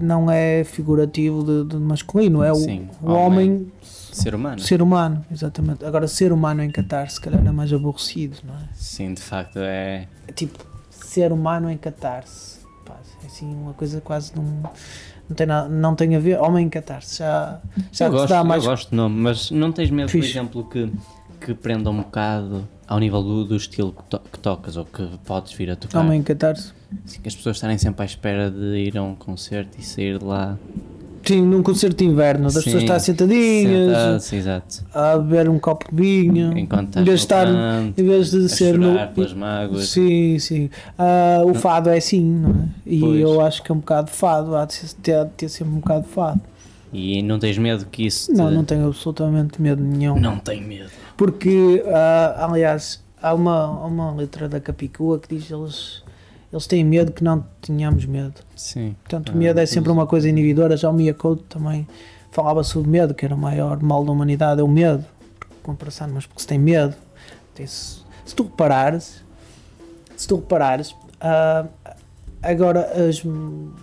não 0.00 0.30
é 0.30 0.64
figurativo 0.64 1.42
de, 1.44 1.70
de 1.70 1.76
masculino, 1.76 2.42
é 2.42 2.52
o, 2.52 2.56
Sim, 2.56 2.88
o 3.02 3.10
homem, 3.12 3.66
Ser 3.82 4.34
humano. 4.34 4.58
ser 4.60 4.80
humano, 4.82 5.24
exatamente. 5.32 5.84
Agora, 5.84 6.06
ser 6.06 6.32
humano 6.32 6.62
em 6.62 6.70
catarse, 6.70 7.14
se 7.14 7.20
calhar 7.20 7.44
é 7.44 7.50
mais 7.50 7.72
aborrecido, 7.72 8.36
não 8.44 8.54
é? 8.54 8.58
Sim, 8.74 9.12
de 9.14 9.20
facto 9.22 9.56
é. 9.58 10.06
É 10.28 10.32
tipo, 10.32 10.58
ser 10.90 11.32
humano 11.32 11.68
em 11.70 11.76
catarse. 11.76 12.58
Pá, 12.84 12.96
é 13.22 13.26
assim 13.26 13.52
uma 13.52 13.72
coisa 13.72 14.00
quase 14.00 14.32
não, 14.36 14.44
não, 15.28 15.34
tem, 15.36 15.46
nada, 15.46 15.68
não 15.68 15.94
tem 15.96 16.14
a 16.14 16.20
ver. 16.20 16.38
Homem 16.38 16.66
em 16.66 16.68
catarse 16.68 17.18
já, 17.18 17.60
já 17.90 18.06
eu, 18.06 18.12
gosto, 18.12 18.28
dá 18.28 18.44
mais. 18.44 18.62
eu 18.64 18.70
gosto 18.70 18.94
nome, 18.94 19.16
mas 19.20 19.50
não 19.50 19.72
tens 19.72 19.90
medo, 19.90 20.08
Fixe. 20.10 20.28
por 20.28 20.38
exemplo, 20.38 20.64
que, 20.68 20.92
que 21.40 21.54
prenda 21.54 21.90
um 21.90 21.96
bocado 22.02 22.68
ao 22.86 22.98
nível 22.98 23.22
do, 23.22 23.44
do 23.44 23.56
estilo 23.56 23.92
que, 23.92 24.02
to- 24.04 24.20
que 24.32 24.38
tocas 24.38 24.76
ou 24.76 24.84
que 24.84 25.06
podes 25.24 25.52
vir 25.52 25.70
a 25.70 25.76
tocar? 25.76 26.04
Em 26.14 26.22
catarse. 26.22 26.72
Assim, 27.04 27.20
que 27.20 27.28
as 27.28 27.34
pessoas 27.34 27.56
estarem 27.56 27.76
sempre 27.78 28.02
à 28.02 28.04
espera 28.04 28.50
de 28.50 28.76
ir 28.76 28.96
a 28.96 29.02
um 29.02 29.14
concerto 29.14 29.78
e 29.78 29.82
sair 29.82 30.18
de 30.18 30.24
lá. 30.24 30.56
Sim, 31.26 31.40
num 31.40 31.62
concerto 31.62 31.96
de 31.96 32.04
inverno, 32.04 32.44
das 32.44 32.54
Sim, 32.54 32.64
pessoas 32.64 32.82
estar 32.82 32.98
sentadinhas, 33.00 34.24
sentadas, 34.24 34.84
a 34.92 35.16
beber 35.16 35.48
um 35.48 35.58
copo 35.58 35.86
de 35.90 36.02
vinho, 36.02 36.56
Enquanto 36.58 36.98
em 36.98 37.04
vez 37.04 37.20
de 37.20 37.24
estar, 37.24 37.46
em 37.48 38.04
vez 38.04 38.30
de 38.30 38.44
a 38.44 38.48
ser 38.50 38.78
no. 38.78 38.94
pelas 39.08 39.32
mágoas. 39.32 39.88
Sim, 39.88 40.38
sim. 40.38 40.68
Ah, 40.98 41.40
o 41.46 41.54
fado 41.54 41.88
é 41.88 41.96
assim, 41.96 42.22
não 42.22 42.50
é? 42.50 42.68
E 42.86 43.00
Pois. 43.00 43.20
eu 43.20 43.40
acho 43.40 43.62
que 43.62 43.72
é 43.72 43.74
um 43.74 43.78
bocado 43.78 44.10
fado, 44.10 44.54
há 44.54 44.66
de 44.66 44.94
ter, 44.96 45.24
ter 45.36 45.48
sempre 45.48 45.72
um 45.72 45.78
bocado 45.78 46.02
de 46.06 46.10
fado. 46.10 46.40
E 46.94 47.22
não 47.22 47.40
tens 47.40 47.58
medo 47.58 47.84
que 47.86 48.06
isso 48.06 48.32
te... 48.32 48.38
Não, 48.38 48.50
não 48.52 48.64
tenho 48.64 48.86
absolutamente 48.86 49.60
medo 49.60 49.82
nenhum. 49.82 50.16
Não 50.18 50.38
tem 50.38 50.62
medo. 50.62 50.90
Porque, 51.16 51.82
ah, 51.88 52.46
aliás, 52.48 53.02
há 53.20 53.34
uma, 53.34 53.68
uma 53.84 54.12
letra 54.14 54.48
da 54.48 54.60
Capicua 54.60 55.18
que 55.18 55.34
diz 55.34 55.50
eles, 55.50 56.04
eles 56.52 56.66
têm 56.68 56.84
medo 56.84 57.10
que 57.10 57.24
não 57.24 57.44
tenhamos 57.60 58.06
medo. 58.06 58.34
Sim. 58.54 58.94
Portanto, 59.02 59.32
Ah, 59.32 59.34
o 59.34 59.38
medo 59.38 59.58
é 59.58 59.66
sempre 59.66 59.90
uma 59.90 60.06
coisa 60.06 60.28
inibidora. 60.28 60.76
Já 60.76 60.88
o 60.88 60.92
Mia 60.92 61.12
Couto 61.12 61.42
também 61.48 61.84
falava 62.30 62.62
sobre 62.62 62.88
medo, 62.88 63.12
que 63.12 63.24
era 63.24 63.34
o 63.34 63.38
maior 63.38 63.82
mal 63.82 64.04
da 64.04 64.12
humanidade, 64.12 64.60
é 64.60 64.64
o 64.64 64.68
medo. 64.68 65.04
Comparação, 65.64 66.08
mas 66.14 66.26
porque 66.26 66.42
se 66.42 66.46
tem 66.46 66.60
medo. 66.60 66.94
tem 67.56 67.66
se, 67.66 68.02
se 68.24 68.36
tu 68.36 68.44
reparares, 68.44 69.20
se 70.16 70.28
tu 70.28 70.36
reparares, 70.36 70.94
ah, 71.20 71.66
agora 72.44 72.80
as, 73.08 73.22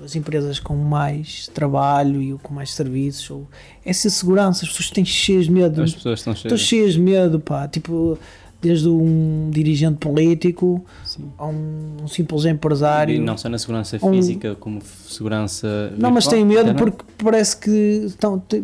as 0.04 0.16
empresas 0.16 0.60
com 0.60 0.76
mais 0.76 1.48
trabalho 1.48 2.22
e 2.22 2.34
com 2.38 2.54
mais 2.54 2.74
serviços, 2.74 3.30
ou, 3.32 3.48
essa 3.84 4.10
segurança, 4.10 4.64
as 4.64 4.72
pessoas 4.72 4.90
têm 4.92 5.06
cheias 5.06 5.46
de 5.46 5.52
medo. 5.52 5.82
As 5.82 5.94
pessoas 5.94 6.20
estão 6.20 6.36
cheias. 6.36 6.60
cheias 6.60 6.94
de 6.94 7.02
medo, 7.02 7.40
pá. 7.40 7.68
Tipo, 7.68 8.18
desde 8.62 8.88
um 8.88 9.50
dirigente 9.52 9.98
político 9.98 10.86
Sim. 11.04 11.26
a 11.38 11.48
um, 11.48 11.98
um 12.04 12.08
simples 12.08 12.46
empresário. 12.46 13.16
E 13.16 13.20
não 13.20 13.38
só 13.38 13.50
na 13.50 13.58
segurança 13.58 13.98
Um- 14.02 14.12
física, 14.14 14.56
como 14.60 14.80
segurança. 15.08 15.92
Não, 15.98 16.12
mas 16.12 16.26
virtual 16.26 16.30
têm 16.30 16.46
medo 16.46 16.76
porque 16.76 17.04
parece 17.24 17.58
que 17.58 17.70
estão. 18.06 18.40
te- 18.40 18.64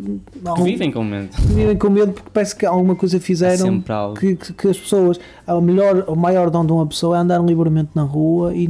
vivem 0.63 0.91
com 0.91 1.03
medo. 1.03 1.29
vivem 1.47 1.75
com 1.77 1.89
medo 1.89 2.13
porque 2.13 2.29
parece 2.33 2.55
que 2.55 2.65
alguma 2.65 2.95
coisa 2.95 3.19
fizeram 3.19 3.83
algo. 3.89 4.19
que, 4.19 4.35
que, 4.35 4.53
que 4.53 4.67
as 4.67 4.77
pessoas. 4.77 5.19
O, 5.47 5.61
melhor, 5.61 6.03
o 6.09 6.15
maior 6.15 6.49
dom 6.49 6.65
de 6.65 6.73
uma 6.73 6.85
pessoa 6.85 7.15
é 7.17 7.19
andar 7.21 7.39
livremente 7.41 7.91
na 7.95 8.03
rua 8.03 8.53
e 8.53 8.67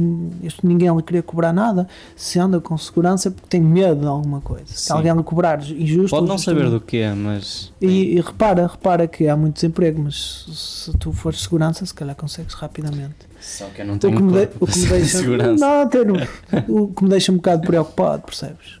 ninguém 0.62 0.94
lhe 0.94 1.02
queria 1.02 1.22
cobrar 1.22 1.52
nada. 1.52 1.88
Se 2.14 2.38
anda 2.38 2.60
com 2.60 2.78
segurança 2.78 3.28
é 3.28 3.30
porque 3.32 3.48
tem 3.48 3.60
medo 3.60 4.00
de 4.02 4.06
alguma 4.06 4.40
coisa. 4.40 4.64
Se 4.68 4.92
alguém 4.92 5.12
lhe 5.14 5.22
cobrar 5.22 5.60
injusto. 5.70 6.10
Pode 6.14 6.28
não 6.28 6.38
saber 6.38 6.70
do 6.70 6.80
que 6.80 6.98
é, 6.98 7.12
mas. 7.14 7.72
E, 7.80 8.16
e 8.16 8.20
repara, 8.20 8.66
repara 8.66 9.06
que 9.08 9.26
há 9.28 9.36
muito 9.36 9.54
desemprego, 9.54 10.00
mas 10.02 10.46
se 10.52 10.96
tu 10.98 11.12
fores 11.18 11.40
segurança, 11.42 11.84
se 11.84 11.92
calhar 11.94 12.14
consegues 12.16 12.54
rapidamente. 12.54 13.26
Só 13.40 13.66
que 13.66 13.82
eu 13.82 13.86
não 13.86 13.94
O 13.94 13.98
tenho 13.98 14.16
que 14.16 14.22
me, 14.22 14.32
de- 14.46 14.48
o 14.60 14.66
que 14.66 14.78
me 14.78 14.86
deixa, 14.86 15.18
segurança. 15.18 15.66
não, 15.66 15.82
até 15.82 16.04
não. 16.04 16.16
o 16.68 16.88
que 16.88 17.02
me 17.04 17.10
deixa 17.10 17.30
um 17.32 17.36
bocado 17.36 17.66
preocupado, 17.66 18.22
percebes? 18.22 18.78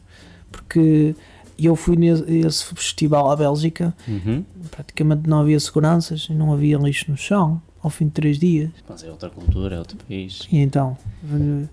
Porque 0.50 1.14
eu 1.58 1.74
fui 1.76 1.96
nesse 1.96 2.22
esse 2.38 2.64
festival 2.74 3.30
à 3.30 3.36
Bélgica, 3.36 3.94
Uhum. 4.06 4.44
praticamente 4.70 5.28
não 5.28 5.40
havia 5.40 5.58
seguranças 5.60 6.26
e 6.30 6.34
não 6.34 6.52
havia 6.52 6.76
lixo 6.78 7.10
no 7.10 7.16
chão 7.16 7.60
ao 7.82 7.90
fim 7.90 8.06
de 8.06 8.12
três 8.12 8.38
dias. 8.38 8.70
Mas 8.88 9.04
é 9.04 9.10
outra 9.10 9.30
cultura, 9.30 9.76
é 9.76 9.78
outro 9.78 9.96
país. 9.96 10.46
E 10.50 10.58
então, 10.58 10.96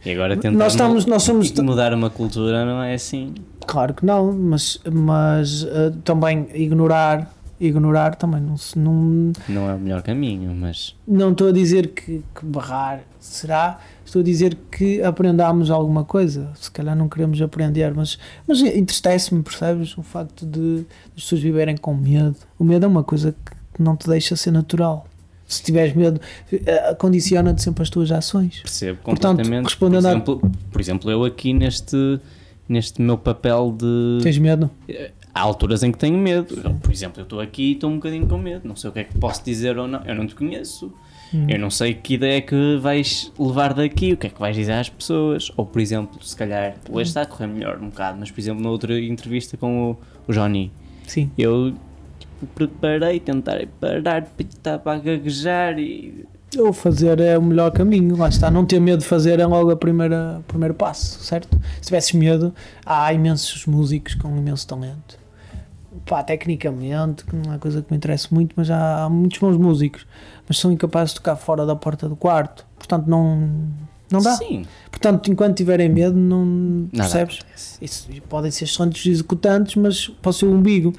E 0.06 0.12
agora 0.12 0.36
nós 0.52 0.74
estamos, 0.74 1.06
nós 1.06 1.24
somos, 1.24 1.52
mudar 1.52 1.94
uma 1.94 2.10
cultura 2.10 2.64
não 2.66 2.82
é 2.84 2.94
assim. 2.94 3.34
claro 3.66 3.94
que 3.94 4.06
não, 4.06 4.32
mas, 4.32 4.80
mas 4.92 5.64
eh, 5.64 5.92
também 6.04 6.48
ignorar, 6.54 7.34
ignorar 7.60 8.16
também 8.16 8.42
não 8.42 8.58
se, 8.58 8.78
não, 8.78 9.32
Não 9.48 9.70
é 9.70 9.74
o 9.76 9.80
melhor 9.80 10.02
caminho, 10.02 10.54
mas. 10.54 10.96
Não 11.08 11.32
estou 11.32 11.50
a 11.50 11.52
dizer 11.52 11.88
que, 11.90 12.24
que 12.36 12.46
barrar 12.46 13.02
será, 13.20 13.80
estou 14.06 14.22
a 14.22 14.24
dizer 14.24 14.58
que 14.72 15.02
aprendamos 15.02 15.72
alguma 15.72 16.04
coisa. 16.04 16.52
Se 16.56 16.70
calhar 16.70 16.96
não 16.96 17.10
queremos 17.10 17.42
aprender, 17.42 17.94
mas, 17.94 18.18
mas 18.48 18.62
entristece-me, 18.62 19.42
percebes? 19.42 19.98
O 19.98 20.04
facto 20.04 20.46
de 20.46 20.86
as 21.16 21.24
pessoas 21.24 21.42
viverem 21.42 21.78
com 21.78 21.94
medo. 21.94 22.36
O 22.60 22.64
medo 22.64 22.86
é 22.86 22.88
uma 22.88 23.04
coisa 23.04 23.36
que 23.74 23.82
não 23.82 23.96
te 23.96 24.08
deixa 24.08 24.36
ser 24.36 24.52
natural. 24.52 25.08
Se 25.48 25.62
tiveres 25.62 25.96
medo, 25.96 26.20
eh, 26.52 26.96
condiciona-te 26.96 27.62
sempre 27.62 27.84
as 27.84 27.90
tuas 27.90 28.12
ações. 28.12 28.62
Percebo 28.62 29.00
Portanto, 29.04 29.38
completamente. 29.38 29.66
respondendo 29.66 30.02
por, 30.02 30.10
exemplo, 30.10 30.42
por 30.72 30.82
exemplo, 30.82 31.12
eu 31.12 31.24
aqui 31.24 31.54
neste, 31.54 32.20
neste 32.68 33.02
meu 33.02 33.18
papel 33.18 33.76
de. 33.78 34.20
Tens 34.24 34.38
medo? 34.38 34.70
Há 35.34 35.42
alturas 35.42 35.84
em 35.84 35.92
que 35.92 35.98
tenho 35.98 36.18
medo. 36.18 36.62
Eu, 36.64 36.74
Por 36.76 36.92
exemplo, 36.92 37.20
eu 37.20 37.24
estou 37.24 37.40
aqui 37.40 37.64
e 37.64 37.72
estou 37.74 37.90
um 37.90 37.96
bocadinho 37.96 38.28
com 38.28 38.38
medo. 38.38 38.68
Não 38.68 38.76
sei 38.76 38.90
o 38.90 38.94
que 38.94 39.00
é 39.00 39.04
que 39.04 39.18
posso 39.18 39.44
dizer 39.44 39.78
ou 39.78 39.88
não. 39.88 40.02
Eu 40.06 40.16
não 40.16 40.26
te 40.26 40.36
conheço. 40.36 40.94
Hum. 41.34 41.48
Eu 41.50 41.60
não 41.60 41.70
sei 41.70 41.94
que 41.94 42.14
ideia 42.14 42.38
é 42.38 42.42
que 42.42 42.78
vais 42.78 43.32
levar 43.38 43.74
daqui, 43.74 44.14
o 44.14 44.18
que 44.18 44.28
é 44.28 44.30
que 44.30 44.40
vais 44.40 44.56
dizer 44.56 44.74
às 44.74 44.90
pessoas. 44.90 45.52
Ou, 45.58 45.66
por 45.66 45.82
exemplo, 45.82 46.24
se 46.24 46.36
calhar, 46.36 46.76
hoje 46.90 47.10
está 47.10 47.24
a 47.24 47.26
correr 47.26 47.48
melhor 47.48 47.78
um 47.82 47.90
bocado, 47.90 48.18
mas, 48.20 48.32
por 48.32 48.40
exemplo, 48.40 48.64
na 48.64 48.70
outra 48.70 48.98
entrevista 49.00 49.58
com 49.58 49.92
o, 49.92 49.98
o 50.28 50.34
Johnny, 50.34 50.72
Sim. 51.08 51.30
eu 51.38 51.74
tipo, 52.20 52.46
preparei, 52.54 53.20
tentar 53.20 53.66
parar, 53.80 54.28
estava 54.40 54.94
a 54.94 54.98
gaguejar 54.98 55.78
e. 55.80 56.26
Ou 56.58 56.74
fazer 56.74 57.20
é 57.20 57.38
o 57.38 57.42
melhor 57.42 57.72
caminho, 57.72 58.16
lá 58.16 58.30
está. 58.30 58.50
Não 58.50 58.66
ter 58.66 58.80
medo 58.80 59.00
de 59.00 59.06
fazer 59.06 59.40
é 59.40 59.46
logo 59.46 59.72
a 59.72 59.76
primeira, 59.76 60.38
o 60.40 60.44
primeiro 60.44 60.74
passo, 60.74 61.24
certo? 61.24 61.60
Se 61.76 61.88
tivesses 61.88 62.14
medo, 62.14 62.54
há 62.86 63.12
imensos 63.14 63.66
músicos 63.66 64.16
com 64.16 64.36
imenso 64.38 64.68
talento 64.68 65.26
pá, 66.06 66.24
tecnicamente, 66.24 67.26
que 67.26 67.36
não 67.36 67.54
é 67.54 67.58
coisa 67.58 67.82
que 67.82 67.92
me 67.92 67.98
interessa 67.98 68.28
muito, 68.32 68.54
mas 68.56 68.70
há, 68.70 69.04
há 69.04 69.10
muitos 69.10 69.40
bons 69.40 69.58
músicos, 69.58 70.06
mas 70.48 70.58
são 70.58 70.72
incapazes 70.72 71.10
de 71.10 71.16
tocar 71.16 71.36
fora 71.36 71.66
da 71.66 71.76
porta 71.76 72.08
do 72.08 72.16
quarto, 72.16 72.66
portanto 72.78 73.08
não, 73.08 73.50
não 74.12 74.22
dá. 74.22 74.36
Sim. 74.36 74.66
Portanto, 74.92 75.32
enquanto 75.32 75.58
tiverem 75.58 75.90
medo, 75.90 76.16
não 76.16 76.46
Nada 76.94 77.10
percebes? 77.10 77.40
acontece. 77.40 77.78
Isso, 77.84 78.08
podem 78.30 78.52
ser 78.52 78.66
excelentes 78.66 79.06
executantes, 79.06 79.76
mas 79.76 80.08
pode 80.08 80.38
ser 80.38 80.46
o 80.46 80.54
umbigo. 80.54 80.94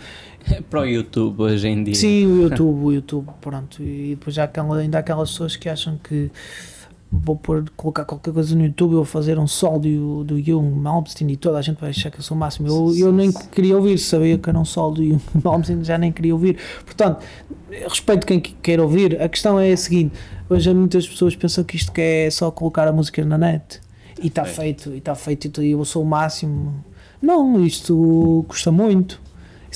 Para 0.71 0.81
o 0.81 0.87
YouTube 0.87 1.41
hoje 1.43 1.69
em 1.69 1.83
dia. 1.85 1.95
Sim, 1.95 2.27
o 2.27 2.43
YouTube, 2.49 2.85
o 2.85 2.93
YouTube, 2.93 3.29
pronto. 3.41 3.83
E 3.83 4.11
depois 4.19 4.39
há 4.39 4.45
aquela, 4.45 4.79
ainda 4.79 4.99
há 4.99 5.01
aquelas 5.01 5.31
pessoas 5.31 5.57
que 5.57 5.69
acham 5.69 5.99
que 6.03 6.31
vou 7.11 7.37
pôr, 7.37 7.65
colocar 7.77 8.05
qualquer 8.05 8.33
coisa 8.35 8.55
no 8.57 8.65
YouTube, 8.65 8.91
eu 8.93 8.97
vou 8.97 9.05
fazer 9.05 9.39
um 9.39 9.47
solo 9.47 9.79
do, 9.79 10.25
do 10.25 10.43
Jung 10.43 10.69
Malmsteen 10.77 11.31
e 11.31 11.37
toda 11.37 11.59
a 11.59 11.63
gente 11.63 11.81
vai 11.81 11.91
achar 11.91 12.11
que 12.11 12.19
eu 12.19 12.23
sou 12.23 12.37
o 12.37 12.41
máximo. 12.41 12.67
Eu, 12.69 12.95
eu 12.97 13.13
nem 13.13 13.31
queria 13.33 13.77
ouvir, 13.77 13.97
sabia 13.99 14.37
que 14.39 14.49
era 14.49 14.59
um 14.59 14.65
solo 14.65 14.97
do 14.97 15.05
Jung 15.05 15.21
Malmsteen, 15.43 15.85
já 15.85 15.97
nem 15.97 16.11
queria 16.13 16.35
ouvir. 16.35 16.59
Portanto, 16.85 17.25
respeito 17.89 18.27
quem 18.27 18.41
que- 18.41 18.55
queira 18.55 18.83
ouvir. 18.83 19.21
A 19.23 19.29
questão 19.29 19.59
é 19.59 19.73
a 19.73 19.77
seguinte: 19.77 20.15
hoje 20.51 20.73
muitas 20.75 21.07
pessoas 21.09 21.35
pensam 21.37 21.63
que 21.65 21.77
isto 21.77 21.93
é 21.97 22.29
só 22.31 22.51
colocar 22.51 22.87
a 22.89 22.93
música 22.93 23.25
na 23.25 23.39
net 23.39 23.81
e 24.21 24.27
está 24.27 24.43
É. 24.43 24.47
feito, 24.47 24.91
e 24.93 24.99
está 24.99 25.15
feito, 25.15 25.63
e 25.63 25.71
eu 25.71 25.85
sou 25.85 26.03
o 26.03 26.07
máximo. 26.07 26.85
Não, 27.23 27.65
isto 27.65 28.45
custa 28.49 28.71
muito. 28.73 29.21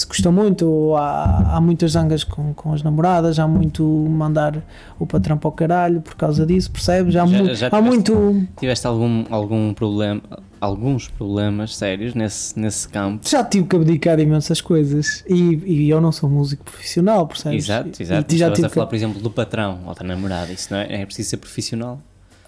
Isso 0.01 0.09
custa 0.09 0.33
muito. 0.33 0.95
Há, 0.97 1.57
há 1.57 1.61
muitas 1.61 1.93
zangas 1.93 2.25
com, 2.25 2.55
com 2.55 2.73
as 2.73 2.83
namoradas, 2.83 3.39
há 3.39 3.47
muito 3.47 3.85
mandar 3.85 4.57
o 4.99 5.07
patrão 5.07 5.37
para 5.37 5.49
o 5.49 5.53
caralho 5.53 6.01
por 6.01 6.15
causa 6.15 6.47
disso, 6.47 6.71
percebes? 6.71 7.15
Há, 7.15 7.27
Já- 7.27 7.39
mu- 7.39 7.55
já 7.55 7.67
há 7.67 7.71
tiveste- 7.71 7.83
muito. 7.83 8.49
Tiveste 8.59 8.87
algum, 8.87 9.25
algum 9.29 9.75
problema, 9.75 10.23
alguns 10.59 11.07
problemas 11.09 11.77
sérios 11.77 12.15
nesse, 12.15 12.59
nesse 12.59 12.89
campo? 12.89 13.29
Já 13.29 13.45
tive 13.45 13.67
que 13.67 13.77
abdicar 13.77 14.17
de 14.17 14.23
imensas 14.23 14.63
coisas 14.63 15.23
e, 15.29 15.61
e 15.67 15.91
eu 15.91 16.01
não 16.01 16.13
sou 16.13 16.31
músico 16.31 16.65
profissional, 16.65 17.27
percebes? 17.27 17.65
Exato, 17.67 17.89
E- 18.01 18.03
exato. 18.03 18.35
E, 18.35 18.39
já 18.39 18.47
Estavas 18.47 18.55
tive 18.57 18.67
a 18.67 18.71
falar, 18.71 18.87
que, 18.87 18.91
por 18.91 18.97
exemplo, 18.97 19.21
do 19.21 19.31
patrão 19.31 19.81
ou 19.87 19.95
da 19.95 20.03
namorada. 20.03 20.51
Isso 20.51 20.69
não 20.73 20.81
é, 20.81 21.03
é 21.03 21.05
preciso 21.05 21.29
ser 21.29 21.37
profissional. 21.37 22.01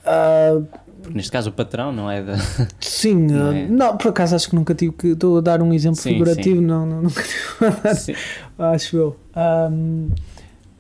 Ah, 0.07 0.59
Porque 1.03 1.16
neste 1.16 1.32
caso 1.32 1.50
o 1.50 1.53
patrão 1.53 1.92
não 1.92 2.11
é 2.11 2.22
da. 2.22 2.36
sim, 2.80 3.14
Não 3.26 3.50
ah, 3.50 3.57
é? 3.57 3.66
não, 3.68 3.96
por 3.96 4.09
acaso 4.09 4.34
acho 4.36 4.48
que 4.48 4.55
nunca 4.55 4.74
tive 4.74 4.92
que. 4.92 5.09
Estou 5.09 5.38
a 5.38 5.40
dar 5.40 5.61
um 5.61 5.72
exemplo 5.72 5.96
Sim, 6.00 6.11
figurativo, 6.12 6.61
Não, 6.61 6.86
não, 6.86 7.03
nunca 7.03 7.22
tive 7.22 7.66
a 7.66 7.70
dar 7.70 7.94
Sim. 7.94 8.14
acho 8.59 8.96
eu. 8.96 9.16
Ahm, 9.34 10.09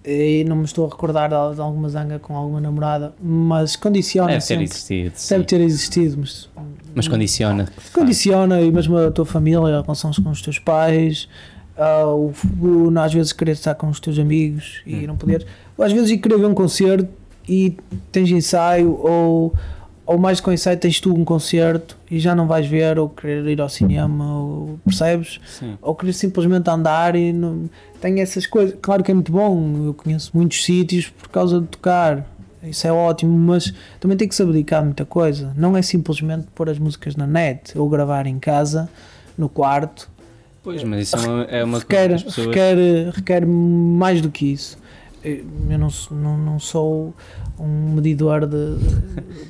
e 0.04 0.44
não 0.48 0.56
me 0.56 0.64
estou 0.64 0.84
a 0.86 0.88
recordar 0.88 1.28
de, 1.28 1.34
alguma 1.60 1.88
zanga 1.88 2.18
com 2.18 2.36
alguma 2.36 2.60
namorada, 2.60 3.14
mas 3.22 3.76
condiciona 3.76 4.28
Deve 4.32 4.40
ter 4.40 4.46
sempre. 4.46 4.64
existido. 4.64 5.12
sim. 5.14 5.34
Deve 5.34 5.44
ter 5.44 5.60
existido, 5.60 6.16
mas 6.18 6.48
Mas 6.94 7.06
condiciona. 7.08 7.68
condiciona 7.92 8.60
e 8.60 8.72
mesmo 8.72 8.96
a 8.98 9.10
tua 9.12 9.24
família, 9.24 9.78
a 9.78 9.82
relação 9.82 10.10
com 10.12 10.30
os 10.30 10.42
teus 10.42 10.58
pais, 10.58 11.28
ah, 11.78 12.06
o, 12.06 12.32
o- 12.60 12.98
às 12.98 13.14
vezes 13.14 13.32
querer 13.32 13.52
estar 13.52 13.76
com 13.76 13.88
os 13.88 14.00
teus 14.00 14.18
amigos 14.18 14.82
e 14.84 14.96
Hum. 14.96 15.06
não 15.08 15.16
poder, 15.16 15.46
ou 15.78 15.84
às 15.84 15.92
vezes 15.92 16.10
ir 16.10 16.18
querer 16.18 16.36
ver 16.38 16.46
um 16.46 16.54
concerto 16.54 17.06
e 17.48 17.76
tens 18.10 18.28
ensaio 18.30 18.90
ou, 19.00 19.54
ou 20.04 20.18
mais 20.18 20.40
com 20.40 20.52
ensaio 20.52 20.76
tens 20.76 21.00
tu 21.00 21.14
um 21.14 21.24
concerto 21.24 21.96
e 22.10 22.18
já 22.18 22.34
não 22.34 22.46
vais 22.46 22.66
ver 22.66 22.98
ou 22.98 23.08
querer 23.08 23.46
ir 23.46 23.60
ao 23.60 23.68
cinema 23.68 24.38
ou, 24.38 24.78
percebes? 24.84 25.40
Sim. 25.46 25.76
ou 25.80 25.94
querer 25.94 26.12
simplesmente 26.12 26.68
andar 26.68 27.14
e 27.16 27.32
não 27.32 27.68
tem 28.00 28.20
essas 28.20 28.46
coisas. 28.46 28.76
Claro 28.82 29.02
que 29.04 29.10
é 29.10 29.14
muito 29.14 29.30
bom, 29.32 29.86
eu 29.86 29.94
conheço 29.94 30.30
muitos 30.34 30.64
sítios 30.64 31.08
por 31.08 31.28
causa 31.28 31.60
de 31.60 31.66
tocar, 31.66 32.26
isso 32.62 32.86
é 32.86 32.92
ótimo, 32.92 33.36
mas 33.36 33.72
também 33.98 34.16
tem 34.16 34.28
que 34.28 34.34
se 34.34 34.42
abdicar 34.42 34.80
de 34.80 34.86
muita 34.86 35.04
coisa. 35.04 35.52
Não 35.56 35.76
é 35.76 35.82
simplesmente 35.82 36.46
pôr 36.54 36.68
as 36.68 36.78
músicas 36.78 37.16
na 37.16 37.26
net 37.26 37.76
ou 37.78 37.88
gravar 37.88 38.26
em 38.26 38.38
casa, 38.38 38.88
no 39.38 39.48
quarto. 39.48 40.08
Pois, 40.62 40.84
mas 40.84 41.08
isso 41.08 41.16
é 41.16 41.28
uma, 41.28 41.42
é 41.44 41.64
uma 41.64 41.80
coisa 41.80 42.02
Requer, 42.02 42.08
que 42.08 42.14
as 42.14 42.22
pessoas. 42.22 42.46
requer, 42.46 42.76
requer 43.14 43.46
mais 43.46 44.20
do 44.20 44.30
que 44.30 44.52
isso. 44.52 44.78
Eu 45.24 45.78
não, 45.78 45.88
sou- 45.90 46.16
não, 46.16 46.36
não 46.36 46.58
sou 46.58 47.14
um 47.58 47.94
medidor 47.94 48.46
de, 48.46 48.56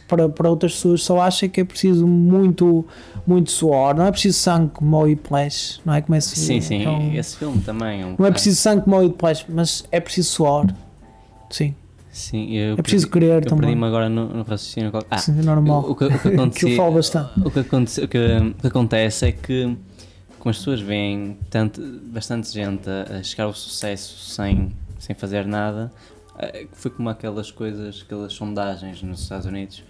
para, 0.06 0.28
para 0.28 0.50
outras 0.50 0.72
pessoas, 0.74 1.02
só 1.02 1.20
acho 1.20 1.48
que 1.48 1.60
é 1.60 1.64
preciso 1.64 2.06
muito, 2.06 2.84
muito 3.26 3.50
suor, 3.50 3.94
não 3.94 4.04
é 4.06 4.10
preciso 4.12 4.38
sangue 4.38 4.70
como 4.74 4.96
o 4.96 5.00
Whiplash, 5.04 5.80
não 5.84 5.94
é 5.94 6.00
como 6.02 6.14
esse, 6.16 6.36
Sim, 6.36 6.60
sim. 6.60 6.86
é 6.86 7.16
Esse 7.16 7.36
filme 7.38 7.60
também 7.62 8.02
é 8.02 8.06
um. 8.06 8.16
não 8.18 8.26
é 8.26 8.30
preciso 8.30 8.60
sangue 8.60 8.82
como 8.84 8.96
o 8.96 8.98
Whiplash, 9.00 9.46
mas 9.48 9.84
é 9.90 9.98
preciso 10.00 10.28
suor. 10.30 10.66
Sim, 11.50 11.74
Sim, 12.10 12.50
eu 12.54 12.74
é 12.74 12.82
preciso 12.82 13.08
perdi- 13.08 13.26
querer 13.26 13.42
Eu 13.42 13.48
também. 13.48 13.60
perdi-me 13.68 13.86
agora 13.86 14.08
no, 14.10 14.26
no 14.28 14.42
raciocínio. 14.42 14.92
Ah, 15.10 15.16
Sim, 15.16 15.38
é 15.38 15.42
normal. 15.42 15.80
o, 15.88 15.94
que, 15.96 16.04
o 16.04 16.08
que 16.10 16.18
que 16.20 16.28
eu 16.28 16.34
acontecia- 16.34 16.76
falo 16.76 16.92
bastante. 16.92 17.40
O 17.40 17.50
que, 17.50 17.58
aconte- 17.60 18.00
o 18.02 18.08
que- 18.08 18.18
o 18.18 18.54
que 18.60 18.66
acontece 18.66 19.26
é 19.26 19.32
que 19.32 19.74
como 20.38 20.50
as 20.50 20.58
pessoas 20.58 20.80
veem 20.80 21.38
tanto, 21.48 21.80
bastante 22.12 22.52
gente 22.52 22.86
a, 22.90 23.18
a 23.18 23.22
chegar 23.22 23.44
ao 23.44 23.54
sucesso 23.54 24.18
sem, 24.30 24.72
sem 25.02 25.16
fazer 25.16 25.44
nada, 25.44 25.90
eh, 26.38 26.66
foi 26.72 26.88
como 26.92 27.08
aquelas 27.08 27.50
coisas, 27.50 28.04
aquelas 28.06 28.32
sondagens 28.32 29.02
nos 29.02 29.22
Estados 29.22 29.46
Unidos. 29.46 29.82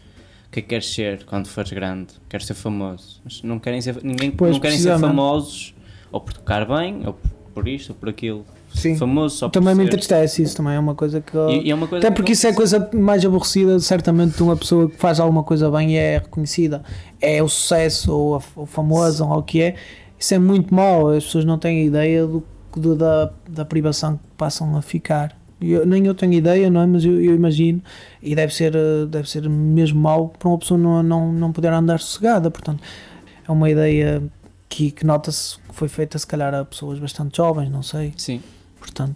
O 0.49 0.51
que 0.53 0.61
é 0.61 0.63
que 0.63 0.69
queres 0.69 0.93
ser 0.93 1.25
quando 1.25 1.47
fores 1.49 1.71
grande? 1.71 2.15
Queres 2.31 2.47
ser 2.47 2.55
famoso. 2.55 3.21
Mas 3.23 3.43
não 3.43 3.59
querem 3.59 3.81
ser, 3.83 3.99
ninguém, 4.03 4.31
Pois, 4.31 4.53
não 4.53 4.61
querem 4.61 4.79
ser 4.79 4.99
famosos 4.99 5.75
ou 6.11 6.19
por 6.21 6.33
tocar 6.33 6.67
bem, 6.67 7.07
ou 7.07 7.17
por, 7.55 7.69
isto, 7.69 7.91
ou 7.91 7.97
por 7.97 8.09
aquilo. 8.09 8.45
Sim. 8.75 8.97
Famoso 8.97 9.37
só 9.37 9.49
Também 9.51 9.75
me 9.75 9.85
entristece 9.85 10.43
isso, 10.43 10.57
também 10.57 10.75
é 10.75 10.79
uma 10.79 10.95
coisa 10.95 11.21
que. 11.21 11.37
E, 11.37 11.67
e 11.67 11.71
é 11.71 11.75
uma 11.75 11.87
coisa 11.87 12.07
Até 12.07 12.11
que 12.15 12.17
porque 12.17 12.33
isso 12.33 12.47
é 12.47 12.55
coisa 12.55 12.89
mais 12.95 13.23
aborrecida, 13.23 13.79
certamente, 13.81 14.37
de 14.37 14.43
uma 14.43 14.57
pessoa 14.57 14.89
que 14.89 14.97
faz 14.97 15.21
alguma 15.21 15.43
coisa 15.43 15.71
bem 15.71 15.93
e 15.93 15.97
é 15.97 16.19
reconhecida. 16.19 16.83
É 17.21 17.43
o 17.43 17.49
sucesso, 17.51 18.11
ou 18.15 18.37
a- 18.37 18.43
o 18.57 18.65
famoso, 18.65 19.27
ou 19.27 19.39
o 19.39 19.43
que 19.43 19.61
é. 19.61 19.75
Isso 20.19 20.33
é 20.33 20.39
muito 20.39 20.75
mau. 20.75 21.11
As 21.11 21.25
pessoas 21.25 21.45
não 21.45 21.59
têm 21.59 21.85
ideia 21.87 22.27
do, 22.27 22.43
do- 22.81 22.97
da, 22.97 23.31
da 23.49 23.65
privação 23.65 24.17
que 24.17 24.23
passam 24.37 24.77
a 24.77 24.83
ficar. 24.83 25.37
Eu- 25.61 25.87
nem 25.87 26.07
eu 26.07 26.15
tenho 26.15 26.33
ideia, 26.33 26.69
não 26.71 26.81
é? 26.81 26.87
Mas 26.87 27.05
eu, 27.05 27.21
eu 27.23 27.35
imagino. 27.35 27.81
E 28.23 28.35
deve 28.35 28.53
ser, 28.55 28.75
eh, 28.75 29.07
deve 29.09 29.29
ser 29.31 29.49
mesmo 29.49 30.01
mau 30.01 30.29
para 30.29 30.49
uma 30.49 30.59
pessoa 30.59 30.79
não, 30.79 31.03
não, 31.03 31.33
não 31.33 31.53
poder 31.53 31.73
andar 31.73 32.01
sossegada. 32.01 32.51
Portanto, 32.51 32.83
é 33.47 33.51
uma 33.53 33.71
ideia 33.71 34.23
que, 34.69 34.91
que 34.91 35.05
nota-se 35.07 35.57
que 35.59 35.75
foi 35.75 35.89
feita, 35.89 36.19
se 36.19 36.27
calhar, 36.27 36.53
a 36.55 36.65
pessoas 36.65 36.99
bastante 36.99 37.37
jovens, 37.37 37.71
não 37.71 37.83
sei. 37.83 38.13
Sim. 38.17 38.41
Portanto, 38.81 39.15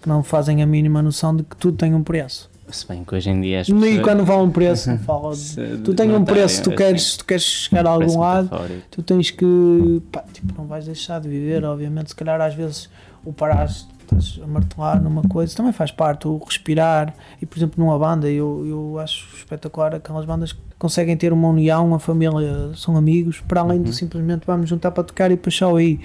que 0.00 0.08
não 0.08 0.22
fazem 0.22 0.62
a 0.62 0.66
mínima 0.66 1.02
noção 1.02 1.34
de 1.34 1.42
que 1.42 1.56
tudo 1.56 1.76
tem 1.76 1.92
um 1.94 2.02
preço. 2.04 2.48
Se 2.70 2.86
bem 2.86 3.02
que 3.04 3.14
hoje 3.14 3.30
em 3.30 3.40
dia 3.40 3.60
as 3.60 3.68
E 3.68 3.72
pessoas- 3.72 4.00
quando 4.02 4.26
falam 4.26 4.44
um 4.44 4.50
preço, 4.50 4.90
não 4.90 4.98
falam 4.98 5.32
de- 5.32 5.78
Tu 5.78 5.94
tens 5.94 6.12
um 6.12 6.24
preço, 6.24 6.62
tu 6.62 6.70
queres, 6.74 7.16
tu 7.16 7.24
queres 7.24 7.42
chegar 7.42 7.86
a 7.86 7.90
algum 7.90 8.18
lado, 8.18 8.50
tu 8.90 9.02
tens 9.02 9.30
que. 9.30 10.02
Pá, 10.12 10.22
tipo, 10.32 10.52
não 10.56 10.66
vais 10.66 10.84
deixar 10.84 11.20
de 11.20 11.28
viver, 11.28 11.64
obviamente. 11.64 12.10
Se 12.10 12.14
calhar 12.16 12.40
às 12.40 12.54
vezes 12.54 12.88
o 13.24 13.32
parares, 13.32 13.86
estás 14.02 14.38
a 14.42 14.46
martelar 14.46 15.02
numa 15.02 15.22
coisa, 15.22 15.54
também 15.56 15.72
faz 15.72 15.90
parte. 15.90 16.28
O 16.28 16.36
respirar. 16.44 17.14
E 17.40 17.46
por 17.46 17.58
exemplo, 17.58 17.82
numa 17.82 17.98
banda, 17.98 18.28
eu, 18.30 18.64
eu 18.66 18.98
acho 18.98 19.26
espetacular 19.36 19.94
aquelas 19.94 20.24
bandas 20.26 20.52
que 20.52 20.60
conseguem 20.78 21.16
ter 21.16 21.32
uma 21.32 21.48
união, 21.48 21.86
uma 21.86 21.98
família, 21.98 22.70
são 22.76 22.96
amigos, 22.96 23.40
para 23.40 23.60
além 23.62 23.78
Uhum. 23.78 23.84
de 23.84 23.94
simplesmente 23.94 24.42
vamos 24.46 24.68
juntar 24.68 24.90
para 24.90 25.04
tocar 25.04 25.30
e 25.32 25.38
só 25.50 25.74
aí. 25.76 26.00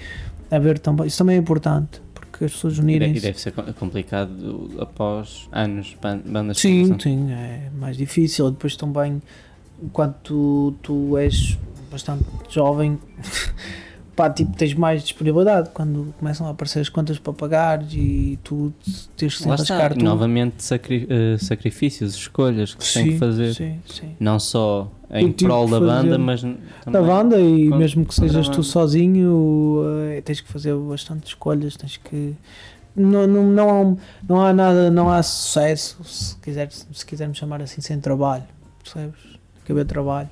A 0.50 0.58
ver 0.58 0.78
também. 0.78 1.06
Isso 1.06 1.18
também 1.18 1.36
é 1.36 1.38
importante, 1.38 2.00
porque 2.34 2.46
as 2.46 2.52
pessoas 2.52 2.72
E 2.74 2.76
de- 2.76 2.82
unirem 2.82 3.12
E 3.16 3.20
deve 3.20 3.38
ser 3.40 3.52
co- 3.52 3.62
complicado 3.74 4.72
após 4.80 5.48
anos 5.52 5.96
bandas 6.02 6.56
que 6.56 6.62
Sim, 6.62 6.98
sim, 6.98 7.30
é 7.32 7.70
mais 7.78 7.96
difícil. 7.96 8.50
Depois 8.50 8.74
também, 8.76 9.22
enquanto 9.80 10.16
tu, 10.22 10.74
tu 10.82 11.16
és 11.16 11.56
bastante 11.90 12.24
jovem, 12.50 12.98
pá, 14.14 14.30
tipo, 14.30 14.56
tens 14.56 14.74
mais 14.74 15.02
disponibilidade 15.02 15.70
quando 15.74 16.14
começam 16.18 16.46
a 16.46 16.50
aparecer 16.50 16.80
as 16.80 16.88
contas 16.88 17.18
para 17.18 17.32
pagar 17.32 17.82
e 17.92 18.38
tu 18.44 18.72
tens 19.16 19.34
que 19.36 19.42
se 19.42 19.48
Lá 19.48 19.54
está, 19.56 19.88
tudo. 19.90 20.04
novamente 20.04 20.62
sacri- 20.62 21.06
eh, 21.08 21.36
sacrifícios, 21.38 22.14
escolhas 22.14 22.74
que 22.74 22.84
se 22.84 22.94
tem 22.94 23.06
que 23.12 23.18
fazer. 23.18 23.54
Sim, 23.54 23.80
sim. 23.86 24.16
Não 24.20 24.38
só 24.38 24.90
em 25.10 25.30
tive 25.32 25.48
prol 25.48 25.68
da 25.68 25.80
banda, 25.80 26.18
mas 26.18 26.42
Da 26.86 27.02
banda 27.02 27.40
e 27.40 27.68
Con- 27.68 27.76
mesmo 27.76 28.04
que 28.06 28.14
sejas 28.14 28.48
tu 28.48 28.62
sozinho, 28.62 29.82
eh, 30.10 30.20
tens 30.22 30.40
que 30.40 30.48
fazer 30.52 30.74
bastante 30.76 31.26
escolhas, 31.26 31.76
tens 31.76 31.96
que. 31.96 32.34
Não, 32.96 33.26
não, 33.26 33.42
não, 33.44 33.68
há, 33.70 33.96
não 34.28 34.40
há 34.40 34.52
nada, 34.52 34.90
não 34.90 35.10
há 35.10 35.20
sucesso, 35.22 35.98
se, 36.04 36.36
quiser, 36.38 36.70
se 36.70 37.04
quisermos 37.04 37.36
chamar 37.36 37.60
assim, 37.60 37.80
sem 37.80 37.98
trabalho, 37.98 38.44
percebes? 38.82 39.18
Que 39.64 39.72
haver 39.72 39.84
trabalho 39.86 40.28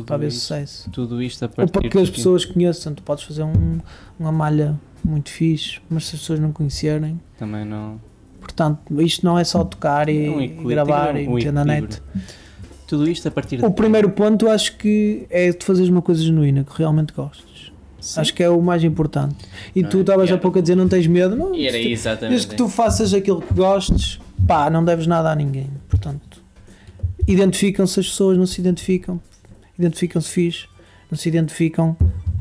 tudo, 0.00 0.12
haver 0.14 0.28
isto, 0.28 0.40
sucesso. 0.40 0.90
tudo 0.90 1.22
isto 1.22 1.42
a 1.44 1.46
Ou 1.48 1.52
partir 1.54 1.72
para 1.72 1.88
que 1.88 1.98
as 1.98 2.06
de- 2.08 2.12
pessoas 2.12 2.44
conheçam, 2.44 2.94
tu 2.94 3.02
podes 3.02 3.24
fazer 3.24 3.42
um, 3.42 3.78
uma 4.18 4.32
malha 4.32 4.78
muito 5.04 5.30
fixe, 5.30 5.80
mas 5.90 6.06
se 6.06 6.14
as 6.16 6.20
pessoas 6.22 6.38
não 6.40 6.52
conhecerem, 6.52 7.20
também 7.38 7.64
não. 7.64 8.00
portanto, 8.40 8.78
isto 9.02 9.24
não 9.26 9.38
é 9.38 9.44
só 9.44 9.64
tocar 9.64 10.08
e, 10.08 10.26
É 10.26 10.30
um 10.30 10.40
e 10.40 10.48
gravar 10.48 11.16
e 11.20 11.26
um 11.28 11.34
meter 11.34 11.52
na 11.52 11.64
net. 11.64 12.00
Tudo 12.86 13.08
isto 13.10 13.26
a 13.26 13.30
partir 13.30 13.56
de. 13.56 13.64
O 13.64 13.70
primeiro 13.72 14.10
ponto 14.10 14.48
acho 14.48 14.76
que 14.76 15.26
é 15.30 15.50
de 15.50 15.64
fazeres 15.64 15.90
uma 15.90 16.02
coisa 16.02 16.22
genuína 16.22 16.62
que 16.64 16.76
realmente 16.76 17.12
gostes. 17.12 17.72
Sim. 18.00 18.20
Acho 18.20 18.34
que 18.34 18.42
é 18.42 18.50
o 18.50 18.60
mais 18.60 18.82
importante. 18.84 19.36
E 19.74 19.80
Não 19.82 19.88
tu 19.88 19.98
é? 19.98 20.00
estavas 20.00 20.28
E 20.28 20.32
há 20.32 20.38
pouco 20.38 20.58
a 20.58 20.60
dizer 20.60 20.74
não 20.74 20.88
tens 20.88 21.06
medo, 21.06 21.34
não? 21.36 21.54
E 21.54 21.62
era 21.66 21.72
Desde- 21.76 21.92
exatamente. 21.92 22.30
Desde 22.32 22.46
que 22.48 22.56
tu 22.56 22.68
faças 22.68 23.14
aquilo 23.14 23.40
que 23.40 23.54
gostes, 23.54 24.18
pá, 24.46 24.68
não 24.68 24.84
deves 24.84 25.06
nada 25.06 25.30
a 25.30 25.34
ninguém. 25.36 25.70
Portanto, 25.88 26.42
identificam-se 27.26 28.00
as 28.00 28.06
pessoas, 28.08 28.36
não 28.36 28.44
se 28.46 28.60
identificam, 28.60 29.20
identificam-se 29.82 30.28
fixe, 30.28 30.66
não 31.10 31.18
se 31.18 31.28
identificam, 31.28 31.96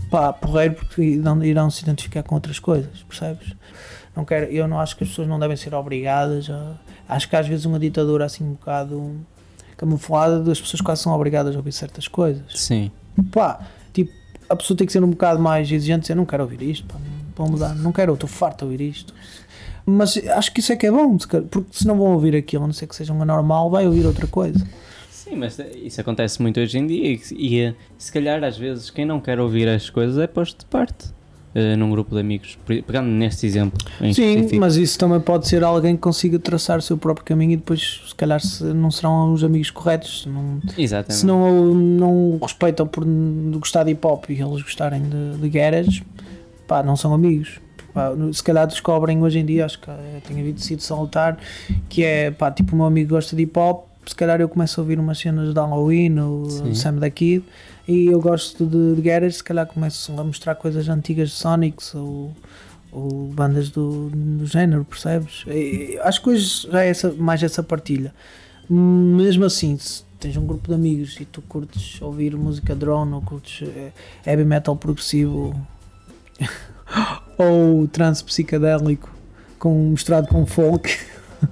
pá, 0.09 0.31
porreiro 0.33 0.75
porque 0.75 1.01
irão, 1.01 1.43
irão 1.43 1.69
se 1.69 1.83
identificar 1.83 2.23
com 2.23 2.35
outras 2.35 2.59
coisas, 2.59 3.03
percebes? 3.07 3.55
Não 4.15 4.25
quero, 4.25 4.45
eu 4.51 4.67
não 4.67 4.79
acho 4.79 4.95
que 4.95 5.03
as 5.03 5.09
pessoas 5.09 5.27
não 5.27 5.39
devem 5.39 5.55
ser 5.55 5.73
obrigadas 5.73 6.49
a, 6.49 6.75
acho 7.07 7.29
que 7.29 7.35
às 7.35 7.47
vezes 7.47 7.65
uma 7.65 7.79
ditadura 7.79 8.25
assim 8.25 8.43
um 8.43 8.51
bocado 8.51 9.15
camuflada 9.77 10.51
as 10.51 10.59
pessoas 10.59 10.81
quase 10.81 11.01
são 11.01 11.13
obrigadas 11.13 11.55
a 11.55 11.57
ouvir 11.57 11.71
certas 11.71 12.07
coisas 12.09 12.43
Sim. 12.53 12.91
pá, 13.31 13.61
tipo, 13.93 14.11
a 14.49 14.55
pessoa 14.55 14.77
tem 14.77 14.85
que 14.85 14.91
ser 14.91 15.01
um 15.01 15.09
bocado 15.09 15.39
mais 15.39 15.71
exigente, 15.71 16.01
dizer, 16.01 16.15
não 16.15 16.25
quero 16.25 16.43
ouvir 16.43 16.61
isto, 16.61 16.85
pá, 16.85 16.97
para 17.33 17.45
mudar, 17.45 17.75
não 17.75 17.91
quero, 17.91 18.13
estou 18.13 18.27
farto 18.29 18.59
de 18.59 18.63
ouvir 18.65 18.81
isto. 18.81 19.13
Mas 19.85 20.17
acho 20.17 20.53
que 20.53 20.59
isso 20.59 20.71
é 20.71 20.75
que 20.75 20.85
é 20.85 20.91
bom, 20.91 21.17
porque 21.17 21.69
se 21.71 21.87
não 21.87 21.97
vão 21.97 22.13
ouvir 22.13 22.35
aquilo, 22.35 22.63
a 22.63 22.67
não 22.67 22.73
ser 22.73 22.87
que 22.87 22.95
seja 22.95 23.13
um 23.13 23.21
anormal, 23.21 23.69
vai 23.69 23.87
ouvir 23.87 24.05
outra 24.05 24.27
coisa. 24.27 24.65
Sim, 25.31 25.37
mas 25.37 25.57
isso 25.81 26.01
acontece 26.01 26.41
muito 26.41 26.59
hoje 26.59 26.77
em 26.77 26.85
dia 26.85 27.07
e, 27.13 27.21
e, 27.37 27.59
eh, 27.61 27.73
se 27.97 28.11
calhar 28.11 28.43
às 28.43 28.57
vezes 28.57 28.89
quem 28.89 29.05
não 29.05 29.19
quer 29.21 29.39
ouvir 29.39 29.65
as 29.69 29.89
coisas 29.89 30.17
é 30.17 30.27
posto 30.27 30.59
de 30.59 30.65
parte. 30.65 31.09
eh, 31.55 31.75
num 31.77 31.89
grupo 31.89 32.13
de 32.15 32.19
amigos, 32.21 32.57
Pe- 32.65 32.81
pegando 32.81 33.07
neste 33.09 33.45
exemplo 33.45 33.77
em 34.01 34.13
Sim, 34.13 34.29
específico. 34.31 34.59
mas 34.59 34.75
isso 34.77 34.97
também 34.99 35.19
pode 35.21 35.47
ser 35.47 35.63
alguém 35.63 35.95
que 35.95 36.01
consiga 36.01 36.37
traçar 36.39 36.79
o 36.79 36.81
seu 36.81 36.97
próprio 36.97 37.25
caminho 37.25 37.53
e 37.53 37.55
depois, 37.57 38.01
se 38.07 38.15
calhar, 38.15 38.39
se 38.41 38.63
não 38.65 38.89
serão 38.91 39.33
os 39.33 39.41
amigos 39.43 39.69
corretos. 39.69 40.21
Se 40.23 40.29
não, 40.29 40.59
Exatamente. 40.77 41.13
se 41.13 41.25
não, 41.25 41.73
não 41.73 42.39
respeitam 42.41 42.85
por 42.87 43.05
gostar 43.57 43.83
de 43.85 43.91
hip 43.91 44.05
hop 44.05 44.29
e 44.29 44.41
eles 44.41 44.61
gostarem 44.61 45.01
de, 45.01 45.37
de 45.41 45.49
garage, 45.49 46.03
pá, 46.67 46.81
não 46.83 46.95
são 46.95 47.13
amigos. 47.13 47.59
Pá, 47.93 48.11
se 48.31 48.41
calhar 48.41 48.65
descobrem 48.65 49.21
hoje 49.21 49.39
em 49.39 49.45
dia, 49.45 49.65
acho 49.65 49.77
que 49.79 49.89
eh, 49.91 50.21
tenho 50.25 50.39
havido 50.39 50.61
sido 50.61 50.81
salutar, 50.81 51.37
que 51.89 52.01
é 52.03 52.31
pá, 52.31 52.49
tipo, 52.49 52.73
o 52.73 52.77
meu 52.77 52.85
amigo 52.85 53.09
gosta 53.09 53.35
de 53.35 53.43
hip 53.43 53.59
hop, 53.59 53.90
se 54.11 54.15
calhar 54.15 54.41
eu 54.41 54.49
começo 54.49 54.77
a 54.77 54.83
ouvir 54.83 54.99
umas 54.99 55.17
cenas 55.17 55.53
de 55.53 55.59
Halloween 55.59 56.19
ou 56.19 56.49
Sim. 56.49 56.75
Sam 56.75 56.95
da 56.95 57.09
Kid 57.09 57.45
e 57.87 58.07
eu 58.07 58.19
gosto 58.19 58.65
de, 58.65 58.95
de 58.95 59.01
garage, 59.01 59.37
se 59.37 59.43
calhar 59.43 59.65
começo 59.65 60.11
a 60.19 60.23
mostrar 60.23 60.55
coisas 60.55 60.89
antigas 60.89 61.29
de 61.29 61.35
Sonics 61.35 61.95
ou, 61.95 62.35
ou 62.91 63.27
bandas 63.27 63.69
do, 63.69 64.09
do 64.09 64.45
género, 64.45 64.83
percebes? 64.83 65.45
E, 65.47 65.97
acho 66.03 66.21
que 66.21 66.29
hoje 66.29 66.67
já 66.69 66.83
é 66.83 66.89
essa, 66.89 67.13
mais 67.13 67.41
essa 67.41 67.63
partilha. 67.63 68.13
Mesmo 68.69 69.45
assim, 69.45 69.77
se 69.77 70.03
tens 70.19 70.35
um 70.35 70.45
grupo 70.45 70.67
de 70.67 70.73
amigos 70.73 71.17
e 71.17 71.23
tu 71.23 71.41
curtes 71.41 72.01
ouvir 72.01 72.35
música 72.35 72.75
drone 72.75 73.13
ou 73.13 73.21
curtes 73.21 73.65
eh, 73.65 73.91
heavy 74.25 74.43
metal 74.43 74.75
progressivo 74.75 75.55
ou 77.39 77.87
trance 77.87 78.21
psicadélico 78.21 79.09
com, 79.57 79.91
misturado 79.91 80.27
com 80.27 80.45
folk, 80.45 80.93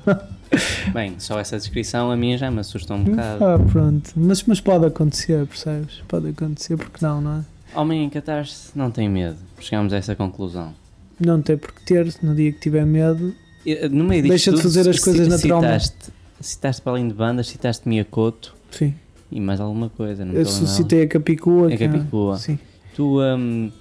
Bem, 0.94 1.16
só 1.20 1.40
essa 1.40 1.58
descrição 1.58 2.12
a 2.12 2.16
minha 2.18 2.38
já 2.38 2.50
me 2.50 2.60
assusta 2.60 2.94
um 2.94 3.04
bocado. 3.04 3.46
ah, 3.46 3.60
pronto. 3.60 4.12
Mas, 4.16 4.44
mas 4.44 4.60
pode 4.60 4.86
acontecer, 4.86 5.46
percebes? 5.46 6.02
Pode 6.08 6.30
acontecer, 6.30 6.78
porque 6.78 7.06
não, 7.06 7.22
não 7.22 7.40
é? 7.40 7.80
Homem 7.80 8.04
em 8.04 8.10
catarse 8.10 8.72
não 8.76 8.90
tem 8.90 9.08
medo. 9.08 9.38
Chegamos 9.60 9.94
a 9.94 9.98
essa 9.98 10.16
conclusão. 10.16 10.74
Não 11.20 11.42
tem 11.42 11.58
por 11.58 11.72
que 11.74 11.84
ter, 11.84 12.12
no 12.24 12.34
dia 12.34 12.52
que 12.52 12.60
tiver 12.60 12.86
medo. 12.86 13.36
E, 13.66 13.88
No 13.90 14.04
meio 14.06 14.24
Deixa 14.24 14.52
de 14.52 14.62
fazer 14.62 14.90
as 14.90 15.00
coisas 15.00 15.28
naturalmente. 15.28 15.84
Citaste, 15.84 16.12
citaste 16.40 16.82
para 16.82 16.94
além 16.94 17.08
de 17.08 17.14
bandas, 17.14 17.48
citaste 17.48 17.88
Miyakoto 17.88 18.56
Sim. 18.72 18.96
e 19.32 19.40
mais 19.40 19.60
alguma 19.60 19.90
coisa. 19.90 20.26
Não 20.26 20.34
Eu 20.34 20.42
estou 20.44 20.64
a 20.64 20.68
suscitei 20.68 21.04
a 21.04 21.08
Capicua. 21.08 21.72
É 21.72 21.78
Capicua. 21.78 22.38
Sim. 22.38 22.58
Tu, 22.96 23.22
hum, 23.22 23.72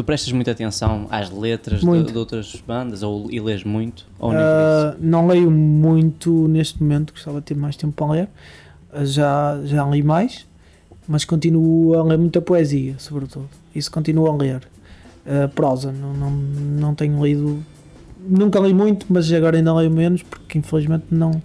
tu 0.00 0.04
prestas 0.04 0.32
muita 0.32 0.50
atenção 0.50 1.06
às 1.10 1.30
letras 1.30 1.80
de, 1.80 2.02
de 2.04 2.16
outras 2.18 2.56
bandas 2.66 3.02
ou, 3.02 3.30
e 3.30 3.38
lês 3.38 3.62
muito? 3.64 4.06
Ou 4.18 4.32
Ah, 4.32 4.96
não 4.98 5.26
leio 5.26 5.50
muito 5.50 6.48
neste 6.48 6.82
momento, 6.82 7.12
gostava 7.12 7.38
de 7.40 7.46
ter 7.46 7.56
mais 7.56 7.76
tempo 7.76 7.92
para 7.92 8.12
ler. 8.12 8.28
Ah, 8.92 9.04
Já, 9.04 9.60
já 9.64 9.84
li 9.86 10.02
mais, 10.02 10.46
mas 11.06 11.24
continuo 11.24 11.94
a 11.94 12.02
ler 12.02 12.18
muita 12.18 12.40
poesia, 12.40 12.94
sobretudo. 12.98 13.48
Isso 13.74 13.90
continuo 13.90 14.26
a 14.26 14.34
ler. 14.36 14.62
Ah, 15.26 15.48
prosa, 15.54 15.92
não, 15.92 16.14
não, 16.14 16.30
não 16.30 16.94
tenho 16.94 17.22
lido. 17.24 17.62
Nunca 18.26 18.58
li 18.60 18.72
muito, 18.72 19.06
mas 19.10 19.30
agora 19.32 19.56
ainda 19.58 19.74
leio 19.74 19.90
menos, 19.90 20.22
porque 20.22 20.58
infelizmente 20.58 21.04
não. 21.10 21.42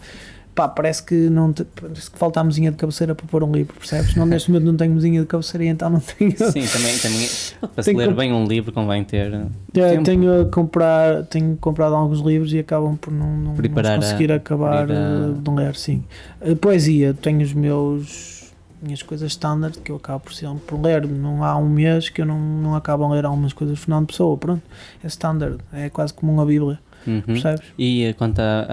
Pá, 0.56 0.70
parece 0.70 1.03
que 1.03 1.14
não 1.30 1.51
te- 1.51 1.66
parece 1.66 2.10
que 2.10 2.18
falta 2.18 2.39
a 2.39 2.43
mesinha 2.43 2.72
de 2.72 2.78
cabeceira 2.78 3.14
para 3.14 3.26
pôr 3.28 3.43
um 3.43 3.51
livro, 3.51 3.76
percebes? 3.78 4.16
Não, 4.16 4.26
neste 4.26 4.49
momento 4.49 4.66
não 4.68 4.78
tenho 4.78 4.93
mesinha 4.93 5.20
de 5.20 5.28
cabeceira 5.28 5.66
e 5.66 5.68
então 5.68 5.89
não 5.89 5.99
tenho. 5.99 6.32
Sim, 6.32 6.66
também, 6.66 6.97
também 6.97 7.28
para 7.74 7.84
se 7.84 7.93
ler 7.93 8.14
bem 8.16 8.32
um 8.32 8.45
livro 8.47 8.72
convém 8.72 9.03
ter 9.03 9.34
É, 9.76 9.97
tenho, 10.01 10.41
a 10.41 10.45
comprar, 10.45 11.26
tenho 11.26 11.58
comprado 11.58 11.93
alguns 11.93 12.22
livros 12.22 12.53
e 12.53 12.60
acabam 12.60 12.95
por 12.95 13.12
não, 13.12 13.28
não, 13.28 13.38
não 13.49 13.53
Preparar 13.56 13.93
a- 13.93 13.95
conseguir 13.95 14.32
acabar 14.32 14.89
a- 14.89 14.93
eh, 14.93 15.34
de 15.41 15.51
ler, 15.51 15.76
sim. 15.76 16.03
A 16.41 16.56
poesia, 16.56 17.14
tenho 17.14 17.41
os 17.41 17.51
meus 17.53 18.36
minhas 18.82 19.01
coisas 19.01 19.32
standard 19.32 19.80
que 19.80 19.91
eu 19.91 19.95
acabo 19.95 20.20
por 20.26 20.34
sempre 20.34 20.60
por 20.68 20.80
ler. 20.80 21.08
Não 21.08 21.43
há 21.43 21.58
um 21.58 21.68
mês 21.68 22.08
que 22.10 22.22
eu 22.22 22.26
não, 22.26 22.39
não 22.39 22.76
acabo 22.76 23.03
a 23.03 23.10
ler 23.14 23.26
algumas 23.26 23.51
coisas 23.51 23.76
de 23.78 23.82
Fernando 23.84 24.08
Pessoa, 24.08 24.38
pronto. 24.38 24.62
É 25.03 25.08
standard, 25.08 25.58
é 25.74 25.89
quase 25.89 26.14
como 26.14 26.32
uma 26.32 26.45
bíblia, 26.45 26.80
Uhum. 27.08 27.22
percebes? 27.22 27.64
E 27.78 28.03
eh, 28.06 28.14
quanto 28.14 28.39
a- 28.39 28.66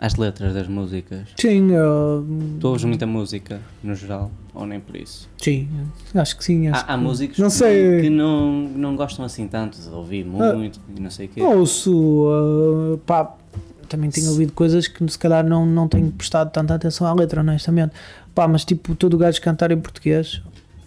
a- 0.00 0.06
às 0.06 0.14
letras 0.16 0.54
das 0.54 0.66
músicas? 0.68 1.28
Sim, 1.36 1.72
eu, 1.72 2.26
Tu 2.60 2.66
ouves 2.68 2.84
muita 2.84 3.06
música 3.06 3.60
no 3.82 3.94
geral? 3.94 4.30
Ou 4.54 4.66
nem 4.66 4.80
por 4.80 4.96
isso? 4.96 5.28
sim, 5.38 5.68
acho 6.14 6.36
que 6.36 6.44
sim. 6.44 6.68
Acho 6.68 6.84
Há, 6.86 6.94
há 6.94 6.96
que- 6.96 7.02
músicos 7.04 7.38
não 7.38 7.50
sei. 7.50 8.00
que 8.02 8.10
não, 8.10 8.50
não 8.62 8.96
gostam 8.96 9.24
assim 9.24 9.46
tanto 9.46 9.78
de 9.80 9.88
ouvir 9.90 10.24
muito 10.24 10.80
e 10.96 11.00
não 11.00 11.10
sei 11.10 11.26
o 11.26 11.28
quê. 11.28 11.42
Ouço, 11.42 11.92
uh, 11.92 12.98
pá, 13.04 13.34
também 13.88 14.10
tenho 14.10 14.30
ouvido 14.30 14.52
coisas 14.52 14.88
que 14.88 15.06
se 15.08 15.18
calhar 15.18 15.46
não, 15.46 15.64
não 15.66 15.86
tenho 15.88 16.10
prestado 16.10 16.50
tanta 16.50 16.74
atenção 16.74 17.06
à 17.06 17.12
letra, 17.14 17.40
honestamente. 17.40 17.92
Pá, 18.34 18.48
mas 18.48 18.64
tipo, 18.64 18.94
todo 18.94 19.14
o 19.14 19.18
gajo 19.18 19.40
cantar 19.40 19.70
em 19.70 19.78
português, 19.78 20.42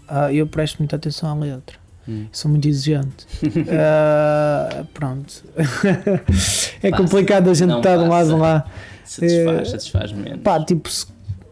ah, 0.08 0.34
eu 0.34 0.46
presto 0.48 0.80
muita 0.80 0.96
atenção 0.96 1.30
à 1.30 1.34
letra. 1.36 1.78
Hum. 2.10 2.26
Sou 2.32 2.50
muito 2.50 2.68
exigente. 2.68 3.28
Ah, 3.72 4.84
pronto. 4.94 5.44
é 6.82 6.90
Passa. 6.90 7.04
complicado 7.04 7.50
a 7.50 7.54
gente 7.54 7.74
estar 7.76 7.98
de 7.98 8.04
um 8.04 8.10
lado 8.10 8.36
lá. 8.38 8.66
Satisfaz, 9.06 9.60
É, 9.62 9.66
satisfaz 9.66 10.12
menos. 10.12 10.42
Pá, 10.42 10.64
tipo, 10.64 10.90
se- 10.90 11.06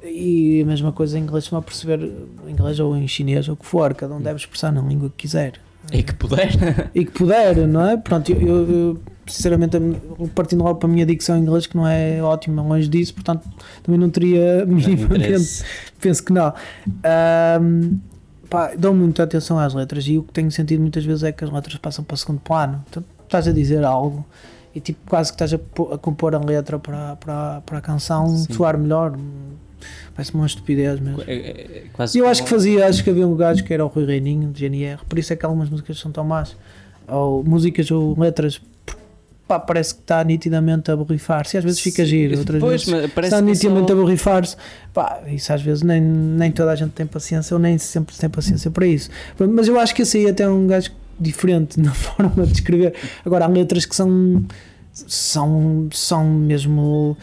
e 0.04 0.62
a 0.62 0.66
mesma 0.66 0.92
coisa 0.92 1.18
em 1.20 1.22
inglês, 1.24 1.46
se 1.46 1.54
não 1.54 1.62
perceber 1.62 2.12
inglês 2.48 2.80
ou 2.80 2.96
em 2.96 3.08
chinês 3.08 3.48
ou 3.48 3.54
o 3.54 3.58
que 3.58 3.66
for, 3.66 3.94
cada 3.94 4.14
um 4.16 4.22
deve 4.22 4.38
expressar 4.40 4.72
na 4.72 4.82
língua 4.82 5.10
que 5.10 5.16
quiser 5.28 5.54
E 5.92 6.02
que 6.04 6.14
puder. 6.14 6.50
e 6.96 7.06
que 7.06 7.12
puder, 7.12 7.68
não 7.68 7.86
é? 7.88 7.98
Pronto, 7.98 8.32
eu, 8.32 8.40
eu- 8.40 8.70
eu, 8.70 9.00
sinceramente, 9.28 9.78
partindo 10.34 10.64
logo 10.64 10.80
para 10.80 10.88
a 10.88 10.92
minha 10.92 11.06
dicção 11.06 11.38
em 11.38 11.42
inglês, 11.42 11.68
que 11.68 11.76
não 11.76 11.86
é 11.88 12.22
ótima, 12.22 12.62
longe 12.62 12.88
disso, 12.88 13.14
portanto, 13.14 13.46
também 13.84 14.00
não 14.00 14.10
teria 14.10 14.66
minimamente, 14.66 15.64
penso 16.00 16.24
que 16.24 16.32
não. 16.32 16.54
Ahm, 17.04 17.98
pá, 18.50 18.74
dou 18.78 18.94
muita 18.94 19.24
atenção 19.24 19.60
às 19.60 19.74
letras 19.74 20.06
e 20.08 20.18
o 20.18 20.24
que 20.24 20.34
tenho 20.34 20.52
sentido 20.52 20.82
muitas 20.82 21.04
vezes 21.06 21.24
é 21.24 21.32
que 21.32 21.44
as 21.44 21.52
letras 21.52 21.76
passam 21.78 22.04
para 22.04 22.16
o 22.16 22.18
segundo 22.18 22.40
plano. 22.40 22.84
Então, 22.90 23.04
estás 23.24 23.48
a 23.48 23.52
dizer 23.52 23.84
algo 23.84 24.26
e 24.76 24.80
tipo, 24.80 25.00
quase 25.10 25.32
que 25.32 25.42
estás 25.44 25.54
a, 25.54 25.94
a 25.94 25.98
compor 25.98 26.34
a 26.36 26.40
letra 26.40 26.78
para, 26.80 27.16
para, 27.18 27.62
para 27.66 27.78
a 27.78 27.82
canção 27.82 28.28
Sim. 28.30 28.54
soar 28.54 28.78
melhor. 28.78 29.18
Parece-me 30.16 30.40
uma 30.42 30.48
estupidez 30.48 31.00
mesmo. 31.00 31.22
É- 31.28 31.34
é- 31.34 31.38
é 31.40 31.84
E 31.84 31.86
eu 31.86 31.92
como- 32.24 32.30
acho 32.30 32.44
que 32.44 32.50
fazia, 32.50 32.88
acho 32.88 33.04
que 33.04 33.10
havia 33.10 33.28
um 33.28 33.36
gajo 33.36 33.64
que 33.64 33.74
era 33.74 33.86
o 33.86 33.88
Rui 33.88 34.06
Reininho, 34.06 34.52
de 34.52 34.60
GNR, 34.60 35.00
por 35.08 35.20
isso 35.20 35.32
é 35.32 35.36
que 35.36 35.46
algumas 35.46 35.70
músicas 35.70 36.00
são 36.00 36.12
tão 36.12 36.24
más. 36.24 36.56
Ou 37.08 37.44
músicas 37.44 37.90
ou 37.92 38.20
letras, 38.20 38.60
pá, 39.48 39.60
parece 39.60 39.96
que 39.96 40.02
está 40.02 40.24
nitidamente 40.24 40.92
a 40.92 40.96
borrifar-se. 40.96 41.58
Às 41.58 41.64
vezes 41.64 41.80
fica 41.80 42.04
giro, 42.06 42.38
outras 42.40 42.60
Pois, 42.60 42.84
vezes 42.86 43.10
está 43.18 43.42
nitidamente 43.42 43.88
só- 43.88 43.94
a 43.94 43.96
borrifar-se. 44.02 44.56
Pá, 44.94 45.22
isso 45.28 45.52
às 45.54 45.62
vezes 45.62 45.84
nem, 45.84 46.02
nem 46.02 46.52
toda 46.52 46.72
a 46.72 46.76
gente 46.76 46.92
tem 46.92 47.06
paciência, 47.06 47.54
ou 47.54 47.60
nem 47.60 47.78
sempre 47.78 48.16
tem 48.16 48.30
paciência 48.30 48.70
para 48.70 48.86
isso. 48.86 49.10
Mas 49.40 49.68
eu 49.68 49.80
acho 49.80 49.96
que 49.96 50.02
esse 50.02 50.18
aí 50.18 50.30
até 50.30 50.44
é 50.44 50.50
um 50.50 50.68
gajo 50.68 50.92
diferente 51.20 51.80
na 51.82 51.94
forma 51.94 52.46
de 52.46 52.54
escrever. 52.54 52.94
Agora, 53.26 53.46
há 53.46 53.48
letras 53.48 53.86
que 53.86 53.96
são, 53.96 54.44
são, 54.94 55.88
são 55.92 56.26
mesmo. 56.26 57.18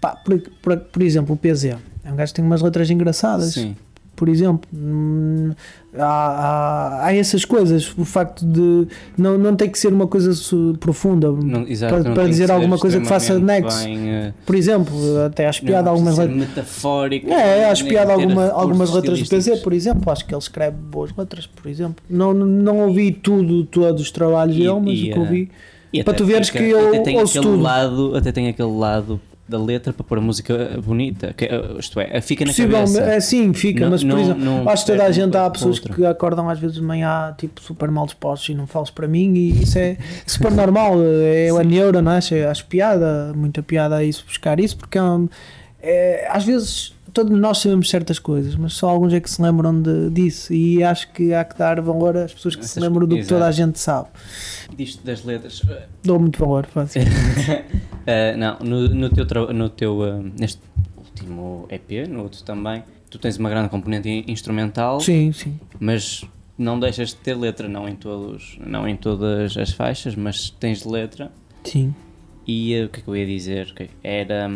Pá, 0.00 0.10
por, 0.16 0.40
por, 0.62 0.76
por 0.76 1.02
exemplo, 1.02 1.34
o 1.34 1.36
PZ. 1.38 1.76
É 2.04 2.12
um 2.12 2.16
gajo 2.16 2.32
que 2.32 2.36
tem 2.36 2.44
umas 2.44 2.62
letras 2.62 2.88
engraçadas 2.90 3.54
Sim. 3.54 3.76
Por 4.16 4.28
exemplo. 4.28 4.68
Hum, 4.74 5.52
Há, 5.98 6.04
há, 6.04 7.06
há 7.06 7.16
essas 7.16 7.42
coisas. 7.46 7.90
O 7.96 8.04
facto 8.04 8.44
de 8.44 8.86
não, 9.16 9.38
não 9.38 9.56
tem 9.56 9.70
que 9.70 9.78
ser 9.78 9.88
uma 9.94 10.06
coisa 10.06 10.30
profunda. 10.78 11.32
Não, 11.32 11.66
exato, 11.66 12.02
Para- 12.02 12.12
para 12.12 12.28
dizer 12.28 12.50
alguma 12.50 12.76
coisa 12.78 13.00
que 13.00 13.06
faça 13.06 13.38
nexo. 13.38 13.82
bem, 13.84 14.10
eh, 14.10 14.32
Por 14.44 14.54
exemplo, 14.56 14.94
até 15.24 15.46
acho 15.48 15.62
piada 15.64 15.88
algumas 15.88 16.18
letras. 16.18 16.36
metafórico. 16.36 17.30
É, 17.30 17.70
acho 17.70 17.86
piada 17.86 18.12
alguma, 18.12 18.50
algumas 18.50 18.92
letras 18.92 19.18
do 19.20 19.26
PZ, 19.26 19.60
por 19.62 19.72
exemplo. 19.72 20.12
Acho 20.12 20.26
que 20.26 20.34
ele 20.34 20.38
escreve 20.38 20.76
boas 20.76 21.10
letras, 21.16 21.46
por 21.46 21.66
exemplo. 21.66 22.04
Não, 22.10 22.34
não 22.34 22.80
ouvi 22.80 23.10
tudo, 23.12 23.64
todos 23.64 24.02
os 24.02 24.10
trabalhos 24.10 24.54
dele, 24.54 24.78
mas 24.78 24.98
e, 24.98 25.08
o 25.08 25.12
que 25.14 25.18
ouvi. 25.18 25.50
E 25.94 26.04
Para 26.04 26.12
tu 26.12 26.26
veres 26.26 26.48
fica- 26.50 26.58
que 26.62 26.70
eu 26.72 26.88
até 26.88 26.98
tem 26.98 27.18
ouço 27.18 27.38
aquele 27.38 27.54
tudo. 27.54 27.62
lado 27.62 28.16
Até 28.16 28.32
tem 28.32 28.48
aquele 28.48 28.76
lado 28.76 29.18
da 29.48 29.58
letra 29.62 29.92
para 29.92 30.02
pôr 30.04 30.18
a 30.18 30.20
música 30.20 30.78
bonita. 30.84 31.32
Que, 31.32 31.44
eh, 31.44 31.76
isto 31.78 32.00
é, 32.00 32.20
fica 32.20 32.44
na 32.44 32.52
cabeça. 32.52 33.00
é 33.02 33.20
sim, 33.20 33.52
fica, 33.52 33.84
Não- 33.84 33.90
mas 33.90 34.02
por 34.02 34.08
não- 34.08 34.18
exemplo, 34.20 34.44
não 34.44 34.68
acho 34.68 34.84
que 34.84 34.90
toda 34.92 35.04
a 35.04 35.12
gente 35.12 35.36
há 35.36 35.48
pessoas 35.48 35.78
que 35.78 36.04
acordam 36.04 36.48
às 36.48 36.58
vezes 36.58 36.76
de 36.76 36.82
manhã 36.82 37.32
tipo 37.38 37.60
super 37.60 37.90
mal 37.90 38.06
dispostos 38.06 38.48
e 38.48 38.54
não 38.54 38.66
falas 38.66 38.90
para 38.90 39.06
mim 39.06 39.34
e 39.34 39.62
isso 39.62 39.78
é 39.78 39.96
super 40.26 40.50
normal, 40.50 40.94
é 41.22 41.50
a 41.50 41.62
neura, 41.62 42.02
não 42.02 42.10
é? 42.12 42.16
Acho, 42.16 42.34
acho 42.34 42.66
piada, 42.66 43.32
muita 43.36 43.62
piada 43.62 43.96
a 43.96 44.04
isso, 44.04 44.24
buscar 44.26 44.58
isso, 44.58 44.76
porque 44.76 44.98
é, 44.98 45.02
é, 45.80 46.28
às 46.30 46.44
vezes 46.44 46.95
todos 47.16 47.38
nós 47.38 47.58
sabemos 47.58 47.88
certas 47.88 48.18
coisas, 48.18 48.54
mas 48.56 48.74
só 48.74 48.90
alguns 48.90 49.12
é 49.14 49.20
que 49.20 49.30
se 49.30 49.40
lembram 49.40 49.80
de, 49.80 50.10
disso. 50.10 50.52
E 50.52 50.82
acho 50.84 51.10
que 51.12 51.32
há 51.32 51.42
que 51.44 51.56
dar 51.58 51.80
valor 51.80 52.14
às 52.16 52.34
pessoas 52.34 52.54
que 52.54 52.62
se 52.66 52.72
Essas- 52.72 52.82
lembram 52.82 53.08
do 53.08 53.16
que 53.16 53.24
toda 53.24 53.46
a 53.46 53.48
exato. 53.48 53.56
gente 53.56 53.78
sabe. 53.78 54.08
Disto 54.76 55.04
das 55.04 55.24
letras. 55.24 55.62
Dou 56.04 56.18
muito 56.20 56.38
valor, 56.38 56.66
fácil. 56.66 57.00
Uh, 57.02 58.36
não, 58.36 58.58
no, 58.60 58.88
no 58.88 59.08
teu, 59.08 59.52
no 59.54 59.68
teu 59.70 59.98
uh, 60.00 60.22
neste 60.38 60.60
último 60.96 61.66
EP, 61.70 62.06
no 62.08 62.22
outro 62.24 62.42
também, 62.42 62.82
tu 63.10 63.18
tens 63.18 63.38
uma 63.38 63.48
grande 63.48 63.70
componente 63.70 64.08
in- 64.08 64.24
instrumental, 64.28 65.00
Sim, 65.00 65.32
sim. 65.32 65.58
mas 65.80 66.22
não 66.58 66.78
deixas 66.78 67.08
de 67.10 67.16
ter 67.16 67.34
letra, 67.34 67.66
não 67.68 67.88
em 67.88 67.96
todos, 67.96 68.58
não 68.64 68.86
em 68.86 68.94
todas 68.96 69.56
as 69.56 69.72
faixas, 69.72 70.14
mas 70.14 70.50
tens 70.50 70.84
letra. 70.84 71.32
Sim. 71.64 71.94
E 72.46 72.78
uh, 72.80 72.86
o 72.86 72.88
que 72.90 73.00
é 73.00 73.02
que 73.02 73.08
eu 73.08 73.16
ia 73.16 73.26
dizer? 73.26 73.68
Ok, 73.72 73.88
Era. 74.04 74.48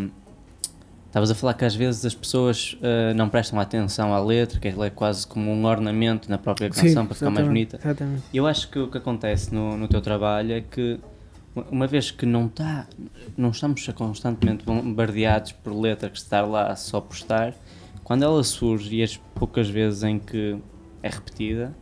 Estavas 1.11 1.29
a 1.29 1.35
falar 1.35 1.55
que 1.55 1.65
às 1.65 1.75
vezes 1.75 2.05
as 2.07 2.15
pessoas 2.15 2.75
uh, 2.75 3.13
não 3.17 3.29
prestam 3.29 3.59
atenção 3.59 4.15
à 4.15 4.21
letra, 4.21 4.61
que 4.61 4.69
ela 4.69 4.87
é 4.87 4.91
quase 4.91 5.27
como 5.27 5.51
um 5.51 5.65
ornamento 5.65 6.31
na 6.31 6.39
própria 6.39 6.71
canção 6.71 7.03
sim, 7.03 7.07
para 7.09 7.17
ficar 7.17 7.31
mais 7.31 7.49
bonita. 7.49 7.81
Exatamente. 7.83 8.23
Eu 8.33 8.47
acho 8.47 8.71
que 8.71 8.79
o 8.79 8.87
que 8.87 8.97
acontece 8.97 9.53
no, 9.53 9.77
no 9.77 9.89
teu 9.89 10.01
trabalho 10.01 10.53
é 10.53 10.61
que 10.61 11.01
uma 11.69 11.89
vez 11.89 12.13
que 12.13 12.25
não 12.25 12.47
está, 12.47 12.87
não 13.37 13.51
estamos 13.51 13.85
constantemente 13.89 14.65
bombardeados 14.65 15.51
por 15.51 15.75
letra 15.75 16.09
que 16.09 16.17
estar 16.17 16.43
lá 16.43 16.77
só 16.77 17.01
por 17.01 17.17
estar, 17.17 17.55
quando 18.05 18.23
ela 18.23 18.45
surge 18.45 18.95
e 18.95 19.03
as 19.03 19.17
poucas 19.17 19.69
vezes 19.69 20.05
em 20.05 20.17
que 20.17 20.57
é 21.03 21.09
repetida, 21.09 21.75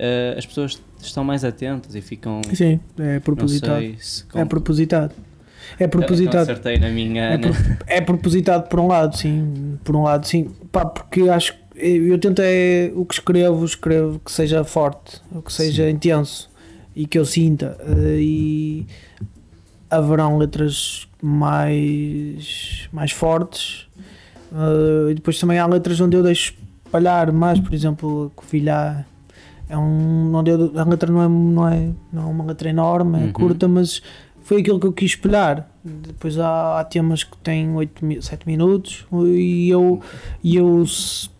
eh, 0.00 0.34
as 0.36 0.44
pessoas 0.44 0.82
estão 1.00 1.22
mais 1.22 1.44
atentas 1.44 1.94
e 1.94 2.00
ficam, 2.00 2.40
Sim, 2.52 2.80
é 2.98 3.20
propositado. 3.20 3.78
sei 3.78 3.96
se 4.00 4.24
É 4.34 4.44
propositado. 4.44 5.14
É 5.78 5.84
Eu 5.84 5.88
propositado. 5.88 6.38
acertei 6.42 6.78
na 6.78 6.88
minha, 6.90 7.22
É, 7.22 7.36
na- 7.36 7.48
pro- 7.48 7.76
é 7.86 8.00
propositado 8.00 8.68
por 8.68 8.78
um 8.80 8.86
lado, 8.86 9.16
sim. 9.16 9.78
Por 9.82 9.96
um 9.96 10.02
lado, 10.02 10.26
sim. 10.26 10.50
Pá, 10.70 10.84
porque 10.84 11.22
acho 11.28 11.52
que 11.54 11.58
eu 11.80 12.18
tento 12.18 12.40
é 12.44 12.90
o 12.94 13.04
que 13.04 13.14
escrevo, 13.14 13.64
escrevo 13.64 14.18
que 14.18 14.30
seja 14.32 14.64
forte, 14.64 15.20
que 15.44 15.52
seja 15.52 15.88
intenso 15.90 16.48
e 16.94 17.06
que 17.06 17.18
eu 17.18 17.24
sinta. 17.24 17.76
eh, 17.80 18.18
E 18.20 18.86
haverão 19.90 20.36
letras 20.38 21.08
mais, 21.22 22.88
mais 22.92 23.10
fortes. 23.12 23.86
eh, 24.52 25.10
e 25.10 25.14
depois 25.14 25.38
também 25.38 25.58
há 25.58 25.66
letras 25.66 26.00
onde 26.00 26.16
eu 26.16 26.22
deixo 26.22 26.54
espalhar 26.84 27.30
mais, 27.32 27.60
por 27.60 27.72
exemplo, 27.74 28.32
a 28.32 28.36
Covilhã 28.40 29.04
é 29.68 29.76
um. 29.76 30.34
Onde 30.34 30.50
eu, 30.50 30.72
a 30.78 30.84
letra 30.84 31.10
não 31.12 31.22
é, 31.22 31.28
não, 31.28 31.68
é, 31.68 31.90
não 32.12 32.22
é 32.22 32.26
uma 32.26 32.44
letra 32.44 32.68
enorme, 32.70 33.18
é 33.18 33.24
Uhum. 33.24 33.32
curta, 33.32 33.68
mas 33.68 34.02
foi 34.48 34.62
aquilo 34.62 34.80
que 34.80 34.86
eu 34.86 34.92
quis 34.94 35.10
espelhar. 35.10 35.68
Depois 35.84 36.38
há, 36.38 36.80
há 36.80 36.84
temas 36.84 37.22
que 37.22 37.36
têm 37.36 37.70
8, 37.74 38.22
7 38.22 38.46
minutos 38.46 39.06
e 39.12 39.68
eu, 39.68 40.00
e 40.42 40.56
eu 40.56 40.86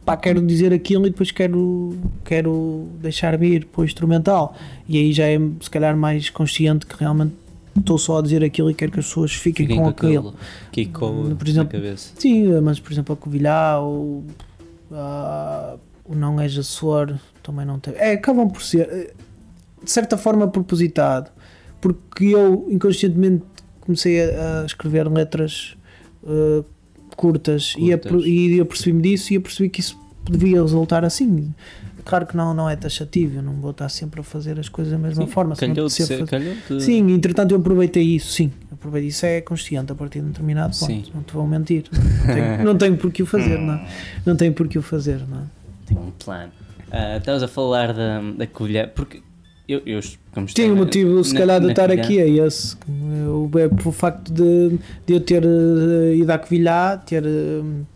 pá, 0.04 0.14
quero 0.14 0.46
dizer 0.46 0.74
aquilo 0.74 1.06
e 1.06 1.10
depois 1.10 1.30
quero, 1.30 1.96
quero 2.22 2.86
deixar 3.00 3.38
vir 3.38 3.64
para 3.64 3.80
o 3.80 3.84
instrumental. 3.86 4.54
E 4.86 4.98
aí 4.98 5.10
já 5.14 5.24
é 5.24 5.38
se 5.58 5.70
calhar 5.70 5.96
mais 5.96 6.28
consciente 6.28 6.84
que 6.84 6.94
realmente 6.98 7.32
estou 7.78 7.96
só 7.96 8.18
a 8.18 8.22
dizer 8.22 8.44
aquilo 8.44 8.70
e 8.70 8.74
quero 8.74 8.92
que 8.92 9.00
as 9.00 9.06
pessoas 9.06 9.32
fiquem, 9.32 9.66
fiquem 9.66 9.82
com, 9.82 9.88
aquilo. 9.88 10.34
que 10.70 10.82
ecoa 10.82 11.34
Por 11.34 11.44
na 11.46 11.50
exemplo, 11.50 11.72
cabeça. 11.72 12.12
Sim, 12.14 12.60
mas 12.60 12.78
por 12.78 12.92
exemplo 12.92 13.14
a 13.14 13.16
Covilhã 13.16 13.78
ou 13.78 14.22
ah, 14.92 15.76
o 16.04 16.14
Não 16.14 16.38
És 16.38 16.58
Açor 16.58 17.14
também 17.42 17.64
não 17.64 17.78
tem. 17.78 17.94
É, 17.96 18.12
acabam 18.12 18.50
por 18.50 18.62
ser 18.62 18.86
eh, 18.90 19.14
de 19.82 19.90
certa 19.90 20.18
forma 20.18 20.46
propositado, 20.46 21.30
porque 21.80 22.26
eu 22.26 22.66
inconscientemente 22.70 23.44
comecei 23.80 24.20
a, 24.22 24.62
a 24.62 24.66
escrever 24.66 25.08
letras 25.08 25.76
eh, 26.26 26.62
curtas, 27.16 27.74
E, 27.78 27.90
Curtas. 27.96 28.24
e 28.26 28.56
eu 28.58 28.66
percebi-me 28.66 29.02
disso 29.02 29.32
e 29.32 29.36
eu 29.36 29.40
percebi 29.40 29.68
que 29.68 29.80
isso 29.80 29.98
devia 30.30 30.60
resultar 30.62 31.04
assim. 31.04 31.52
Claro 32.04 32.26
que 32.26 32.36
não, 32.36 32.54
não 32.54 32.68
é 32.70 32.74
taxativo, 32.76 33.36
eu 33.38 33.42
não 33.42 33.54
vou 33.54 33.70
estar 33.72 33.88
sempre 33.90 34.20
a 34.20 34.22
fazer 34.22 34.58
as 34.58 34.68
coisas 34.68 34.92
da 34.92 34.98
mesma 34.98 35.26
Sim, 35.26 35.30
forma. 35.30 35.54
se 35.54 35.60
calhou 35.60 35.86
apetecer 35.86 36.06
ser- 36.06 36.26
calhou 36.26 36.54
de- 36.68 36.82
Sim, 36.82 37.10
entretanto 37.12 37.52
eu 37.54 37.58
aproveitei 37.58 38.02
isso, 38.02 38.32
sim. 38.32 38.50
Aproveitei 38.72 39.08
isso 39.08 39.26
é 39.26 39.40
consciente 39.40 39.90
a 39.92 39.94
partir 39.94 40.20
de 40.20 40.26
um 40.26 40.28
determinado 40.28 40.70
ponto. 40.78 40.86
Sim. 40.86 41.04
Não 41.14 41.22
te 41.22 41.32
vou 41.34 41.46
mentir. 41.46 41.84
Não 41.92 42.34
tenho, 42.34 42.64
não 42.64 42.78
tenho 42.78 42.96
por 42.96 43.12
que 43.12 43.22
o 43.22 43.26
fazer, 43.26 43.58
não. 43.58 43.74
é? 43.74 43.88
Não 44.24 44.36
tenho 44.36 44.52
por 44.54 44.68
que 44.68 44.78
o 44.78 44.82
fazer, 44.82 45.20
não. 45.28 45.38
é? 45.38 45.42
Tem 45.86 45.98
um 45.98 46.10
plano. 46.12 46.52
Ah, 46.90 47.16
Estavas 47.18 47.42
a 47.42 47.48
falar 47.48 47.92
da, 47.92 48.20
da 48.20 48.46
colher, 48.46 48.92
porque 48.94 49.20
eu, 49.68 49.82
eu 49.84 50.00
Sim, 50.02 50.70
o 50.70 50.76
motivo 50.76 51.22
se 51.24 51.34
na- 51.34 51.40
calhar 51.40 51.60
de 51.60 51.68
estar 51.70 51.90
aqui 51.90 52.18
é 52.18 52.28
esse. 52.28 52.76
É 52.76 53.68
pelo 53.68 53.92
facto 53.92 54.32
de, 54.32 54.78
de 55.06 55.12
eu 55.14 55.20
ter 55.20 55.44
eh, 55.44 56.14
ido 56.16 56.30
à 56.30 56.38
Covilhã, 56.38 56.96
ter, 57.04 57.24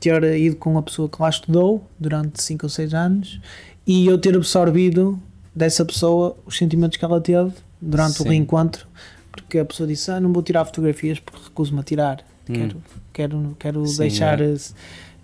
ter 0.00 0.22
ido 0.38 0.56
com 0.56 0.72
uma 0.72 0.82
pessoa 0.82 1.08
que 1.08 1.20
lá 1.22 1.28
estudou 1.30 1.88
durante 1.98 2.42
5 2.42 2.66
ou 2.66 2.68
6 2.70 2.92
anos 2.94 3.40
e 3.86 4.06
eu 4.06 4.18
ter 4.18 4.36
absorvido 4.36 5.18
dessa 5.54 5.84
pessoa 5.84 6.36
os 6.44 6.56
sentimentos 6.56 6.96
que 6.96 7.04
ela 7.04 7.20
teve 7.20 7.52
durante 7.80 8.20
o 8.20 8.22
Sim. 8.24 8.28
reencontro, 8.30 8.86
porque 9.30 9.58
a 9.58 9.64
pessoa 9.64 9.86
disse: 9.86 10.10
ah, 10.10 10.20
Não 10.20 10.32
vou 10.32 10.42
tirar 10.42 10.64
fotografias 10.64 11.18
porque 11.20 11.40
recuso-me 11.44 11.80
a 11.80 11.82
tirar. 11.82 12.18
Hum. 12.50 12.54
Quero, 12.54 12.82
quero, 13.12 13.56
quero 13.58 13.86
Sim, 13.86 13.98
deixar. 13.98 14.40
é. 14.40 14.54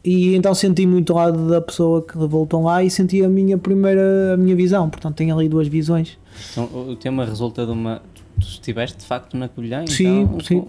E 0.05 0.35
então 0.35 0.55
senti 0.55 0.87
muito 0.87 1.13
ao 1.13 1.19
lado 1.19 1.49
da 1.49 1.61
pessoa 1.61 2.03
que 2.03 2.17
voltou 2.17 2.63
lá 2.63 2.83
e 2.83 2.91
senti 2.91 3.23
a 3.25 3.29
minha 3.29 3.59
primeira 3.59 4.35
a 4.35 4.37
minha 4.37 4.55
visão. 4.55 4.89
Portanto, 4.89 5.17
tenho 5.17 5.37
ali 5.37 5.49
duas 5.49 5.69
visões. 5.69 6.19
Então, 6.53 6.65
o 6.65 6.97
tema 6.97 7.25
resulta 7.25 7.67
de 7.67 7.73
uma. 7.73 8.01
Tu 8.41 8.47
estiveste 8.47 8.99
de 8.99 9.05
facto 9.05 9.37
na 9.37 9.49
Covilhã? 9.49 9.85
Sim, 9.87 10.21
então, 10.23 10.41
sim. 10.41 10.65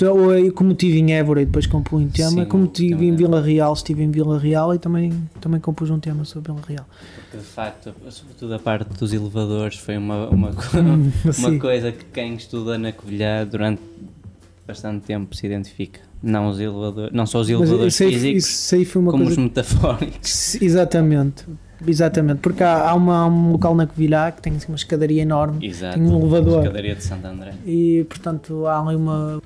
Então, 0.00 0.32
eu, 0.32 0.50
como 0.54 0.72
estive 0.72 0.98
em 0.98 1.12
Évora 1.12 1.42
e 1.42 1.44
depois 1.44 1.66
compus 1.66 2.00
um 2.00 2.08
tema, 2.08 2.30
Sim, 2.30 2.44
como 2.46 2.64
o 2.64 2.66
estive 2.66 3.04
em 3.04 3.14
Vila 3.14 3.38
Real, 3.42 3.70
estive 3.74 4.02
em 4.02 4.10
Vila 4.10 4.38
Real 4.38 4.74
e 4.74 4.78
também, 4.78 5.12
também 5.42 5.60
compus 5.60 5.90
um 5.90 6.00
tema 6.00 6.24
sobre 6.24 6.50
Vila 6.50 6.64
Real. 6.66 6.86
Porque 7.16 7.36
de 7.36 7.42
facto, 7.42 7.94
sobretudo 8.08 8.54
a 8.54 8.58
parte 8.58 8.88
dos 8.98 9.12
elevadores, 9.12 9.76
foi 9.76 9.98
uma, 9.98 10.26
uma, 10.30 10.52
uma 11.22 11.32
sim. 11.34 11.58
coisa 11.58 11.92
que 11.92 12.06
quem 12.06 12.34
estuda 12.34 12.78
na 12.78 12.92
Covilhã 12.92 13.46
durante 13.46 13.82
bastante 14.66 15.04
tempo 15.04 15.36
se 15.36 15.44
identifica. 15.44 16.00
Não, 16.22 16.48
os 16.48 16.60
elevadores, 16.60 17.12
não 17.14 17.24
só 17.26 17.40
os 17.40 17.48
elevadores 17.48 17.94
isso 17.94 18.02
aí, 18.04 18.12
físicos, 18.12 18.44
isso 18.48 18.74
aí 18.74 18.84
foi 18.84 19.02
uma 19.02 19.10
como 19.10 19.24
coisa. 19.24 19.40
os 19.40 19.44
metafóricos. 19.44 20.54
Exatamente, 20.60 21.44
exatamente. 21.86 22.40
Porque 22.40 22.62
há, 22.62 22.90
há, 22.90 22.94
uma- 22.94 23.20
há 23.22 23.26
um 23.26 23.52
local 23.52 23.74
na 23.74 23.86
Covilhã 23.86 24.30
que 24.30 24.42
tem 24.42 24.54
assim, 24.54 24.66
uma 24.68 24.76
escadaria 24.76 25.22
enorme 25.22 25.66
Exato. 25.66 25.94
Tem 25.98 26.02
um 26.06 26.18
elevador. 26.20 26.58
Escadaria 26.60 26.94
de 26.94 27.02
Santo 27.04 27.26
André. 27.26 27.54
e, 27.66 28.04
portanto, 28.08 28.66
há 28.66 28.80
ali 28.86 28.96
uma. 28.96 29.40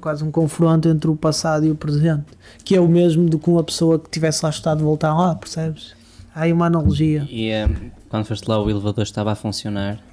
quase 0.00 0.22
um 0.24 0.30
confronto 0.30 0.88
entre 0.88 1.08
o 1.08 1.14
passado 1.16 1.64
e 1.64 1.70
o 1.70 1.74
presente, 1.76 2.24
que 2.64 2.74
é 2.76 2.80
o 2.80 2.88
mesmo 2.88 3.28
do 3.28 3.38
que 3.38 3.48
uma 3.48 3.62
pessoa 3.64 3.98
que 3.98 4.10
tivesse 4.10 4.44
lá 4.44 4.50
estado 4.50 4.82
voltar 4.84 5.14
lá, 5.14 5.34
percebes? 5.36 5.94
Há 6.34 6.42
aí 6.42 6.52
uma 6.52 6.66
analogia. 6.66 7.26
E 7.30 7.48
eh, 7.48 7.68
quando 8.08 8.24
foste 8.26 8.46
lá, 8.48 8.60
o 8.60 8.68
elevador 8.68 9.04
estava 9.04 9.30
a 9.32 9.34
funcionar. 9.36 9.98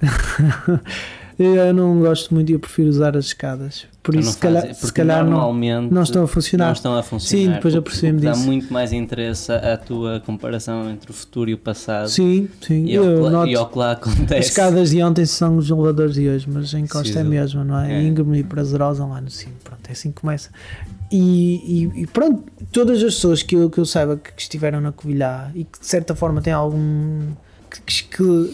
Eu 1.38 1.72
não 1.74 1.98
gosto 2.00 2.32
muito 2.34 2.50
e 2.50 2.52
eu 2.52 2.60
prefiro 2.60 2.88
usar 2.88 3.16
as 3.16 3.26
escadas. 3.26 3.86
Por 4.02 4.14
Então 4.14 4.20
isso, 4.22 4.32
se 4.32 4.38
calhar, 4.38 4.74
se 4.74 4.92
calhar 4.92 5.24
não, 5.24 5.52
não 5.90 6.02
estão 6.02 6.24
a 6.24 6.28
funcionar. 6.28 6.66
não 6.66 6.72
estão 6.72 6.94
a 6.98 7.02
funcionar. 7.02 7.44
Sim, 7.46 7.50
depois 7.52 7.72
eu 7.74 7.80
O 7.80 7.82
que- 7.84 7.90
percebi-me 7.90 8.18
o 8.18 8.20
que 8.20 8.26
Dá 8.26 8.32
disso. 8.32 8.44
muito 8.44 8.72
mais 8.72 8.92
interesse 8.92 9.50
à 9.52 9.76
tua 9.76 10.20
comparação 10.20 10.90
entre 10.90 11.10
o 11.10 11.14
futuro 11.14 11.48
e 11.50 11.54
o 11.54 11.58
passado. 11.58 12.08
Sim, 12.08 12.48
sim. 12.60 12.84
E 12.86 12.96
ao, 12.96 13.04
eu 13.04 13.30
noto 13.30 13.48
e 13.48 13.54
ao 13.56 13.68
que 13.68 13.78
lá 13.78 13.92
as 13.92 13.98
acontece. 13.98 14.48
escadas 14.48 14.90
de 14.90 15.02
ontem 15.02 15.24
são 15.24 15.56
os 15.56 15.70
elevadores 15.70 16.14
de 16.14 16.28
hoje, 16.28 16.48
mas 16.50 16.74
em 16.74 16.86
Costa 16.86 17.12
Sim, 17.12 17.18
é 17.18 17.22
a 17.22 17.24
mesma, 17.24 17.64
não 17.64 17.78
é? 17.78 17.94
é. 17.94 18.02
Íngreme 18.02 18.40
e 18.40 18.42
prazerosa 18.44 19.04
lá 19.06 19.20
no 19.20 19.30
cimo. 19.30 19.54
Pronto, 19.62 19.80
é 19.88 19.92
assim 19.92 20.10
que 20.10 20.20
começa. 20.20 20.50
E, 21.10 21.90
e- 21.94 22.02
e 22.02 22.06
pronto, 22.08 22.42
todas 22.72 22.98
as 22.98 23.14
pessoas 23.14 23.42
que 23.42 23.54
eu, 23.54 23.70
que 23.70 23.78
eu 23.78 23.84
saiba 23.86 24.16
que, 24.16 24.32
que 24.32 24.42
estiveram 24.42 24.80
na 24.80 24.90
Covilhã 24.92 25.50
e 25.54 25.62
que 25.64 25.78
de 25.78 25.86
certa 25.86 26.14
forma 26.14 26.40
têm 26.42 26.52
algum. 26.52 27.20
Que, 27.84 28.04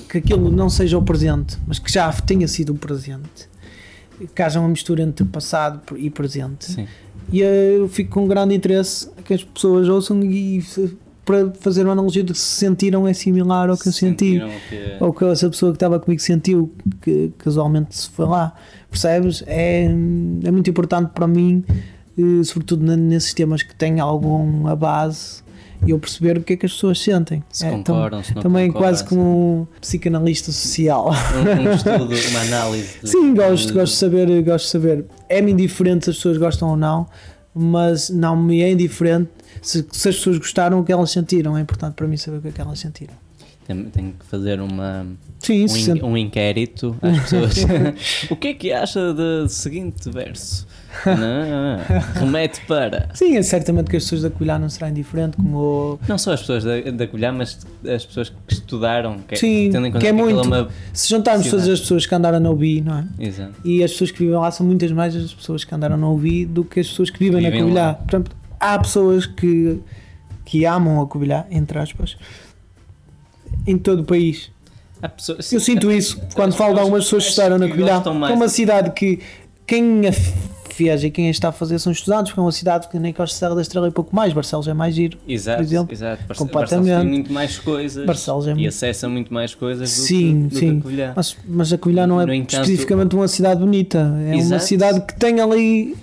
que, 0.09 0.18
aquilo 0.18 0.51
não 0.51 0.68
seja 0.70 0.97
o 0.99 1.03
presente, 1.03 1.59
mas 1.66 1.79
que 1.79 1.93
já 1.93 2.11
tenha 2.12 2.49
sido 2.49 2.72
o 2.72 2.74
presente, 2.74 3.49
que 4.35 4.43
haja 4.43 4.59
uma 4.59 4.68
mistura 4.68 5.03
entre 5.03 5.24
passado 5.24 5.81
e 5.97 6.11
presente. 6.11 6.72
Sim. 6.72 6.87
E 7.31 7.41
eu 7.41 7.89
fico 7.89 8.11
com 8.12 8.26
grande 8.26 8.55
interesse 8.55 9.09
que 9.24 9.35
as 9.35 9.45
pessoas 9.45 9.87
ouçam 9.89 10.22
e 10.24 10.64
para 11.26 11.51
fazer 11.61 11.83
uma 11.85 11.93
analogia 11.93 12.24
de 12.24 12.35
se 12.35 12.41
sentiram 12.43 13.07
é 13.07 13.12
similar 13.12 13.68
ao 13.68 13.76
que 13.76 13.89
eu 13.89 13.93
senti. 13.93 14.41
Que- 14.70 14.97
Ou 14.99 15.12
que 15.12 15.24
essa 15.26 15.49
pessoa 15.51 15.72
que 15.72 15.76
estava 15.76 16.01
comigo 16.01 16.22
sentiu 16.22 16.72
que 17.03 17.31
casualmente 17.37 17.95
se 17.99 18.09
foi 18.09 18.24
lá. 18.24 18.55
Percebes? 18.91 19.45
É, 19.47 19.85
é 20.45 20.51
muito 20.51 20.70
importante 20.70 21.11
para 21.14 21.26
mim, 21.29 21.62
eh, 22.18 22.43
sobretudo 22.45 22.83
ne- 22.83 22.97
nesses 22.97 23.35
temas 23.35 23.62
que 23.62 23.74
têm 23.74 24.01
alguma 24.01 24.74
base, 24.74 25.43
e 25.87 25.91
eu 25.91 25.99
perceber 25.99 26.39
o 26.39 26.43
que 26.43 26.53
é 26.55 26.57
que 26.57 26.66
as 26.66 26.72
pessoas 26.72 26.99
sentem. 27.01 27.43
Se 27.51 27.64
É, 27.66 27.70
concordam, 27.70 28.22
se 28.22 28.35
não 28.35 28.43
também 28.43 28.66
concordam, 28.68 28.91
quase 28.91 29.05
como 29.05 29.22
um 29.72 29.81
psicanalista 29.81 30.51
social. 30.53 31.11
Um, 31.11 31.68
um 31.68 31.72
estudo, 31.74 32.31
uma 32.31 32.41
análise. 32.41 32.99
Sim, 33.05 33.35
gosto, 33.35 33.68
de- 33.68 33.72
gosto 33.74 33.93
de 33.93 33.99
saber, 33.99 34.43
gosto 34.43 34.64
de 34.66 34.70
saber. 34.70 35.05
É-me 35.29 35.53
indiferente 35.53 36.05
se 36.05 36.11
as 36.11 36.16
pessoas 36.16 36.37
gostam 36.39 36.70
ou 36.70 36.76
não, 36.76 37.07
mas 37.55 38.11
não 38.11 38.37
me 38.37 38.62
é 38.62 38.70
indiferente 38.70 39.31
se, 39.62 39.87
se 39.93 40.09
as 40.09 40.16
pessoas 40.16 40.39
gostaram 40.39 40.81
o 40.81 40.85
que 40.85 40.93
elas 40.93 41.11
sentiram. 41.11 41.57
É 41.57 41.61
importante 41.61 41.95
para 41.95 42.07
mim 42.07 42.16
saber 42.16 42.39
o 42.39 42.43
que 42.43 42.49
é 42.49 42.53
que 42.53 42.61
elas 42.61 42.79
sentiram. 42.79 43.14
Tenho, 43.68 43.84
tenho 43.90 44.12
que 44.18 44.24
fazer 44.24 44.60
uma, 44.60 45.06
Sim, 45.40 45.66
um, 45.66 45.76
in- 45.96 46.02
um 46.02 46.16
inquérito 46.16 46.96
às 47.02 47.20
pessoas. 47.30 47.54
o 48.30 48.34
que 48.34 48.48
é 48.48 48.54
que 48.54 48.72
acha 48.72 49.12
do 49.12 49.46
seguinte 49.48 50.10
verso? 50.10 50.66
Não, 51.04 51.78
remete 52.18 52.62
para. 52.66 53.10
Sim, 53.14 53.36
é 53.36 53.42
certamente 53.42 53.90
que 53.90 53.96
as 53.98 54.02
pessoas 54.04 54.22
da 54.22 54.30
Covilhã 54.30 54.58
não 54.58 54.70
serão 54.70 54.88
indiferente, 54.88 55.36
como 55.36 56.00
Não 56.08 56.16
só 56.16 56.32
as 56.32 56.40
pessoas 56.40 56.64
da, 56.64 56.80
da 56.80 57.32
mas 57.32 57.58
as 57.86 58.06
pessoas 58.06 58.30
que 58.30 58.36
estudaram. 58.54 59.18
Que, 59.18 59.36
Sim, 59.36 59.68
tendo 59.70 59.86
em 59.86 59.92
conta 59.92 60.00
que 60.00 60.06
é 60.06 60.10
aquilo 60.12 60.24
muito. 60.32 60.46
uma- 60.46 60.68
se 60.94 61.10
juntarmos 61.10 61.44
Sim, 61.44 61.50
todas 61.50 61.68
é? 61.68 61.72
as 61.72 61.80
pessoas 61.80 62.06
que 62.06 62.14
andaram 62.14 62.40
na 62.40 62.50
UBI, 62.50 62.80
não 62.80 62.98
é? 62.98 63.04
Exato. 63.18 63.52
E 63.64 63.84
as 63.84 63.92
pessoas 63.92 64.10
que 64.10 64.18
vivem 64.20 64.34
lá 64.34 64.50
são 64.50 64.66
muitas 64.66 64.90
mais 64.90 65.14
as 65.14 65.32
pessoas 65.34 65.62
que 65.62 65.74
andaram 65.74 65.98
na 65.98 66.08
UBI 66.08 66.46
do 66.46 66.64
que 66.64 66.80
as 66.80 66.88
pessoas 66.88 67.10
que 67.10 67.18
vivem, 67.18 67.42
Vivem 67.42 67.50
na 67.60 67.64
Covilhã. 67.66 67.82
lá. 67.88 67.94
Portanto, 67.94 68.30
há 68.58 68.78
pessoas 68.78 69.26
que, 69.26 69.78
que 70.46 70.64
amam 70.64 71.00
a 71.02 71.06
Covilhã, 71.06 71.44
entre 71.50 71.78
aspas, 71.78 72.16
em 73.70 73.78
todo 73.78 74.00
o 74.00 74.04
país. 74.04 74.50
Há 75.02 75.08
pessoas- 75.08 75.52
Eu 75.52 75.60
sinto 75.60 75.92
isso 75.92 76.20
quando 76.34 76.54
falo 76.54 76.74
de 76.74 76.80
algumas 76.80 77.04
pessoas 77.04 77.24
que 77.24 77.28
estudaram 77.30 77.58
na 77.58 77.68
Covilhã. 77.68 78.02
É 78.04 78.32
uma 78.32 78.46
de- 78.46 78.52
cidade 78.52 78.90
que 78.90 79.20
quem 79.66 80.06
a 80.08 80.12
fez 80.72 81.02
e 81.04 81.10
quem 81.10 81.26
a 81.26 81.30
está 81.30 81.48
a 81.48 81.52
fazer 81.52 81.78
são 81.80 81.92
estudantes, 81.92 82.30
porque 82.30 82.38
é 82.40 82.42
uma 82.42 82.52
cidade 82.52 82.88
que 82.88 82.98
nem 83.00 83.12
Costa 83.12 83.36
Serra 83.36 83.54
da 83.56 83.62
Estrela 83.62 83.88
e 83.88 83.90
pouco 83.90 84.14
mais. 84.14 84.32
Barcelos 84.32 84.66
é 84.68 84.74
mais 84.74 84.94
giro. 84.94 85.18
Exato, 85.28 85.58
por 85.58 85.64
exemplo. 85.64 85.92
exato. 85.92 86.22
Barce- 86.26 86.38
Completamente. 86.38 86.86
Barcelos 86.88 87.02
tem 87.02 87.10
muito 87.12 87.32
mais 87.32 87.58
coisas 87.58 88.06
Barcelos 88.06 88.46
é 88.46 88.50
e 88.50 88.54
muito- 88.54 88.68
acessa 88.68 89.08
muito 89.08 89.34
mais 89.34 89.54
coisas 89.54 89.88
do 89.88 90.00
Sim, 90.02 90.42
que, 90.48 90.54
do 90.54 90.58
sim. 90.60 90.72
que 90.74 90.78
a 90.78 90.82
Covilhã. 90.82 91.12
Mas, 91.16 91.36
mas 91.48 91.72
a 91.72 91.78
Covilhã 91.78 92.06
não 92.06 92.20
é 92.20 92.26
No 92.26 92.34
entanto- 92.34 92.62
especificamente 92.62 93.14
uma 93.16 93.28
cidade 93.28 93.60
bonita. 93.60 93.98
É 93.98 94.02
uma 94.32 94.34
Exato. 94.36 94.64
cidade 94.64 95.00
que 95.00 95.14
tem 95.16 95.40
ali. 95.40 95.96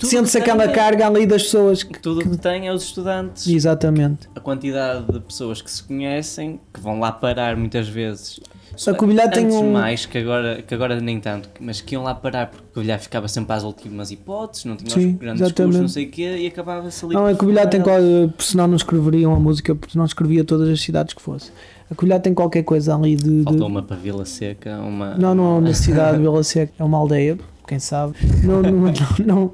Sente-se 0.00 0.36
que 0.38 0.42
aquela 0.42 0.64
tem- 0.66 0.74
carga 0.74 1.06
ali 1.06 1.26
das 1.26 1.42
pessoas. 1.44 1.82
Que, 1.82 1.98
Tudo 1.98 2.20
o 2.20 2.22
que 2.30 2.36
tem 2.36 2.66
é 2.68 2.72
os 2.72 2.82
estudantes. 2.82 3.46
exatamente. 3.46 4.28
A 4.34 4.40
quantidade 4.40 5.04
de 5.12 5.20
pessoas 5.20 5.60
que 5.62 5.70
se 5.70 5.82
conhecem, 5.82 6.60
que 6.72 6.80
vão 6.80 6.98
lá 7.00 7.10
parar 7.12 7.56
muitas 7.56 7.88
vezes. 7.88 8.40
A 8.88 8.94
Covilhã 8.94 9.28
tem 9.28 9.44
Antes 9.44 9.56
um- 9.56 9.70
mais, 9.72 10.06
que 10.06 10.16
agora, 10.16 10.62
que 10.62 10.74
agora 10.74 10.98
nem 10.98 11.20
tanto, 11.20 11.46
mas 11.60 11.82
que 11.82 11.94
iam 11.94 12.02
lá 12.04 12.14
parar 12.14 12.46
porque 12.46 12.64
a 12.70 12.74
Covilhã 12.74 12.98
ficava 12.98 13.28
sempre 13.28 13.54
às 13.54 13.64
últimas 13.64 14.10
hipóteses, 14.10 14.64
não 14.64 14.76
tinha 14.76 14.90
Sim, 14.90 15.12
os 15.12 15.18
grandes 15.18 15.42
exatamente. 15.42 15.64
cursos, 15.74 15.80
não 15.82 15.88
sei 15.88 16.06
o 16.06 16.10
quê, 16.10 16.36
e 16.38 16.46
acabava-se 16.46 17.04
ali. 17.04 17.14
Não, 17.14 17.26
a 17.26 17.30
por 17.32 17.36
Covilhã 17.36 17.66
tem 17.66 17.82
fora. 17.82 18.00
qual, 18.00 18.32
senão 18.38 18.66
não 18.68 18.76
escreveriam 18.76 19.34
a 19.34 19.38
música, 19.38 19.74
porque 19.74 19.98
não 19.98 20.06
escrevia 20.06 20.42
todas 20.42 20.70
as 20.70 20.80
cidades 20.80 21.12
que 21.12 21.20
fosse. 21.20 21.52
A 21.90 21.94
Covilhã 21.94 22.18
tem 22.18 22.32
qualquer 22.32 22.62
coisa 22.62 22.94
ali 22.96 23.14
de. 23.14 23.40
de- 23.40 23.44
Faltou 23.44 23.66
uma 23.66 23.82
para 23.82 23.94
Vila 23.96 24.24
Seca, 24.24 24.78
uma. 24.78 25.16
Não, 25.16 25.34
não 25.34 25.56
é 25.56 25.58
uma 25.58 25.74
cidade 25.74 26.16
de 26.16 26.22
Vila 26.22 26.42
Seca, 26.42 26.72
é 26.78 26.82
uma 26.82 26.96
aldeia, 26.96 27.38
quem 27.66 27.78
sabe. 27.78 28.14
Não, 28.42 28.62
não, 28.62 28.70
não, 28.72 28.92
não. 29.26 29.52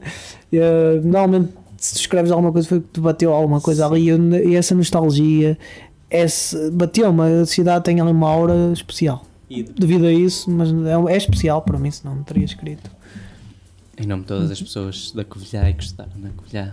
Eh, 0.52 1.00
normalmente, 1.04 1.52
se 1.76 1.94
tu 1.94 2.00
escreves 2.00 2.30
alguma 2.30 2.52
coisa, 2.52 2.68
foi 2.68 2.80
que 2.80 2.88
te 2.94 3.00
bateu 3.00 3.32
alguma 3.32 3.60
coisa 3.60 3.86
ali 3.86 4.10
e 4.10 4.50
e 4.50 4.56
essa 4.56 4.74
nostalgia. 4.74 5.56
Esse, 6.10 6.70
bateu-me, 6.70 7.42
a 7.42 7.46
cidade 7.46 7.84
tem 7.84 8.00
ali 8.00 8.10
uma 8.10 8.28
aura 8.28 8.72
especial. 8.72 9.24
E, 9.50 9.62
Devido 9.62 10.06
a 10.06 10.12
isso, 10.12 10.50
mas 10.50 10.70
é, 10.70 11.12
é 11.12 11.16
especial 11.16 11.60
para 11.62 11.78
mim, 11.78 11.90
senão 11.90 12.14
não 12.16 12.22
teria 12.22 12.44
escrito. 12.44 12.90
em 13.98 14.06
nome 14.06 14.22
de 14.22 14.28
todas 14.28 14.50
as 14.50 14.60
pessoas 14.60 15.12
da 15.12 15.24
Covilhã 15.24 15.68
e 15.68 15.74
que 15.74 15.82
estudaram 15.84 16.12
na 16.16 16.30
Covilhã, 16.30 16.72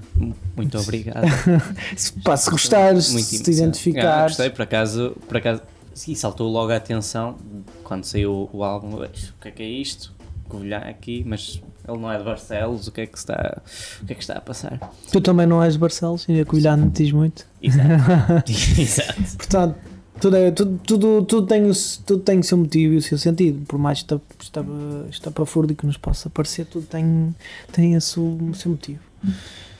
muito 0.55 0.77
obrigado. 0.77 1.25
Se, 1.97 2.13
pá, 2.21 2.37
se 2.37 2.49
gostares, 2.49 3.11
Muito 3.11 3.25
se 3.25 3.43
te 3.43 3.51
emocionante. 3.51 3.59
Ah, 3.59 3.63
identificares. 3.67 4.31
gostei, 4.37 4.49
por 4.51 4.61
acaso, 4.61 5.17
por 5.27 5.37
acaso, 5.37 5.61
sim, 5.93 6.15
saltou 6.15 6.49
logo 6.49 6.71
a 6.71 6.77
atenção 6.77 7.35
quando 7.83 8.05
saiu 8.05 8.49
o 8.53 8.63
álbum. 8.63 8.95
O 8.95 9.07
que 9.41 9.47
é 9.47 9.51
que 9.51 9.63
é 9.63 9.67
isto? 9.67 10.13
Covilhã 10.47 10.79
aqui, 10.79 11.23
mas 11.25 11.61
ele 11.87 11.97
não 11.97 12.11
é 12.11 12.17
de 12.17 12.23
Barcelos, 12.23 12.87
o 12.87 12.91
que 12.91 13.01
é 13.01 13.05
que 13.05 13.17
está, 13.17 13.61
o 14.01 14.05
que 14.05 14.13
é 14.13 14.15
que 14.15 14.21
está 14.21 14.35
a 14.35 14.41
passar? 14.41 14.79
Tu 15.11 15.21
também 15.21 15.45
não 15.45 15.61
és 15.63 15.73
de 15.73 15.79
Barcelos 15.79 16.25
e 16.27 16.39
a 16.39 16.45
Covilhã 16.45 16.75
não 16.75 16.89
te 16.89 17.03
diz 17.03 17.11
muito. 17.11 17.45
Exato. 17.61 18.51
Exato. 18.81 19.37
Portanto, 19.37 19.75
tudo, 20.19 20.37
é, 20.37 20.51
tudo, 20.51 20.79
tudo, 20.85 21.25
tudo, 21.25 21.47
tem 21.47 21.69
o, 21.69 21.71
tudo 22.05 22.23
tem 22.23 22.39
o 22.39 22.43
seu 22.43 22.57
motivo 22.57 22.93
e 22.93 22.97
o 22.97 23.01
seu 23.01 23.17
sentido. 23.17 23.65
Por 23.65 23.77
mais 23.77 23.99
esta, 23.99 24.21
esta, 24.39 24.65
esta 25.09 25.31
pafúrdia 25.31 25.75
que 25.75 25.85
nos 25.85 25.97
possa 25.97 26.29
parecer, 26.29 26.65
tudo 26.65 26.85
tem, 26.87 27.35
tem 27.71 27.95
a 27.95 28.01
seu, 28.01 28.23
o 28.23 28.53
seu 28.53 28.71
motivo. 28.71 28.99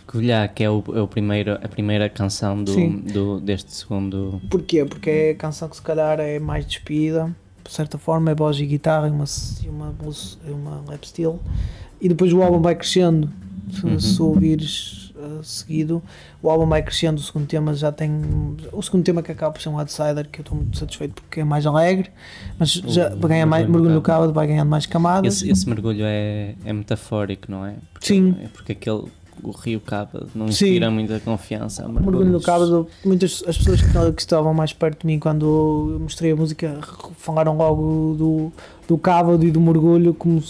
Covilhã, 0.06 0.48
que 0.48 0.64
é, 0.64 0.70
o, 0.70 0.84
é 0.94 1.02
o 1.02 1.08
primeiro, 1.08 1.54
a 1.54 1.68
primeira 1.68 2.10
canção 2.10 2.64
do, 2.64 2.90
do, 3.02 3.40
deste 3.40 3.74
segundo. 3.74 4.42
Porquê? 4.50 4.86
Porque 4.86 5.10
é 5.10 5.30
a 5.32 5.36
canção 5.36 5.68
que 5.68 5.76
se 5.76 5.82
calhar 5.82 6.20
é 6.20 6.38
mais 6.38 6.66
despida, 6.66 7.36
de 7.66 7.74
certa 7.74 7.98
forma, 7.98 8.32
é 8.32 8.36
voz 8.36 8.58
e 8.60 8.66
guitarra 8.66 9.08
e 9.08 9.12
uma, 9.12 9.26
e 9.64 9.70
uma, 9.70 9.94
e 10.48 10.52
uma 10.52 10.84
lap 10.88 11.08
steel. 11.08 11.40
E 12.00 12.08
depois 12.08 12.32
o 12.32 12.42
álbum 12.42 12.62
vai 12.62 12.76
crescendo. 12.76 13.30
Se, 13.72 13.86
Uhum. 13.86 14.00
se 14.00 14.22
ouvires 14.22 15.12
uh, 15.16 15.44
seguido, 15.44 16.02
o 16.42 16.52
álbum 16.52 16.68
vai 16.68 16.84
crescendo. 16.84 17.18
O 17.18 17.22
segundo 17.24 17.48
tema 17.48 17.74
já 17.74 17.92
tem. 17.92 18.12
O 18.72 18.82
segundo 18.82 19.04
tema 19.04 19.24
que 19.24 19.32
acaba 19.32 19.52
por 19.54 19.62
ser 19.62 19.70
um 19.70 19.80
outsider, 19.80 20.30
que 20.30 20.40
eu 20.40 20.44
estou 20.44 20.56
muito 20.56 20.78
satisfeito 20.78 21.20
porque 21.24 21.40
é 21.40 21.44
mais 21.44 21.66
alegre, 21.66 22.12
mas 22.60 22.72
já 22.72 23.08
O 23.12 23.18
vai 23.18 23.30
ganhar 23.32 23.46
mais. 23.48 23.68
Mergulho 23.68 23.96
no 23.96 24.02
Cábado 24.02 24.32
vai 24.32 24.46
ganhando 24.46 24.70
mais 24.70 24.86
camadas. 24.86 25.38
Esse, 25.38 25.50
esse 25.50 25.68
mergulho 25.68 26.02
é, 26.04 26.54
é 26.64 26.72
metafórico, 26.72 27.50
não 27.50 27.66
é? 27.66 27.74
Porque, 27.92 28.06
Sim. 28.08 28.36
É 28.44 28.48
porque 28.50 28.74
aquele, 28.74 29.06
o 29.50 29.52
rio 29.52 29.80
Cábado 29.80 30.28
não 30.36 30.48
Sim. 30.48 30.66
inspira 30.68 30.90
muita 30.92 31.20
confiança. 31.20 31.84
há 31.86 31.88
Mergulho 31.88 32.26
no. 32.26 32.42
Cábado, 32.42 32.88
muitas 33.06 33.44
as 33.48 33.58
pessoas 33.58 33.82
que, 33.82 34.12
que 34.14 34.22
estavam 34.22 34.54
mais 34.54 34.74
perto 34.74 35.02
de 35.02 35.08
mim 35.08 35.20
quando 35.20 35.92
eu 35.94 36.00
mostrei 36.00 36.32
a 36.32 36.36
música 36.36 36.80
falaram 37.18 37.56
logo 37.58 38.16
do, 38.18 38.52
do 38.88 38.98
Cábado 38.98 39.46
e 39.46 39.52
do 39.52 39.60
mergulho 39.62 40.14
como, 40.14 40.42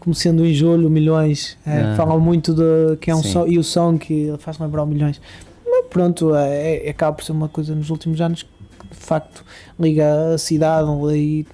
como 0.00 0.14
sendo 0.14 0.42
um 0.42 0.46
enjolho, 0.46 0.88
milhões. 0.90 1.56
É, 1.66 1.80
Ah. 1.80 1.94
Falam 1.96 2.18
muito 2.20 2.54
de 2.54 2.96
que 3.00 3.10
é 3.10 3.14
um 3.14 3.22
Sim. 3.22 3.32
som, 3.32 3.46
e 3.46 3.58
o 3.58 3.64
som 3.64 3.98
que 3.98 4.32
faz 4.38 4.58
lembrar 4.58 4.82
o 4.82 4.86
milhões. 4.86 5.20
Mas 5.68 5.86
pronto, 5.90 6.34
é, 6.34 6.86
é- 6.86 6.90
acaba 6.90 7.16
por 7.16 7.24
ser 7.24 7.32
uma 7.32 7.48
coisa 7.48 7.74
nos 7.74 7.90
últimos 7.90 8.20
anos 8.20 8.42
que 8.42 8.48
de 8.88 8.96
facto 9.04 9.44
liga 9.80 10.34
a 10.34 10.38
cidade, 10.38 10.88
li- 11.06 11.46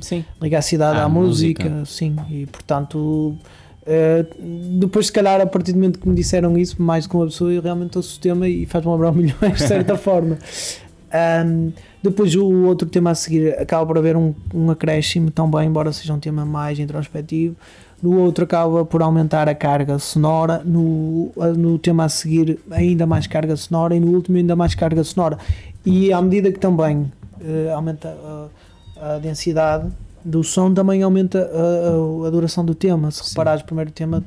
Sim. 0.00 0.24
liga 0.42 0.58
a 0.58 0.62
cidade 0.62 0.98
À 0.98 1.04
à, 1.04 1.08
música, 1.08 1.64
música. 1.68 1.84
sim, 1.86 2.16
e 2.30 2.44
portanto 2.46 3.36
eh, 3.84 4.24
depois 4.78 5.06
se 5.06 5.12
calhar 5.12 5.40
a 5.40 5.46
partir 5.46 5.72
do 5.72 5.76
momento 5.76 5.98
que 5.98 6.08
me 6.08 6.14
disseram 6.14 6.56
isso, 6.56 6.80
mais 6.80 7.06
que 7.06 7.14
uma 7.14 7.26
pessoa, 7.26 7.52
eu 7.52 7.60
realmente 7.60 7.96
ouço 7.96 8.18
o 8.18 8.20
tema 8.20 8.48
e 8.48 8.64
faz-me 8.66 8.90
lembrar 8.92 9.12
milhões 9.12 9.54
de 9.58 9.62
certa 9.66 9.96
forma. 9.96 10.38
Ahm, 11.12 11.72
depois 12.02 12.34
o 12.34 12.64
outro 12.64 12.88
tema 12.88 13.10
a 13.10 13.14
seguir 13.14 13.54
acaba 13.58 13.84
por 13.86 13.98
haver 13.98 14.16
um, 14.16 14.34
um 14.54 14.70
acréscimo 14.70 15.30
também, 15.30 15.68
embora 15.68 15.92
seja 15.92 16.12
um 16.14 16.18
tema 16.18 16.44
mais 16.44 16.78
introspectivo. 16.78 17.56
No 18.02 18.18
outro 18.18 18.44
acaba 18.44 18.84
por 18.84 19.00
aumentar 19.02 19.48
a 19.48 19.54
carga 19.54 19.98
sonora, 19.98 20.62
no, 20.64 21.30
no 21.56 21.78
tema 21.78 22.04
a 22.04 22.08
seguir 22.08 22.58
ainda 22.70 23.06
mais 23.06 23.28
carga 23.28 23.54
sonora 23.56 23.94
e 23.94 24.00
no 24.00 24.12
último 24.12 24.38
ainda 24.38 24.56
mais 24.56 24.74
carga 24.74 25.04
sonora. 25.04 25.38
E 25.86 26.12
à 26.12 26.20
medida 26.20 26.50
que 26.50 26.58
também 26.58 27.12
eh, 27.40 27.70
aumenta 27.72 28.08
a, 28.08 29.14
a 29.14 29.18
densidade 29.18 29.88
do 30.24 30.42
som, 30.44 30.72
também 30.72 31.02
aumenta 31.02 31.38
a, 31.38 32.24
a- 32.24 32.28
a 32.28 32.30
duração 32.30 32.64
do 32.64 32.74
tema. 32.74 33.10
Se 33.10 33.22
Sim. 33.24 33.30
reparares, 33.30 33.62
o 33.62 33.64
primeiro 33.66 33.90
tema, 33.90 34.22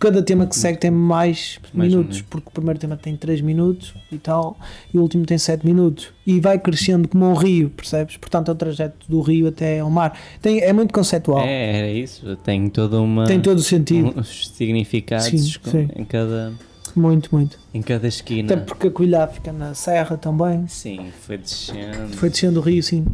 cada 0.00 0.22
tema 0.22 0.46
que 0.46 0.54
segue 0.56 0.78
tem 0.78 0.90
mais, 0.90 1.58
Mais 1.72 1.92
um 1.92 1.96
minutos, 1.98 2.16
minuto. 2.18 2.30
porque 2.30 2.48
o 2.48 2.50
primeiro 2.50 2.78
tema 2.78 2.96
tem 2.96 3.16
3 3.16 3.40
minutos 3.40 3.94
e 4.12 4.18
tal, 4.18 4.58
e 4.92 4.98
o 4.98 5.02
último 5.02 5.24
tem 5.24 5.38
7 5.38 5.64
minutos. 5.64 6.08
E 6.26 6.40
vai 6.40 6.58
crescendo 6.58 7.08
como 7.08 7.24
um 7.26 7.34
rio, 7.34 7.70
percebes? 7.70 8.16
Portanto, 8.16 8.48
é 8.50 8.52
o 8.52 8.54
trajeto 8.54 9.06
do 9.08 9.20
rio 9.20 9.48
até 9.48 9.80
ao 9.80 9.88
mar. 9.90 10.18
Tem, 10.42 10.60
é 10.60 10.72
muito 10.72 10.92
conceptual. 10.92 11.40
É, 11.44 11.78
era 11.78 11.90
isso. 11.90 12.36
Tem 12.44 12.68
toda 12.68 13.00
uma. 13.00 13.24
Tem 13.26 13.40
todo 13.40 13.58
o 13.58 13.62
sentido. 13.62 14.12
uns 14.18 14.48
significados 14.48 15.26
Sim, 15.26 15.58
com- 15.62 15.70
sim. 15.70 15.88
Em, 15.96 16.04
cada, 16.04 16.52
Muito, 16.94 17.28
muito. 17.34 17.58
em 17.72 17.80
cada 17.82 18.06
esquina. 18.06 18.52
Até 18.52 18.62
porque 18.62 18.88
a 18.88 18.90
Coilhá 18.90 19.26
fica 19.26 19.52
na 19.52 19.74
serra 19.74 20.16
também. 20.18 20.66
Sim, 20.68 21.06
foi 21.22 21.38
descendo. 21.38 22.16
Foi 22.16 22.28
descendo 22.30 22.60
o 22.60 22.62
rio, 22.62 22.82
sim. 22.82 23.04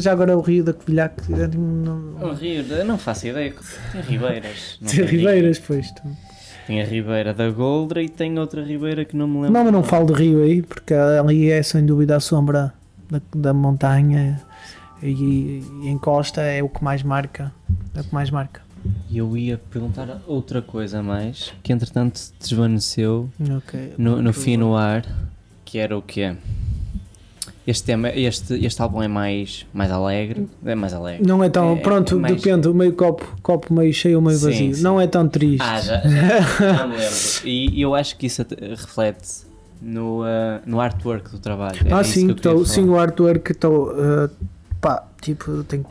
Já 0.00 0.12
agora 0.12 0.32
é 0.32 0.36
o 0.36 0.40
rio 0.40 0.64
da 0.64 0.72
Covilhã 0.72 1.08
que 1.08 1.30
não, 1.30 2.14
O 2.22 2.32
rio, 2.32 2.62
eu 2.62 2.84
não 2.84 2.96
faço 2.96 3.26
ideia. 3.26 3.54
Tem 3.92 4.00
ribeiras. 4.00 4.78
não 4.80 4.88
tem 4.88 5.00
tem 5.00 5.08
ribeiras, 5.18 5.58
pois. 5.58 5.90
tu. 5.90 6.02
rio. 6.04 6.16
Tem 6.66 6.80
a 6.80 6.84
ribeira 6.84 7.34
da 7.34 7.50
Goldra 7.50 8.02
e 8.02 8.08
tem 8.08 8.38
outra 8.38 8.62
ribeira 8.64 9.04
que 9.04 9.16
não 9.16 9.26
me 9.26 9.34
lembro. 9.34 9.52
Não, 9.52 9.64
mas 9.64 9.72
não 9.72 9.82
falo 9.82 10.06
de 10.06 10.12
rio 10.14 10.42
aí, 10.42 10.62
porque 10.62 10.94
ali 10.94 11.50
é 11.50 11.62
sem 11.62 11.84
dúvida 11.84 12.16
a 12.16 12.20
sombra 12.20 12.72
da, 13.10 13.20
da 13.34 13.52
montanha 13.52 14.40
e, 15.02 15.60
e 15.82 15.88
em 15.88 15.98
costa 15.98 16.40
é 16.40 16.62
o 16.62 16.68
que 16.68 16.82
mais 16.82 17.02
marca. 17.02 17.52
É 17.94 18.00
o 18.00 18.04
que 18.04 18.14
mais 18.14 18.30
marca. 18.30 18.62
E 19.10 19.18
eu 19.18 19.36
ia 19.36 19.58
perguntar 19.70 20.22
outra 20.26 20.62
coisa 20.62 21.00
a 21.00 21.02
mais, 21.02 21.52
que 21.62 21.72
entretanto 21.72 22.20
desvaneceu 22.40 23.28
Ok. 23.56 23.94
no, 23.98 24.22
no 24.22 24.32
fim 24.32 24.56
no 24.56 24.76
ar, 24.76 25.04
que 25.64 25.78
era 25.78 25.96
o 25.96 26.02
quê? 26.02 26.34
Este, 27.64 27.84
tema, 27.84 28.08
este, 28.10 28.54
este 28.64 28.82
álbum 28.82 29.00
é 29.02 29.06
mais, 29.08 29.64
mais 29.72 29.90
alegre. 29.92 30.48
É 30.64 30.74
mais 30.74 30.92
alegre. 30.92 31.24
Não 31.26 31.44
é 31.44 31.48
tão. 31.48 31.74
É- 31.74 31.76
pronto, 31.76 32.16
é 32.16 32.18
mais- 32.18 32.36
depende. 32.42 32.66
O 32.68 32.74
meio 32.74 32.92
copo, 32.92 33.24
copo 33.40 33.72
meio 33.72 33.92
cheio 33.92 34.16
ou 34.16 34.22
meio 34.22 34.36
Sim, 34.36 34.46
vazio. 34.46 34.74
sim. 34.74 34.82
Não 34.82 35.00
é 35.00 35.06
tão 35.06 35.28
triste. 35.28 35.62
Ah, 35.62 35.80
já, 35.80 36.00
já, 36.02 36.86
me 36.88 36.96
lembro. 36.96 37.14
E, 37.44 37.80
eu 37.80 37.94
acho 37.94 38.16
que 38.16 38.26
isso 38.26 38.44
reflete 38.60 39.44
no, 39.80 40.22
ah, 40.24 40.60
no 40.66 40.80
artwork 40.80 41.30
do 41.30 41.38
trabalho. 41.38 41.78
Era 41.84 41.98
Ah, 41.98 42.02
sim, 42.04 42.34
tô, 42.34 42.64
sim, 42.64 42.88
o 42.88 42.98
artwork 42.98 43.52
estou. 43.52 43.94
pá, 44.80 45.04
tipo, 45.20 45.62
tem 45.62 45.84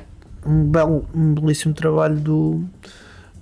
um, 0.46 0.66
belo, 0.66 1.06
um 1.16 1.34
belíssimo 1.34 1.74
trabalho 1.74 2.20
do, 2.20 2.64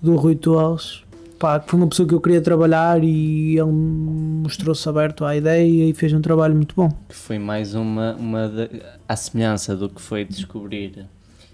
do 0.01 0.15
Rui 0.15 0.35
Torres. 0.35 1.01
Pá, 1.39 1.63
foi 1.65 1.79
uma 1.79 1.87
pessoa 1.87 2.05
que 2.07 2.13
eu 2.13 2.19
queria 2.19 2.41
trabalhar 2.41 3.01
e 3.01 3.57
ele 3.57 3.71
mostrou-se 3.71 4.87
aberto 4.89 5.23
à 5.23 5.35
ideia 5.37 5.89
e 5.89 5.93
fez 5.93 6.11
um 6.13 6.19
trabalho 6.21 6.53
muito 6.53 6.75
bom. 6.75 6.89
Que 7.07 7.15
foi 7.15 7.39
mais 7.39 7.73
uma, 7.75 8.13
uma 8.19 8.49
de- 8.49 8.81
à 9.07 9.15
semelhança 9.15 9.73
do 9.75 9.87
que 9.87 10.01
foi 10.01 10.25
descobrir 10.25 11.05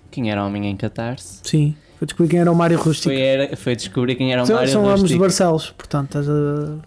quem 0.10 0.32
era 0.32 0.44
homem 0.44 0.66
em 0.68 0.76
catarse. 0.76 1.40
Sim. 1.44 1.76
Foi 2.00 2.06
descobrir 2.08 2.30
quem 2.32 2.40
era 2.40 2.52
o 2.52 2.56
Mário 2.56 2.78
Rústico. 2.78 3.14
Foi, 3.14 3.22
era, 3.22 3.56
foi 3.56 3.76
descobrir 3.76 4.16
quem 4.16 4.34
era 4.34 4.44
o 4.44 4.46
São, 4.46 4.56
Mário 4.58 4.72
são 4.72 4.82
ambos 4.86 4.96
de 4.96 5.02
Rústico. 5.04 5.22
Barcelos, 5.22 5.70
portanto. 5.70 6.18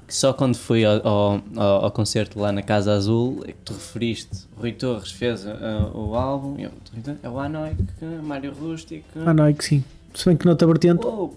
Só 0.08 0.32
quando 0.34 0.56
fui 0.56 0.84
ao, 0.84 1.06
ao, 1.06 1.40
ao- 1.56 1.84
ao 1.84 1.90
concerto 1.92 2.38
lá 2.40 2.50
na 2.52 2.62
Casa 2.62 2.92
Azul 2.92 3.42
é 3.44 3.52
que 3.52 3.58
tu 3.64 3.72
referiste. 3.74 4.46
Rui 4.56 4.72
Torres 4.72 5.10
fez 5.12 5.46
uh, 5.46 5.50
o 5.94 6.14
álbum. 6.14 6.56
Eu, 6.58 6.70
é 7.22 7.28
o 7.28 7.38
Anoic, 7.38 7.76
Mário 8.22 8.52
Rústico. 8.52 9.04
Que 9.56 9.64
sim. 9.64 9.84
Se 10.14 10.24
bem 10.26 10.36
que 10.36 10.44
noutra 10.44 10.66
vertente. 10.66 11.06
Oh, 11.06 11.30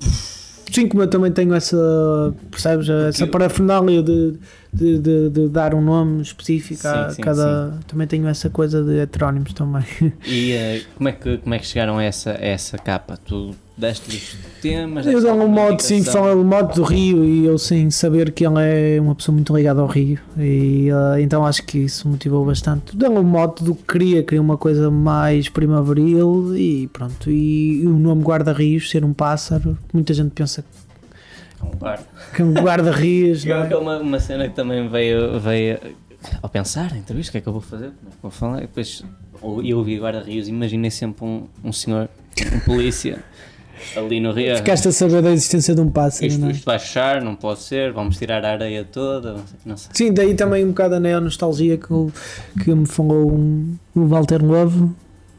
Sim, 0.71 0.87
como 0.87 1.03
eu 1.03 1.07
também 1.07 1.31
tenho 1.31 1.53
essa, 1.53 2.33
percebes, 2.49 2.87
essa 2.87 3.27
parafernália 3.27 4.01
de, 4.01 4.33
de, 4.73 4.97
de, 4.97 5.29
de 5.29 5.47
dar 5.49 5.73
um 5.73 5.81
nome 5.81 6.21
específico 6.21 6.87
a 6.87 7.09
Sim, 7.09 7.15
sim, 7.15 7.21
cada. 7.21 7.79
Também 7.87 8.07
tenho 8.07 8.27
essa 8.27 8.49
coisa 8.49 8.83
de 8.83 8.99
heterónimos 8.99 9.53
também. 9.53 9.83
E 10.25 10.53
uh, 10.53 10.85
como, 10.95 11.09
é 11.09 11.11
que, 11.11 11.37
como 11.37 11.55
é 11.55 11.59
que 11.59 11.65
chegaram 11.65 11.97
a 11.97 12.03
essa, 12.03 12.31
a 12.31 12.45
essa 12.45 12.77
capa? 12.77 13.17
Tu 13.17 13.53
deste-lhes 13.81 14.37
temas? 14.61 15.05
Eu 15.05 15.21
dou 15.21 15.33
um 15.33 15.47
modo, 15.47 15.81
sim, 15.81 16.03
falo 16.03 16.41
o 16.41 16.45
modo 16.45 16.75
do 16.75 16.83
Rio 16.83 17.25
e 17.25 17.45
eu 17.45 17.57
sem 17.57 17.89
saber 17.89 18.31
que 18.31 18.45
ele 18.45 18.55
é 18.59 19.01
uma 19.01 19.15
pessoa 19.15 19.33
muito 19.33 19.55
ligada 19.55 19.81
ao 19.81 19.87
Rio. 19.87 20.19
E 20.37 20.89
eh, 20.89 21.21
então 21.21 21.45
acho 21.45 21.65
que 21.65 21.79
isso 21.79 22.07
motivou 22.07 22.45
bastante. 22.45 22.95
Dou 22.95 23.17
um 23.17 23.23
modo 23.23 23.63
do 23.63 23.75
que 23.75 23.83
queria, 23.83 24.23
queria 24.23 24.41
uma 24.41 24.57
coisa 24.57 24.91
mais 24.91 25.49
primaveril 25.49 26.55
e 26.55 26.87
pronto. 26.87 27.29
E, 27.29 27.85
o 27.85 27.91
nome 27.91 28.23
guarda-rios, 28.23 28.89
ser 28.89 29.03
um 29.03 29.13
pássaro, 29.13 29.77
muita 29.91 30.13
gente 30.13 30.31
pensa 30.31 30.61
É 30.61 30.63
um 31.65 31.71
guarda. 31.77 32.05
guarda-rios. 32.61 33.43
não 33.45 33.55
Eu- 33.65 33.71
é? 33.71 33.75
uma, 33.77 33.97
uma 33.99 34.19
cena 34.19 34.47
que 34.47 34.55
também 34.55 34.87
veio, 34.87 35.39
veio 35.39 35.79
ao 36.41 36.49
pensar, 36.49 36.95
então 36.95 37.17
isto, 37.19 37.29
o 37.29 37.31
que 37.33 37.37
é 37.39 37.41
que 37.41 37.47
eu 37.47 37.53
vou 37.53 37.61
fazer? 37.61 37.91
Como 37.91 38.07
é 38.07 38.11
que 38.11 38.21
vou 38.21 38.31
falar? 38.31 38.57
E 38.59 38.61
depois 38.61 39.03
eu 39.63 39.77
ouvi 39.77 39.97
guarda-rios, 39.99 40.47
imaginei 40.47 40.91
sempre 40.91 41.25
um, 41.25 41.47
um 41.63 41.71
senhor, 41.73 42.07
um 42.53 42.59
polícia, 42.59 43.23
ali 43.97 44.19
no 44.19 44.31
rio. 44.31 44.55
Ficaste 44.57 44.87
a 44.87 44.91
saber 44.91 45.23
da 45.23 45.31
existência 45.31 45.73
de 45.73 45.81
um 45.81 45.89
pássaro, 45.89 46.27
Isto, 46.27 46.39
não 46.41 46.49
é? 46.49 46.51
isto 46.51 46.65
vai 46.65 46.77
fechar, 46.77 47.21
não 47.23 47.35
pode 47.35 47.61
ser, 47.61 47.91
vamos 47.91 48.17
tirar 48.17 48.45
a 48.45 48.51
areia 48.51 48.83
toda, 48.85 49.37
não 49.65 49.75
sei. 49.77 49.89
Sim, 49.93 50.13
daí 50.13 50.35
também 50.35 50.63
um 50.63 50.67
bocado 50.69 50.95
a 50.95 50.99
neo-nostalgia 50.99 51.77
que, 51.77 51.87
que 52.63 52.73
me 52.75 52.85
falou 52.85 53.31
um, 53.31 53.75
o 53.95 54.05
Walter 54.05 54.45
Love, 54.45 54.89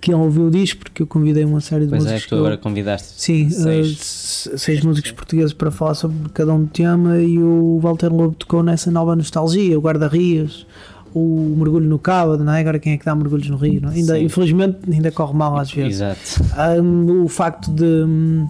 que 0.03 0.11
ele 0.11 0.20
ouviu 0.20 0.48
o 0.48 0.50
disco, 0.50 0.80
porque 0.80 1.00
eu 1.03 1.07
convidei 1.07 1.44
uma 1.44 1.61
série 1.61 1.84
de 1.84 1.90
Pois 1.90 2.03
é, 2.05 2.11
músicos. 2.11 2.22
que 2.24 2.28
tu 2.28 2.30
que 2.30 2.34
eu- 2.34 2.38
agora 2.40 2.59
convidaste. 2.59 3.09
Sim, 3.16 3.48
seis. 3.48 3.86
eh, 3.88 3.96
se- 3.98 4.59
seis 4.59 4.80
músicos 4.84 5.12
portugueses 5.12 5.53
para 5.55 5.70
falar 5.70 5.94
sobre 5.94 6.28
cada 6.34 6.53
um 6.53 6.66
tema 6.66 7.18
e 7.18 7.38
o 7.38 7.78
Walter 7.80 8.12
Lobo 8.12 8.34
tocou 8.34 8.62
nessa 8.62 8.90
nova 8.90 9.14
nostalgia, 9.16 9.78
o 9.78 9.80
guarda-rios, 9.80 10.66
o 11.15 11.55
mergulho 11.59 11.87
no 11.89 11.99
cábado, 11.99 12.43
não 12.45 12.53
é? 12.53 12.61
Agora 12.61 12.79
quem 12.79 12.95
é 12.95 12.97
que 12.99 13.05
dá 13.05 13.15
mergulhos 13.15 13.49
no 13.49 13.57
rio? 13.57 13.81
É? 13.85 13.89
Ainda, 13.95 14.15
Sim. 14.17 14.25
infelizmente 14.25 14.79
ainda 14.91 15.11
corre 15.11 15.35
mal 15.35 15.57
às 15.59 15.71
vezes. 15.73 16.01
Exato. 16.01 16.83
Hum, 16.83 17.25
o 17.25 17.29
facto 17.29 17.71
de, 17.73 17.85
hum, 17.85 18.49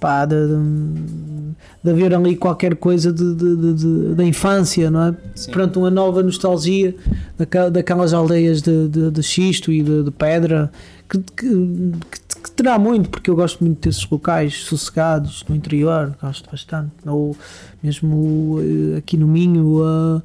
pá, 0.00 0.24
de, 0.24 0.34
de- 0.34 1.38
de 1.84 1.90
haver 1.90 2.12
ali 2.14 2.34
qualquer 2.36 2.74
coisa 2.76 3.12
de, 3.12 3.34
de- 3.34 4.14
da 4.14 4.24
infância, 4.24 4.90
não 4.90 5.02
é? 5.08 5.16
Sim. 5.34 5.50
Pronto, 5.52 5.78
uma 5.80 5.90
nova 5.90 6.22
nostalgia 6.22 6.94
daquela- 7.38 7.70
daquelas 7.70 8.12
aldeias 8.12 8.60
de, 8.62 9.22
xisto 9.22 9.70
e 9.72 9.82
de, 9.82 10.10
pedra 10.10 10.70
que, 11.08 11.18
que, 11.18 11.34
que- 11.46 12.38
que 12.42 12.50
terá 12.52 12.78
muito, 12.78 13.08
porque 13.10 13.28
eu 13.30 13.34
gosto 13.36 13.62
muito 13.64 13.80
desses 13.88 14.08
locais 14.08 14.54
sossegados 14.64 15.44
no 15.48 15.54
interior, 15.56 16.14
gosto 16.20 16.48
bastante. 16.50 16.90
Ou 17.06 17.36
mesmo 17.82 18.58
eh, 18.60 18.98
aqui 18.98 19.16
no 19.16 19.26
Minho, 19.26 19.82
ah, 19.84 20.22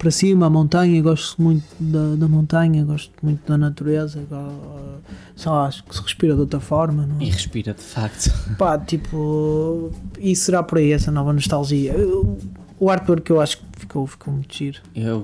para 0.00 0.10
cima, 0.10 0.46
a 0.46 0.50
montanha, 0.50 1.00
gosto 1.02 1.40
muito 1.42 1.62
da, 1.78 2.16
da 2.16 2.26
montanha, 2.26 2.82
gosto 2.84 3.12
muito 3.22 3.46
da 3.46 3.58
natureza, 3.58 4.18
lá, 5.52 5.66
acho 5.66 5.84
que 5.84 5.94
se 5.94 6.00
respira 6.02 6.34
de 6.34 6.40
outra 6.40 6.58
forma, 6.58 7.04
não 7.06 7.20
é? 7.20 7.24
E 7.24 7.30
respira 7.30 7.74
de 7.74 7.82
facto. 7.82 8.32
Pá, 8.56 8.78
tipo, 8.78 9.92
e 10.18 10.34
será 10.34 10.62
por 10.62 10.78
aí 10.78 10.90
essa 10.92 11.10
nova 11.10 11.32
nostalgia? 11.34 11.92
Eu- 11.92 12.38
O 12.78 12.88
artwork 12.88 13.28
eu 13.30 13.38
acho 13.42 13.58
que 13.58 13.64
ficou, 13.80 14.06
ficou 14.06 14.32
muito 14.32 14.56
giro. 14.56 14.78
Eu, 14.96 15.22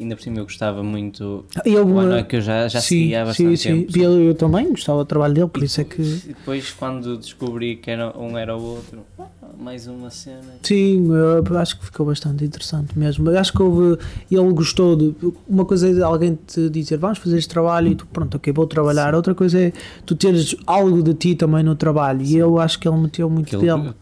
ainda 0.00 0.16
por 0.16 0.22
cima, 0.22 0.38
eu 0.38 0.44
gostava 0.44 0.82
muito. 0.82 1.44
E 1.64 1.74
O 1.74 1.78
alguma- 1.80 2.02
Anoic 2.02 2.28
que 2.28 2.36
eu 2.36 2.40
já, 2.40 2.68
já 2.68 2.80
seguia 2.80 3.22
há 3.22 3.24
bastante 3.26 3.62
tempo. 3.62 3.98
E 3.98 4.02
eu, 4.02 4.20
eu 4.22 4.34
também 4.34 4.68
gostava 4.70 4.98
do 4.98 5.04
trabalho 5.06 5.34
dele, 5.34 5.48
por 5.48 5.62
isso 5.62 5.80
é 5.80 5.84
que. 5.84 6.00
E 6.02 6.28
depois, 6.28 6.70
quando 6.72 7.16
descobri 7.18 7.76
que 7.76 7.90
era, 7.90 8.16
um 8.18 8.36
era 8.36 8.56
o 8.56 8.62
outro, 8.62 9.00
ah, 9.18 9.26
mais 9.58 9.86
uma 9.86 10.10
cena. 10.10 10.40
Sim, 10.62 11.08
eu 11.10 11.58
acho 11.58 11.78
que 11.78 11.86
ficou 11.86 12.06
bastante 12.06 12.44
interessante 12.44 12.98
mesmo. 12.98 13.28
Eu 13.30 13.38
acho 13.38 13.52
que 13.52 13.62
houve. 13.62 13.98
Ele 14.30 14.52
gostou 14.52 14.96
de. 14.96 15.14
Uma 15.48 15.64
coisa 15.64 15.88
é 15.90 16.02
alguém 16.02 16.38
te 16.46 16.68
dizer 16.70 16.96
vamos 16.98 17.18
fazer 17.18 17.38
este 17.38 17.48
trabalho 17.48 17.88
e 17.88 17.94
tu, 17.94 18.06
pronto, 18.06 18.36
ok, 18.36 18.52
vou 18.52 18.66
trabalhar. 18.66 19.14
Outra 19.14 19.34
coisa 19.34 19.60
é 19.60 19.72
tu 20.06 20.14
teres 20.14 20.54
algo 20.66 21.02
de 21.02 21.14
ti 21.14 21.34
também 21.34 21.62
no 21.62 21.74
trabalho. 21.74 22.22
E 22.22 22.36
eu 22.36 22.58
acho 22.58 22.78
que 22.78 22.86
ele 22.88 22.96
meteu 22.98 23.28
muito 23.28 23.56
Aquilo, 23.56 23.78
dele. 23.82 23.94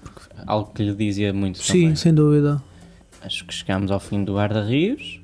algo 0.47 0.71
que 0.75 0.83
lhe 0.83 0.95
dizia 0.95 1.33
muito 1.33 1.59
Sim, 1.63 1.73
também. 1.83 1.97
sem 1.97 2.15
dúvida. 2.15 2.63
Acho 3.23 3.45
que 3.45 3.53
chegámos 3.55 3.91
ao 3.91 3.99
fim 3.99 4.23
do 4.23 4.35
Guarda-Rios. 4.35 5.21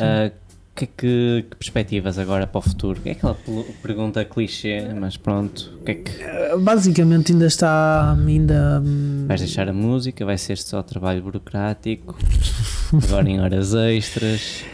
Ah, 0.00 0.30
que, 0.74 0.86
que, 0.86 1.46
que 1.50 1.56
perspectivas 1.56 2.18
agora 2.18 2.46
para 2.46 2.58
o 2.58 2.62
futuro? 2.62 3.00
É 3.04 3.10
aquela 3.10 3.36
pergunta 3.82 4.24
clichê, 4.24 4.82
mas 4.98 5.16
pronto. 5.16 5.70
Que 5.84 5.90
é 5.90 5.94
que 5.96 6.12
Uh, 6.52 6.58
Basicamente 6.58 7.32
ainda 7.32 7.46
está. 7.46 8.16
Ainda. 8.26 8.82
hum, 8.84 9.24
vais 9.26 9.40
deixar 9.40 9.68
a 9.68 9.72
música? 9.72 10.24
Vai 10.24 10.38
ser 10.38 10.58
só 10.58 10.82
trabalho 10.82 11.22
burocrático? 11.22 12.16
agora 13.04 13.28
em 13.28 13.40
horas 13.40 13.74
extras? 13.74 14.64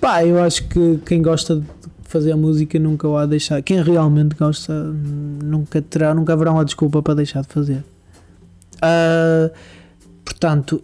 Pá, 0.00 0.24
eu 0.24 0.42
acho 0.42 0.64
que 0.68 0.98
quem 1.06 1.22
gosta 1.22 1.56
de 1.56 1.66
fazer 2.02 2.32
a 2.32 2.36
música 2.36 2.78
nunca 2.78 3.08
o 3.08 3.16
há 3.16 3.24
de 3.24 3.30
deixar. 3.30 3.62
Quem 3.62 3.82
realmente 3.82 4.34
gosta 4.36 4.72
hum, 4.72 5.38
nunca 5.42 5.80
terá, 5.82 6.14
nunca 6.14 6.32
haverá 6.32 6.52
uma 6.52 6.64
desculpa 6.64 7.02
para 7.02 7.14
deixar 7.14 7.42
de 7.42 7.48
fazer. 7.48 7.84
Ah, 8.82 9.50
portanto, 10.24 10.82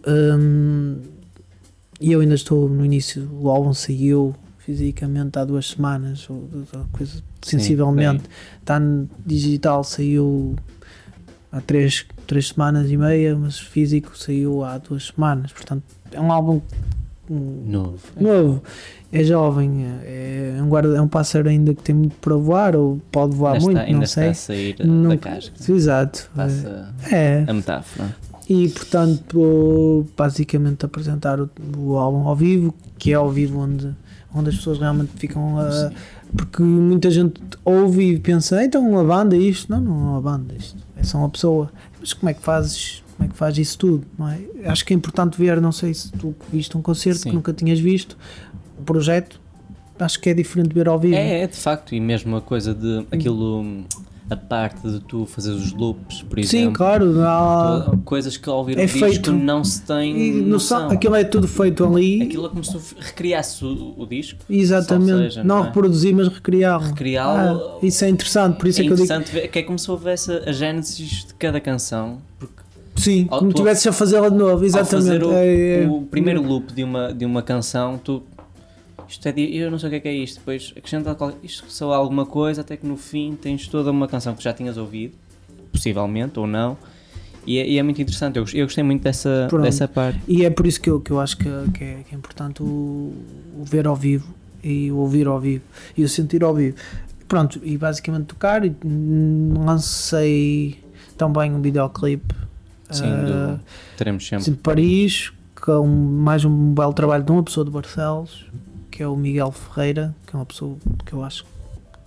hum, 2.07 2.11
eu 2.11 2.19
ainda 2.21 2.35
estou 2.35 2.67
no 2.69 2.85
início. 2.85 3.29
O 3.33 3.49
álbum 3.49 3.73
saiu 3.73 4.35
fisicamente 4.59 5.37
há 5.37 5.43
duas 5.45 5.69
semanas, 5.71 6.29
ou, 6.29 6.47
ou 6.73 6.85
coisa, 6.91 7.21
sensivelmente. 7.41 8.23
Está 8.59 8.79
no 8.79 9.09
digital, 9.25 9.83
saiu 9.83 10.55
há 11.51 11.59
três, 11.61 12.05
três 12.25 12.47
semanas 12.49 12.89
e 12.89 12.95
meia, 12.97 13.35
mas 13.35 13.59
físico 13.59 14.17
saiu 14.17 14.63
há 14.63 14.77
duas 14.77 15.07
semanas. 15.07 15.51
Portanto, 15.51 15.83
é 16.11 16.19
um 16.21 16.31
álbum 16.31 16.61
Novo. 17.29 17.99
novo, 18.19 18.61
é 19.11 19.23
jovem, 19.23 19.85
é 20.03 20.57
um, 20.61 20.67
guarda, 20.67 20.95
é 20.97 21.01
um 21.01 21.07
pássaro 21.07 21.47
ainda 21.47 21.73
que 21.73 21.81
tem 21.81 21.95
muito 21.95 22.15
para 22.17 22.35
voar, 22.35 22.75
ou 22.75 22.99
pode 23.11 23.33
voar 23.35 23.53
ainda 23.53 23.63
muito, 23.65 23.77
está, 23.77 23.85
ainda 23.87 23.97
não 23.97 24.03
está 24.03 24.21
sei. 24.21 24.29
a 24.29 24.33
sair 24.33 24.75
da 24.77 24.85
Nunca- 24.85 25.29
casca. 25.29 25.71
Exato. 25.71 26.29
Passa 26.35 26.93
É. 27.11 27.45
a 27.47 27.53
metáfora. 27.53 28.15
E 28.53 28.69
portanto, 28.69 30.05
basicamente 30.15 30.85
apresentar 30.85 31.39
o, 31.39 31.49
o 31.75 31.97
álbum 31.97 32.27
ao 32.27 32.35
vivo, 32.35 32.73
que 32.99 33.11
é 33.11 33.15
ao 33.15 33.31
vivo 33.31 33.59
onde, 33.59 33.89
onde 34.33 34.49
as 34.49 34.55
pessoas 34.55 34.79
realmente 34.79 35.11
ficam 35.15 35.59
a. 35.59 35.91
Porque 36.35 36.61
muita 36.61 37.09
gente 37.09 37.41
ouve 37.65 38.13
e 38.13 38.19
pensa, 38.19 38.63
então 38.63 38.87
uma 38.87 39.03
banda 39.03 39.35
é 39.35 39.39
isto? 39.39 39.71
Não, 39.71 39.81
não 39.81 39.93
é 39.93 40.09
uma 40.11 40.21
banda 40.21 40.53
isto, 40.53 40.77
é 40.95 41.03
só 41.03 41.17
uma 41.17 41.29
pessoa. 41.29 41.71
Mas 41.99 42.13
como 42.13 42.29
é 42.29 42.33
que 42.33 42.41
fazes? 42.41 43.03
Como 43.15 43.27
é 43.27 43.31
que 43.31 43.37
faz 43.37 43.57
isso 43.57 43.77
tudo? 43.77 44.05
Não 44.17 44.27
é? 44.27 44.39
Acho 44.65 44.85
que 44.85 44.93
é 44.93 44.95
importante 44.95 45.37
ver, 45.37 45.59
não 45.61 45.71
sei 45.71 45.93
se 45.93 46.11
tu 46.11 46.35
viste 46.51 46.77
um 46.77 46.81
concerto 46.81 47.21
Sim. 47.21 47.29
que 47.29 47.35
nunca 47.35 47.53
tinhas 47.53 47.79
visto, 47.79 48.17
o 48.79 48.83
projeto, 48.83 49.39
acho 49.99 50.19
que 50.19 50.29
é 50.29 50.33
diferente 50.33 50.69
de 50.69 50.75
ver 50.75 50.87
ao 50.87 50.99
vivo. 50.99 51.15
É, 51.15 51.41
é, 51.41 51.47
de 51.47 51.55
facto, 51.55 51.95
e 51.95 51.99
mesmo 51.99 52.35
a 52.35 52.41
coisa 52.41 52.73
de 52.73 53.05
aquilo, 53.11 53.85
a 54.29 54.35
parte 54.37 54.87
de 54.89 54.99
tu 55.01 55.25
fazeres 55.25 55.59
os 55.61 55.73
loops, 55.73 56.21
por 56.23 56.41
Sim, 56.43 56.57
exemplo. 56.59 56.73
claro, 56.77 57.21
há, 57.21 57.91
coisas 58.05 58.37
que 58.37 58.49
ao 58.49 58.57
ouvir 58.59 58.79
É 58.79 58.85
o 58.85 58.87
disco 58.87 59.31
não 59.31 59.63
se 59.63 59.81
tem 59.81 60.17
e 60.17 60.41
noção. 60.41 60.89
aquilo 60.89 61.15
é 61.15 61.23
tudo 61.23 61.47
feito 61.47 61.83
ali. 61.85 62.21
Aquilo 62.23 62.45
é 62.45 62.49
como 62.49 62.63
se 62.63 62.77
recriasse 62.99 63.63
o, 63.65 63.93
o 63.97 64.05
disco, 64.05 64.39
Exatamente, 64.49 65.23
seja, 65.23 65.43
não 65.43 65.57
não 65.57 65.63
é? 65.63 65.67
reproduzir, 65.67 66.15
mas 66.15 66.27
recriá-lo. 66.29 66.83
recriá-lo. 66.85 67.77
Ah, 67.81 67.85
isso 67.85 68.03
é 68.05 68.09
interessante, 68.09 68.57
por 68.57 68.67
isso 68.67 68.79
é 68.81 68.83
é, 68.83 68.87
que 68.87 68.93
eu 68.93 68.95
digo. 68.95 69.05
interessante 69.05 69.31
ver 69.33 69.47
que 69.49 69.59
é 69.59 69.63
como 69.63 69.77
se 69.77 69.91
houvesse 69.91 70.31
a 70.31 70.51
gênesis 70.51 71.25
de 71.25 71.33
cada 71.35 71.59
canção, 71.59 72.17
porque 72.39 72.63
Sim, 72.95 73.27
Ao- 73.29 73.39
como 73.39 73.49
estivesse 73.49 73.89
a 73.89 73.91
fazê-la 73.91 74.29
de 74.29 74.35
novo, 74.37 74.57
ao 74.59 74.63
exatamente. 74.63 75.07
fazer 75.07 75.23
o, 75.23 75.31
é, 75.33 75.83
é. 75.83 75.87
o 75.87 76.01
primeiro 76.03 76.41
loop 76.43 76.71
de 76.73 76.83
uma, 76.83 77.11
de 77.13 77.25
uma 77.25 77.41
canção, 77.41 77.97
tu. 78.01 78.21
Isto 79.07 79.27
é 79.27 79.31
de, 79.31 79.55
eu 79.57 79.69
não 79.71 79.77
sei 79.79 79.87
o 79.87 79.89
que 79.91 79.95
é 79.97 79.99
que 79.99 80.07
é 80.07 80.13
isto, 80.13 80.39
depois 80.39 80.73
acrescenta 80.75 81.15
isto 81.43 81.65
só 81.69 81.93
alguma 81.93 82.25
coisa, 82.25 82.61
até 82.61 82.77
que 82.77 82.85
no 82.85 82.97
fim 82.97 83.37
tens 83.39 83.67
toda 83.67 83.91
uma 83.91 84.07
canção 84.07 84.33
que 84.35 84.43
já 84.43 84.53
tinhas 84.53 84.77
ouvido, 84.77 85.13
possivelmente 85.71 86.39
ou 86.39 86.47
não, 86.47 86.77
e 87.45 87.57
é, 87.57 87.67
e 87.67 87.77
é 87.77 87.83
muito 87.83 88.01
interessante. 88.01 88.37
Eu, 88.37 88.45
eu 88.53 88.65
gostei 88.65 88.83
muito 88.83 89.01
dessa, 89.03 89.47
Pronto. 89.49 89.63
dessa 89.63 89.87
parte. 89.87 90.19
E 90.27 90.45
é 90.45 90.49
por 90.49 90.65
isso 90.65 90.79
que 90.79 90.89
eu, 90.89 91.01
que 91.01 91.11
eu 91.11 91.19
acho 91.19 91.35
que, 91.37 91.43
que, 91.73 91.83
é, 91.83 91.97
que 92.07 92.15
é 92.15 92.17
importante 92.17 92.63
o, 92.63 92.65
o 92.65 93.63
ver 93.63 93.85
ao 93.85 93.95
vivo 93.95 94.33
e 94.63 94.89
o 94.91 94.97
ouvir 94.97 95.27
ao 95.27 95.39
vivo 95.39 95.63
e 95.97 96.03
o 96.03 96.09
sentir 96.09 96.41
ao 96.43 96.53
vivo. 96.55 96.77
Pronto, 97.27 97.59
e 97.63 97.77
basicamente 97.77 98.27
tocar. 98.27 98.63
E, 98.65 98.73
lancei 99.65 100.79
também 101.17 101.51
um 101.51 101.61
videoclipe 101.61 102.33
Sim, 102.89 103.09
do- 103.25 103.59
teremos 103.97 104.25
sempre. 104.27 104.45
Sim, 104.45 104.51
de 104.51 104.57
Paris, 104.57 105.31
com 105.59 105.85
mais 105.85 106.45
um 106.45 106.73
belo 106.73 106.93
trabalho 106.93 107.23
de 107.23 107.31
uma 107.31 107.43
pessoa 107.43 107.65
de 107.65 107.71
Barcelos, 107.71 108.45
que 108.93 109.01
é 109.01 109.07
o 109.07 109.15
Miguel 109.15 109.51
Ferreira, 109.51 110.15
que 110.27 110.35
é 110.35 110.37
uma 110.39 110.45
pessoa 110.45 110.77
que 111.03 111.13
eu 111.13 111.23
acho 111.23 111.43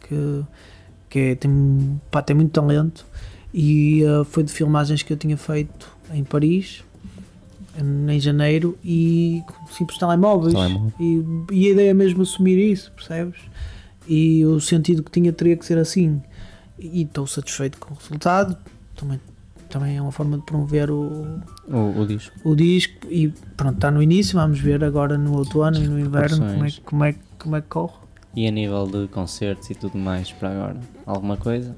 que, 0.06 0.44
que 1.10 1.18
é- 1.18 1.34
tem, 1.34 2.00
pá, 2.12 2.22
tem 2.22 2.36
muito 2.36 2.52
talento 2.52 3.04
e 3.52 4.04
uh, 4.04 4.24
foi 4.24 4.44
de 4.44 4.52
filmagens 4.52 5.02
que 5.02 5.12
eu 5.12 5.16
tinha 5.16 5.36
feito 5.36 5.90
em 6.12 6.22
Paris 6.22 6.84
em, 7.76 8.12
em 8.14 8.20
janeiro 8.20 8.78
e 8.84 9.42
com 9.48 9.66
simples 9.72 9.98
telemóveis 9.98 10.54
Telemóvel. 10.54 10.92
e, 11.00 11.24
e 11.50 11.66
a 11.66 11.70
ideia 11.72 11.90
é 11.90 11.94
mesmo 11.94 12.22
assumir 12.22 12.56
isso, 12.56 12.92
percebes? 12.92 13.40
E 14.06 14.44
o 14.44 14.60
sentido 14.60 15.02
que 15.02 15.10
tinha 15.10 15.32
teria 15.32 15.56
que 15.56 15.66
ser 15.66 15.78
assim 15.78 16.22
e 16.78 17.02
estou 17.02 17.26
satisfeito 17.26 17.78
com 17.78 17.94
o 17.94 17.96
resultado 17.96 18.56
também, 18.94 19.18
também 19.68 19.96
é 19.96 20.02
uma 20.02 20.12
forma 20.12 20.36
de 20.38 20.44
promover 20.44 20.90
o, 20.90 21.40
O, 21.68 22.00
o 22.00 22.06
disco. 22.06 22.34
o 22.44 22.54
disco 22.54 23.06
e 23.10 23.28
pronto, 23.56 23.74
está 23.76 23.90
no 23.90 24.02
início, 24.02 24.38
vamos 24.38 24.58
ver 24.60 24.82
agora 24.84 25.16
no 25.18 25.36
outono 25.36 25.76
e 25.76 25.86
no 25.86 25.98
inverno 25.98 26.38
como 26.38 26.64
é, 26.64 26.70
como, 26.84 27.04
é, 27.04 27.14
como 27.38 27.56
é 27.56 27.60
que 27.60 27.68
corre. 27.68 27.94
E 28.34 28.46
a 28.46 28.50
nível 28.50 28.86
de 28.86 29.08
concertos 29.08 29.70
e 29.70 29.74
tudo 29.74 29.96
mais 29.96 30.30
para 30.32 30.50
agora? 30.50 30.80
Alguma 31.06 31.36
coisa? 31.36 31.74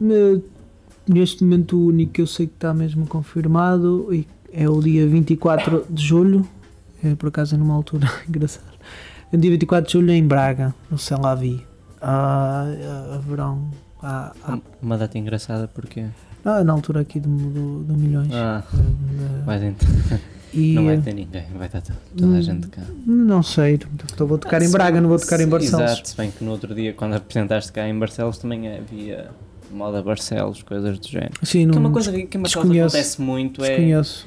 Neste 1.09 1.43
momento 1.45 1.76
o 1.78 1.86
único 1.86 2.12
que 2.12 2.20
eu 2.20 2.26
sei 2.26 2.47
que 2.47 2.55
está 2.55 2.74
mesmo 2.74 3.07
confirmado 3.07 4.12
e 4.12 4.26
é 4.53 4.68
o 4.68 4.80
dia 4.80 5.07
24 5.07 5.86
de 5.89 6.03
julho, 6.05 6.47
é 7.03 7.14
por 7.14 7.28
acaso 7.28 7.55
é 7.55 7.59
numa 7.59 7.74
altura 7.74 8.11
engraçada. 8.28 8.66
No 9.32 9.39
dia 9.39 9.51
24 9.51 9.86
de 9.86 9.93
julho 9.93 10.11
em 10.11 10.26
Braga, 10.26 10.74
no 10.91 10.99
Celavi. 10.99 11.64
Ah, 12.03 12.64
haverão. 13.14 13.70
Ah, 14.03 14.32
ah, 14.44 14.59
Uma 14.82 14.96
data 14.96 15.18
engraçada 15.18 15.68
porque. 15.68 16.05
ah, 16.44 16.62
na 16.62 16.72
altura 16.72 17.01
aqui 17.01 17.18
do, 17.20 17.28
do, 17.28 17.82
do 17.84 17.94
Milhões. 17.94 18.30
Ah, 18.32 18.62
dentro. 19.59 19.88
e, 20.55 20.74
Não 20.74 20.84
vai 20.86 20.99
ter 20.99 21.12
ninguém, 21.14 21.44
vai 21.57 21.66
estar 21.66 21.80
to- 21.80 21.92
toda 22.16 22.36
a 22.36 22.40
gente 22.40 22.68
cá. 22.68 22.82
Não 23.07 23.42
sei, 23.42 23.78
vou 24.18 24.38
tocar 24.38 24.62
em 24.62 24.70
Braga, 24.70 25.01
não 25.01 25.09
vou 25.09 25.18
tocar 25.18 25.40
em 25.40 25.49
Barcelos. 25.49 25.90
Exato, 25.92 26.09
se 26.09 26.16
bem 26.16 26.30
que 26.30 26.44
no 26.44 26.51
outro 26.53 26.74
dia, 26.74 26.92
quando 26.92 27.14
apresentaste 27.14 27.72
cá 27.72 27.88
em 27.88 27.99
Barcelos, 27.99 28.38
também 28.38 28.76
havia 28.76 29.30
moda 29.70 30.03
Barcelos, 30.03 30.62
coisas 30.62 30.99
do 30.99 31.09
género. 31.09 31.34
Sim, 31.42 31.64
Que 31.66 31.72
é 31.72 31.74
não, 31.74 31.80
uma 31.80 31.90
coisa 31.90 32.11
que 32.12 32.38
Barcelos 32.38 32.42
desconheço. 32.68 32.96
acontece 32.96 33.20
muito 33.20 33.64
é 33.64 33.68
desconheço. 33.68 34.26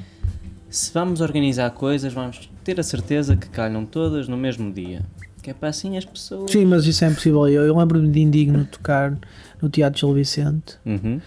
se 0.70 0.94
vamos 0.94 1.22
organizar 1.22 1.72
coisas, 1.72 2.14
vamos 2.14 2.50
ter 2.64 2.80
a 2.80 2.84
certeza 2.84 3.36
que 3.36 3.50
calham 3.50 3.86
todas 3.86 4.28
no 4.28 4.38
mesmo 4.38 4.72
dia. 4.72 5.02
Que 5.42 5.50
é 5.50 5.54
para 5.56 5.70
assim 5.70 5.98
as 5.98 6.06
pessoas. 6.06 6.52
Sim, 6.52 6.66
mas 6.66 6.86
isso 6.86 7.04
é 7.04 7.08
impossível. 7.10 7.48
Eu, 7.48 7.64
eu 7.64 7.76
lembro-me 7.76 8.12
de 8.12 8.20
Indigno 8.22 8.64
tocar 8.66 9.18
no 9.62 9.70
Teatro 9.70 10.00
Gil 10.00 10.14
Vicente 10.14 10.78
Uhum. 10.86 11.20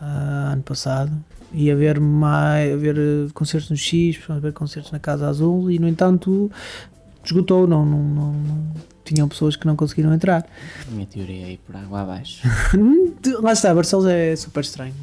ah, 0.00 0.50
ano 0.52 0.62
passado 0.62 1.12
e 1.52 1.70
haver, 1.70 2.00
mais, 2.00 2.72
haver 2.72 2.96
eh, 2.96 3.28
concertos 3.34 3.68
no 3.70 3.76
X, 3.76 4.18
haver 4.30 4.52
concertos 4.52 4.90
na 4.90 4.98
Casa 4.98 5.28
Azul 5.28 5.70
e 5.70 5.78
no 5.78 5.86
entanto 5.86 6.50
esgotou, 7.24 7.66
não, 7.66 7.84
não, 7.84 8.02
não, 8.02 8.32
não- 8.32 8.92
tinham 9.04 9.28
pessoas 9.28 9.56
que 9.56 9.66
não 9.66 9.74
conseguiram 9.74 10.14
entrar. 10.14 10.46
A 10.88 10.90
minha 10.92 11.04
teoria 11.06 11.46
é 11.46 11.52
ir 11.52 11.60
por 11.66 11.74
água 11.76 12.02
abaixo. 12.02 12.40
Lá 13.42 13.52
está, 13.52 13.74
Barcelos 13.74 14.06
é 14.06 14.34
super 14.36 14.60
estranho. 14.60 14.94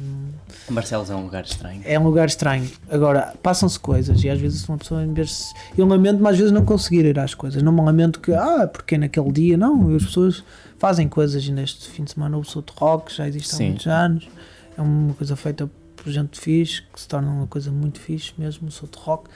Barcelos 0.70 1.10
é 1.10 1.14
um 1.14 1.22
lugar 1.24 1.44
estranho. 1.44 1.82
É 1.84 1.98
um 1.98 2.04
lugar 2.04 2.26
estranho. 2.26 2.66
Agora, 2.90 3.34
passam-se 3.42 3.78
coisas 3.78 4.24
e 4.24 4.30
às 4.30 4.40
vezes 4.40 4.66
uma 4.68 4.78
pessoa, 4.78 5.04
em 5.04 5.12
vez. 5.12 5.52
Eu 5.76 5.86
lamento, 5.86 6.20
mas 6.20 6.32
às 6.32 6.38
vezes 6.38 6.52
não 6.52 6.64
conseguir 6.64 7.04
ir 7.04 7.18
às 7.18 7.34
coisas. 7.34 7.62
Não 7.62 7.72
me 7.72 7.82
lamento 7.82 8.20
que, 8.20 8.32
ah, 8.32 8.66
porque 8.66 8.96
naquele 8.96 9.30
dia, 9.32 9.56
não. 9.58 9.94
As 9.94 10.04
pessoas 10.04 10.42
fazem 10.80 11.06
coisas 11.08 11.44
e 11.44 11.52
neste 11.52 11.88
fim 11.90 12.04
de 12.04 12.12
semana 12.12 12.38
o 12.38 12.42
Souto 12.42 12.72
Rock 12.78 13.14
já 13.14 13.28
existe 13.28 13.52
há 13.52 13.56
Sim. 13.58 13.66
muitos 13.68 13.86
anos. 13.86 14.28
É 14.76 14.80
uma 14.80 15.12
coisa 15.12 15.36
feita 15.36 15.70
por 15.94 16.10
gente 16.10 16.40
fixe, 16.40 16.82
que 16.90 16.98
se 16.98 17.06
torna 17.06 17.30
uma 17.30 17.46
coisa 17.46 17.70
muito 17.70 18.00
fixe 18.00 18.32
mesmo, 18.38 18.68
o 18.68 18.70
Souto 18.70 18.98
Rock. 19.00 19.28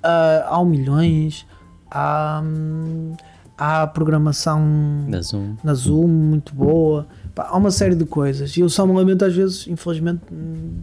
Ah, 0.00 0.46
há 0.48 0.60
um 0.60 0.64
milhões, 0.64 1.44
há, 1.90 2.40
hum, 2.44 3.16
há 3.58 3.88
programação 3.88 4.62
Da 5.08 5.20
Zoom. 5.20 5.56
na 5.64 5.74
Zoom 5.74 6.06
muito 6.06 6.54
boa. 6.54 7.08
Pá, 7.34 7.48
há 7.50 7.56
uma 7.56 7.72
série 7.72 7.96
de 7.96 8.04
coisas. 8.04 8.56
E 8.56 8.60
eu 8.60 8.68
só 8.68 8.86
me 8.86 8.94
lamento 8.94 9.24
às 9.24 9.34
vezes, 9.34 9.66
infelizmente, 9.66 10.22
hum, 10.30 10.78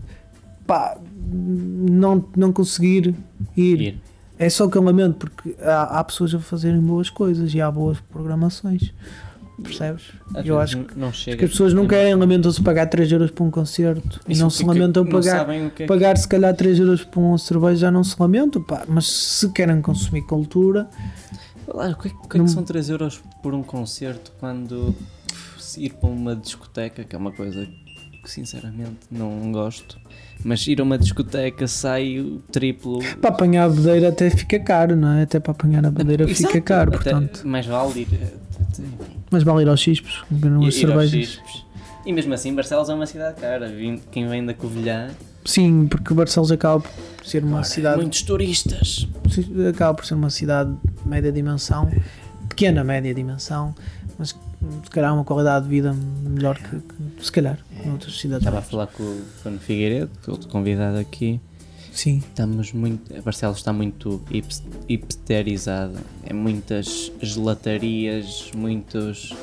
pá, 0.68 0.98
não, 1.32 2.22
não 2.36 2.52
conseguir 2.52 3.16
ir. 3.56 3.82
Ir. 3.82 4.02
É 4.38 4.50
só 4.50 4.68
que 4.68 4.78
eu 4.78 4.84
lamento, 4.84 5.16
porque 5.16 5.56
há, 5.62 6.00
há 6.00 6.04
pessoas 6.04 6.36
a 6.36 6.40
fazerem 6.40 6.82
boas 6.82 7.10
coisas 7.10 7.54
e 7.54 7.62
há 7.62 7.72
boas 7.72 7.98
programações. 8.02 8.94
Percebes? 9.62 10.04
Às 10.34 10.46
eu 10.46 10.60
acho 10.60 10.84
que, 10.84 11.00
não 11.00 11.14
chega. 11.14 11.38
que 11.38 11.46
as 11.46 11.52
pessoas 11.52 11.74
não 11.74 11.88
querem, 11.88 12.14
lamentam-se 12.16 12.62
pagar 12.62 12.88
3 12.88 13.12
euros 13.12 13.32
para 13.32 13.44
um 13.46 13.50
concerto 13.52 14.20
e 14.28 14.36
não 14.38 14.50
se 14.50 14.66
lamentam 14.66 15.04
não 15.06 15.12
pagar. 15.12 15.46
que 15.46 15.52
é 15.52 15.70
que- 15.70 15.86
Pagar 15.86 16.18
se 16.18 16.28
calhar 16.28 16.54
3 16.56 16.78
euros 16.80 17.04
por 17.06 17.22
um 17.22 17.38
cerveja 17.38 17.76
já 17.78 17.92
não 17.92 18.04
se 18.04 18.16
lamentam, 18.20 18.62
pá, 18.62 18.84
mas 18.88 19.06
se 19.08 19.50
querem 19.54 19.82
consumir 19.82 20.24
cultura, 20.24 20.90
o 21.68 21.74
que, 21.74 21.80
é- 21.80 21.90
o 21.92 21.96
que 21.96 22.08
é 22.08 22.12
que 22.32 22.38
Não- 22.38 22.48
são 22.48 22.64
3 22.64 22.90
euros 22.90 23.22
por 23.42 23.54
um 23.54 23.64
concerto 23.64 24.34
quando 24.40 24.94
ir 25.78 25.94
para 25.94 26.10
uma 26.10 26.36
discoteca, 26.36 27.04
que 27.04 27.16
é 27.16 27.20
uma 27.20 27.32
coisa 27.32 27.66
que 28.24 28.30
sinceramente 28.32 28.98
não 29.10 29.52
gosto, 29.52 29.98
mas 30.46 30.68
ir 30.68 30.80
a 30.80 30.84
uma 30.84 30.96
discoteca 30.96 31.68
sai 31.68 32.20
o 32.20 32.40
triplo. 32.52 33.00
para 33.20 33.32
apanhar 33.32 33.66
a 33.66 33.70
bedeira 33.70 34.10
até 34.10 34.30
fica 34.30 34.60
caro, 34.60 34.96
não 34.96 35.14
é? 35.14 35.24
Até 35.24 35.40
para 35.40 35.52
apanhar 35.52 35.84
a 35.84 35.90
bedeira 35.90 36.30
Exato, 36.30 36.54
fica 36.54 36.62
caro, 36.62 36.92
portanto. 36.92 37.42
Mais 37.48 37.66
vale 37.66 38.02
ir. 38.02 38.08
Mas 39.32 39.42
vale 39.42 39.64
ir 39.64 39.70
aos 39.70 39.80
chispos, 39.80 40.24
ir 40.32 40.48
aos 40.48 40.76
cervejas. 40.76 41.42
E 42.06 42.14
mesmo 42.14 42.32
assim, 42.36 42.54
Barcelos 42.54 42.88
é 42.90 42.94
uma 42.94 43.08
cidade 43.08 43.42
cara. 43.42 43.74
Quem 44.12 44.28
vem 44.28 44.46
da 44.46 44.54
Covilhã, 44.54 45.10
Sim, 45.44 45.88
porque 45.88 46.14
Barcelos 46.14 46.52
acaba 46.52 46.80
por 46.82 47.26
ser 47.26 47.44
uma 47.44 47.64
cidade. 47.64 47.98
muitos 47.98 48.22
turistas. 48.22 49.08
Acaba 49.68 49.96
por 49.96 50.06
ser 50.06 50.14
uma 50.14 50.30
cidade 50.30 50.72
de 50.72 51.10
média 51.10 51.32
dimensão, 51.32 51.90
pequena 52.48 52.84
média 52.84 53.14
dimensão, 53.16 53.74
mas 54.20 54.32
que, 54.32 54.40
se 54.84 54.90
calhar 54.90 55.14
uma 55.14 55.24
qualidade 55.24 55.66
de 55.66 55.72
vida 55.72 55.94
melhor 56.24 56.58
que, 56.58 56.78
que 57.18 57.26
se 57.26 57.32
calhar 57.32 57.60
noutras 57.86 58.18
cidades. 58.20 58.42
Estava 58.46 58.60
a 58.60 58.62
falar 58.62 58.88
com 58.88 59.04
o 59.04 59.22
Fano 59.44 59.60
Figueiredo, 59.60 60.10
é 60.28 60.32
outro 60.32 60.48
convidado 60.50 60.98
aqui. 60.98 61.40
Sim, 61.92 62.18
Estamos 62.18 62.74
muito. 62.74 63.22
Barcelos 63.24 63.58
está 63.58 63.72
muito 63.72 64.22
hips- 64.30 64.62
hipsterizado. 64.90 65.98
É 66.26 66.34
muitas 66.34 67.10
gelatarias, 67.22 68.52
muitos. 68.56 69.34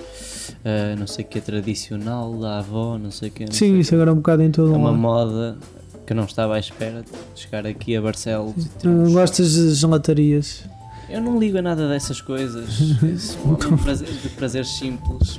ah, 0.64 0.94
não 0.98 1.06
sei 1.06 1.24
o 1.24 1.28
que 1.28 1.38
é 1.38 1.40
tradicional, 1.40 2.36
da 2.38 2.58
avó, 2.58 2.98
não 2.98 3.10
sei 3.10 3.30
o 3.30 3.32
que. 3.32 3.46
sei 3.54 3.68
sim, 3.70 3.74
o 3.74 3.80
isso 3.80 3.94
agora 3.94 4.10
é 4.10 4.12
um 4.12 4.16
bocado 4.16 4.42
em 4.42 4.50
todo. 4.50 4.72
É 4.74 4.76
uma 4.76 4.90
lado. 4.90 4.98
moda 5.00 5.58
que 6.06 6.12
não 6.12 6.24
estava 6.24 6.56
à 6.56 6.58
espera 6.58 7.02
de 7.02 7.40
chegar 7.40 7.66
aqui 7.66 7.96
a 7.96 8.02
Barcelos. 8.02 8.68
Não 8.84 9.10
gostas 9.12 9.52
de 9.52 9.74
gelatarias? 9.74 10.64
Eu 11.12 11.20
não 11.20 11.38
ligo 11.38 11.58
a 11.58 11.62
nada 11.62 11.88
dessas 11.88 12.20
coisas. 12.20 12.68
Isso 12.80 13.38
é 13.44 13.66
um 13.66 13.76
prazer, 13.76 14.08
de 14.08 14.28
prazeres 14.30 14.68
simples. 14.70 15.38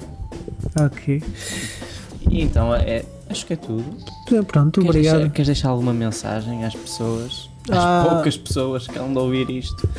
Ok. 0.79 1.21
E 2.29 2.41
então 2.41 2.73
é. 2.75 3.03
Acho 3.29 3.45
que 3.47 3.53
é 3.53 3.55
tudo. 3.55 3.83
Pronto, 4.47 4.79
Queres 4.79 4.89
obrigado. 4.89 5.15
Deixar, 5.17 5.31
queres 5.31 5.47
deixar 5.47 5.69
alguma 5.69 5.93
mensagem 5.93 6.63
às 6.63 6.75
pessoas? 6.75 7.49
Às 7.69 7.77
Ah. 7.77 8.05
poucas 8.09 8.37
pessoas 8.37 8.87
que 8.87 8.99
andam 8.99 9.23
a 9.23 9.25
ouvir 9.25 9.49
isto. 9.49 9.89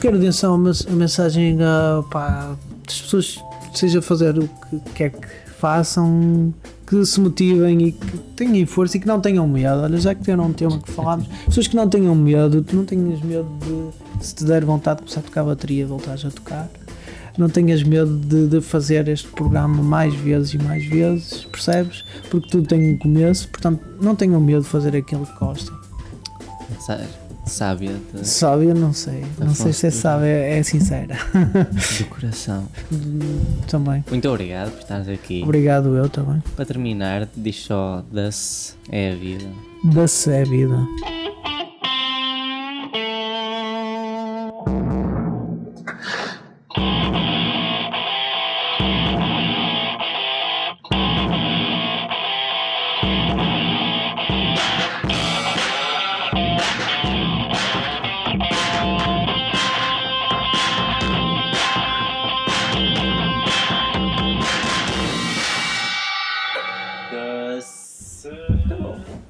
Quero 0.00 0.16
atenção 0.16 0.54
a 0.54 0.58
mens- 0.58 0.86
a 0.86 0.92
mensagem 0.92 1.58
a, 1.60 2.02
pá, 2.10 2.56
das 2.86 3.00
pessoas, 3.02 3.38
seja 3.74 4.00
fazer 4.00 4.38
o 4.38 4.48
que 4.48 4.78
quer 4.94 5.10
que 5.10 5.28
façam, 5.58 6.54
que 6.86 7.04
se 7.04 7.20
motivem 7.20 7.88
e 7.88 7.92
que 7.92 8.18
tenham 8.36 8.66
força 8.66 8.96
e 8.96 9.00
que 9.00 9.06
não 9.06 9.20
tenham 9.20 9.46
medo. 9.46 9.82
Olha, 9.82 9.98
já 9.98 10.14
que 10.14 10.30
era 10.30 10.40
um 10.40 10.52
tema 10.52 10.78
que 10.78 10.90
falámos, 10.90 11.26
pessoas 11.46 11.66
que 11.66 11.76
não 11.76 11.88
tenham 11.88 12.14
medo, 12.14 12.62
tu 12.62 12.76
não 12.76 12.84
tenhas 12.86 13.20
medo 13.20 13.46
de, 13.60 14.07
se 14.20 14.34
te 14.34 14.44
der 14.44 14.64
vontade 14.64 14.98
de 14.98 15.02
começar 15.04 15.20
a 15.20 15.22
tocar 15.24 15.44
bateria, 15.44 15.86
voltares 15.86 16.24
a 16.24 16.30
tocar. 16.30 16.68
Não 17.36 17.48
tenhas 17.48 17.82
medo 17.84 18.18
de, 18.18 18.48
de 18.48 18.60
fazer 18.60 19.06
este 19.06 19.28
programa 19.28 19.80
mais 19.82 20.12
vezes 20.14 20.54
e 20.54 20.58
mais 20.58 20.84
vezes, 20.86 21.44
percebes? 21.44 22.04
Porque 22.30 22.48
tudo 22.48 22.66
tem 22.66 22.94
um 22.94 22.98
começo, 22.98 23.48
portanto, 23.48 23.80
não 24.02 24.16
tenham 24.16 24.40
medo 24.40 24.62
de 24.62 24.68
fazer 24.68 24.96
aquilo 24.96 25.24
que 25.24 25.38
gostem. 25.38 25.72
Sábia 27.46 27.94
de- 28.14 28.28
Sábia, 28.28 28.74
não 28.74 28.92
sei. 28.92 29.24
Não 29.38 29.54
sei 29.54 29.72
se 29.72 29.86
é 29.86 29.88
Afonso. 29.88 30.02
sábia, 30.02 30.26
é 30.26 30.62
sincera. 30.62 31.16
do 31.98 32.04
coração. 32.06 32.68
Também. 33.70 34.04
Muito 34.10 34.28
obrigado 34.28 34.70
por 34.72 34.80
estares 34.80 35.08
aqui. 35.08 35.42
Obrigado 35.42 35.96
eu 35.96 36.08
também. 36.10 36.42
Para 36.56 36.66
terminar, 36.66 37.26
diz 37.36 37.56
só 37.64 38.04
das 38.12 38.76
é 38.90 39.12
a 39.12 39.14
vida. 39.14 39.46
Da-se 39.84 40.30
é 40.30 40.42
a 40.42 40.44
vida. 40.44 40.76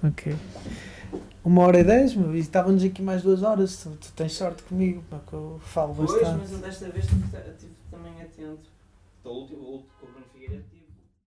Ok. 0.09 0.35
Uma 1.45 1.63
hora 1.63 1.81
e 1.81 1.85
dez, 1.85 2.15
meu, 2.15 2.35
e 2.35 2.41
estávamos 2.41 2.83
aqui 2.83 3.01
mais 3.01 3.23
duas 3.23 3.43
horas. 3.43 3.77
Tu, 3.83 3.91
tu 3.91 4.13
tens 4.13 4.33
sorte 4.33 4.63
comigo, 4.65 5.03
porque 5.09 5.35
eu 5.35 5.61
falo 5.65 5.95
bastante. 5.95 6.53
eu 6.53 6.59
desta 6.59 6.89
vez 6.91 7.05
estive 7.05 7.73
também 7.91 8.13
atento. 8.21 8.69
O 9.25 9.29
último, 9.29 9.61
o 9.61 9.67
Bruno 9.73 9.85
Figueiredo 9.97 9.98